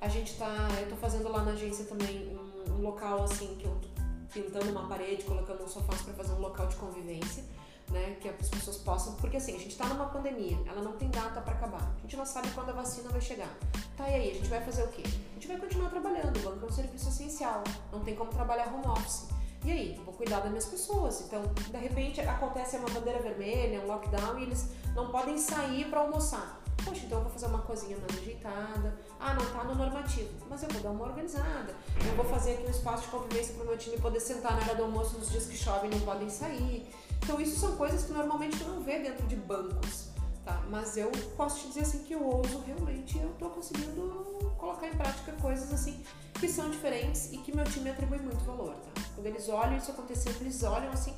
A 0.00 0.08
gente 0.08 0.36
tá... 0.36 0.68
Eu 0.80 0.88
tô 0.88 0.96
fazendo 0.96 1.28
lá 1.28 1.42
na 1.42 1.52
agência 1.52 1.84
também 1.84 2.36
um, 2.36 2.72
um 2.72 2.80
local, 2.82 3.24
assim, 3.24 3.56
que 3.56 3.64
eu 3.64 3.76
tô 3.80 3.88
pintando 4.32 4.70
uma 4.70 4.88
parede, 4.88 5.24
colocando 5.24 5.64
um 5.64 5.68
sofá 5.68 5.94
para 6.04 6.14
fazer 6.14 6.32
um 6.32 6.40
local 6.40 6.66
de 6.68 6.76
convivência 6.76 7.44
né? 7.90 8.16
Que 8.20 8.28
as 8.28 8.48
pessoas 8.48 8.76
possam. 8.78 9.14
Porque 9.14 9.36
assim, 9.36 9.54
a 9.54 9.58
gente 9.58 9.72
está 9.72 9.86
numa 9.86 10.06
pandemia, 10.06 10.58
ela 10.66 10.82
não 10.82 10.92
tem 10.92 11.10
data 11.10 11.40
para 11.40 11.54
acabar. 11.54 11.94
A 11.98 12.00
gente 12.02 12.16
não 12.16 12.26
sabe 12.26 12.48
quando 12.50 12.70
a 12.70 12.72
vacina 12.72 13.10
vai 13.10 13.20
chegar. 13.20 13.52
Tá, 13.96 14.08
e 14.08 14.14
aí? 14.14 14.30
A 14.30 14.34
gente 14.34 14.48
vai 14.48 14.60
fazer 14.64 14.84
o 14.84 14.88
quê? 14.88 15.02
A 15.04 15.34
gente 15.34 15.48
vai 15.48 15.58
continuar 15.58 15.90
trabalhando. 15.90 16.36
O 16.38 16.42
banco 16.42 16.66
é 16.66 16.68
um 16.68 16.72
serviço 16.72 17.08
essencial. 17.08 17.62
Não 17.92 18.00
tem 18.00 18.14
como 18.14 18.30
trabalhar 18.30 18.72
home 18.72 18.86
office. 18.86 19.28
E 19.64 19.70
aí? 19.70 20.00
Vou 20.04 20.14
cuidar 20.14 20.40
das 20.40 20.48
minhas 20.48 20.66
pessoas. 20.66 21.20
Então, 21.20 21.42
de 21.42 21.76
repente, 21.76 22.20
acontece 22.20 22.76
uma 22.76 22.88
bandeira 22.88 23.20
vermelha, 23.20 23.80
um 23.80 23.86
lockdown 23.86 24.38
e 24.38 24.44
eles 24.44 24.70
não 24.94 25.10
podem 25.10 25.36
sair 25.36 25.84
para 25.90 26.00
almoçar. 26.00 26.60
Poxa, 26.84 27.04
então 27.04 27.18
eu 27.18 27.24
vou 27.24 27.32
fazer 27.32 27.46
uma 27.46 27.58
coisinha 27.58 27.96
mais 27.98 28.22
ajeitada. 28.22 28.98
Ah, 29.18 29.34
não 29.34 29.44
tá 29.52 29.64
no 29.64 29.74
normativo, 29.74 30.30
mas 30.48 30.62
eu 30.62 30.68
vou 30.70 30.80
dar 30.80 30.90
uma 30.90 31.04
organizada. 31.04 31.74
Eu 32.06 32.14
vou 32.14 32.24
fazer 32.24 32.54
aqui 32.54 32.66
um 32.66 32.70
espaço 32.70 33.02
de 33.04 33.08
convivência 33.08 33.54
para 33.54 33.64
o 33.64 33.66
meu 33.66 33.76
time 33.76 33.98
poder 33.98 34.20
sentar 34.20 34.56
na 34.56 34.62
hora 34.62 34.74
do 34.74 34.84
almoço 34.84 35.18
nos 35.18 35.30
dias 35.30 35.46
que 35.46 35.56
chovem 35.56 35.90
e 35.90 35.94
não 35.94 36.00
podem 36.00 36.30
sair. 36.30 36.90
Então 37.22 37.38
isso 37.38 37.60
são 37.60 37.76
coisas 37.76 38.04
que 38.04 38.12
normalmente 38.12 38.58
tu 38.58 38.64
não 38.64 38.80
vê 38.80 38.98
dentro 38.98 39.26
de 39.26 39.36
bancos, 39.36 40.08
tá? 40.50 40.62
Mas 40.68 40.96
eu 40.96 41.10
posso 41.36 41.60
te 41.60 41.68
dizer 41.68 41.80
assim 41.82 41.98
que 42.00 42.14
eu 42.14 42.24
ouso 42.24 42.58
realmente, 42.66 43.18
eu 43.18 43.32
tô 43.38 43.48
conseguindo 43.50 44.52
colocar 44.58 44.88
em 44.88 44.96
prática 44.96 45.32
coisas 45.40 45.72
assim 45.72 46.02
que 46.34 46.48
são 46.48 46.70
diferentes 46.70 47.32
e 47.32 47.38
que 47.38 47.54
meu 47.54 47.64
time 47.64 47.90
atribui 47.90 48.18
muito 48.18 48.42
valor, 48.44 48.74
tá? 48.74 49.02
Quando 49.14 49.26
eles 49.26 49.48
olham 49.48 49.76
isso 49.76 49.90
acontecendo, 49.90 50.36
eles 50.40 50.62
olham 50.62 50.90
assim, 50.90 51.14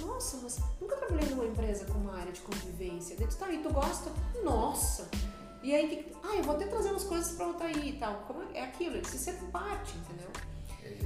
nossa, 0.00 0.38
mas 0.42 0.58
nunca 0.80 0.96
trabalhei 0.96 1.30
numa 1.30 1.46
empresa 1.46 1.86
com 1.86 1.98
uma 1.98 2.18
área 2.18 2.32
de 2.32 2.40
convivência. 2.40 3.16
Daí 3.16 3.28
tu 3.28 3.36
tá 3.36 3.46
aí, 3.46 3.62
tu 3.62 3.72
gosta? 3.72 4.10
Nossa! 4.42 5.08
E 5.62 5.74
aí, 5.74 5.88
que, 5.88 6.16
ah, 6.22 6.36
eu 6.36 6.42
vou 6.42 6.56
até 6.56 6.66
trazer 6.66 6.90
umas 6.90 7.04
coisas 7.04 7.32
pra 7.36 7.46
botar 7.46 7.66
aí 7.66 7.90
e 7.90 7.98
tal. 7.98 8.24
Como 8.26 8.42
é 8.52 8.62
aquilo? 8.62 8.96
Eles 8.96 9.08
se 9.08 9.18
sentem 9.18 9.48
parte, 9.50 9.96
entendeu? 9.96 10.28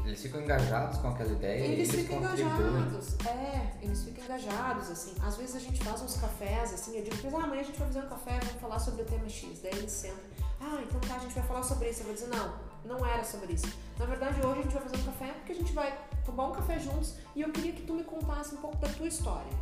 Eles 0.04 0.22
ficam 0.22 0.40
engajados 0.40 0.98
com 0.98 1.08
aquela 1.08 1.32
ideia 1.32 1.64
eles, 1.64 1.88
eles 1.90 2.02
ficam 2.02 2.18
engajados. 2.18 3.16
É, 3.26 3.72
eles 3.82 4.02
ficam 4.02 4.24
engajados, 4.24 4.90
assim. 4.90 5.14
Às 5.22 5.36
vezes 5.36 5.56
a 5.56 5.58
gente 5.58 5.84
faz 5.84 6.00
uns 6.00 6.16
cafés, 6.16 6.72
assim, 6.72 6.96
eu 6.96 7.04
digo 7.04 7.16
pra 7.16 7.28
eles, 7.28 7.38
ah, 7.38 7.44
amanhã 7.44 7.60
a 7.60 7.64
gente 7.64 7.78
vai 7.78 7.88
fazer 7.88 8.00
um 8.00 8.08
café, 8.08 8.38
vamos 8.40 8.60
falar 8.60 8.78
sobre 8.78 9.02
o 9.02 9.04
tema 9.04 9.28
X. 9.28 9.60
Daí 9.62 9.72
eles 9.72 9.92
sentam, 9.92 10.18
ah, 10.60 10.80
então 10.82 11.00
tá, 11.00 11.16
a 11.16 11.18
gente 11.18 11.34
vai 11.34 11.44
falar 11.44 11.62
sobre 11.62 11.90
isso. 11.90 12.00
Eu 12.00 12.06
vou 12.06 12.14
dizer, 12.14 12.28
não, 12.28 12.54
não 12.84 13.06
era 13.06 13.22
sobre 13.22 13.52
isso. 13.52 13.68
Na 13.98 14.06
verdade, 14.06 14.44
hoje 14.44 14.60
a 14.60 14.62
gente 14.62 14.72
vai 14.72 14.82
fazer 14.82 14.96
um 14.96 15.04
café 15.04 15.32
porque 15.32 15.52
a 15.52 15.56
gente 15.56 15.72
vai 15.72 15.98
tomar 16.24 16.46
um 16.46 16.52
café 16.52 16.78
juntos 16.78 17.14
e 17.36 17.42
eu 17.42 17.50
queria 17.50 17.72
que 17.72 17.82
tu 17.82 17.94
me 17.94 18.04
contasse 18.04 18.54
um 18.54 18.58
pouco 18.58 18.76
da 18.78 18.88
tua 18.88 19.06
história. 19.06 19.52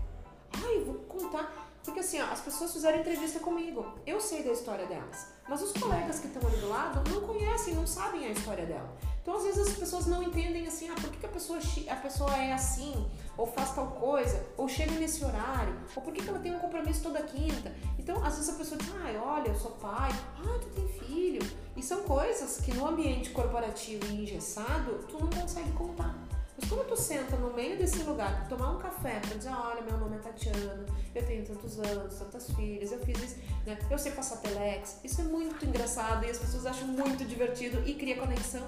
Ai, 0.52 0.84
vou 0.84 0.94
contar. 0.94 1.66
Porque 1.84 2.00
assim, 2.00 2.20
ó, 2.20 2.26
as 2.26 2.40
pessoas 2.40 2.72
fizeram 2.72 2.98
entrevista 2.98 3.38
comigo. 3.40 3.86
Eu 4.06 4.20
sei 4.20 4.42
da 4.42 4.52
história 4.52 4.86
delas. 4.86 5.28
Mas 5.48 5.62
os 5.62 5.72
colegas 5.72 6.18
que 6.18 6.26
estão 6.26 6.46
ali 6.48 6.56
do 6.58 6.68
lado 6.68 7.08
não 7.10 7.20
conhecem, 7.20 7.74
não 7.74 7.86
sabem 7.86 8.26
a 8.26 8.30
história 8.30 8.66
dela. 8.66 8.96
Então, 9.26 9.38
às 9.38 9.42
vezes, 9.42 9.66
as 9.66 9.74
pessoas 9.74 10.06
não 10.06 10.22
entendem 10.22 10.68
assim, 10.68 10.88
ah, 10.88 10.94
por 10.94 11.10
que, 11.10 11.18
que 11.18 11.26
a, 11.26 11.28
pessoa, 11.28 11.58
a 11.90 11.96
pessoa 11.96 12.36
é 12.36 12.52
assim, 12.52 12.94
ou 13.36 13.44
faz 13.44 13.74
tal 13.74 13.88
coisa, 13.88 14.40
ou 14.56 14.68
chega 14.68 14.92
nesse 14.92 15.24
horário, 15.24 15.74
ou 15.96 16.00
por 16.00 16.12
que, 16.12 16.22
que 16.22 16.28
ela 16.28 16.38
tem 16.38 16.54
um 16.54 16.60
compromisso 16.60 17.02
toda 17.02 17.20
quinta. 17.24 17.74
Então, 17.98 18.24
às 18.24 18.36
vezes 18.36 18.50
a 18.50 18.52
pessoa 18.52 18.78
diz, 18.80 18.88
ah, 18.88 19.20
olha, 19.26 19.48
eu 19.48 19.56
sou 19.56 19.72
pai, 19.72 20.12
ah, 20.12 20.58
tu 20.60 20.68
tem 20.68 20.86
filho. 20.86 21.42
E 21.76 21.82
são 21.82 22.04
coisas 22.04 22.60
que 22.60 22.72
no 22.72 22.86
ambiente 22.86 23.30
corporativo 23.30 24.06
e 24.12 24.22
engessado, 24.22 25.04
tu 25.08 25.18
não 25.18 25.28
consegue 25.28 25.72
contar. 25.72 26.14
Mas 26.56 26.70
quando 26.70 26.86
tu 26.86 26.96
senta 26.96 27.34
no 27.34 27.52
meio 27.52 27.76
desse 27.76 28.04
lugar 28.04 28.48
tomar 28.48 28.76
um 28.76 28.78
café, 28.78 29.18
para 29.18 29.36
dizer, 29.36 29.50
olha, 29.50 29.82
meu 29.82 29.98
nome 29.98 30.18
é 30.18 30.20
Tatiana, 30.20 30.86
eu 31.12 31.26
tenho 31.26 31.44
tantos 31.44 31.80
anos, 31.80 32.14
tantas 32.14 32.48
filhas, 32.52 32.92
eu 32.92 33.00
fiz 33.00 33.20
isso, 33.20 33.36
né? 33.66 33.76
Eu 33.90 33.98
sei 33.98 34.12
passar 34.12 34.36
telex. 34.36 35.00
Isso 35.02 35.20
é 35.20 35.24
muito 35.24 35.66
engraçado 35.66 36.24
e 36.24 36.30
as 36.30 36.38
pessoas 36.38 36.64
acham 36.64 36.86
muito 36.86 37.24
divertido 37.24 37.82
e 37.84 37.94
cria 37.94 38.16
conexão 38.16 38.64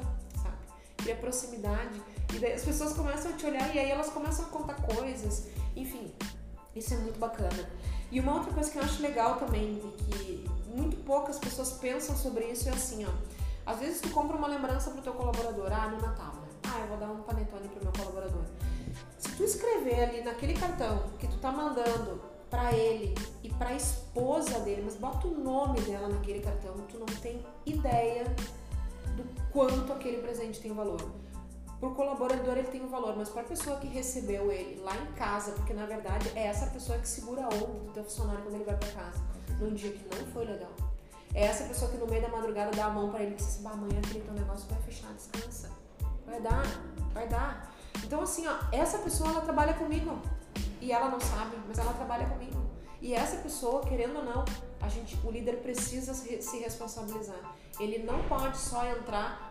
cria 0.99 1.17
proximidade. 1.17 2.01
E 2.35 2.39
daí 2.39 2.53
as 2.53 2.63
pessoas 2.63 2.93
começam 2.93 3.33
a 3.33 3.35
te 3.35 3.47
olhar 3.47 3.75
e 3.75 3.79
aí 3.79 3.91
elas 3.91 4.11
começam 4.11 4.45
a 4.45 4.49
contar 4.49 4.75
coisas. 4.75 5.47
Enfim, 5.75 6.13
isso 6.77 6.95
é 6.95 6.99
muito 6.99 7.19
bacana. 7.19 7.69
E 8.11 8.21
uma 8.21 8.35
outra 8.35 8.53
coisa 8.53 8.71
que 8.71 8.79
eu 8.79 8.83
acho 8.83 9.03
legal 9.03 9.37
também 9.37 9.75
e 9.75 10.03
que 10.03 10.51
muito 10.75 10.97
poucas 10.99 11.39
pessoas 11.39 11.73
pensam 11.73 12.17
sobre 12.17 12.45
isso 12.47 12.69
é 12.69 12.73
assim, 12.73 13.05
ó. 13.07 13.11
Às 13.65 13.81
vezes 13.81 14.01
tu 14.01 14.11
compra 14.11 14.37
uma 14.37 14.49
lembrança 14.49 14.91
pro 14.91 15.03
teu 15.03 15.13
colaborador, 15.13 15.71
ah, 15.73 15.89
no 15.89 16.01
Natal, 16.01 16.35
né? 16.35 16.49
Ah, 16.65 16.81
eu 16.81 16.87
vou 16.89 16.97
dar 16.97 17.11
um 17.11 17.23
panetone 17.23 17.69
pro 17.69 17.83
meu 17.83 17.93
colaborador. 17.93 18.45
Se 19.19 19.31
tu 19.33 19.45
escrever 19.45 20.05
ali 20.05 20.23
naquele 20.23 20.55
cartão 20.55 21.03
que 21.19 21.27
tu 21.27 21.37
tá 21.39 21.53
mandando 21.53 22.21
para 22.49 22.73
ele 22.73 23.15
e 23.43 23.51
para 23.51 23.71
a 23.71 23.75
esposa 23.75 24.61
dele, 24.61 24.83
mas 24.85 24.97
bota 24.97 25.27
o 25.27 25.39
nome 25.39 25.81
dela 25.83 26.09
naquele 26.09 26.41
cartão, 26.41 26.75
tu 26.89 26.99
não 26.99 27.07
tem 27.07 27.45
ideia 27.67 28.25
quanto 29.59 29.93
aquele 29.93 30.19
presente 30.19 30.61
tem 30.61 30.73
valor. 30.73 31.03
Pro 31.81 31.93
colaborador 31.93 32.57
ele 32.59 32.69
tem 32.69 32.81
um 32.81 32.87
valor, 32.87 33.17
mas 33.17 33.29
para 33.29 33.43
a 33.43 33.45
pessoa 33.45 33.77
que 33.81 33.89
recebeu 33.89 34.53
ele 34.53 34.81
lá 34.83 34.95
em 34.95 35.13
casa, 35.15 35.51
porque 35.51 35.75
na 35.75 35.85
verdade 35.85 36.31
é 36.37 36.47
essa 36.47 36.69
pessoa 36.69 36.97
que 36.97 37.09
segura 37.09 37.43
a 37.43 37.47
onda 37.49 37.67
do 37.67 37.91
teu 37.93 38.05
funcionário 38.05 38.41
quando 38.45 38.55
ele 38.55 38.63
vai 38.63 38.77
para 38.77 38.93
casa, 38.93 39.21
num 39.59 39.75
dia 39.75 39.91
que 39.91 40.17
não 40.17 40.25
foi 40.29 40.45
legal. 40.45 40.71
É 41.35 41.47
essa 41.47 41.65
pessoa 41.65 41.91
que 41.91 41.97
no 41.97 42.07
meio 42.07 42.23
da 42.23 42.29
madrugada 42.29 42.71
dá 42.71 42.85
a 42.85 42.91
mão 42.91 43.11
para 43.11 43.25
ele 43.25 43.33
e 43.33 43.35
diz 43.35 43.49
assim, 43.49 43.67
amanhã 43.67 43.99
aquele 43.99 44.21
teu 44.21 44.35
negócio 44.35 44.69
vai 44.71 44.81
fechar, 44.83 45.13
descansa. 45.13 45.71
Vai 46.25 46.41
dar, 46.41 46.63
vai 47.13 47.27
dar. 47.27 47.75
Então 48.05 48.23
assim, 48.23 48.47
ó, 48.47 48.55
essa 48.71 48.99
pessoa 48.99 49.29
ela 49.31 49.41
trabalha 49.41 49.75
comigo 49.75 50.21
e 50.81 50.93
ela 50.93 51.09
não 51.09 51.19
sabe, 51.19 51.57
mas 51.67 51.77
ela 51.79 51.93
trabalha 51.95 52.29
comigo. 52.29 52.63
E 53.01 53.13
essa 53.13 53.39
pessoa, 53.39 53.83
querendo 53.83 54.19
ou 54.19 54.25
não, 54.25 54.45
a 54.81 54.89
gente, 54.89 55.19
o 55.27 55.31
líder 55.33 55.57
precisa 55.63 56.15
se 56.15 56.59
responsabilizar. 56.59 57.57
Ele 57.81 58.05
não 58.05 58.23
pode 58.29 58.57
só 58.57 58.87
entrar 58.87 59.48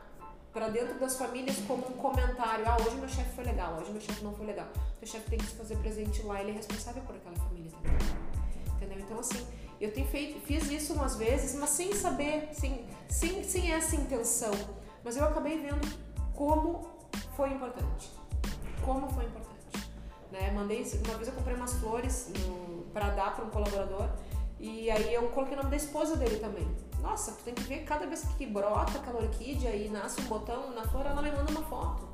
para 0.53 0.69
dentro 0.69 0.99
das 0.99 1.17
famílias 1.17 1.57
como 1.67 1.87
um 1.87 1.93
comentário. 1.93 2.65
Ah, 2.67 2.77
hoje 2.79 2.95
meu 2.95 3.09
chefe 3.09 3.35
foi 3.35 3.43
legal, 3.43 3.77
hoje 3.79 3.91
meu 3.91 4.01
chefe 4.01 4.23
não 4.23 4.33
foi 4.33 4.45
legal. 4.45 4.67
Teu 4.99 5.07
chefe 5.07 5.29
tem 5.29 5.39
que 5.39 5.45
se 5.45 5.55
fazer 5.55 5.77
presente 5.77 6.21
lá, 6.23 6.41
ele 6.41 6.51
é 6.51 6.53
responsável 6.53 7.01
por 7.03 7.15
aquela 7.15 7.35
família 7.35 7.71
também. 7.71 7.97
Entendeu? 8.75 8.99
Então, 8.99 9.19
assim, 9.19 9.45
eu 9.79 9.91
tenho 9.93 10.07
feito, 10.07 10.39
fiz 10.41 10.69
isso 10.71 10.93
umas 10.93 11.15
vezes, 11.15 11.55
mas 11.59 11.69
sem 11.71 11.93
saber, 11.93 12.49
sem, 12.53 12.85
sem, 13.07 13.43
sem 13.43 13.71
essa 13.71 13.95
intenção. 13.95 14.51
Mas 15.03 15.17
eu 15.17 15.25
acabei 15.25 15.59
vendo 15.59 15.87
como 16.33 16.87
foi 17.35 17.51
importante. 17.51 18.11
Como 18.83 19.09
foi 19.09 19.25
importante. 19.25 19.47
Né? 20.31 20.51
Mandei, 20.51 20.83
uma 21.05 21.15
vez 21.15 21.27
eu 21.27 21.33
comprei 21.33 21.55
umas 21.55 21.73
flores 21.73 22.31
para 22.93 23.09
dar 23.11 23.35
para 23.35 23.45
um 23.45 23.49
colaborador 23.49 24.09
e 24.59 24.89
aí 24.89 25.13
eu 25.13 25.29
coloquei 25.29 25.53
o 25.53 25.57
nome 25.57 25.69
da 25.69 25.77
esposa 25.77 26.15
dele 26.15 26.37
também. 26.37 26.67
Nossa, 27.01 27.31
tu 27.31 27.43
tem 27.43 27.53
que 27.53 27.63
ver 27.63 27.83
cada 27.83 28.05
vez 28.05 28.25
que 28.37 28.45
brota 28.45 28.97
aquela 28.97 29.21
orquídea 29.21 29.75
e 29.75 29.89
nasce 29.89 30.21
um 30.21 30.25
botão 30.25 30.73
na 30.73 30.83
flor, 30.83 31.05
ela 31.05 31.21
me 31.21 31.31
manda 31.31 31.51
uma 31.51 31.63
foto. 31.63 32.07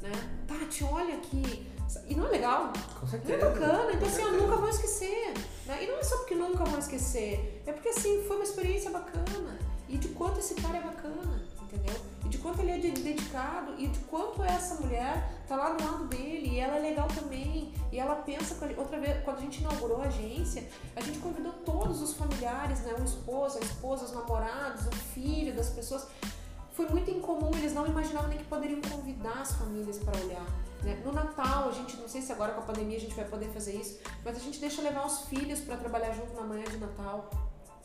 Né? 0.00 0.10
Tati, 0.46 0.84
olha 0.84 1.16
aqui. 1.16 1.70
E 2.08 2.14
não 2.14 2.26
é 2.26 2.30
legal? 2.30 2.72
Com 2.98 3.06
certeza. 3.06 3.38
Não 3.38 3.48
é 3.48 3.52
bacana. 3.52 3.92
Então, 3.92 4.08
assim, 4.08 4.22
eu 4.22 4.32
nunca 4.32 4.56
vou 4.56 4.68
esquecer. 4.68 5.34
Né? 5.66 5.84
E 5.84 5.86
não 5.86 5.98
é 5.98 6.02
só 6.02 6.16
porque 6.18 6.34
nunca 6.34 6.64
vou 6.64 6.78
esquecer. 6.78 7.62
É 7.66 7.72
porque, 7.72 7.90
assim, 7.90 8.24
foi 8.26 8.36
uma 8.36 8.44
experiência 8.44 8.90
bacana. 8.90 9.58
E 9.88 9.98
de 9.98 10.08
quanto 10.08 10.40
esse 10.40 10.54
cara 10.54 10.78
é 10.78 10.82
bacana, 10.82 11.44
entendeu? 11.62 11.94
De 12.32 12.38
quanto 12.38 12.62
ele 12.62 12.72
é 12.72 12.78
dedicado 12.78 13.74
e 13.78 13.88
de 13.88 13.98
quanto 14.10 14.42
essa 14.42 14.76
mulher 14.76 15.30
tá 15.46 15.54
lá 15.54 15.74
do 15.74 15.84
lado 15.84 16.06
dele 16.06 16.48
e 16.48 16.58
ela 16.58 16.78
é 16.78 16.80
legal 16.80 17.06
também. 17.08 17.74
E 17.92 17.98
ela 17.98 18.16
pensa, 18.16 18.56
outra 18.78 18.98
vez, 18.98 19.22
quando 19.22 19.36
a 19.36 19.40
gente 19.42 19.60
inaugurou 19.60 20.00
a 20.00 20.06
agência, 20.06 20.66
a 20.96 21.02
gente 21.02 21.18
convidou 21.18 21.52
todos 21.52 22.00
os 22.00 22.14
familiares, 22.14 22.80
né? 22.80 22.94
O 22.98 23.04
esposo, 23.04 23.58
a 23.58 23.60
esposa, 23.60 24.06
os 24.06 24.12
namorados, 24.12 24.86
o 24.86 24.90
filho 25.12 25.54
das 25.54 25.68
pessoas. 25.68 26.06
Foi 26.72 26.88
muito 26.88 27.10
incomum, 27.10 27.50
eles 27.54 27.74
não 27.74 27.86
imaginavam 27.86 28.30
nem 28.30 28.38
que 28.38 28.44
poderiam 28.44 28.80
convidar 28.80 29.42
as 29.42 29.52
famílias 29.52 29.98
para 29.98 30.18
olhar. 30.18 30.46
Né? 30.82 31.02
No 31.04 31.12
Natal, 31.12 31.68
a 31.68 31.72
gente, 31.72 31.98
não 31.98 32.08
sei 32.08 32.22
se 32.22 32.32
agora 32.32 32.54
com 32.54 32.60
a 32.60 32.64
pandemia 32.64 32.96
a 32.96 33.00
gente 33.00 33.14
vai 33.14 33.26
poder 33.26 33.50
fazer 33.50 33.74
isso, 33.74 33.98
mas 34.24 34.38
a 34.38 34.40
gente 34.40 34.58
deixa 34.58 34.80
levar 34.80 35.04
os 35.04 35.26
filhos 35.26 35.60
para 35.60 35.76
trabalhar 35.76 36.14
junto 36.14 36.32
na 36.32 36.44
manhã 36.44 36.64
de 36.64 36.78
Natal. 36.78 37.28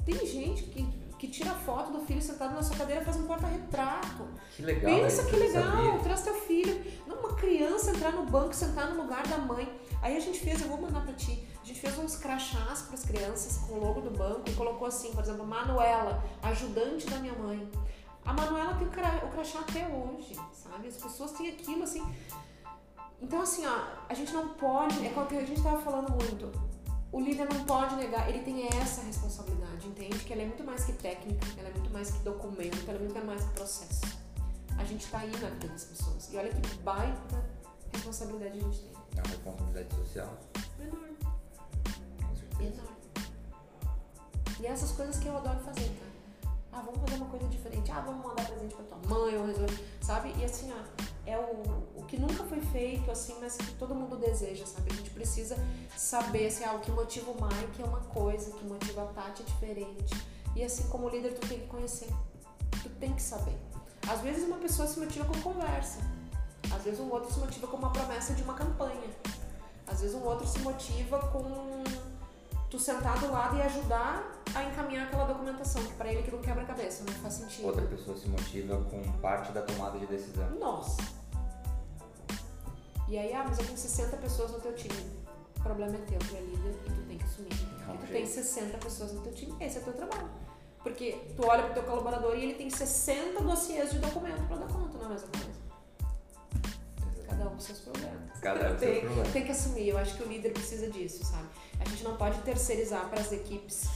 Tem 0.05 0.25
gente 0.25 0.63
que 0.63 0.87
que 1.17 1.27
tira 1.27 1.51
foto 1.51 1.91
do 1.91 1.99
filho 2.05 2.21
sentado 2.21 2.53
na 2.53 2.61
sua 2.61 2.75
cadeira 2.75 3.03
faz 3.03 3.17
um 3.17 3.25
porta-retrato. 3.25 4.27
Que 4.55 4.61
legal. 4.61 4.99
Pensa 4.99 5.25
que 5.25 5.35
legal, 5.35 5.99
traz 5.99 6.21
teu 6.21 6.35
filho. 6.35 6.83
Não 7.07 7.17
uma 7.19 7.35
criança 7.35 7.91
entrar 7.91 8.11
no 8.11 8.25
banco, 8.25 8.53
sentar 8.53 8.93
no 8.93 9.01
lugar 9.01 9.25
da 9.27 9.37
mãe. 9.37 9.67
Aí 10.01 10.15
a 10.15 10.19
gente 10.19 10.39
fez, 10.39 10.61
eu 10.61 10.67
vou 10.67 10.79
mandar 10.79 11.01
pra 11.01 11.13
ti, 11.13 11.47
a 11.61 11.65
gente 11.65 11.79
fez 11.79 11.97
uns 11.97 12.15
crachás 12.17 12.83
para 12.83 12.93
as 12.93 13.03
crianças 13.03 13.57
com 13.65 13.73
o 13.73 13.79
logo 13.79 14.01
do 14.01 14.11
banco 14.11 14.43
e 14.47 14.53
colocou 14.53 14.87
assim, 14.87 15.11
por 15.11 15.23
exemplo, 15.23 15.45
Manuela, 15.45 16.23
ajudante 16.43 17.07
da 17.07 17.17
minha 17.17 17.33
mãe. 17.33 17.67
A 18.23 18.33
Manuela 18.33 18.75
tem 18.75 18.87
o 18.87 19.31
crachá 19.31 19.59
até 19.59 19.87
hoje, 19.87 20.35
sabe? 20.53 20.87
As 20.87 20.97
pessoas 20.97 21.31
têm 21.31 21.49
aquilo 21.49 21.83
assim. 21.83 22.05
Então, 23.19 23.41
assim, 23.41 23.65
ó, 23.65 23.79
a 24.07 24.13
gente 24.13 24.31
não 24.31 24.49
pode, 24.49 25.03
é 25.03 25.11
o 25.19 25.25
que 25.25 25.35
a 25.35 25.45
gente 25.45 25.63
tava 25.63 25.81
falando 25.81 26.11
muito 26.11 26.67
o 27.11 27.19
líder 27.19 27.47
não 27.51 27.63
pode 27.63 27.95
negar, 27.95 28.29
ele 28.29 28.39
tem 28.39 28.67
essa 28.67 29.01
responsabilidade, 29.01 29.66
entende? 29.97 30.23
Que 30.23 30.33
ela 30.33 30.41
é 30.43 30.45
muito 30.45 30.63
mais 30.63 30.85
que 30.85 30.93
técnica, 30.93 31.45
ela 31.57 31.69
é 31.69 31.73
muito 31.73 31.89
mais 31.91 32.11
que 32.11 32.19
documento, 32.19 32.77
ela 32.87 32.97
é 32.97 33.01
muito 33.01 33.25
mais 33.25 33.43
que 33.43 33.49
processo. 33.51 34.01
A 34.77 34.83
gente 34.83 35.05
está 35.05 35.19
aí 35.19 35.31
na 35.39 35.49
vida 35.49 35.67
das 35.69 35.85
pessoas. 35.85 36.31
E 36.31 36.37
olha 36.37 36.49
que 36.49 36.77
baita 36.79 37.43
responsabilidade 37.91 38.59
a 38.59 38.61
gente 38.61 38.79
tem. 38.79 38.91
É 39.15 39.21
uma 39.21 39.27
responsabilidade 39.27 39.95
social. 39.95 40.37
Enorme. 40.79 41.17
Com 42.21 42.35
certeza. 42.35 42.81
Enorme. 42.81 42.97
E 44.59 44.65
essas 44.67 44.91
coisas 44.91 45.17
que 45.17 45.27
eu 45.27 45.37
adoro 45.37 45.59
fazer, 45.59 45.89
tá? 45.89 46.49
Ah, 46.71 46.81
vamos 46.81 46.99
fazer 47.01 47.15
uma 47.15 47.29
coisa 47.29 47.47
diferente. 47.47 47.91
Ah, 47.91 48.01
vamos 48.01 48.23
mandar 48.23 48.45
presente 48.45 48.75
pra 48.75 48.85
tua 48.85 48.97
mãe, 49.09 49.35
ou 49.35 49.47
resolver, 49.47 49.83
sabe? 50.01 50.33
E 50.37 50.45
assim, 50.45 50.71
ó, 50.71 51.03
é 51.27 51.37
o, 51.37 51.99
o 51.99 52.05
que 52.07 52.17
nunca 52.17 52.43
foi 52.45 52.61
feito, 52.61 53.11
assim, 53.11 53.35
mas 53.41 53.57
que 53.57 53.73
todo 53.73 53.93
mundo 53.93 54.15
deseja, 54.15 54.65
sabe? 54.65 54.89
A 54.91 54.95
gente 54.95 55.09
precisa 55.09 55.57
saber, 55.95 56.47
assim, 56.47 56.63
ah, 56.63 56.73
o 56.73 56.79
que 56.79 56.89
motiva 56.89 57.29
o 57.29 57.35
Mike 57.35 57.81
é 57.81 57.85
uma 57.85 57.99
coisa, 57.99 58.49
o 58.49 58.53
que 58.53 58.65
motiva 58.65 59.03
a 59.03 59.07
Tati 59.07 59.43
é 59.43 59.45
diferente. 59.45 60.15
E 60.55 60.63
assim, 60.63 60.87
como 60.87 61.09
líder, 61.09 61.33
tu 61.33 61.45
tem 61.47 61.59
que 61.59 61.67
conhecer. 61.67 62.07
Tu 62.81 62.89
tem 62.99 63.13
que 63.13 63.21
saber. 63.21 63.55
Às 64.09 64.21
vezes 64.21 64.45
uma 64.47 64.57
pessoa 64.57 64.87
se 64.87 64.99
motiva 64.99 65.25
com 65.25 65.39
conversa. 65.41 65.99
Às 66.73 66.83
vezes 66.83 66.99
um 66.99 67.11
outro 67.11 67.31
se 67.31 67.39
motiva 67.39 67.67
com 67.67 67.77
uma 67.77 67.91
promessa 67.91 68.33
de 68.33 68.41
uma 68.41 68.53
campanha. 68.53 69.09
Às 69.85 70.01
vezes 70.01 70.15
um 70.15 70.23
outro 70.23 70.47
se 70.47 70.59
motiva 70.59 71.19
com 71.27 71.83
tu 72.69 72.79
sentar 72.79 73.19
do 73.19 73.31
lado 73.31 73.57
e 73.57 73.61
ajudar 73.61 74.41
a 74.55 74.63
encaminhar 74.63 75.07
aquela 75.07 75.25
documentação, 75.25 75.83
que 75.83 75.93
para 75.93 76.11
ele 76.11 76.23
que 76.23 76.31
não 76.31 76.39
quebra 76.41 76.63
a 76.63 76.65
cabeça, 76.65 77.03
não 77.05 77.13
faz 77.15 77.35
sentido. 77.35 77.67
Outra 77.67 77.85
pessoa 77.85 78.17
se 78.17 78.27
motiva 78.27 78.77
com 78.89 79.01
parte 79.19 79.51
da 79.51 79.61
tomada 79.61 79.99
de 79.99 80.05
decisão. 80.05 80.49
Nossa. 80.51 81.16
E 83.07 83.17
aí, 83.17 83.33
ah, 83.33 83.45
mas 83.47 83.57
eu 83.59 83.65
tenho 83.65 83.77
60 83.77 84.17
pessoas 84.17 84.51
no 84.51 84.59
teu 84.59 84.73
time. 84.73 84.93
O 85.57 85.61
problema 85.61 85.95
é 85.95 85.99
teu, 85.99 86.19
tu 86.19 86.35
é 86.35 86.41
líder 86.41 86.75
e 86.85 86.91
tu 86.91 87.01
tem 87.07 87.17
que 87.17 87.23
assumir. 87.23 87.53
Não, 87.87 87.95
e 87.95 87.97
tu 87.99 88.07
tem 88.07 88.25
60 88.25 88.77
pessoas 88.77 89.13
no 89.13 89.21
teu 89.21 89.33
time, 89.33 89.55
esse 89.61 89.77
é 89.77 89.81
teu 89.81 89.93
trabalho. 89.93 90.29
Porque 90.83 91.17
tu 91.35 91.45
olha 91.45 91.63
pro 91.63 91.73
teu 91.73 91.83
colaborador 91.83 92.35
e 92.37 92.43
ele 92.43 92.53
tem 92.53 92.69
60 92.69 93.41
dossiês 93.41 93.91
de 93.91 93.99
documento 93.99 94.45
para 94.47 94.57
dar 94.57 94.67
conta, 94.67 94.97
não 94.97 95.03
é 95.03 95.05
a 95.05 95.09
mesma 95.09 95.27
coisa. 95.29 95.67
Cada 97.27 97.45
um 97.45 97.49
com 97.49 97.59
seus 97.59 97.79
problemas. 97.79 98.39
Cada 98.41 98.69
um 98.69 98.73
com 98.73 98.79
seus 98.79 98.99
problemas. 98.99 99.31
Tem 99.33 99.45
que 99.45 99.51
assumir, 99.51 99.87
eu 99.89 99.97
acho 99.97 100.15
que 100.15 100.23
o 100.23 100.27
líder 100.27 100.51
precisa 100.51 100.89
disso, 100.89 101.25
sabe? 101.25 101.47
A 101.79 101.85
gente 101.85 102.03
não 102.03 102.17
pode 102.17 102.39
terceirizar 102.41 103.09
para 103.09 103.21
as 103.21 103.31
equipes 103.31 103.87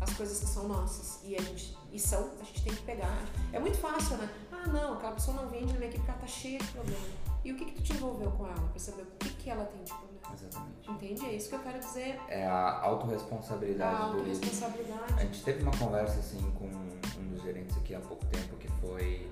as 0.00 0.12
coisas 0.14 0.38
que 0.40 0.46
são 0.46 0.68
nossas. 0.68 1.20
E 1.24 1.34
a 1.36 1.40
gente 1.40 1.76
e 1.92 1.98
são, 1.98 2.30
a 2.40 2.44
gente 2.44 2.64
tem 2.64 2.74
que 2.74 2.82
pegar. 2.82 3.24
É 3.52 3.58
muito 3.58 3.78
fácil, 3.78 4.16
né? 4.18 4.28
Não, 4.72 4.94
aquela 4.94 5.12
pessoa 5.12 5.36
não 5.36 5.48
vende 5.48 5.72
na 5.72 5.78
minha 5.78 5.88
equipe 5.88 5.98
porque 5.98 6.10
ela 6.10 6.20
tá 6.20 6.26
cheia 6.26 6.58
de 6.58 6.66
problema. 6.68 7.06
E 7.44 7.52
o 7.52 7.56
que 7.56 7.64
que 7.66 7.72
tu 7.72 7.82
te 7.82 7.92
envolveu 7.92 8.30
com 8.32 8.46
ela 8.46 8.68
para 8.68 8.78
saber 8.78 9.02
o 9.02 9.06
que 9.18 9.30
que 9.30 9.50
ela 9.50 9.64
tem 9.64 9.82
de 9.82 9.92
problema? 9.92 10.34
Exatamente. 10.34 10.90
Entende? 10.90 11.26
É 11.26 11.34
isso 11.34 11.48
que 11.48 11.54
eu 11.54 11.60
quero 11.60 11.78
dizer. 11.78 12.20
É 12.28 12.46
a 12.46 12.80
autorresponsabilidade 12.82 13.94
a 13.94 13.98
autorresponsabilidade. 14.04 15.14
A 15.14 15.24
gente 15.24 15.42
teve 15.42 15.62
uma 15.62 15.76
conversa 15.76 16.18
assim 16.20 16.40
com 16.58 16.66
um 16.66 17.28
dos 17.28 17.42
gerentes 17.42 17.76
aqui 17.76 17.94
há 17.94 18.00
pouco 18.00 18.24
tempo 18.26 18.56
que 18.56 18.68
foi 18.80 19.30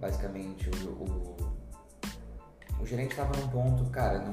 basicamente 0.00 0.70
o, 0.70 0.88
o 0.88 1.56
o 2.78 2.84
gerente 2.84 3.12
estava 3.12 3.36
num 3.36 3.48
ponto, 3.48 3.84
cara, 3.90 4.18
não, 4.18 4.32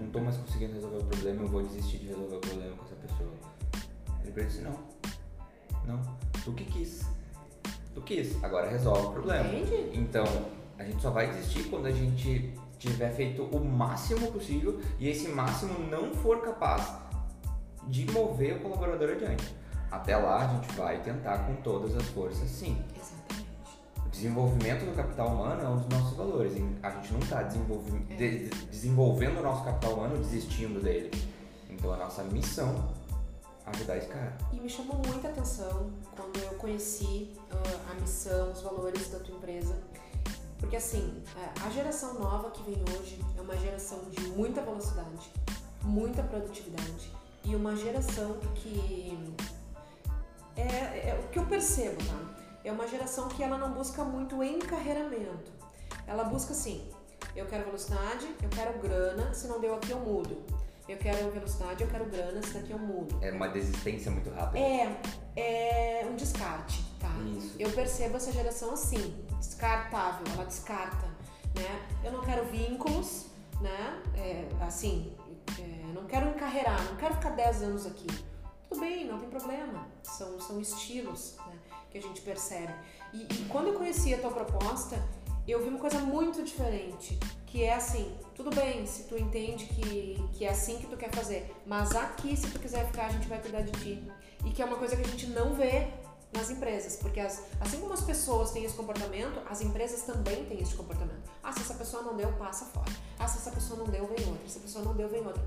não 0.00 0.10
tô 0.10 0.20
mais 0.20 0.36
conseguindo 0.36 0.74
resolver 0.74 0.98
o 0.98 1.04
problema, 1.04 1.42
eu 1.42 1.48
vou 1.48 1.62
desistir 1.62 1.98
de 1.98 2.08
resolver 2.08 2.36
o 2.36 2.40
problema 2.40 2.76
com 2.76 2.84
essa 2.84 2.96
pessoa. 2.96 3.32
Ele 4.24 4.44
disse, 4.44 4.62
não, 4.62 4.78
não, 5.86 6.02
tu 6.44 6.52
que 6.52 6.64
quis, 6.64 7.06
tu 7.94 8.02
quis, 8.02 8.42
agora 8.42 8.68
resolve 8.68 9.06
o 9.06 9.10
problema. 9.12 9.48
Entendi. 9.48 9.98
Então, 9.98 10.24
a 10.78 10.84
gente 10.84 11.00
só 11.00 11.10
vai 11.10 11.32
desistir 11.32 11.64
quando 11.64 11.86
a 11.86 11.92
gente 11.92 12.52
tiver 12.78 13.10
feito 13.10 13.42
o 13.44 13.64
máximo 13.64 14.30
possível 14.32 14.80
e 14.98 15.08
esse 15.08 15.28
máximo 15.28 15.78
não 15.88 16.12
for 16.12 16.42
capaz 16.42 16.92
de 17.86 18.10
mover 18.10 18.56
o 18.56 18.60
colaborador 18.60 19.10
adiante. 19.10 19.54
Até 19.90 20.16
lá 20.16 20.44
a 20.44 20.48
gente 20.48 20.74
vai 20.74 21.00
tentar 21.02 21.38
com 21.46 21.54
todas 21.56 21.94
as 21.96 22.04
forças, 22.08 22.48
sim. 22.48 22.76
Exatamente. 22.96 23.48
O 24.04 24.08
desenvolvimento 24.08 24.84
do 24.84 24.96
capital 24.96 25.28
humano 25.28 25.62
é 25.62 25.68
um 25.68 25.76
dos 25.76 25.88
nossos 25.88 26.16
valores. 26.16 26.52
A 26.82 26.90
gente 26.90 27.12
não 27.12 27.20
está 27.20 27.42
desenvolve... 27.42 28.02
é. 28.10 28.14
de 28.16 28.48
desenvolvendo 28.70 29.38
o 29.38 29.42
nosso 29.42 29.64
capital 29.64 29.94
humano 29.94 30.16
desistindo 30.18 30.82
dele. 30.82 31.10
Então 31.70 31.92
a 31.92 31.96
nossa 31.96 32.24
missão 32.24 32.92
ajudar 33.66 33.96
esse 33.96 34.08
cara. 34.08 34.36
E 34.52 34.60
me 34.60 34.68
chamou 34.68 35.00
muita 35.06 35.28
atenção 35.28 35.90
quando 36.16 36.38
eu 36.38 36.54
conheci 36.58 37.34
uh, 37.52 37.90
a 37.90 37.94
missão, 38.00 38.52
os 38.52 38.60
valores 38.62 39.08
da 39.08 39.18
tua 39.18 39.34
empresa 39.34 39.74
porque 40.64 40.76
assim, 40.76 41.22
é, 41.36 41.66
a 41.66 41.68
geração 41.68 42.14
nova 42.14 42.50
que 42.50 42.62
vem 42.62 42.82
hoje 42.98 43.20
é 43.36 43.40
uma 43.42 43.54
geração 43.54 43.98
de 44.10 44.20
muita 44.28 44.62
velocidade, 44.62 45.30
muita 45.82 46.22
produtividade 46.22 47.12
e 47.44 47.54
uma 47.54 47.76
geração 47.76 48.38
que 48.54 49.36
é, 50.56 51.10
é, 51.10 51.20
o 51.22 51.28
que 51.28 51.38
eu 51.38 51.44
percebo, 51.44 51.96
tá? 51.98 52.34
É 52.64 52.72
uma 52.72 52.88
geração 52.88 53.28
que 53.28 53.42
ela 53.42 53.58
não 53.58 53.72
busca 53.72 54.02
muito 54.04 54.42
encarreiramento. 54.42 55.52
Ela 56.06 56.24
busca 56.24 56.52
assim, 56.52 56.88
eu 57.36 57.44
quero 57.44 57.66
velocidade, 57.66 58.26
eu 58.42 58.48
quero 58.48 58.78
grana, 58.78 59.34
se 59.34 59.46
não 59.46 59.60
deu 59.60 59.74
aqui 59.74 59.90
eu 59.90 60.00
mudo. 60.00 60.42
Eu 60.86 60.98
quero 60.98 61.30
velocidade, 61.30 61.82
eu 61.82 61.88
quero 61.88 62.04
grana, 62.06 62.42
se 62.42 62.52
daqui 62.54 62.70
eu 62.72 62.78
mudo. 62.78 63.18
É 63.22 63.32
uma 63.32 63.48
desistência 63.48 64.10
muito 64.10 64.28
rápida. 64.30 64.58
É, 64.58 65.00
é 65.36 66.06
um 66.10 66.14
descarte, 66.14 66.84
tá? 67.00 67.08
Isso. 67.38 67.54
Eu 67.58 67.70
percebo 67.70 68.16
essa 68.18 68.30
geração 68.30 68.74
assim, 68.74 69.24
descartável, 69.38 70.26
ela 70.34 70.44
descarta. 70.44 71.06
né? 71.54 71.86
Eu 72.04 72.12
não 72.12 72.20
quero 72.20 72.44
vínculos, 72.46 73.26
né? 73.62 74.02
É, 74.16 74.46
assim, 74.60 75.16
é, 75.58 75.92
não 75.94 76.04
quero 76.04 76.28
encarreirar, 76.28 76.82
não 76.84 76.96
quero 76.96 77.14
ficar 77.14 77.30
10 77.30 77.62
anos 77.62 77.86
aqui. 77.86 78.06
Tudo 78.68 78.80
bem, 78.80 79.06
não 79.06 79.18
tem 79.18 79.30
problema. 79.30 79.86
São, 80.02 80.38
são 80.38 80.60
estilos 80.60 81.36
né, 81.46 81.56
que 81.90 81.96
a 81.96 82.02
gente 82.02 82.20
percebe. 82.20 82.74
E, 83.12 83.22
e 83.22 83.44
quando 83.48 83.68
eu 83.68 83.74
conheci 83.74 84.12
a 84.12 84.18
tua 84.18 84.32
proposta, 84.32 84.96
eu 85.48 85.62
vi 85.62 85.68
uma 85.68 85.78
coisa 85.78 85.98
muito 86.00 86.42
diferente, 86.42 87.18
que 87.46 87.62
é 87.62 87.74
assim, 87.74 88.14
tudo 88.34 88.54
bem, 88.54 88.84
se 88.86 89.04
tu 89.04 89.16
entende 89.16 89.66
que, 89.66 90.22
que 90.32 90.44
é 90.44 90.50
assim 90.50 90.78
que 90.78 90.86
tu 90.86 90.96
quer 90.96 91.10
fazer, 91.10 91.54
mas 91.66 91.94
aqui, 91.94 92.36
se 92.36 92.50
tu 92.50 92.58
quiser 92.58 92.86
ficar, 92.86 93.06
a 93.06 93.08
gente 93.10 93.28
vai 93.28 93.40
cuidar 93.40 93.62
de 93.62 93.72
ti. 93.72 94.12
E 94.44 94.50
que 94.50 94.60
é 94.60 94.64
uma 94.64 94.76
coisa 94.76 94.96
que 94.96 95.02
a 95.02 95.06
gente 95.06 95.28
não 95.28 95.54
vê 95.54 95.88
nas 96.32 96.50
empresas, 96.50 96.96
porque 96.96 97.20
as, 97.20 97.44
assim 97.60 97.78
como 97.80 97.92
as 97.92 98.00
pessoas 98.00 98.50
têm 98.50 98.64
esse 98.64 98.74
comportamento, 98.74 99.40
as 99.48 99.60
empresas 99.62 100.02
também 100.02 100.44
têm 100.46 100.60
esse 100.60 100.74
comportamento. 100.74 101.30
Ah, 101.42 101.52
se 101.52 101.60
essa 101.60 101.74
pessoa 101.74 102.02
não 102.02 102.16
deu, 102.16 102.32
passa 102.32 102.64
fora. 102.66 102.90
Ah, 103.18 103.28
se 103.28 103.38
essa 103.38 103.52
pessoa 103.52 103.78
não 103.78 103.86
deu, 103.86 104.06
vem 104.06 104.26
outra. 104.26 104.48
Se 104.48 104.56
essa 104.56 104.60
pessoa 104.60 104.84
não 104.84 104.94
deu, 104.94 105.08
vem 105.08 105.24
outra. 105.24 105.44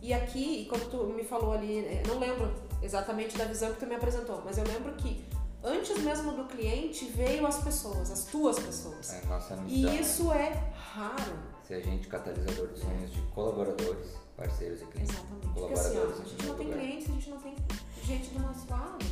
E 0.00 0.14
aqui, 0.14 0.66
quando 0.68 0.88
tu 0.88 1.04
me 1.12 1.24
falou 1.24 1.52
ali, 1.52 1.78
é, 1.78 2.02
não 2.06 2.18
lembro 2.18 2.54
exatamente 2.80 3.36
da 3.36 3.44
visão 3.44 3.72
que 3.72 3.80
tu 3.80 3.86
me 3.86 3.94
apresentou, 3.94 4.40
mas 4.44 4.56
eu 4.56 4.64
lembro 4.64 4.94
que 4.94 5.24
antes 5.62 5.98
mesmo 5.98 6.32
do 6.32 6.44
cliente 6.44 7.04
veio 7.06 7.46
as 7.46 7.58
pessoas, 7.62 8.10
as 8.10 8.24
tuas 8.24 8.58
pessoas. 8.58 9.12
É 9.12 9.26
nossa. 9.26 9.58
E 9.66 10.00
isso 10.00 10.32
é 10.32 10.52
raro. 10.94 11.49
Ser 11.70 11.76
agente 11.76 12.08
catalisador 12.08 12.66
de 12.66 12.80
sonhos 12.80 13.12
de 13.12 13.22
colaboradores, 13.32 14.08
parceiros 14.36 14.82
e 14.82 14.86
clientes. 14.86 15.14
Exatamente. 15.14 15.46
Porque 15.54 15.72
assim, 15.72 15.98
ó, 15.98 16.00
Colaboradores 16.00 16.20
a 16.20 16.28
gente 16.28 16.46
não 16.48 16.54
tem 16.56 16.66
lugar. 16.66 16.80
clientes, 16.80 17.08
a 17.08 17.12
gente 17.12 17.30
não 17.30 17.38
tem 17.38 17.56
gente 18.02 18.28
do 18.30 18.38
nosso 18.40 18.68
lado. 18.68 19.06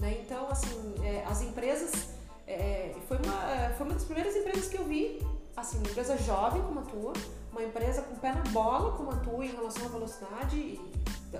Né? 0.00 0.20
Então, 0.26 0.48
assim, 0.50 0.94
é, 1.04 1.24
as 1.24 1.42
empresas. 1.42 2.08
é, 2.48 2.92
foi, 3.06 3.18
uma, 3.18 3.52
é, 3.52 3.72
foi 3.74 3.86
uma 3.86 3.94
das 3.94 4.02
primeiras 4.04 4.34
empresas 4.34 4.68
que 4.68 4.78
eu 4.78 4.84
vi, 4.84 5.24
assim, 5.56 5.78
uma 5.78 5.86
empresa 5.86 6.18
jovem 6.18 6.60
como 6.62 6.80
a 6.80 6.82
tua, 6.82 7.12
uma 7.52 7.62
empresa 7.62 8.02
com 8.02 8.16
pé 8.16 8.32
na 8.34 8.42
bola 8.50 8.96
como 8.96 9.12
a 9.12 9.16
tua 9.18 9.44
em 9.46 9.52
relação 9.52 9.86
à 9.86 9.88
velocidade 9.90 10.56
e 10.56 10.80
da- 11.30 11.38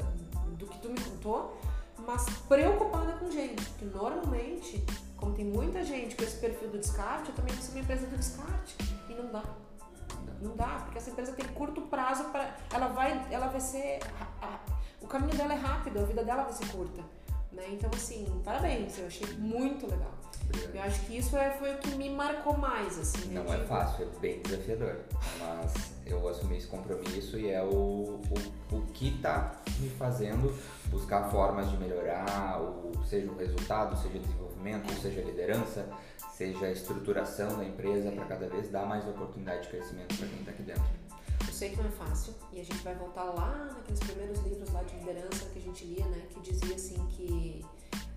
do 0.59 0.66
que 0.68 0.78
tu 0.78 0.90
me 0.90 1.01
contou, 1.01 1.60
mas 2.06 2.24
preocupada 2.48 3.14
com 3.14 3.28
gente. 3.32 3.64
Porque 3.70 3.84
normalmente, 3.86 4.84
como 5.16 5.34
tem 5.34 5.44
muita 5.44 5.82
gente 5.84 6.14
com 6.14 6.22
esse 6.22 6.36
perfil 6.36 6.68
do 6.68 6.78
descarte, 6.78 7.30
eu 7.30 7.34
também 7.34 7.52
ser 7.56 7.72
uma 7.72 7.80
empresa 7.80 8.06
do 8.06 8.16
descarte. 8.16 8.76
E 9.09 9.14
não 9.14 9.26
dá. 9.32 9.43
Não 10.43 10.56
dá, 10.56 10.81
porque 10.82 10.98
essa 10.98 11.10
empresa 11.10 11.32
tem 11.32 11.47
curto 11.48 11.82
prazo 11.82 12.24
para. 12.24 12.56
Ela 12.74 12.89
vai, 12.89 13.27
ela 13.31 13.47
vai 13.47 13.60
ser. 13.60 14.01
o 15.01 15.06
caminho 15.06 15.36
dela 15.36 15.52
é 15.52 15.56
rápido, 15.56 16.01
a 16.01 16.05
vida 16.05 16.24
dela 16.24 16.43
vai 16.43 16.52
ser 16.52 16.66
curta. 16.66 17.01
Né? 17.52 17.64
Então, 17.70 17.90
assim, 17.94 18.24
parabéns, 18.44 18.98
eu 18.98 19.06
achei 19.06 19.27
muito 19.36 19.86
legal. 19.86 20.10
Obrigado. 20.44 20.74
Eu 20.74 20.82
acho 20.82 21.01
que 21.02 21.19
isso 21.19 21.36
é, 21.36 21.51
foi 21.52 21.74
o 21.74 21.78
que 21.78 21.94
me 21.94 22.09
marcou 22.10 22.56
mais, 22.56 22.98
assim. 22.98 23.28
Não 23.32 23.52
é 23.52 23.59
De- 23.59 23.66
fácil, 23.66 24.05
é 24.05 24.20
bem 24.20 24.40
desafiador. 24.43 24.97
Mas 25.39 25.93
eu 26.06 26.27
assumi 26.28 26.56
esse 26.56 26.66
compromisso 26.66 27.39
e 27.39 27.51
é 27.51 27.62
o, 27.62 28.20
o, 28.70 28.77
o 28.77 28.82
que 28.94 29.19
tá 29.19 29.52
me 29.78 29.89
fazendo 29.90 30.52
buscar 30.86 31.31
formas 31.31 31.70
de 31.70 31.77
melhorar, 31.77 32.60
o, 32.60 32.93
seja 33.05 33.31
o 33.31 33.36
resultado, 33.36 33.97
seja 34.02 34.16
o 34.16 34.20
desenvolvimento, 34.20 34.93
seja 35.01 35.20
a 35.20 35.24
liderança, 35.24 35.86
seja 36.32 36.66
a 36.66 36.72
estruturação 36.72 37.56
da 37.56 37.64
empresa 37.64 38.10
para 38.10 38.24
cada 38.24 38.48
vez 38.48 38.70
dar 38.70 38.86
mais 38.86 39.06
oportunidade 39.06 39.62
de 39.62 39.68
crescimento 39.68 40.16
para 40.16 40.26
quem 40.26 40.38
está 40.38 40.50
aqui 40.50 40.62
dentro. 40.62 40.84
Eu 41.46 41.52
sei 41.52 41.70
que 41.70 41.76
não 41.76 41.86
é 41.86 41.90
fácil, 41.90 42.34
e 42.52 42.60
a 42.60 42.64
gente 42.64 42.82
vai 42.82 42.94
voltar 42.94 43.24
lá 43.24 43.70
naqueles 43.74 44.00
primeiros 44.00 44.38
livros 44.40 44.72
lá 44.72 44.82
de 44.82 44.96
liderança 44.96 45.46
que 45.52 45.59
a 45.59 45.62
gente 45.62 45.84
lia, 45.84 46.06
né? 46.06 46.26
Que 46.30 46.40
dizia 46.40 46.74
assim 46.74 47.06
que 47.09 47.64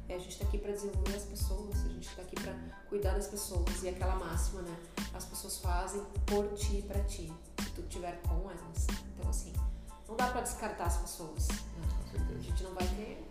é, 0.07 0.15
a 0.15 0.19
gente 0.19 0.31
está 0.31 0.45
aqui 0.45 0.57
para 0.59 0.71
desenvolver 0.71 1.15
as 1.15 1.23
pessoas, 1.23 1.75
a 1.83 1.89
gente 1.89 2.07
está 2.07 2.21
aqui 2.21 2.35
para 2.35 2.53
cuidar 2.87 3.13
das 3.13 3.27
pessoas. 3.27 3.83
E 3.83 3.89
aquela 3.89 4.15
máxima, 4.15 4.61
né? 4.61 4.77
As 5.13 5.25
pessoas 5.25 5.57
fazem 5.57 6.01
por 6.25 6.47
ti 6.53 6.77
e 6.77 6.81
para 6.83 7.03
ti, 7.03 7.33
se 7.59 7.69
tu 7.71 7.81
estiver 7.81 8.21
com 8.21 8.49
elas. 8.49 8.87
Então, 9.13 9.29
assim, 9.29 9.51
não 10.07 10.15
dá 10.15 10.27
para 10.27 10.41
descartar 10.41 10.85
as 10.85 10.97
pessoas. 10.97 11.47
Né? 11.47 11.57
Com 12.11 12.37
A 12.37 12.41
gente 12.41 12.63
não 12.63 12.73
vai 12.73 12.87
ter. 12.87 13.25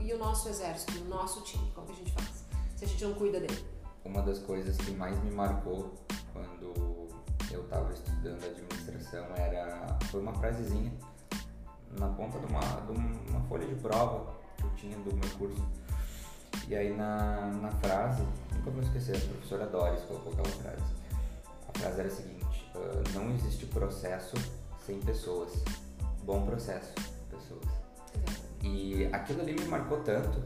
E 0.00 0.12
o 0.12 0.18
nosso 0.18 0.48
exército, 0.48 0.98
o 1.00 1.04
nosso 1.04 1.42
time, 1.42 1.70
como 1.74 1.86
que 1.86 1.92
a 1.92 1.96
gente 1.96 2.12
faz? 2.12 2.41
Se 2.82 2.86
a 2.86 2.88
gente 2.88 3.04
não 3.04 3.14
cuida 3.14 3.38
dele. 3.38 3.64
Uma 4.04 4.22
das 4.22 4.40
coisas 4.40 4.76
que 4.76 4.90
mais 4.90 5.16
me 5.22 5.30
marcou 5.30 5.94
quando 6.32 6.74
eu 7.52 7.62
estava 7.62 7.92
estudando 7.92 8.44
administração 8.44 9.24
era 9.36 9.96
foi 10.10 10.20
uma 10.20 10.34
frasezinha 10.34 10.92
na 11.96 12.08
ponta 12.08 12.40
de 12.40 12.46
uma, 12.46 12.60
de 12.60 13.30
uma 13.30 13.40
folha 13.42 13.68
de 13.68 13.76
prova 13.76 14.34
que 14.56 14.64
eu 14.64 14.70
tinha 14.70 14.98
do 14.98 15.14
meu 15.14 15.30
curso. 15.38 15.64
E 16.66 16.74
aí 16.74 16.92
na, 16.92 17.52
na 17.62 17.70
frase, 17.70 18.24
nunca 18.52 18.72
vou 18.72 18.82
esquecer, 18.82 19.14
a 19.14 19.20
professora 19.20 19.66
Doris 19.68 20.02
colocou 20.02 20.32
aquela 20.32 20.48
frase. 20.48 20.92
A 21.68 21.78
frase 21.78 22.00
era 22.00 22.08
a 22.08 22.10
seguinte, 22.10 22.72
"Ah, 22.74 23.02
não 23.14 23.30
existe 23.30 23.64
processo 23.66 24.34
sem 24.84 24.98
pessoas. 24.98 25.52
Bom 26.24 26.44
processo, 26.44 26.92
pessoas. 27.30 27.64
E 28.60 29.08
aquilo 29.12 29.42
ali 29.42 29.54
me 29.54 29.66
marcou 29.66 30.00
tanto, 30.00 30.42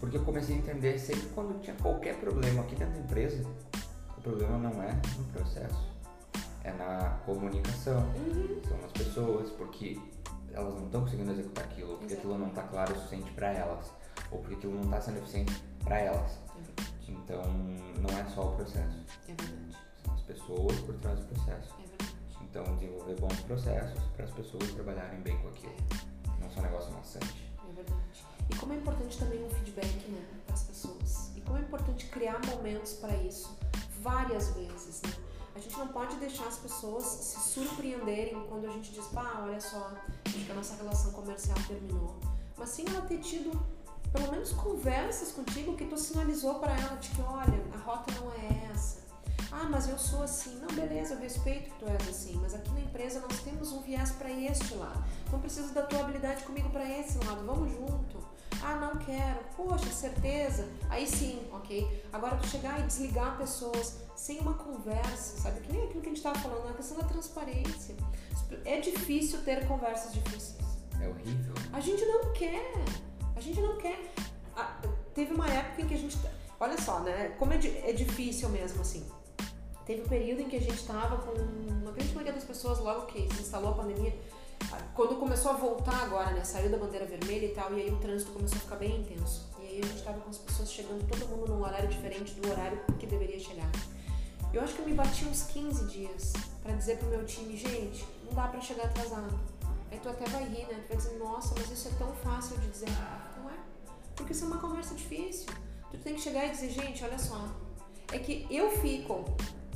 porque 0.00 0.16
eu 0.16 0.24
comecei 0.24 0.54
a 0.56 0.58
entender 0.58 0.98
sempre 0.98 1.28
quando 1.34 1.60
tinha 1.60 1.74
qualquer 1.76 2.18
problema 2.20 2.62
aqui 2.62 2.74
dentro 2.74 2.94
da 2.94 3.00
empresa, 3.00 3.44
o 4.16 4.20
problema 4.20 4.58
não 4.58 4.82
é 4.82 4.92
no 5.18 5.24
processo, 5.32 5.86
é 6.64 6.72
na 6.72 7.18
comunicação, 7.24 8.00
Uhum. 8.16 8.60
são 8.68 8.78
nas 8.78 8.92
pessoas, 8.92 9.50
porque 9.50 10.00
elas 10.52 10.74
não 10.74 10.86
estão 10.86 11.02
conseguindo 11.02 11.30
executar 11.32 11.64
aquilo, 11.64 11.96
porque 11.98 12.14
aquilo 12.14 12.38
não 12.38 12.48
está 12.48 12.62
claro 12.64 12.92
o 12.92 12.96
suficiente 12.96 13.30
para 13.32 13.52
elas, 13.52 13.90
ou 14.30 14.38
porque 14.40 14.54
aquilo 14.54 14.74
não 14.74 14.84
está 14.84 15.00
sendo 15.00 15.18
eficiente 15.18 15.52
para 15.84 15.98
elas. 16.00 16.32
É. 16.32 17.10
Então, 17.10 17.42
não 18.00 18.18
é 18.18 18.24
só 18.34 18.48
o 18.52 18.56
processo, 18.56 19.04
É 19.28 19.32
verdade. 19.34 19.76
são 20.04 20.14
as 20.14 20.20
pessoas 20.22 20.76
por 20.80 20.94
trás 20.96 21.18
do 21.20 21.26
processo. 21.26 21.74
É 21.74 21.86
verdade. 21.86 22.16
Então, 22.42 22.64
desenvolver 22.76 23.14
bons 23.20 23.40
processos 23.40 24.00
para 24.16 24.24
as 24.24 24.30
pessoas 24.32 24.70
trabalharem 24.72 25.20
bem 25.20 25.36
com 25.38 25.48
aquilo, 25.48 25.74
não 26.40 26.50
só 26.50 26.60
um 26.60 26.62
negócio 26.64 26.92
maçante. 26.94 27.45
E 28.50 28.56
como 28.56 28.72
é 28.72 28.76
importante 28.76 29.18
também 29.18 29.44
um 29.44 29.50
feedback, 29.50 30.08
né, 30.08 30.24
para 30.46 30.54
as 30.54 30.62
pessoas. 30.62 31.30
E 31.36 31.40
como 31.40 31.58
é 31.58 31.60
importante 31.60 32.06
criar 32.06 32.40
momentos 32.46 32.94
para 32.94 33.16
isso 33.16 33.56
várias 34.00 34.50
vezes, 34.50 35.02
né? 35.02 35.12
A 35.54 35.58
gente 35.58 35.76
não 35.78 35.88
pode 35.88 36.16
deixar 36.16 36.46
as 36.46 36.58
pessoas 36.58 37.04
se 37.04 37.40
surpreenderem 37.40 38.46
quando 38.46 38.66
a 38.66 38.70
gente 38.70 38.92
diz, 38.92 39.06
pá, 39.06 39.42
olha 39.42 39.60
só, 39.60 39.90
acho 40.26 40.44
que 40.44 40.52
a 40.52 40.54
nossa 40.54 40.74
relação 40.76 41.12
comercial 41.12 41.56
terminou. 41.66 42.14
Mas 42.58 42.68
sim 42.68 42.84
ela 42.88 43.00
ter 43.02 43.18
tido 43.18 43.58
pelo 44.12 44.30
menos 44.30 44.52
conversas 44.52 45.32
contigo 45.32 45.74
que 45.74 45.86
tu 45.86 45.96
sinalizou 45.96 46.56
para 46.56 46.78
ela 46.78 46.96
de 46.96 47.08
que, 47.08 47.22
olha, 47.22 47.62
a 47.72 47.78
rota 47.78 48.12
não 48.20 48.30
é 48.32 48.70
essa. 48.72 48.98
Ah, 49.50 49.66
mas 49.70 49.88
eu 49.88 49.98
sou 49.98 50.22
assim. 50.22 50.56
Não, 50.56 50.68
beleza, 50.74 51.14
eu 51.14 51.20
respeito 51.20 51.70
que 51.70 51.78
tu 51.78 51.86
és 51.86 52.08
assim, 52.08 52.36
mas 52.42 52.54
aqui 52.54 52.70
na 52.72 52.80
empresa 52.80 53.20
nós 53.20 53.40
temos 53.40 53.72
um 53.72 53.80
viés 53.80 54.10
para 54.10 54.30
este 54.30 54.74
lado. 54.74 55.02
Não 55.32 55.40
preciso 55.40 55.72
da 55.72 55.82
tua 55.82 56.00
habilidade 56.00 56.44
comigo 56.44 56.68
para 56.70 56.86
esse 56.98 57.16
lado. 57.24 57.46
Vamos 57.46 57.70
junto. 57.72 58.35
Ah, 58.62 58.76
não 58.76 58.96
quero. 58.96 59.40
Poxa, 59.56 59.90
certeza. 59.90 60.68
Aí 60.88 61.06
sim, 61.06 61.46
ok? 61.52 62.04
Agora 62.12 62.36
tu 62.36 62.46
chegar 62.46 62.80
e 62.80 62.82
desligar 62.84 63.36
pessoas 63.36 63.98
sem 64.16 64.38
uma 64.38 64.54
conversa, 64.54 65.40
sabe? 65.40 65.60
Que 65.60 65.72
nem 65.72 65.84
aquilo 65.84 66.00
que 66.00 66.06
a 66.06 66.10
gente 66.10 66.16
estava 66.16 66.38
falando, 66.38 66.68
a 66.70 66.74
questão 66.74 66.96
da 66.96 67.04
transparência. 67.04 67.94
É 68.64 68.80
difícil 68.80 69.42
ter 69.42 69.66
conversas 69.66 70.12
difíceis. 70.12 70.56
É 71.00 71.08
horrível. 71.08 71.54
A 71.72 71.80
gente 71.80 72.04
não 72.04 72.32
quer. 72.32 72.72
A 73.34 73.40
gente 73.40 73.60
não 73.60 73.76
quer. 73.76 74.12
Ah, 74.56 74.80
teve 75.14 75.34
uma 75.34 75.48
época 75.48 75.82
em 75.82 75.86
que 75.86 75.94
a 75.94 75.98
gente. 75.98 76.18
Olha 76.58 76.80
só, 76.80 77.00
né? 77.00 77.34
Como 77.38 77.52
é, 77.52 77.56
é 77.56 77.92
difícil 77.92 78.48
mesmo, 78.48 78.80
assim. 78.80 79.06
Teve 79.84 80.02
um 80.02 80.08
período 80.08 80.40
em 80.40 80.48
que 80.48 80.56
a 80.56 80.60
gente 80.60 80.74
estava 80.74 81.18
com 81.18 81.32
uma 81.32 81.92
grande 81.92 82.12
maioria 82.12 82.32
das 82.32 82.44
pessoas, 82.44 82.80
logo 82.80 83.06
que 83.06 83.32
se 83.34 83.42
instalou 83.42 83.70
a 83.70 83.74
pandemia, 83.74 84.12
quando 84.94 85.16
começou 85.16 85.52
a 85.52 85.54
voltar 85.54 86.04
agora, 86.04 86.30
né? 86.32 86.42
Saiu 86.44 86.70
da 86.70 86.78
bandeira 86.78 87.04
vermelha 87.04 87.46
e 87.46 87.54
tal, 87.54 87.72
e 87.74 87.82
aí 87.82 87.90
o 87.90 87.96
trânsito 87.96 88.32
começou 88.32 88.56
a 88.56 88.60
ficar 88.60 88.76
bem 88.76 89.00
intenso. 89.00 89.46
E 89.60 89.66
aí 89.66 89.80
a 89.80 89.86
gente 89.86 89.98
estava 89.98 90.20
com 90.20 90.30
as 90.30 90.38
pessoas 90.38 90.72
chegando, 90.72 91.06
todo 91.06 91.28
mundo 91.28 91.52
num 91.52 91.62
horário 91.62 91.88
diferente 91.88 92.34
do 92.34 92.50
horário 92.50 92.80
que 92.98 93.06
deveria 93.06 93.38
chegar. 93.38 93.70
Eu 94.52 94.62
acho 94.62 94.74
que 94.74 94.80
eu 94.80 94.86
me 94.86 94.94
bati 94.94 95.26
uns 95.26 95.42
15 95.42 95.84
dias 95.86 96.32
pra 96.62 96.72
dizer 96.72 96.98
pro 96.98 97.08
meu 97.08 97.24
time, 97.26 97.56
gente, 97.56 98.06
não 98.24 98.32
dá 98.32 98.48
pra 98.48 98.60
chegar 98.60 98.84
atrasado. 98.84 99.38
Aí 99.90 99.98
tu 100.00 100.08
até 100.08 100.24
vai 100.26 100.44
rir, 100.44 100.66
né? 100.66 100.82
Tu 100.86 100.88
vai 100.88 100.96
dizer, 100.96 101.18
nossa, 101.18 101.54
mas 101.58 101.70
isso 101.70 101.88
é 101.88 101.90
tão 101.98 102.12
fácil 102.14 102.56
de 102.58 102.68
dizer. 102.68 102.88
Não 103.38 103.50
é? 103.50 103.54
Porque 104.14 104.32
isso 104.32 104.44
é 104.44 104.46
uma 104.46 104.58
conversa 104.58 104.94
difícil. 104.94 105.46
Tu 105.90 105.98
tem 105.98 106.14
que 106.14 106.20
chegar 106.20 106.46
e 106.46 106.50
dizer, 106.50 106.70
gente, 106.70 107.04
olha 107.04 107.18
só. 107.18 107.48
É 108.12 108.18
que 108.18 108.46
eu 108.50 108.70
fico 108.78 109.24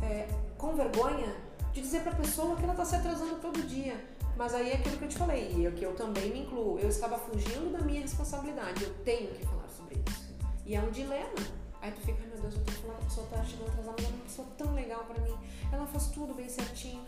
é, 0.03 0.29
com 0.57 0.75
vergonha 0.75 1.37
de 1.73 1.81
dizer 1.81 2.03
pra 2.03 2.13
pessoa 2.13 2.57
que 2.57 2.65
ela 2.65 2.75
tá 2.75 2.85
se 2.85 2.97
atrasando 2.97 3.37
todo 3.37 3.63
dia. 3.67 4.03
Mas 4.41 4.55
aí 4.55 4.71
é 4.71 4.75
aquilo 4.77 4.97
que 4.97 5.05
eu 5.05 5.09
te 5.11 5.19
falei, 5.19 5.55
e 5.55 5.67
é 5.67 5.71
que 5.71 5.85
eu 5.85 5.95
também 5.95 6.31
me 6.31 6.41
incluo. 6.41 6.79
Eu 6.79 6.89
estava 6.89 7.19
fugindo 7.19 7.71
da 7.71 7.85
minha 7.85 8.01
responsabilidade. 8.01 8.85
Eu 8.85 8.95
tenho 9.05 9.29
que 9.35 9.45
falar 9.45 9.69
sobre 9.69 9.97
isso. 10.09 10.35
E 10.65 10.75
é 10.75 10.81
um 10.81 10.91
dilema. 10.91 11.35
Aí 11.83 11.93
tu 11.93 12.01
fica, 12.01 12.23
ai 12.23 12.29
meu 12.29 12.41
Deus, 12.41 12.55
eu 12.55 12.65
tenho 12.65 12.79
que 12.79 12.83
falar 12.83 12.95
que 12.95 13.03
a 13.03 13.05
pessoa 13.05 13.27
tá 13.27 13.45
chegando 13.45 13.69
atrasada, 13.69 13.97
mas 13.99 14.07
é 14.07 14.15
uma 14.15 14.25
pessoa 14.25 14.49
tão 14.57 14.75
legal 14.75 15.05
pra 15.05 15.23
mim. 15.23 15.37
Ela 15.71 15.87
faz 15.87 16.07
tudo 16.07 16.33
bem 16.33 16.49
certinho. 16.49 17.05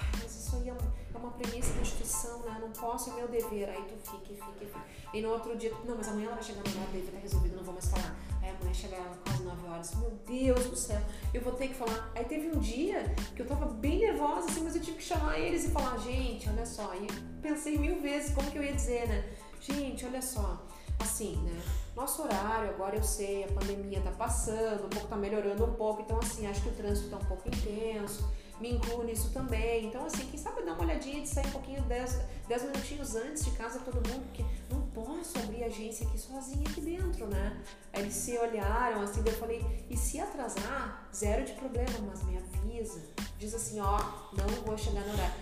Ai, 0.00 0.20
mas 0.22 0.34
isso 0.36 0.56
aí 0.56 0.68
é 0.68 0.72
uma, 0.72 0.94
é 1.14 1.18
uma 1.18 1.30
premissa 1.32 1.72
da 1.72 1.80
instituição, 1.80 2.40
né? 2.40 2.56
Eu 2.56 2.68
não 2.68 2.72
posso, 2.72 3.10
é 3.10 3.14
meu 3.14 3.28
dever. 3.28 3.68
Aí 3.68 3.82
tu 3.84 4.10
fica, 4.10 4.32
e 4.32 4.36
fica, 4.36 4.64
e 4.64 4.66
fica. 4.66 4.84
E 5.12 5.22
no 5.22 5.30
outro 5.30 5.56
dia, 5.56 5.72
não, 5.84 5.96
mas 5.96 6.08
amanhã 6.08 6.26
ela 6.26 6.34
vai 6.34 6.42
chegar 6.42 6.58
no 6.58 6.64
daí 6.64 6.84
vai 6.90 7.00
estar 7.00 7.18
resolvido, 7.18 7.56
não 7.56 7.64
vou 7.64 7.74
mais 7.74 7.86
falar. 7.86 8.16
Aí 8.42 8.52
quando 8.58 8.68
ia 8.68 8.74
chegar 8.74 8.96
ela 8.96 9.16
quase 9.24 9.42
9 9.42 9.66
horas, 9.68 9.94
meu 9.94 10.10
Deus 10.26 10.66
do 10.66 10.76
céu, 10.76 11.00
eu 11.32 11.40
vou 11.40 11.52
ter 11.52 11.68
que 11.68 11.74
falar. 11.74 12.10
Aí 12.14 12.24
teve 12.24 12.48
um 12.48 12.58
dia 12.58 13.14
que 13.34 13.42
eu 13.42 13.46
tava 13.46 13.66
bem 13.66 14.00
nervosa, 14.00 14.50
assim, 14.50 14.62
mas 14.62 14.74
eu 14.74 14.82
tive 14.82 14.98
que 14.98 15.04
chamar 15.04 15.38
eles 15.38 15.64
e 15.66 15.70
falar, 15.70 15.96
gente, 15.98 16.48
olha 16.48 16.66
só. 16.66 16.92
E 16.94 17.06
pensei 17.40 17.78
mil 17.78 18.00
vezes 18.00 18.34
como 18.34 18.50
que 18.50 18.58
eu 18.58 18.62
ia 18.62 18.72
dizer, 18.72 19.08
né? 19.08 19.24
Gente, 19.60 20.04
olha 20.04 20.20
só, 20.20 20.60
assim, 20.98 21.36
né? 21.36 21.62
Nosso 21.94 22.22
horário, 22.22 22.70
agora 22.70 22.96
eu 22.96 23.02
sei, 23.04 23.44
a 23.44 23.48
pandemia 23.52 24.00
tá 24.00 24.10
passando, 24.10 24.86
um 24.86 24.88
pouco 24.88 25.06
tá 25.06 25.16
melhorando 25.16 25.64
um 25.64 25.74
pouco, 25.74 26.02
então 26.02 26.18
assim, 26.18 26.44
acho 26.46 26.60
que 26.60 26.70
o 26.70 26.72
trânsito 26.72 27.08
tá 27.08 27.16
um 27.16 27.24
pouco 27.24 27.48
intenso 27.48 28.28
me 28.60 28.72
incluo 28.72 29.04
nisso 29.04 29.30
também. 29.30 29.86
Então, 29.86 30.04
assim, 30.06 30.26
quem 30.26 30.38
sabe 30.38 30.62
dar 30.62 30.72
uma 30.72 30.82
olhadinha 30.82 31.20
de 31.20 31.28
sair 31.28 31.46
um 31.46 31.50
pouquinho, 31.50 31.82
10, 31.82 32.26
minutinhos 32.62 33.14
antes 33.16 33.44
de 33.44 33.50
casa 33.52 33.80
todo 33.80 33.96
mundo, 34.08 34.24
porque 34.26 34.44
não 34.70 34.82
posso 34.88 35.38
abrir 35.38 35.64
agência 35.64 36.06
aqui 36.06 36.18
sozinha 36.18 36.68
aqui 36.68 36.80
dentro, 36.80 37.26
né? 37.26 37.62
Aí 37.92 38.02
eles 38.02 38.14
se 38.14 38.36
olharam, 38.38 39.02
assim, 39.02 39.22
daí 39.22 39.32
eu 39.32 39.38
falei, 39.38 39.86
e 39.90 39.96
se 39.96 40.20
atrasar, 40.20 41.08
zero 41.14 41.44
de 41.44 41.52
problema, 41.52 41.98
mas 42.06 42.22
me 42.24 42.38
avisa. 42.38 43.02
Diz 43.38 43.54
assim, 43.54 43.80
ó, 43.80 43.98
não 44.32 44.48
vou 44.64 44.78
chegar 44.78 45.00
no 45.02 45.12
horário. 45.12 45.34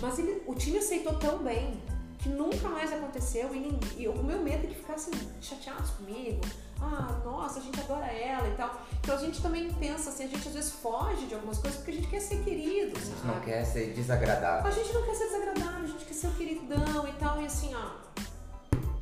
Mas 0.00 0.18
ele, 0.18 0.42
o 0.46 0.54
time 0.54 0.78
aceitou 0.78 1.18
tão 1.18 1.38
bem 1.38 1.80
que 2.18 2.28
nunca 2.28 2.68
mais 2.68 2.92
aconteceu 2.92 3.54
e, 3.54 4.02
e 4.02 4.08
o 4.08 4.22
meu 4.22 4.40
medo 4.40 4.64
é 4.64 4.68
que 4.68 4.74
ficassem 4.74 5.12
chateados 5.40 5.90
comigo 5.90 6.40
ah, 6.80 7.20
nossa, 7.24 7.58
a 7.58 7.62
gente 7.62 7.78
adora 7.80 8.06
ela 8.06 8.48
e 8.48 8.54
tal. 8.54 8.70
Então 9.00 9.14
a 9.14 9.18
gente 9.18 9.40
também 9.40 9.72
pensa 9.74 10.10
assim, 10.10 10.24
a 10.24 10.28
gente 10.28 10.46
às 10.46 10.54
vezes 10.54 10.70
foge 10.72 11.26
de 11.26 11.34
algumas 11.34 11.58
coisas 11.58 11.76
porque 11.78 11.92
a 11.92 11.94
gente 11.94 12.08
quer 12.08 12.20
ser 12.20 12.42
querido, 12.44 12.96
A 12.96 13.00
gente 13.00 13.16
sabe? 13.16 13.26
não 13.28 13.40
quer 13.40 13.64
ser 13.64 13.92
desagradável. 13.94 14.66
A 14.66 14.70
gente 14.70 14.92
não 14.92 15.02
quer 15.02 15.14
ser 15.14 15.24
desagradável, 15.26 15.84
a 15.84 15.86
gente 15.86 16.04
quer 16.04 16.14
ser 16.14 16.26
o 16.28 16.32
queridão 16.32 17.08
e 17.08 17.12
tal, 17.14 17.40
e 17.40 17.46
assim, 17.46 17.74
ó, 17.74 17.90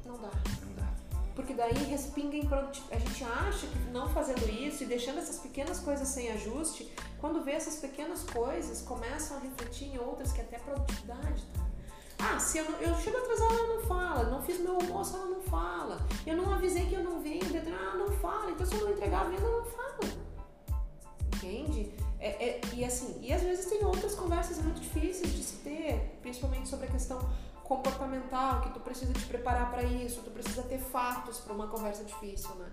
não 0.06 0.16
dá. 0.18 0.30
Não 0.66 0.74
dá. 0.76 0.88
Porque 1.34 1.54
daí 1.54 1.74
respinga 1.84 2.36
em 2.36 2.46
produtividade. 2.46 3.02
A 3.02 3.08
gente 3.08 3.24
acha 3.24 3.66
que 3.66 3.78
não 3.90 4.08
fazendo 4.10 4.48
isso 4.48 4.84
e 4.84 4.86
deixando 4.86 5.18
essas 5.18 5.38
pequenas 5.38 5.80
coisas 5.80 6.06
sem 6.08 6.30
ajuste, 6.30 6.92
quando 7.20 7.42
vê 7.42 7.52
essas 7.52 7.76
pequenas 7.76 8.22
coisas, 8.22 8.82
começam 8.82 9.36
a 9.38 9.40
refletir 9.40 9.88
em 9.88 9.98
outras 9.98 10.32
que 10.32 10.40
até 10.40 10.58
produtividade, 10.58 11.42
tá? 11.54 11.63
Ah, 12.26 12.38
se 12.38 12.56
eu, 12.56 12.64
eu 12.80 12.94
chego 12.96 13.18
atrasada, 13.18 13.54
ela 13.54 13.76
não 13.76 13.82
fala. 13.86 14.30
Não 14.30 14.42
fiz 14.42 14.58
meu 14.58 14.76
almoço, 14.76 15.14
ela 15.14 15.26
não 15.26 15.42
fala. 15.42 15.98
Eu 16.26 16.36
não 16.36 16.52
avisei 16.52 16.86
que 16.86 16.94
eu 16.94 17.04
não 17.04 17.20
venho, 17.20 17.42
ela 17.54 17.96
não 17.96 18.10
fala. 18.12 18.50
Então, 18.50 18.66
se 18.66 18.74
eu 18.74 18.80
não 18.80 18.92
entregar 18.92 19.22
a 19.22 19.24
venda, 19.24 19.42
não 19.42 19.64
fala. 19.64 19.84
Entende? 21.36 21.92
É, 22.18 22.28
é, 22.48 22.60
e 22.72 22.82
assim, 22.82 23.18
e 23.20 23.30
às 23.30 23.42
vezes 23.42 23.66
tem 23.66 23.84
outras 23.84 24.14
conversas 24.14 24.58
muito 24.58 24.80
difíceis 24.80 25.30
de 25.30 25.42
se 25.42 25.56
ter, 25.56 26.18
principalmente 26.22 26.66
sobre 26.68 26.86
a 26.86 26.90
questão 26.90 27.18
comportamental, 27.62 28.62
que 28.62 28.70
tu 28.70 28.80
precisa 28.80 29.12
te 29.12 29.26
preparar 29.26 29.70
para 29.70 29.82
isso, 29.82 30.22
tu 30.22 30.30
precisa 30.30 30.62
ter 30.62 30.78
fatos 30.78 31.40
para 31.40 31.52
uma 31.52 31.66
conversa 31.66 32.02
difícil, 32.04 32.54
né? 32.54 32.72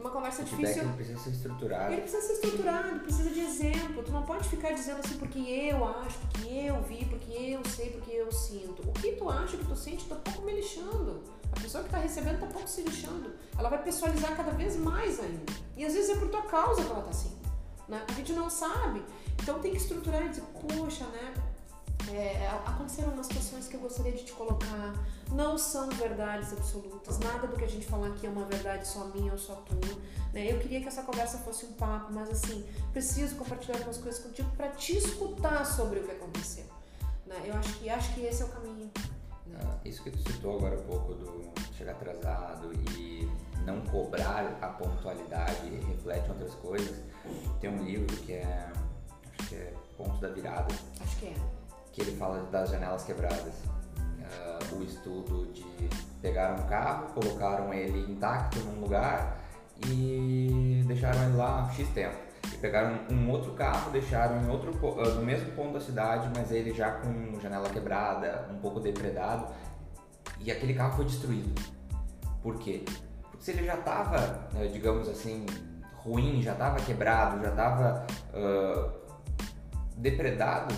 Uma 0.00 0.10
conversa 0.10 0.42
difícil. 0.42 0.82
Ele 0.82 0.92
precisa 0.94 1.18
ser 1.18 1.30
estruturado. 1.30 1.92
Ele 1.92 2.00
precisa 2.02 2.22
ser 2.26 2.32
estruturado, 2.32 3.00
precisa 3.00 3.30
de 3.30 3.40
exemplo. 3.40 4.02
Tu 4.02 4.12
não 4.12 4.22
pode 4.22 4.48
ficar 4.48 4.72
dizendo 4.72 5.00
assim 5.00 5.16
porque 5.18 5.38
eu 5.38 5.84
acho, 5.84 6.18
porque 6.18 6.48
eu 6.48 6.82
vi, 6.82 7.04
porque 7.04 7.32
eu 7.32 7.64
sei, 7.68 7.90
porque 7.90 8.12
eu 8.12 8.32
sinto. 8.32 8.82
O 8.88 8.92
que 8.92 9.12
tu 9.12 9.28
acha, 9.28 9.56
o 9.56 9.58
que 9.58 9.66
tu 9.66 9.76
sente, 9.76 10.06
tá 10.06 10.16
pouco 10.16 10.42
me 10.42 10.54
lixando. 10.54 11.22
A 11.52 11.60
pessoa 11.60 11.82
que 11.82 11.88
está 11.88 11.98
recebendo 11.98 12.40
tá 12.40 12.46
pouco 12.46 12.68
se 12.68 12.82
lixando. 12.82 13.32
Ela 13.58 13.68
vai 13.68 13.82
pessoalizar 13.82 14.36
cada 14.36 14.52
vez 14.52 14.76
mais 14.76 15.20
ainda. 15.20 15.52
E 15.76 15.84
às 15.84 15.92
vezes 15.92 16.10
é 16.10 16.16
por 16.16 16.28
tua 16.28 16.42
causa 16.42 16.82
que 16.82 16.90
ela 16.90 17.02
tá 17.02 17.10
assim. 17.10 17.36
Né? 17.88 18.02
A 18.08 18.12
gente 18.12 18.32
não 18.32 18.48
sabe. 18.48 19.02
Então 19.42 19.58
tem 19.58 19.72
que 19.72 19.78
estruturar 19.78 20.24
e 20.24 20.28
dizer, 20.28 20.44
poxa, 20.52 21.04
né? 21.06 21.34
É, 22.12 22.48
aconteceram 22.66 23.12
umas 23.12 23.26
situações 23.26 23.68
que 23.68 23.76
eu 23.76 23.80
gostaria 23.80 24.12
de 24.12 24.24
te 24.24 24.32
colocar. 24.32 24.94
Não 25.30 25.56
são 25.56 25.88
verdades 25.90 26.52
absolutas. 26.52 27.18
Nada 27.18 27.46
do 27.46 27.56
que 27.56 27.64
a 27.64 27.68
gente 27.68 27.86
falar 27.86 28.08
aqui 28.08 28.26
é 28.26 28.30
uma 28.30 28.44
verdade 28.44 28.86
só 28.86 29.04
minha 29.06 29.32
ou 29.32 29.38
só 29.38 29.54
tua. 29.56 29.96
Né? 30.32 30.52
Eu 30.52 30.58
queria 30.58 30.80
que 30.80 30.88
essa 30.88 31.02
conversa 31.02 31.38
fosse 31.38 31.66
um 31.66 31.72
papo, 31.72 32.12
mas 32.12 32.30
assim, 32.30 32.66
preciso 32.92 33.36
compartilhar 33.36 33.76
algumas 33.76 33.98
coisas 33.98 34.20
contigo 34.20 34.50
para 34.56 34.68
te 34.70 34.96
escutar 34.96 35.64
sobre 35.64 36.00
o 36.00 36.04
que 36.04 36.12
aconteceu. 36.12 36.64
Né? 37.26 37.36
Eu 37.44 37.54
acho 37.54 37.74
que, 37.74 37.88
acho 37.88 38.14
que 38.14 38.22
esse 38.22 38.42
é 38.42 38.44
o 38.44 38.48
caminho. 38.48 38.90
Né? 39.46 39.60
Isso 39.84 40.02
que 40.02 40.10
tu 40.10 40.18
citou 40.18 40.56
agora 40.56 40.76
há 40.76 40.82
pouco 40.82 41.14
do 41.14 41.50
chegar 41.76 41.92
atrasado 41.92 42.72
e 42.98 43.28
não 43.64 43.80
cobrar 43.82 44.58
a 44.60 44.68
pontualidade 44.68 45.68
reflete 45.86 46.28
outras 46.28 46.54
coisas. 46.54 46.96
Tem 47.60 47.70
um 47.70 47.84
livro 47.84 48.16
que 48.18 48.32
é, 48.32 48.68
acho 49.38 49.48
que 49.48 49.54
é 49.54 49.74
Ponto 49.96 50.18
da 50.18 50.28
Virada. 50.28 50.74
Acho 51.00 51.16
que 51.18 51.26
é 51.26 51.59
que 52.04 52.10
ele 52.10 52.16
fala 52.16 52.42
das 52.50 52.70
janelas 52.70 53.04
quebradas. 53.04 53.54
Uh, 53.92 54.76
o 54.76 54.84
estudo 54.84 55.52
de 55.52 55.64
pegar 56.22 56.54
um 56.58 56.66
carro, 56.68 57.08
colocaram 57.14 57.72
ele 57.74 58.10
intacto 58.12 58.58
num 58.60 58.80
lugar 58.80 59.38
e 59.86 60.82
deixaram 60.86 61.22
ele 61.24 61.36
lá 61.36 61.70
X 61.72 61.88
tempo. 61.90 62.16
E 62.52 62.56
pegaram 62.56 63.00
um 63.10 63.30
outro 63.30 63.52
carro, 63.52 63.90
deixaram 63.90 64.40
em 64.42 64.48
outro, 64.48 64.72
uh, 64.72 65.14
no 65.14 65.22
mesmo 65.22 65.52
ponto 65.52 65.74
da 65.74 65.80
cidade, 65.80 66.30
mas 66.34 66.50
ele 66.50 66.72
já 66.72 66.92
com 66.92 67.38
janela 67.40 67.68
quebrada, 67.68 68.48
um 68.50 68.58
pouco 68.58 68.80
depredado, 68.80 69.46
e 70.38 70.50
aquele 70.50 70.74
carro 70.74 70.96
foi 70.96 71.04
destruído. 71.04 71.60
Por 72.42 72.58
quê? 72.58 72.84
Porque 73.30 73.44
se 73.44 73.50
ele 73.50 73.64
já 73.64 73.74
estava, 73.74 74.48
uh, 74.54 74.68
digamos 74.72 75.08
assim, 75.08 75.44
ruim, 75.96 76.40
já 76.40 76.52
estava 76.52 76.76
quebrado, 76.80 77.42
já 77.42 77.50
estava 77.50 78.06
uh, 78.32 78.90
depredado, 79.96 80.74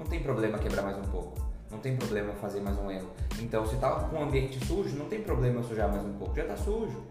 não 0.00 0.06
tem 0.06 0.22
problema 0.22 0.58
quebrar 0.58 0.82
mais 0.82 0.96
um 0.96 1.02
pouco. 1.02 1.38
Não 1.70 1.78
tem 1.78 1.94
problema 1.94 2.32
fazer 2.34 2.60
mais 2.60 2.76
um 2.78 2.90
erro. 2.90 3.10
Então, 3.38 3.64
se 3.66 3.76
tá 3.76 3.90
com 3.90 4.16
o 4.16 4.22
ambiente 4.22 4.58
sujo, 4.66 4.96
não 4.96 5.06
tem 5.06 5.22
problema 5.22 5.60
eu 5.60 5.64
sujar 5.64 5.88
mais 5.88 6.04
um 6.04 6.14
pouco. 6.14 6.34
Já 6.34 6.44
tá 6.44 6.56
sujo. 6.56 7.04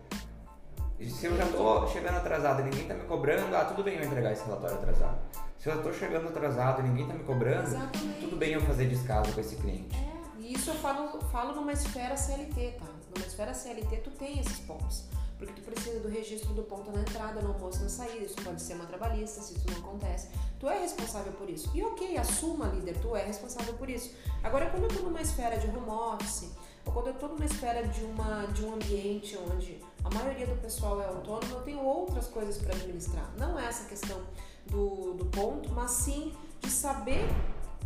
E 1.00 1.10
se 1.10 1.28
eu 1.28 1.38
já 1.38 1.46
tô 1.46 1.88
chegando 1.88 2.18
atrasado 2.18 2.62
e 2.62 2.64
ninguém 2.66 2.86
tá 2.88 2.94
me 2.94 3.04
cobrando, 3.04 3.56
ah, 3.56 3.64
tudo 3.64 3.84
bem 3.84 3.98
eu 3.98 4.04
entregar 4.04 4.34
esse 4.34 4.44
relatório 4.44 4.76
atrasado. 4.76 5.18
Se 5.58 5.70
eu 5.70 5.82
tô 5.82 5.94
chegando 5.94 6.28
atrasado 6.28 6.82
e 6.82 6.90
ninguém 6.90 7.08
tá 7.08 7.14
me 7.14 7.24
cobrando, 7.24 7.68
Exatamente. 7.68 8.20
tudo 8.20 8.36
bem 8.36 8.54
eu 8.54 8.62
fazer 8.62 8.90
descaso 8.90 9.32
com 9.32 9.40
esse 9.40 9.56
cliente. 9.56 9.96
É, 9.96 10.42
e 10.42 10.54
isso 10.54 10.72
eu 10.72 10.76
falo, 10.76 11.22
falo 11.32 11.56
numa 11.56 11.72
esfera 11.72 12.18
CLT, 12.18 12.76
tá? 12.80 12.86
Numa 13.16 13.26
esfera 13.26 13.54
CLT 13.54 13.98
tu 13.98 14.12
tem 14.12 14.40
esses 14.40 14.60
pontos. 14.60 15.06
Porque 15.40 15.54
tu 15.54 15.62
precisa 15.62 16.02
do 16.02 16.10
registro 16.10 16.54
do 16.54 16.64
ponto 16.64 16.92
na 16.92 17.00
entrada, 17.00 17.42
no 17.42 17.54
almoço, 17.54 17.82
na 17.82 17.88
saída. 17.88 18.26
Isso 18.26 18.36
pode 18.44 18.62
ser 18.62 18.74
uma 18.74 18.86
trabalhista, 18.86 19.42
se 19.42 19.56
isso 19.56 19.66
não 19.72 19.78
acontece. 19.78 20.28
Tu 20.60 20.68
é 20.68 20.80
responsável 20.82 21.32
por 21.32 21.50
isso. 21.50 21.72
E 21.74 21.82
ok, 21.82 22.18
assuma, 22.18 22.68
líder, 22.68 22.98
tu 23.02 23.16
é 23.16 23.24
responsável 23.24 23.74
por 23.76 23.90
isso. 23.90 24.14
Agora, 24.44 24.70
quando 24.70 24.84
eu 24.84 24.90
tô 24.90 25.02
numa 25.04 25.22
esfera 25.22 25.58
de 25.58 25.66
home 25.68 25.90
office, 25.90 26.52
ou 26.86 26.92
quando 26.92 27.08
eu 27.08 27.14
tô 27.14 27.30
numa 27.30 27.46
esfera 27.46 27.88
de, 27.88 28.04
uma, 28.04 28.48
de 28.48 28.66
um 28.66 28.74
ambiente 28.74 29.38
onde 29.50 29.82
a 30.04 30.14
maioria 30.14 30.46
do 30.46 30.62
pessoal 30.62 31.02
é 31.02 31.06
autônomo, 31.06 31.54
eu 31.54 31.62
tenho 31.62 31.80
outras 31.80 32.28
coisas 32.28 32.58
para 32.58 32.76
administrar. 32.76 33.34
Não 33.38 33.58
é 33.58 33.66
essa 33.66 33.88
questão 33.88 34.22
do, 34.66 35.14
do 35.14 35.26
ponto, 35.28 35.72
mas 35.72 35.92
sim 35.92 36.34
de 36.60 36.70
saber 36.70 37.26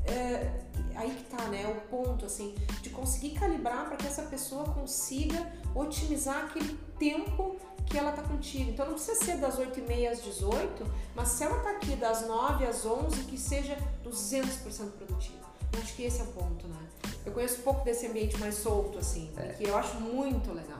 é, 0.05 0.51
aí 0.95 1.11
que 1.11 1.23
tá, 1.23 1.43
né? 1.47 1.65
O 1.67 1.89
ponto, 1.89 2.25
assim, 2.25 2.55
de 2.81 2.89
conseguir 2.89 3.31
calibrar 3.31 3.87
para 3.87 3.97
que 3.97 4.07
essa 4.07 4.23
pessoa 4.23 4.65
consiga 4.65 5.51
otimizar 5.75 6.45
aquele 6.45 6.77
tempo 6.99 7.57
que 7.85 7.97
ela 7.97 8.11
tá 8.11 8.21
contigo. 8.23 8.71
Então 8.71 8.85
não 8.85 8.93
precisa 8.93 9.23
ser 9.23 9.37
das 9.37 9.57
8h30 9.57 10.11
às 10.11 10.23
18 10.23 10.85
mas 11.15 11.29
se 11.29 11.43
ela 11.43 11.59
tá 11.59 11.71
aqui 11.71 11.95
das 11.95 12.27
9 12.27 12.65
às 12.65 12.85
11 12.85 13.23
que 13.23 13.37
seja 13.37 13.77
200% 14.03 14.91
produtiva. 14.91 15.43
Eu 15.71 15.79
acho 15.79 15.95
que 15.95 16.03
esse 16.03 16.21
é 16.21 16.23
o 16.23 16.27
ponto, 16.27 16.67
né? 16.67 16.77
Eu 17.25 17.31
conheço 17.31 17.59
um 17.61 17.63
pouco 17.63 17.83
desse 17.85 18.05
ambiente 18.05 18.37
mais 18.37 18.55
solto, 18.55 18.99
assim, 18.99 19.31
é. 19.37 19.53
que 19.53 19.63
eu 19.63 19.75
acho 19.77 19.95
muito 19.99 20.51
legal. 20.53 20.79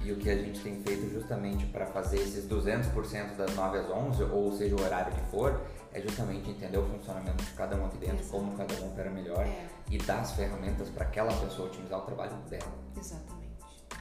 E 0.00 0.12
o 0.12 0.16
que 0.16 0.28
a 0.28 0.36
gente 0.36 0.60
tem 0.60 0.82
feito 0.82 1.08
justamente 1.10 1.64
para 1.66 1.86
fazer 1.86 2.18
esses 2.18 2.46
200% 2.46 3.36
das 3.36 3.54
9 3.54 3.78
às 3.78 3.90
11, 3.90 4.22
ou 4.24 4.52
seja, 4.52 4.74
o 4.76 4.82
horário 4.82 5.14
que 5.14 5.30
for, 5.30 5.60
é 5.94 6.00
justamente 6.00 6.50
entender 6.50 6.76
o 6.76 6.84
funcionamento 6.84 7.42
de 7.42 7.52
cada 7.52 7.76
um 7.76 7.86
aqui 7.86 7.98
dentro, 7.98 8.16
Exato. 8.16 8.30
como 8.32 8.56
cada 8.56 8.74
um 8.82 8.88
opera 8.88 9.10
melhor 9.10 9.46
é. 9.46 9.66
e 9.88 9.96
dar 9.98 10.20
as 10.20 10.32
ferramentas 10.32 10.88
para 10.90 11.04
aquela 11.04 11.32
pessoa 11.32 11.68
otimizar 11.68 12.00
o 12.00 12.02
trabalho 12.02 12.36
dela. 12.50 12.72
Exatamente. 12.98 13.44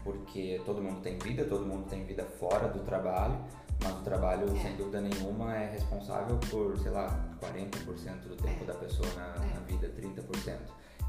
Porque 0.04 0.60
todo 0.66 0.82
mundo 0.82 1.02
tem 1.02 1.18
vida, 1.20 1.46
todo 1.46 1.66
mundo 1.66 1.88
tem 1.88 2.04
vida 2.04 2.26
fora 2.26 2.68
do 2.68 2.80
trabalho, 2.80 3.38
mas 3.82 3.94
o 3.94 4.02
trabalho, 4.02 4.50
é. 4.58 4.62
sem 4.62 4.76
dúvida 4.76 5.00
nenhuma, 5.02 5.56
é 5.56 5.72
responsável 5.72 6.38
por, 6.50 6.78
sei 6.80 6.92
lá, 6.92 7.24
40% 7.40 8.28
do 8.28 8.36
tempo 8.38 8.64
é. 8.64 8.66
da 8.66 8.74
pessoa 8.74 9.08
na, 9.16 9.46
é. 9.46 9.54
na 9.54 9.60
vida, 9.62 9.88
30%. 9.90 10.58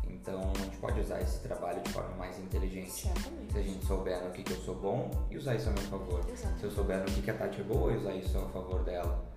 Então 0.07 0.53
a 0.55 0.59
gente 0.59 0.77
pode 0.77 1.01
usar 1.01 1.21
esse 1.21 1.41
trabalho 1.41 1.81
de 1.83 1.93
forma 1.93 2.15
mais 2.17 2.39
inteligente. 2.39 2.91
Certamente. 2.91 3.53
Se 3.53 3.59
a 3.59 3.63
gente 3.63 3.87
souber 3.87 4.23
no 4.23 4.31
que, 4.31 4.43
que 4.43 4.53
eu 4.53 4.59
sou 4.59 4.75
bom 4.75 5.11
e 5.31 5.37
usar 5.39 5.55
isso 5.55 5.71
a 5.71 5.73
meu 5.73 5.83
favor. 5.85 6.21
Exato. 6.31 6.59
Se 6.59 6.65
eu 6.65 6.71
souber 6.71 6.99
no 6.99 7.07
que, 7.07 7.23
que 7.23 7.31
a 7.31 7.35
Tati 7.35 7.63
é 7.63 7.65
boa 7.65 7.91
e 7.91 7.97
usar 7.97 8.15
isso 8.15 8.39
a 8.39 8.49
favor 8.49 8.85
dela. 8.85 9.34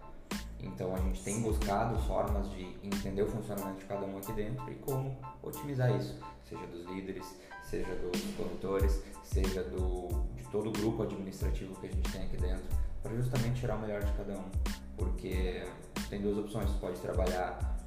Então 0.61 0.93
a 0.95 0.97
gente 0.99 1.23
tem 1.23 1.41
buscado 1.41 1.97
formas 2.03 2.49
de 2.51 2.63
entender 2.83 3.21
o 3.21 3.27
funcionamento 3.27 3.79
de 3.79 3.85
cada 3.85 4.05
um 4.05 4.17
aqui 4.17 4.31
dentro 4.33 4.69
e 4.71 4.75
como 4.75 5.17
otimizar 5.43 5.95
isso, 5.95 6.17
seja 6.47 6.65
dos 6.67 6.85
líderes, 6.85 7.25
seja 7.63 7.93
dos 7.95 8.21
corretores, 8.35 9.03
seja 9.23 9.63
do, 9.63 10.07
de 10.35 10.43
todo 10.51 10.69
o 10.69 10.71
grupo 10.71 11.03
administrativo 11.03 11.75
que 11.79 11.87
a 11.87 11.89
gente 11.89 12.11
tem 12.11 12.23
aqui 12.23 12.37
dentro, 12.37 12.65
para 13.03 13.15
justamente 13.15 13.59
tirar 13.59 13.75
o 13.75 13.81
melhor 13.81 14.03
de 14.03 14.11
cada 14.13 14.33
um. 14.33 14.45
Porque 14.95 15.63
tem 16.09 16.21
duas 16.21 16.37
opções, 16.37 16.69
você 16.69 16.79
pode 16.79 16.99
trabalhar 16.99 17.77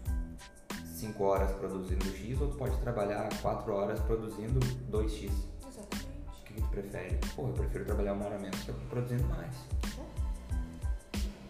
5 0.85 1.25
horas 1.25 1.51
produzindo 1.53 2.05
X 2.05 2.41
ou 2.41 2.49
tu 2.49 2.57
pode 2.57 2.77
trabalhar 2.79 3.29
4 3.41 3.73
horas 3.73 4.01
produzindo 4.01 4.61
2X. 4.91 5.31
Exatamente. 5.67 6.29
O 6.29 6.45
que, 6.45 6.55
que 6.55 6.61
tu 6.61 6.69
prefere? 6.69 7.19
Pô, 7.35 7.49
eu 7.49 7.55
prefiro 7.55 7.85
trabalhar 7.87 8.13
uma 8.13 8.27
hora 8.27 8.39
menos 8.39 8.61
que 8.63 8.73
produzindo 8.73 9.25
mais. 9.29 9.55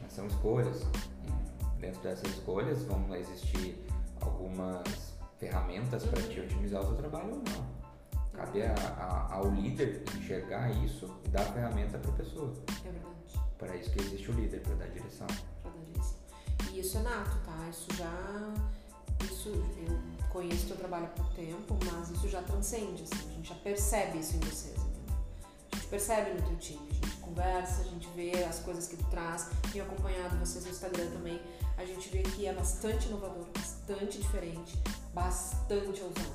são 0.08 0.26
escolhas. 0.26 0.86
Dentro 1.80 2.00
dessas 2.02 2.30
escolhas 2.30 2.82
vão 2.84 3.14
existir 3.16 3.82
algumas 4.20 5.14
ferramentas 5.38 6.04
para 6.04 6.22
te 6.22 6.40
otimizar 6.40 6.82
o 6.82 6.86
seu 6.86 6.96
trabalho 6.96 7.30
ou 7.30 7.42
não. 7.42 7.80
Cabe 8.32 8.62
a, 8.62 8.74
a, 8.74 9.34
ao 9.34 9.50
líder 9.50 10.04
enxergar 10.16 10.70
isso 10.84 11.10
e 11.24 11.28
dar 11.28 11.42
a 11.42 11.52
ferramenta 11.52 11.98
para 11.98 12.10
a 12.10 12.14
pessoa. 12.14 12.52
É 12.86 12.90
verdade. 12.90 13.50
Para 13.58 13.76
isso 13.76 13.90
que 13.90 14.00
existe 14.00 14.30
o 14.30 14.34
líder, 14.34 14.60
para 14.60 14.74
dar 14.74 14.88
direção. 14.88 15.26
Pra 15.62 15.70
dar 15.70 15.80
direção. 15.80 16.16
E 16.72 16.80
isso 16.80 16.98
é 16.98 17.02
nato, 17.02 17.38
tá? 17.44 17.68
Isso 17.68 17.86
já. 17.96 18.54
Isso 19.24 19.48
eu 19.48 20.28
conheço 20.30 20.66
teu 20.66 20.76
trabalho 20.76 21.06
há 21.06 21.08
pouco 21.08 21.34
tempo, 21.34 21.78
mas 21.84 22.10
isso 22.10 22.28
já 22.28 22.42
transcende, 22.42 23.02
assim, 23.02 23.28
a 23.28 23.32
gente 23.34 23.48
já 23.48 23.54
percebe 23.56 24.18
isso 24.18 24.36
em 24.36 24.40
vocês, 24.40 24.76
entendeu? 24.78 25.14
A 25.72 25.76
gente 25.76 25.88
percebe 25.88 26.40
no 26.40 26.46
teu 26.46 26.56
time, 26.56 26.88
a 26.88 26.94
gente 26.94 27.16
conversa, 27.16 27.82
a 27.82 27.84
gente 27.84 28.08
vê 28.14 28.44
as 28.44 28.60
coisas 28.60 28.88
que 28.88 28.96
tu 28.96 29.04
traz, 29.10 29.50
tenho 29.72 29.84
acompanhado 29.84 30.38
vocês 30.38 30.64
no 30.64 30.70
Instagram 30.70 31.10
também, 31.10 31.42
a 31.80 31.84
gente 31.86 32.08
vê 32.10 32.22
que 32.22 32.46
é 32.46 32.52
bastante 32.52 33.08
inovador, 33.08 33.46
bastante 33.54 34.18
diferente, 34.18 34.78
bastante 35.14 36.02
ousado. 36.02 36.32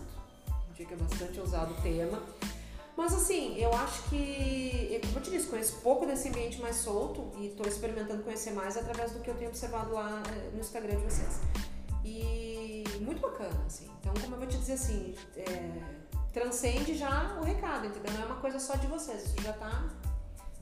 A 0.48 0.68
gente 0.68 0.78
vê 0.78 0.86
que 0.86 0.94
é 0.94 0.98
bastante 0.98 1.40
ousado 1.40 1.74
o 1.74 1.82
tema. 1.82 2.22
Mas 2.98 3.14
assim, 3.14 3.58
eu 3.58 3.72
acho 3.74 4.10
que, 4.10 5.00
como 5.06 5.18
eu 5.18 5.22
te 5.22 5.30
disse, 5.30 5.48
conheço 5.48 5.76
pouco 5.82 6.06
desse 6.06 6.30
ambiente 6.30 6.60
mais 6.62 6.78
solto 6.78 7.32
e 7.38 7.48
estou 7.48 7.68
experimentando 7.68 8.24
conhecer 8.24 8.52
mais 8.52 8.78
através 8.78 9.12
do 9.12 9.20
que 9.20 9.30
eu 9.30 9.36
tenho 9.36 9.50
observado 9.50 9.94
lá 9.94 10.24
eh, 10.30 10.50
no 10.54 10.62
Instagram 10.62 10.96
de 10.96 11.04
vocês. 11.04 11.40
E 12.04 12.84
muito 13.02 13.22
bacana, 13.22 13.64
assim. 13.68 13.90
Então, 14.00 14.14
como 14.14 14.36
eu 14.36 14.40
vou 14.40 14.48
te 14.48 14.58
dizer 14.58 14.74
assim, 14.74 15.14
é, 15.36 15.72
transcende 16.34 16.96
já 16.96 17.38
o 17.40 17.44
recado, 17.44 17.88
entendeu? 17.88 18.14
Não 18.14 18.22
é 18.22 18.26
uma 18.26 18.38
coisa 18.38 18.60
só 18.60 18.76
de 18.76 18.88
vocês, 18.88 19.26
isso 19.26 19.42
já 19.42 19.54
tá, 19.54 19.90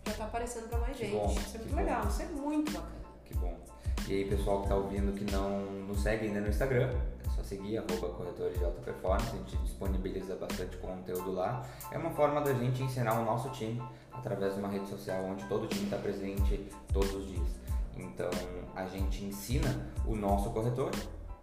já 0.08 0.14
tá 0.14 0.26
aparecendo 0.26 0.68
pra 0.70 0.80
mais 0.80 0.98
gente. 0.98 1.12
bom, 1.12 1.36
isso 1.38 1.56
é 1.56 1.60
muito 1.60 1.70
bom. 1.70 1.76
legal, 1.76 2.08
isso 2.08 2.22
é 2.22 2.26
muito 2.26 2.72
bacana. 2.72 3.04
Que 3.26 3.34
bom. 3.36 3.73
E 4.06 4.12
aí, 4.12 4.26
pessoal 4.26 4.62
que 4.62 4.68
tá 4.68 4.76
ouvindo 4.76 5.14
que 5.14 5.32
não 5.32 5.62
nos 5.88 6.02
segue 6.02 6.28
ainda 6.28 6.42
no 6.42 6.50
Instagram, 6.50 6.90
é 7.26 7.30
só 7.30 7.42
seguir 7.42 7.78
arroba 7.78 8.10
corretores 8.10 8.60
de 8.60 8.66
alta 8.66 8.82
performance, 8.82 9.30
a 9.34 9.38
gente 9.38 9.56
disponibiliza 9.58 10.36
bastante 10.36 10.76
conteúdo 10.78 11.32
lá. 11.32 11.66
É 11.90 11.98
uma 11.98 12.12
forma 12.12 12.42
da 12.42 12.54
gente 12.54 12.84
ensinar 12.84 13.18
o 13.22 13.24
nosso 13.24 13.50
time 13.52 13.82
através 14.12 14.56
de 14.56 14.60
uma 14.60 14.68
rede 14.68 14.90
social 14.90 15.24
onde 15.24 15.46
todo 15.46 15.64
o 15.64 15.68
time 15.68 15.86
está 15.86 15.98
presente 15.98 16.70
todos 16.92 17.14
os 17.14 17.28
dias. 17.28 17.48
Então, 17.96 18.30
a 18.76 18.86
gente 18.88 19.24
ensina 19.24 19.90
o 20.06 20.16
nosso 20.16 20.50
corretor 20.50 20.92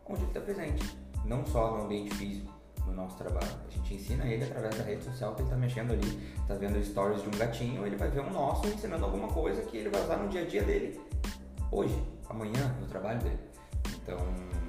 onde 0.06 0.20
ele 0.20 0.28
está 0.28 0.40
presente, 0.40 0.98
não 1.24 1.46
só 1.46 1.78
no 1.78 1.84
ambiente 1.84 2.14
físico, 2.14 2.52
no 2.86 2.92
nosso 2.92 3.16
trabalho. 3.16 3.48
A 3.66 3.70
gente 3.70 3.94
ensina 3.94 4.26
ele 4.26 4.44
através 4.44 4.76
da 4.76 4.84
rede 4.84 5.02
social 5.04 5.34
que 5.34 5.40
ele 5.40 5.48
está 5.48 5.56
mexendo 5.56 5.92
ali, 5.92 6.34
está 6.42 6.54
vendo 6.54 6.84
stories 6.84 7.22
de 7.22 7.28
um 7.28 7.38
gatinho, 7.38 7.86
ele 7.86 7.96
vai 7.96 8.10
ver 8.10 8.20
um 8.20 8.30
nosso 8.30 8.66
ensinando 8.66 9.06
alguma 9.06 9.28
coisa 9.28 9.62
que 9.62 9.78
ele 9.78 9.88
vai 9.88 10.02
usar 10.02 10.18
no 10.18 10.28
dia 10.28 10.42
a 10.42 10.44
dia 10.44 10.62
dele 10.62 11.00
hoje, 11.72 11.96
amanhã, 12.30 12.74
no 12.80 12.86
trabalho 12.86 13.20
dele. 13.20 13.38
Então, 14.02 14.18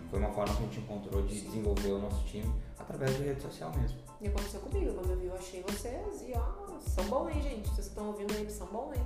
foi 0.10 0.20
uma 0.20 0.30
forma 0.32 0.54
que 0.54 0.64
a 0.64 0.66
gente 0.66 0.80
encontrou 0.80 1.22
de 1.22 1.42
desenvolver 1.42 1.92
o 1.92 2.00
nosso 2.00 2.24
time 2.26 2.54
através 2.78 3.16
de 3.16 3.24
rede 3.24 3.42
social 3.42 3.72
mesmo. 3.78 3.98
E 4.20 4.28
aconteceu 4.28 4.60
comigo, 4.60 4.94
quando 4.94 5.12
eu 5.12 5.18
vi, 5.18 5.26
eu 5.28 5.36
achei 5.36 5.64
vocês 5.64 6.22
e 6.28 6.34
ó, 6.36 6.78
são 6.80 7.06
bons, 7.06 7.30
hein, 7.30 7.42
gente? 7.42 7.70
Vocês 7.70 7.88
estão 7.88 8.08
ouvindo 8.08 8.34
aí, 8.36 8.50
são 8.50 8.68
bons, 8.68 8.94
hein? 8.96 9.04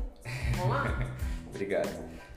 Vamos 0.58 0.70
lá? 0.70 1.16
Obrigado. 1.48 1.90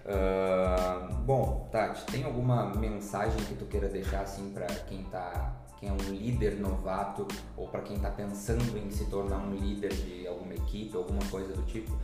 Ah, 0.07 1.09
bom, 1.24 1.69
Tati, 1.73 2.05
tem 2.07 2.24
alguma 2.24 2.74
mensagem 2.74 3.39
que 3.45 3.55
tu 3.55 3.66
queira 3.66 3.89
deixar 3.89 4.20
assim 4.20 4.51
para 4.51 4.66
quem 4.66 5.03
tá, 5.05 5.57
quem 5.78 5.89
é 5.89 5.93
um 5.93 5.97
líder 5.97 6.57
novato 6.61 7.27
ou 7.57 7.69
para 7.69 7.82
quem 7.82 7.99
tá 7.99 8.11
pensando 8.11 8.78
em 8.78 8.90
se 8.90 9.07
tornar 9.07 9.39
um 9.39 9.55
líder 9.55 9.93
de 9.93 10.27
alguma 10.27 10.55
equipe, 10.55 10.97
alguma 10.97 11.24
coisa 11.31 11.53
do 11.53 11.62
tipo? 11.62 11.97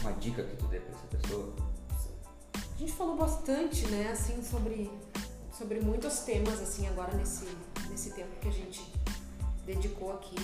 Uma 0.00 0.12
dica 0.12 0.42
que 0.42 0.56
tu 0.56 0.66
dê 0.66 0.80
para 0.80 0.94
essa 0.94 1.06
pessoa? 1.06 1.52
A 2.80 2.82
gente 2.82 2.94
falou 2.94 3.14
bastante, 3.14 3.86
né, 3.88 4.08
assim, 4.10 4.42
sobre, 4.42 4.90
sobre 5.52 5.80
muitos 5.80 6.20
temas, 6.20 6.62
assim, 6.62 6.88
agora 6.88 7.14
nesse, 7.14 7.46
nesse 7.90 8.10
tempo 8.12 8.34
que 8.40 8.48
a 8.48 8.50
gente 8.50 8.82
dedicou 9.66 10.14
aqui. 10.14 10.34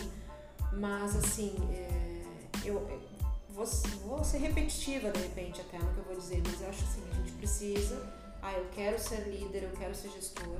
Mas, 0.70 1.16
assim, 1.16 1.56
é, 1.72 2.20
eu, 2.62 2.74
eu 2.90 3.00
vou, 3.48 3.64
vou 4.06 4.22
ser 4.22 4.36
repetitiva, 4.36 5.10
de 5.12 5.20
repente, 5.22 5.62
até 5.62 5.78
no 5.78 5.90
que 5.94 5.96
eu 5.96 6.04
vou 6.04 6.14
dizer, 6.14 6.42
mas 6.46 6.60
eu 6.60 6.68
acho 6.68 6.84
assim, 6.84 7.02
a 7.10 7.14
gente 7.14 7.32
precisa, 7.32 8.06
ah, 8.42 8.52
eu 8.52 8.66
quero 8.74 8.98
ser 8.98 9.26
líder, 9.30 9.62
eu 9.62 9.70
quero 9.70 9.94
ser 9.94 10.10
gestor. 10.10 10.58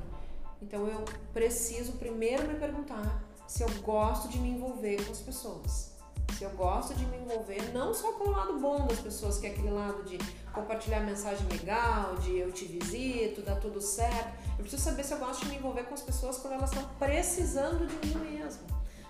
Então, 0.63 0.89
eu 0.89 1.05
preciso 1.35 1.93
primeiro 1.99 2.49
me 2.49 2.59
perguntar 2.59 3.23
se 3.47 3.63
eu 3.63 3.69
gosto 3.83 4.29
de 4.29 4.39
me 4.39 4.49
envolver 4.49 5.05
com 5.05 5.13
as 5.13 5.21
pessoas. 5.21 5.96
Se 6.37 6.45
eu 6.45 6.51
gosto 6.51 6.93
de 6.93 7.07
me 7.07 7.17
envolver 7.17 7.73
não 7.73 7.95
só 7.95 8.13
com 8.13 8.29
o 8.29 8.31
lado 8.31 8.61
bom 8.61 8.87
das 8.87 9.01
pessoas, 9.01 9.39
que 9.39 9.47
é 9.47 9.51
aquele 9.53 9.71
lado 9.71 10.03
de 10.03 10.19
compartilhar 10.53 11.01
mensagem 11.01 11.49
legal, 11.49 12.15
de 12.17 12.37
eu 12.37 12.53
te 12.53 12.67
visito, 12.67 13.41
dá 13.41 13.57
tudo 13.57 13.81
certo. 13.81 14.37
Eu 14.51 14.59
preciso 14.59 14.83
saber 14.83 15.03
se 15.03 15.15
eu 15.15 15.19
gosto 15.19 15.47
de 15.47 15.49
me 15.49 15.57
envolver 15.57 15.85
com 15.85 15.95
as 15.95 16.03
pessoas 16.03 16.37
quando 16.37 16.53
elas 16.53 16.71
estão 16.71 16.87
precisando 16.99 17.87
de 17.87 18.07
mim 18.07 18.37
mesmo. 18.37 18.67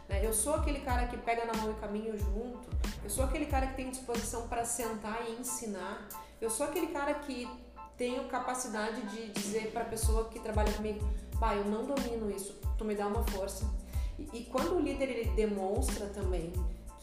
né? 0.08 0.24
Eu 0.24 0.32
sou 0.32 0.54
aquele 0.54 0.78
cara 0.82 1.08
que 1.08 1.16
pega 1.16 1.44
na 1.46 1.54
mão 1.54 1.72
e 1.72 1.74
caminho 1.80 2.16
junto. 2.16 2.68
Eu 3.02 3.10
sou 3.10 3.24
aquele 3.24 3.46
cara 3.46 3.66
que 3.66 3.74
tem 3.74 3.90
disposição 3.90 4.46
para 4.46 4.64
sentar 4.64 5.28
e 5.28 5.32
ensinar. 5.32 6.06
Eu 6.40 6.48
sou 6.48 6.64
aquele 6.64 6.86
cara 6.86 7.12
que 7.12 7.50
tenho 7.96 8.28
capacidade 8.28 9.02
de 9.02 9.32
dizer 9.32 9.72
para 9.72 9.82
a 9.82 9.86
pessoa 9.86 10.28
que 10.28 10.38
trabalha 10.38 10.72
comigo, 10.74 11.00
bah, 11.40 11.56
eu 11.56 11.64
não 11.64 11.86
domino 11.86 12.30
isso, 12.30 12.56
tu 12.78 12.84
me 12.84 12.94
dá 12.94 13.08
uma 13.08 13.24
força. 13.24 13.68
E, 14.16 14.28
e 14.32 14.44
quando 14.44 14.76
o 14.76 14.80
líder 14.80 15.08
ele 15.08 15.30
demonstra 15.30 16.06
também 16.06 16.52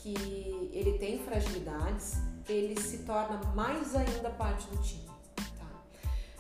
que 0.03 0.69
ele 0.73 0.97
tem 0.97 1.17
fragilidades, 1.17 2.17
ele 2.49 2.79
se 2.79 2.99
torna 2.99 3.39
mais 3.55 3.95
ainda 3.95 4.29
parte 4.31 4.67
do 4.67 4.77
time. 4.83 5.09
Tá? 5.57 5.65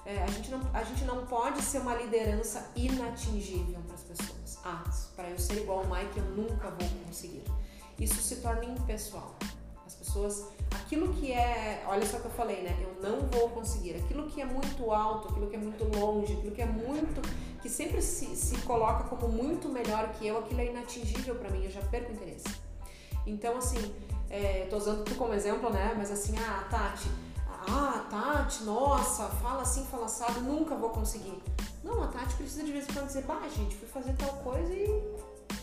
É, 0.05 0.21
a, 0.21 0.27
gente 0.27 0.51
não, 0.51 0.59
a 0.73 0.83
gente 0.83 1.05
não 1.05 1.25
pode 1.25 1.61
ser 1.61 1.79
uma 1.79 1.95
liderança 1.95 2.69
inatingível 2.75 3.79
para 3.87 3.95
as 3.95 4.03
pessoas. 4.03 4.59
Ah, 4.65 4.83
para 5.15 5.29
eu 5.29 5.39
ser 5.39 5.61
igual 5.61 5.79
ao 5.79 5.85
Mike, 5.85 6.17
eu 6.17 6.25
nunca 6.25 6.69
vou 6.71 6.89
conseguir. 7.05 7.43
Isso 7.97 8.21
se 8.21 8.37
torna 8.37 8.65
impessoal. 8.65 9.33
As 9.85 9.95
pessoas, 9.95 10.47
aquilo 10.71 11.13
que 11.13 11.31
é, 11.31 11.85
olha 11.87 12.05
só 12.05 12.17
o 12.17 12.19
que 12.19 12.25
eu 12.25 12.31
falei, 12.31 12.63
né? 12.63 12.77
Eu 12.81 13.01
não 13.01 13.27
vou 13.27 13.49
conseguir. 13.49 13.95
Aquilo 13.95 14.29
que 14.29 14.41
é 14.41 14.45
muito 14.45 14.91
alto, 14.91 15.29
aquilo 15.29 15.49
que 15.49 15.55
é 15.55 15.59
muito 15.59 15.85
longe, 15.97 16.33
aquilo 16.33 16.51
que 16.51 16.61
é 16.61 16.65
muito, 16.65 17.21
que 17.61 17.69
sempre 17.69 18.01
se, 18.01 18.35
se 18.35 18.57
coloca 18.59 19.05
como 19.05 19.29
muito 19.29 19.69
melhor 19.69 20.11
que 20.13 20.27
eu, 20.27 20.39
aquilo 20.39 20.59
é 20.59 20.65
inatingível 20.65 21.35
para 21.35 21.49
mim. 21.49 21.63
Eu 21.63 21.71
já 21.71 21.81
perco 21.81 22.11
interesse. 22.11 22.72
Então, 23.25 23.57
assim, 23.57 23.93
é, 24.29 24.67
tô 24.69 24.77
usando 24.77 25.03
tu 25.03 25.15
como 25.15 25.33
exemplo, 25.33 25.69
né? 25.69 25.93
Mas 25.97 26.11
assim, 26.11 26.35
ah, 26.37 26.67
Tati, 26.69 27.09
ah, 27.67 28.05
Tati, 28.09 28.63
nossa, 28.63 29.27
fala 29.27 29.61
assim, 29.61 29.85
fala 29.85 30.05
assado, 30.05 30.41
nunca 30.41 30.75
vou 30.75 30.89
conseguir. 30.89 31.41
Não, 31.83 32.03
a 32.03 32.07
Tati 32.07 32.35
precisa 32.35 32.63
de 32.63 32.71
vez 32.71 32.87
em 32.89 32.93
quando 32.93 33.07
dizer, 33.07 33.23
bah, 33.23 33.47
gente, 33.55 33.75
fui 33.75 33.87
fazer 33.87 34.13
tal 34.13 34.33
coisa 34.37 34.73
e 34.73 34.87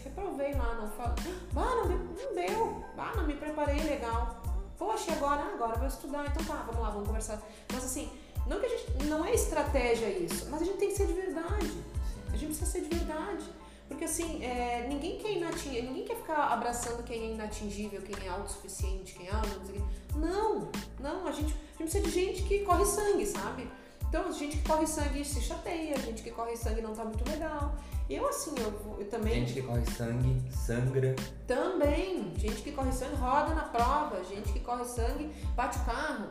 reprovei 0.04 0.54
lá, 0.54 0.74
não 0.74 0.88
falo, 0.88 1.14
bah, 1.52 1.74
não 1.76 1.88
não 1.88 2.34
deu, 2.34 2.84
bah, 2.96 3.12
não 3.16 3.26
me 3.26 3.34
preparei 3.34 3.82
legal. 3.82 4.40
Poxa, 4.78 5.12
agora? 5.12 5.42
Ah, 5.42 5.54
agora 5.54 5.76
vou 5.76 5.86
estudar, 5.86 6.26
então 6.26 6.44
tá, 6.44 6.64
vamos 6.66 6.80
lá, 6.80 6.90
vamos 6.90 7.06
conversar. 7.06 7.42
Mas 7.72 7.84
assim, 7.84 8.10
não 8.46 8.58
que 8.60 8.66
a 8.66 8.68
gente, 8.68 9.04
não 9.04 9.24
é 9.24 9.34
estratégia 9.34 10.08
isso, 10.08 10.48
mas 10.50 10.62
a 10.62 10.64
gente 10.64 10.78
tem 10.78 10.88
que 10.88 10.96
ser 10.96 11.06
de 11.06 11.12
verdade. 11.12 11.84
A 12.32 12.36
gente 12.36 12.46
precisa 12.46 12.66
ser 12.66 12.82
de 12.82 12.96
verdade. 12.96 13.44
Porque 13.90 14.04
assim, 14.04 14.42
é, 14.44 14.86
ninguém 14.88 15.18
quer 15.18 15.32
inatingível, 15.32 15.82
ninguém 15.82 16.04
quer 16.04 16.14
ficar 16.14 16.52
abraçando 16.52 17.02
quem 17.02 17.22
é 17.22 17.32
inatingível, 17.32 18.00
quem 18.00 18.24
é 18.24 18.30
autossuficiente, 18.30 19.14
quem 19.14 19.26
é 19.26 19.30
ah, 19.32 19.42
não 19.58 19.66
sei 19.66 19.78
o 19.78 19.78
quê. 19.78 19.84
Não, 20.14 20.68
não, 21.00 21.26
a 21.26 21.32
gente, 21.32 21.52
a 21.74 21.82
gente 21.82 21.90
precisa 21.90 22.04
de 22.04 22.10
gente 22.10 22.42
que 22.44 22.60
corre 22.60 22.84
sangue, 22.86 23.26
sabe? 23.26 23.68
Então, 24.08 24.32
gente 24.32 24.58
que 24.58 24.68
corre 24.68 24.86
sangue 24.86 25.24
se 25.24 25.40
chateia, 25.40 25.98
gente 25.98 26.22
que 26.22 26.30
corre 26.30 26.56
sangue 26.56 26.80
não 26.80 26.94
tá 26.94 27.04
muito 27.04 27.28
legal. 27.28 27.74
Eu 28.10 28.26
assim, 28.26 28.52
eu, 28.58 28.96
eu 28.98 29.08
também. 29.08 29.46
Gente 29.46 29.52
que 29.52 29.62
corre 29.62 29.86
sangue, 29.86 30.42
sangra. 30.50 31.14
Também, 31.46 32.34
gente 32.36 32.60
que 32.60 32.72
corre 32.72 32.90
sangue 32.90 33.14
roda 33.14 33.54
na 33.54 33.62
prova, 33.62 34.24
gente 34.24 34.52
que 34.52 34.58
corre 34.58 34.84
sangue 34.84 35.30
bate 35.54 35.78
o 35.78 35.84
carro, 35.84 36.28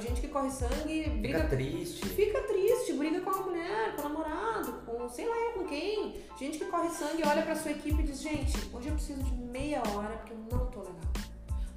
gente 0.00 0.22
que 0.22 0.28
corre 0.28 0.50
sangue 0.50 1.10
briga 1.10 1.40
Fica 1.40 1.48
triste. 1.50 2.08
Fica 2.08 2.40
triste, 2.44 2.94
briga 2.94 3.20
com 3.20 3.28
a 3.28 3.42
mulher, 3.42 3.94
com 3.94 4.00
o 4.00 4.04
namorado, 4.08 4.72
com 4.86 5.06
sei 5.10 5.28
lá 5.28 5.52
com 5.52 5.66
quem. 5.66 6.16
Gente 6.38 6.56
que 6.56 6.64
corre 6.64 6.88
sangue 6.88 7.22
olha 7.26 7.42
pra 7.42 7.56
sua 7.56 7.72
equipe 7.72 8.00
e 8.00 8.06
diz: 8.06 8.22
Gente, 8.22 8.70
hoje 8.72 8.88
eu 8.88 8.94
preciso 8.94 9.22
de 9.22 9.34
meia 9.34 9.82
hora 9.94 10.16
porque 10.16 10.32
eu 10.32 10.38
não 10.50 10.66
tô 10.70 10.80
legal. 10.80 11.12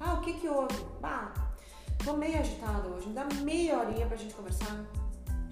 Ah, 0.00 0.14
o 0.14 0.22
que 0.22 0.32
que 0.32 0.48
houve? 0.48 0.74
Bah, 0.98 1.34
tô 2.02 2.14
meio 2.14 2.38
agitada 2.38 2.88
hoje, 2.88 3.08
me 3.08 3.12
dá 3.12 3.26
meia 3.42 3.80
horinha 3.80 4.06
pra 4.06 4.16
gente 4.16 4.32
conversar. 4.32 4.82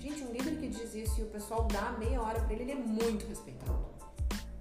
Gente, 0.04 0.22
um 0.22 0.32
líder 0.32 0.58
que 0.58 0.68
diz 0.68 0.94
isso 0.94 1.22
e 1.22 1.24
o 1.24 1.28
pessoal 1.28 1.66
dá 1.72 1.92
meia 1.92 2.20
hora 2.20 2.38
pra 2.38 2.52
ele, 2.52 2.64
ele 2.64 2.72
é 2.72 2.74
muito 2.74 3.26
respeitado. 3.26 3.86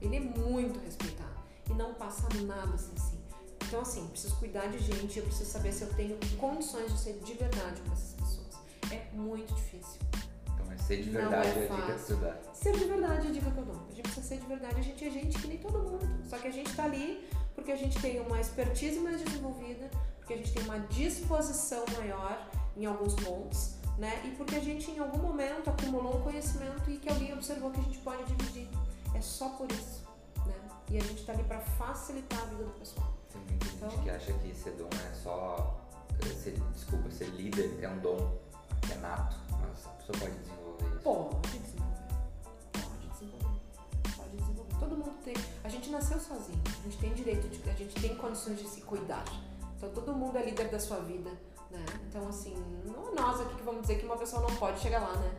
Ele 0.01 0.15
é 0.15 0.19
muito 0.21 0.79
respeitado. 0.79 1.35
E 1.69 1.73
não 1.73 1.93
passa 1.95 2.29
nada 2.45 2.77
sem 2.77 2.95
si. 2.95 3.19
Então, 3.67 3.81
assim, 3.81 4.03
eu 4.03 4.07
preciso 4.07 4.37
cuidar 4.37 4.67
de 4.67 4.79
gente, 4.79 5.19
eu 5.19 5.25
preciso 5.25 5.51
saber 5.51 5.73
se 5.73 5.81
eu 5.81 5.93
tenho 5.95 6.17
condições 6.37 6.93
de 6.93 6.97
ser 6.97 7.19
de 7.19 7.33
verdade 7.33 7.81
com 7.81 7.91
essas 7.91 8.13
pessoas. 8.13 8.53
É 8.89 9.13
muito 9.13 9.53
difícil. 9.53 9.99
Então, 10.53 10.71
é 10.71 10.77
ser 10.77 11.03
de 11.03 11.09
Não 11.09 11.19
verdade 11.19 11.47
é 11.47 11.51
é 11.51 11.69
a 11.69 11.75
dica 11.75 11.93
que 11.93 12.05
tu 12.05 12.15
dá. 12.15 12.37
Ser 12.53 12.71
de 12.71 12.85
verdade 12.85 13.27
é 13.27 13.29
a 13.29 13.33
dica 13.33 13.51
que 13.51 13.57
eu 13.57 13.65
dou. 13.65 13.75
A 13.75 13.93
gente 13.93 14.01
precisa 14.01 14.25
ser 14.25 14.37
de 14.37 14.47
verdade, 14.47 14.75
a 14.79 14.81
gente 14.81 15.05
é 15.05 15.09
gente 15.09 15.41
que 15.41 15.47
nem 15.47 15.57
todo 15.57 15.77
mundo. 15.77 16.07
Só 16.29 16.37
que 16.37 16.47
a 16.47 16.51
gente 16.51 16.73
tá 16.73 16.85
ali 16.85 17.27
porque 17.53 17.73
a 17.73 17.75
gente 17.75 17.99
tem 17.99 18.21
uma 18.21 18.39
expertise 18.39 18.97
mais 19.01 19.21
desenvolvida, 19.21 19.91
porque 20.19 20.35
a 20.35 20.37
gente 20.37 20.53
tem 20.53 20.63
uma 20.63 20.79
disposição 20.79 21.83
maior 21.97 22.49
em 22.77 22.85
alguns 22.85 23.13
pontos, 23.15 23.75
né? 23.97 24.21
E 24.25 24.31
porque 24.31 24.55
a 24.55 24.59
gente 24.59 24.91
em 24.91 24.99
algum 24.99 25.19
momento 25.19 25.69
acumulou 25.69 26.17
um 26.17 26.21
conhecimento 26.21 26.89
e 26.89 26.97
que 26.97 27.09
alguém 27.09 27.33
observou 27.33 27.71
que 27.71 27.79
a 27.79 27.83
gente 27.83 27.97
pode 27.99 28.23
dividir. 28.25 28.67
É 29.13 29.21
só 29.21 29.49
por 29.49 29.71
isso, 29.71 30.03
né? 30.45 30.55
E 30.89 30.97
a 30.97 31.01
gente 31.01 31.23
tá 31.25 31.33
ali 31.33 31.43
para 31.43 31.59
facilitar 31.59 32.41
a 32.41 32.45
vida 32.45 32.63
do 32.63 32.71
pessoal. 32.71 33.13
Tem 33.31 33.41
muita 33.41 33.65
gente 33.65 33.75
Então- 33.75 34.03
que 34.03 34.09
acha 34.09 34.33
que 34.33 34.55
ser 34.55 34.71
dom 34.71 34.89
é 34.91 35.13
só. 35.15 35.79
Ser, 36.41 36.57
desculpa, 36.73 37.09
ser 37.11 37.25
líder 37.31 37.79
é 37.83 37.89
um 37.89 37.99
dom 37.99 38.37
é 38.91 38.95
nato, 38.95 39.35
mas 39.51 39.85
a 39.85 39.89
pessoa 39.89 40.17
pode 40.19 40.37
desenvolver 40.39 40.85
isso. 40.87 40.99
Pode 41.03 41.59
desenvolver. 41.59 42.03
Pode 42.71 43.07
desenvolver. 43.09 43.59
Pode 44.15 44.37
desenvolver. 44.37 44.75
Todo 44.79 44.97
mundo 44.97 45.13
tem. 45.23 45.33
A 45.63 45.69
gente 45.69 45.89
nasceu 45.89 46.19
sozinho. 46.19 46.61
A 46.65 46.83
gente 46.83 46.97
tem 46.97 47.13
direito 47.13 47.47
de. 47.49 47.69
A 47.69 47.73
gente 47.73 47.93
tem 47.99 48.15
condições 48.15 48.57
de 48.59 48.67
se 48.67 48.81
cuidar. 48.81 49.23
Então 49.77 49.89
todo 49.91 50.13
mundo 50.13 50.37
é 50.37 50.43
líder 50.45 50.69
da 50.69 50.79
sua 50.79 50.99
vida. 50.99 51.29
Né? 51.73 51.85
Então, 52.07 52.27
assim, 52.27 52.53
não 52.85 53.09
é 53.09 53.15
nós 53.15 53.41
aqui 53.41 53.55
que 53.55 53.63
vamos 53.63 53.81
dizer 53.81 53.99
que 53.99 54.05
uma 54.05 54.17
pessoa 54.17 54.41
não 54.41 54.55
pode 54.55 54.79
chegar 54.79 54.99
lá, 54.99 55.15
né? 55.17 55.31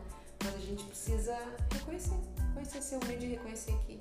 Mas 0.43 0.55
a 0.55 0.59
gente 0.59 0.83
precisa 0.83 1.37
reconhecer. 1.71 2.19
Reconhecer, 2.49 2.81
ser 2.81 2.95
humilde 3.03 3.25
e 3.25 3.29
reconhecer 3.29 3.73
que, 3.85 3.99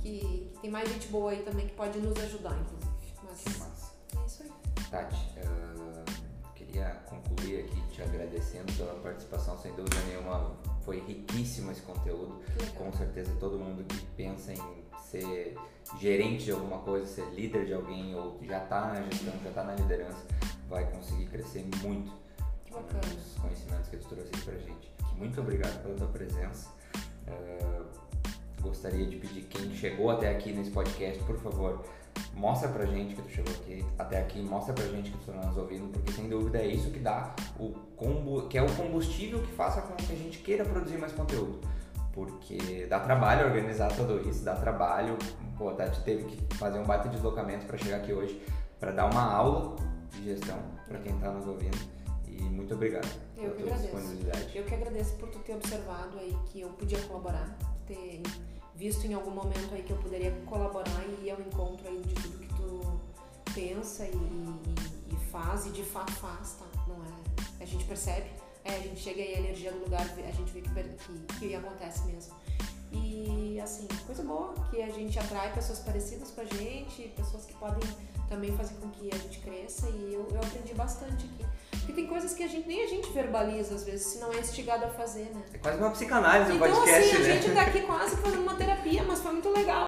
que, 0.00 0.18
que 0.52 0.58
tem 0.60 0.70
mais 0.70 0.88
gente 0.88 1.08
boa 1.08 1.32
aí 1.32 1.42
também 1.42 1.66
que 1.66 1.74
pode 1.74 1.98
nos 1.98 2.18
ajudar, 2.18 2.56
inclusive. 2.58 2.92
Mas 3.24 3.42
Que 3.42 3.58
massa. 3.58 3.92
é 4.16 4.26
isso 4.26 4.42
aí. 4.44 4.52
Tati, 4.90 5.16
ah, 5.44 6.04
queria 6.54 7.02
concluir 7.06 7.64
aqui 7.64 7.80
te 7.90 8.02
agradecendo 8.02 8.72
pela 8.74 8.94
participação, 9.00 9.58
sem 9.58 9.74
dúvida 9.74 10.00
nenhuma 10.06 10.56
foi 10.84 11.00
riquíssimo 11.00 11.70
esse 11.70 11.82
conteúdo. 11.82 12.40
Com 12.74 12.90
certeza 12.92 13.30
todo 13.38 13.58
mundo 13.58 13.84
que 13.84 14.06
pensa 14.16 14.52
em 14.52 14.84
ser 14.98 15.54
gerente 15.98 16.44
de 16.44 16.52
alguma 16.52 16.78
coisa, 16.78 17.06
ser 17.06 17.26
líder 17.34 17.66
de 17.66 17.74
alguém 17.74 18.14
ou 18.14 18.38
já 18.42 18.62
está 18.62 18.86
na 18.86 19.02
gestão, 19.02 19.34
já 19.42 19.48
está 19.50 19.64
na 19.64 19.74
liderança, 19.74 20.24
vai 20.68 20.84
conseguir 20.90 21.26
crescer 21.26 21.66
muito 21.82 22.12
Que 22.64 22.72
com 22.72 22.80
os 22.80 23.38
conhecimentos 23.40 23.88
que 23.88 23.96
tu 23.96 24.08
trouxe 24.08 24.30
pra 24.44 24.54
gente. 24.58 24.92
Muito 25.16 25.40
obrigado 25.40 25.82
pela 25.82 25.94
tua 25.94 26.08
presença. 26.08 26.68
Ah, 27.26 27.82
gostaria 28.60 29.06
de 29.06 29.16
pedir 29.16 29.42
quem 29.42 29.74
chegou 29.74 30.10
até 30.10 30.30
aqui 30.30 30.52
nesse 30.52 30.70
podcast, 30.70 31.22
por 31.24 31.38
favor, 31.38 31.84
mostra 32.34 32.68
pra 32.68 32.84
gente 32.86 33.14
que 33.14 33.22
tu 33.22 33.30
chegou 33.30 33.52
aqui, 33.54 33.84
até 33.98 34.20
aqui, 34.20 34.40
mostra 34.40 34.74
pra 34.74 34.84
gente 34.86 35.10
que 35.10 35.18
tu 35.18 35.30
está 35.30 35.46
nos 35.46 35.56
ouvindo, 35.56 35.88
porque 35.92 36.12
sem 36.12 36.28
dúvida 36.28 36.58
é 36.58 36.66
isso 36.66 36.90
que 36.90 36.98
dá 36.98 37.34
o 37.58 37.70
combo, 37.96 38.42
que 38.48 38.58
é 38.58 38.62
o 38.62 38.70
combustível 38.76 39.40
que 39.40 39.52
faça 39.52 39.80
com 39.82 39.94
que 39.94 40.12
a 40.12 40.16
gente 40.16 40.38
queira 40.38 40.64
produzir 40.64 40.98
mais 40.98 41.12
conteúdo. 41.12 41.60
Porque 42.12 42.86
dá 42.90 42.98
trabalho 42.98 43.46
organizar 43.46 43.88
tudo 43.94 44.28
isso, 44.28 44.44
dá 44.44 44.56
trabalho. 44.56 45.16
Pô, 45.56 45.70
a 45.70 45.74
Tati 45.74 46.00
teve 46.02 46.24
que 46.24 46.54
fazer 46.56 46.78
um 46.80 46.84
baita 46.84 47.08
deslocamento 47.08 47.64
para 47.64 47.78
chegar 47.78 47.98
aqui 47.98 48.12
hoje 48.12 48.42
para 48.80 48.90
dar 48.90 49.06
uma 49.06 49.22
aula 49.22 49.76
de 50.12 50.24
gestão 50.24 50.58
para 50.86 50.98
quem 50.98 51.14
está 51.14 51.30
nos 51.30 51.46
ouvindo. 51.46 51.78
E 52.26 52.42
muito 52.42 52.74
obrigado 52.74 53.08
Eu 53.36 53.50
pela 53.52 53.68
tua 53.70 53.78
disponibilidade. 53.78 54.56
Eu 54.56 54.64
que 54.64 54.74
agradeço 54.74 55.14
por 55.16 55.28
tu 55.30 55.38
ter 55.40 55.54
observado 55.54 56.18
aí 56.18 56.36
que 56.46 56.60
eu 56.60 56.68
podia 56.70 57.00
colaborar, 57.02 57.56
ter 57.86 58.22
visto 58.76 59.04
em 59.06 59.14
algum 59.14 59.30
momento 59.30 59.74
aí 59.74 59.82
que 59.82 59.92
eu 59.92 59.96
poderia 59.96 60.30
colaborar 60.46 61.02
e 61.20 61.26
ir 61.26 61.30
ao 61.30 61.40
encontro 61.40 61.88
aí 61.88 62.00
de 62.00 62.14
tudo 62.14 62.38
que 62.38 62.54
tu 62.54 63.00
pensa 63.54 64.04
e, 64.04 64.10
e- 64.14 65.14
e 65.14 65.16
faz 65.30 65.66
e 65.66 65.70
de 65.70 65.82
fato 65.82 66.12
faz, 66.12 66.52
tá? 66.54 66.66
Não 66.86 66.96
é? 66.96 67.62
A 67.62 67.64
gente 67.66 67.84
percebe, 67.86 68.30
é, 68.64 68.76
a 68.76 68.80
gente 68.80 69.00
chega 69.00 69.20
aí 69.20 69.34
a 69.34 69.38
energia 69.40 69.72
do 69.72 69.78
lugar, 69.80 70.02
a 70.02 70.30
gente 70.32 70.52
vê 70.52 70.60
que, 70.60 70.70
que, 70.70 71.48
que 71.48 71.54
acontece 71.56 72.06
mesmo. 72.06 72.34
E 72.92 73.60
assim, 73.60 73.86
coisa 74.06 74.22
boa, 74.22 74.54
que 74.70 74.82
a 74.82 74.90
gente 74.90 75.18
atrai 75.18 75.52
pessoas 75.52 75.80
parecidas 75.80 76.30
com 76.30 76.40
a 76.40 76.44
gente, 76.44 77.08
pessoas 77.16 77.44
que 77.44 77.54
podem 77.54 77.86
também 78.28 78.54
fazer 78.56 78.74
com 78.74 78.88
que 78.90 79.12
a 79.12 79.16
gente 79.16 79.40
cresça 79.40 79.88
e 79.88 80.14
eu, 80.14 80.26
eu 80.30 80.38
aprendi 80.38 80.74
bastante 80.74 81.24
aqui. 81.26 81.46
Porque 81.70 81.92
tem 81.92 82.06
coisas 82.06 82.34
que 82.34 82.42
a 82.42 82.46
gente 82.46 82.68
nem 82.68 82.84
a 82.84 82.86
gente 82.86 83.10
verbaliza 83.12 83.74
às 83.74 83.84
vezes, 83.84 84.06
se 84.06 84.18
não 84.18 84.32
é 84.32 84.40
instigado 84.40 84.84
a 84.84 84.90
fazer, 84.90 85.30
né? 85.34 85.42
É 85.52 85.58
quase 85.58 85.78
uma 85.78 85.90
psicanálise 85.90 86.52
o 86.52 86.56
Então 86.56 86.68
podcast, 86.68 87.10
assim, 87.10 87.16
a 87.16 87.18
né? 87.18 87.40
gente 87.40 87.54
tá 87.54 87.62
aqui 87.62 87.80
quase 87.86 88.16
fazendo 88.16 88.42
uma 88.42 88.56
terapia, 88.56 89.02
mas 89.04 89.20
foi 89.20 89.32
muito 89.32 89.48
legal. 89.50 89.86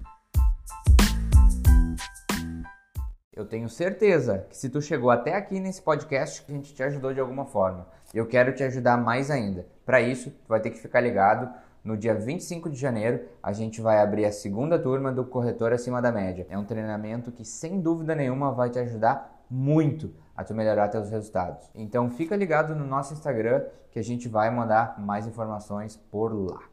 Eu 3.33 3.45
tenho 3.45 3.69
certeza 3.69 4.45
que 4.49 4.57
se 4.57 4.69
tu 4.69 4.81
chegou 4.81 5.09
até 5.09 5.35
aqui 5.35 5.59
nesse 5.59 5.81
podcast, 5.81 6.43
a 6.47 6.51
gente 6.51 6.73
te 6.75 6.83
ajudou 6.83 7.13
de 7.13 7.19
alguma 7.19 7.45
forma. 7.45 7.87
Eu 8.13 8.27
quero 8.27 8.53
te 8.53 8.61
ajudar 8.63 8.97
mais 8.97 9.31
ainda. 9.31 9.65
Para 9.85 10.01
isso, 10.01 10.29
tu 10.29 10.49
vai 10.49 10.59
ter 10.59 10.69
que 10.69 10.77
ficar 10.77 11.01
ligado. 11.01 11.49
No 11.83 11.97
dia 11.97 12.13
25 12.13 12.69
de 12.69 12.75
janeiro, 12.75 13.25
a 13.41 13.51
gente 13.51 13.81
vai 13.81 13.99
abrir 13.99 14.25
a 14.25 14.31
segunda 14.31 14.77
turma 14.77 15.11
do 15.11 15.25
Corretor 15.25 15.73
Acima 15.73 15.99
da 15.99 16.11
Média. 16.11 16.45
É 16.47 16.55
um 16.55 16.63
treinamento 16.63 17.31
que, 17.31 17.43
sem 17.43 17.81
dúvida 17.81 18.13
nenhuma, 18.13 18.51
vai 18.51 18.69
te 18.69 18.77
ajudar 18.77 19.43
muito 19.49 20.13
a 20.37 20.43
tu 20.43 20.53
melhorar 20.53 20.89
teus 20.89 21.09
resultados. 21.09 21.67
Então, 21.73 22.09
fica 22.11 22.35
ligado 22.35 22.75
no 22.75 22.85
nosso 22.85 23.13
Instagram 23.13 23.63
que 23.89 23.97
a 23.97 24.03
gente 24.03 24.29
vai 24.29 24.51
mandar 24.51 24.99
mais 24.99 25.25
informações 25.25 25.97
por 25.97 26.31
lá. 26.33 26.70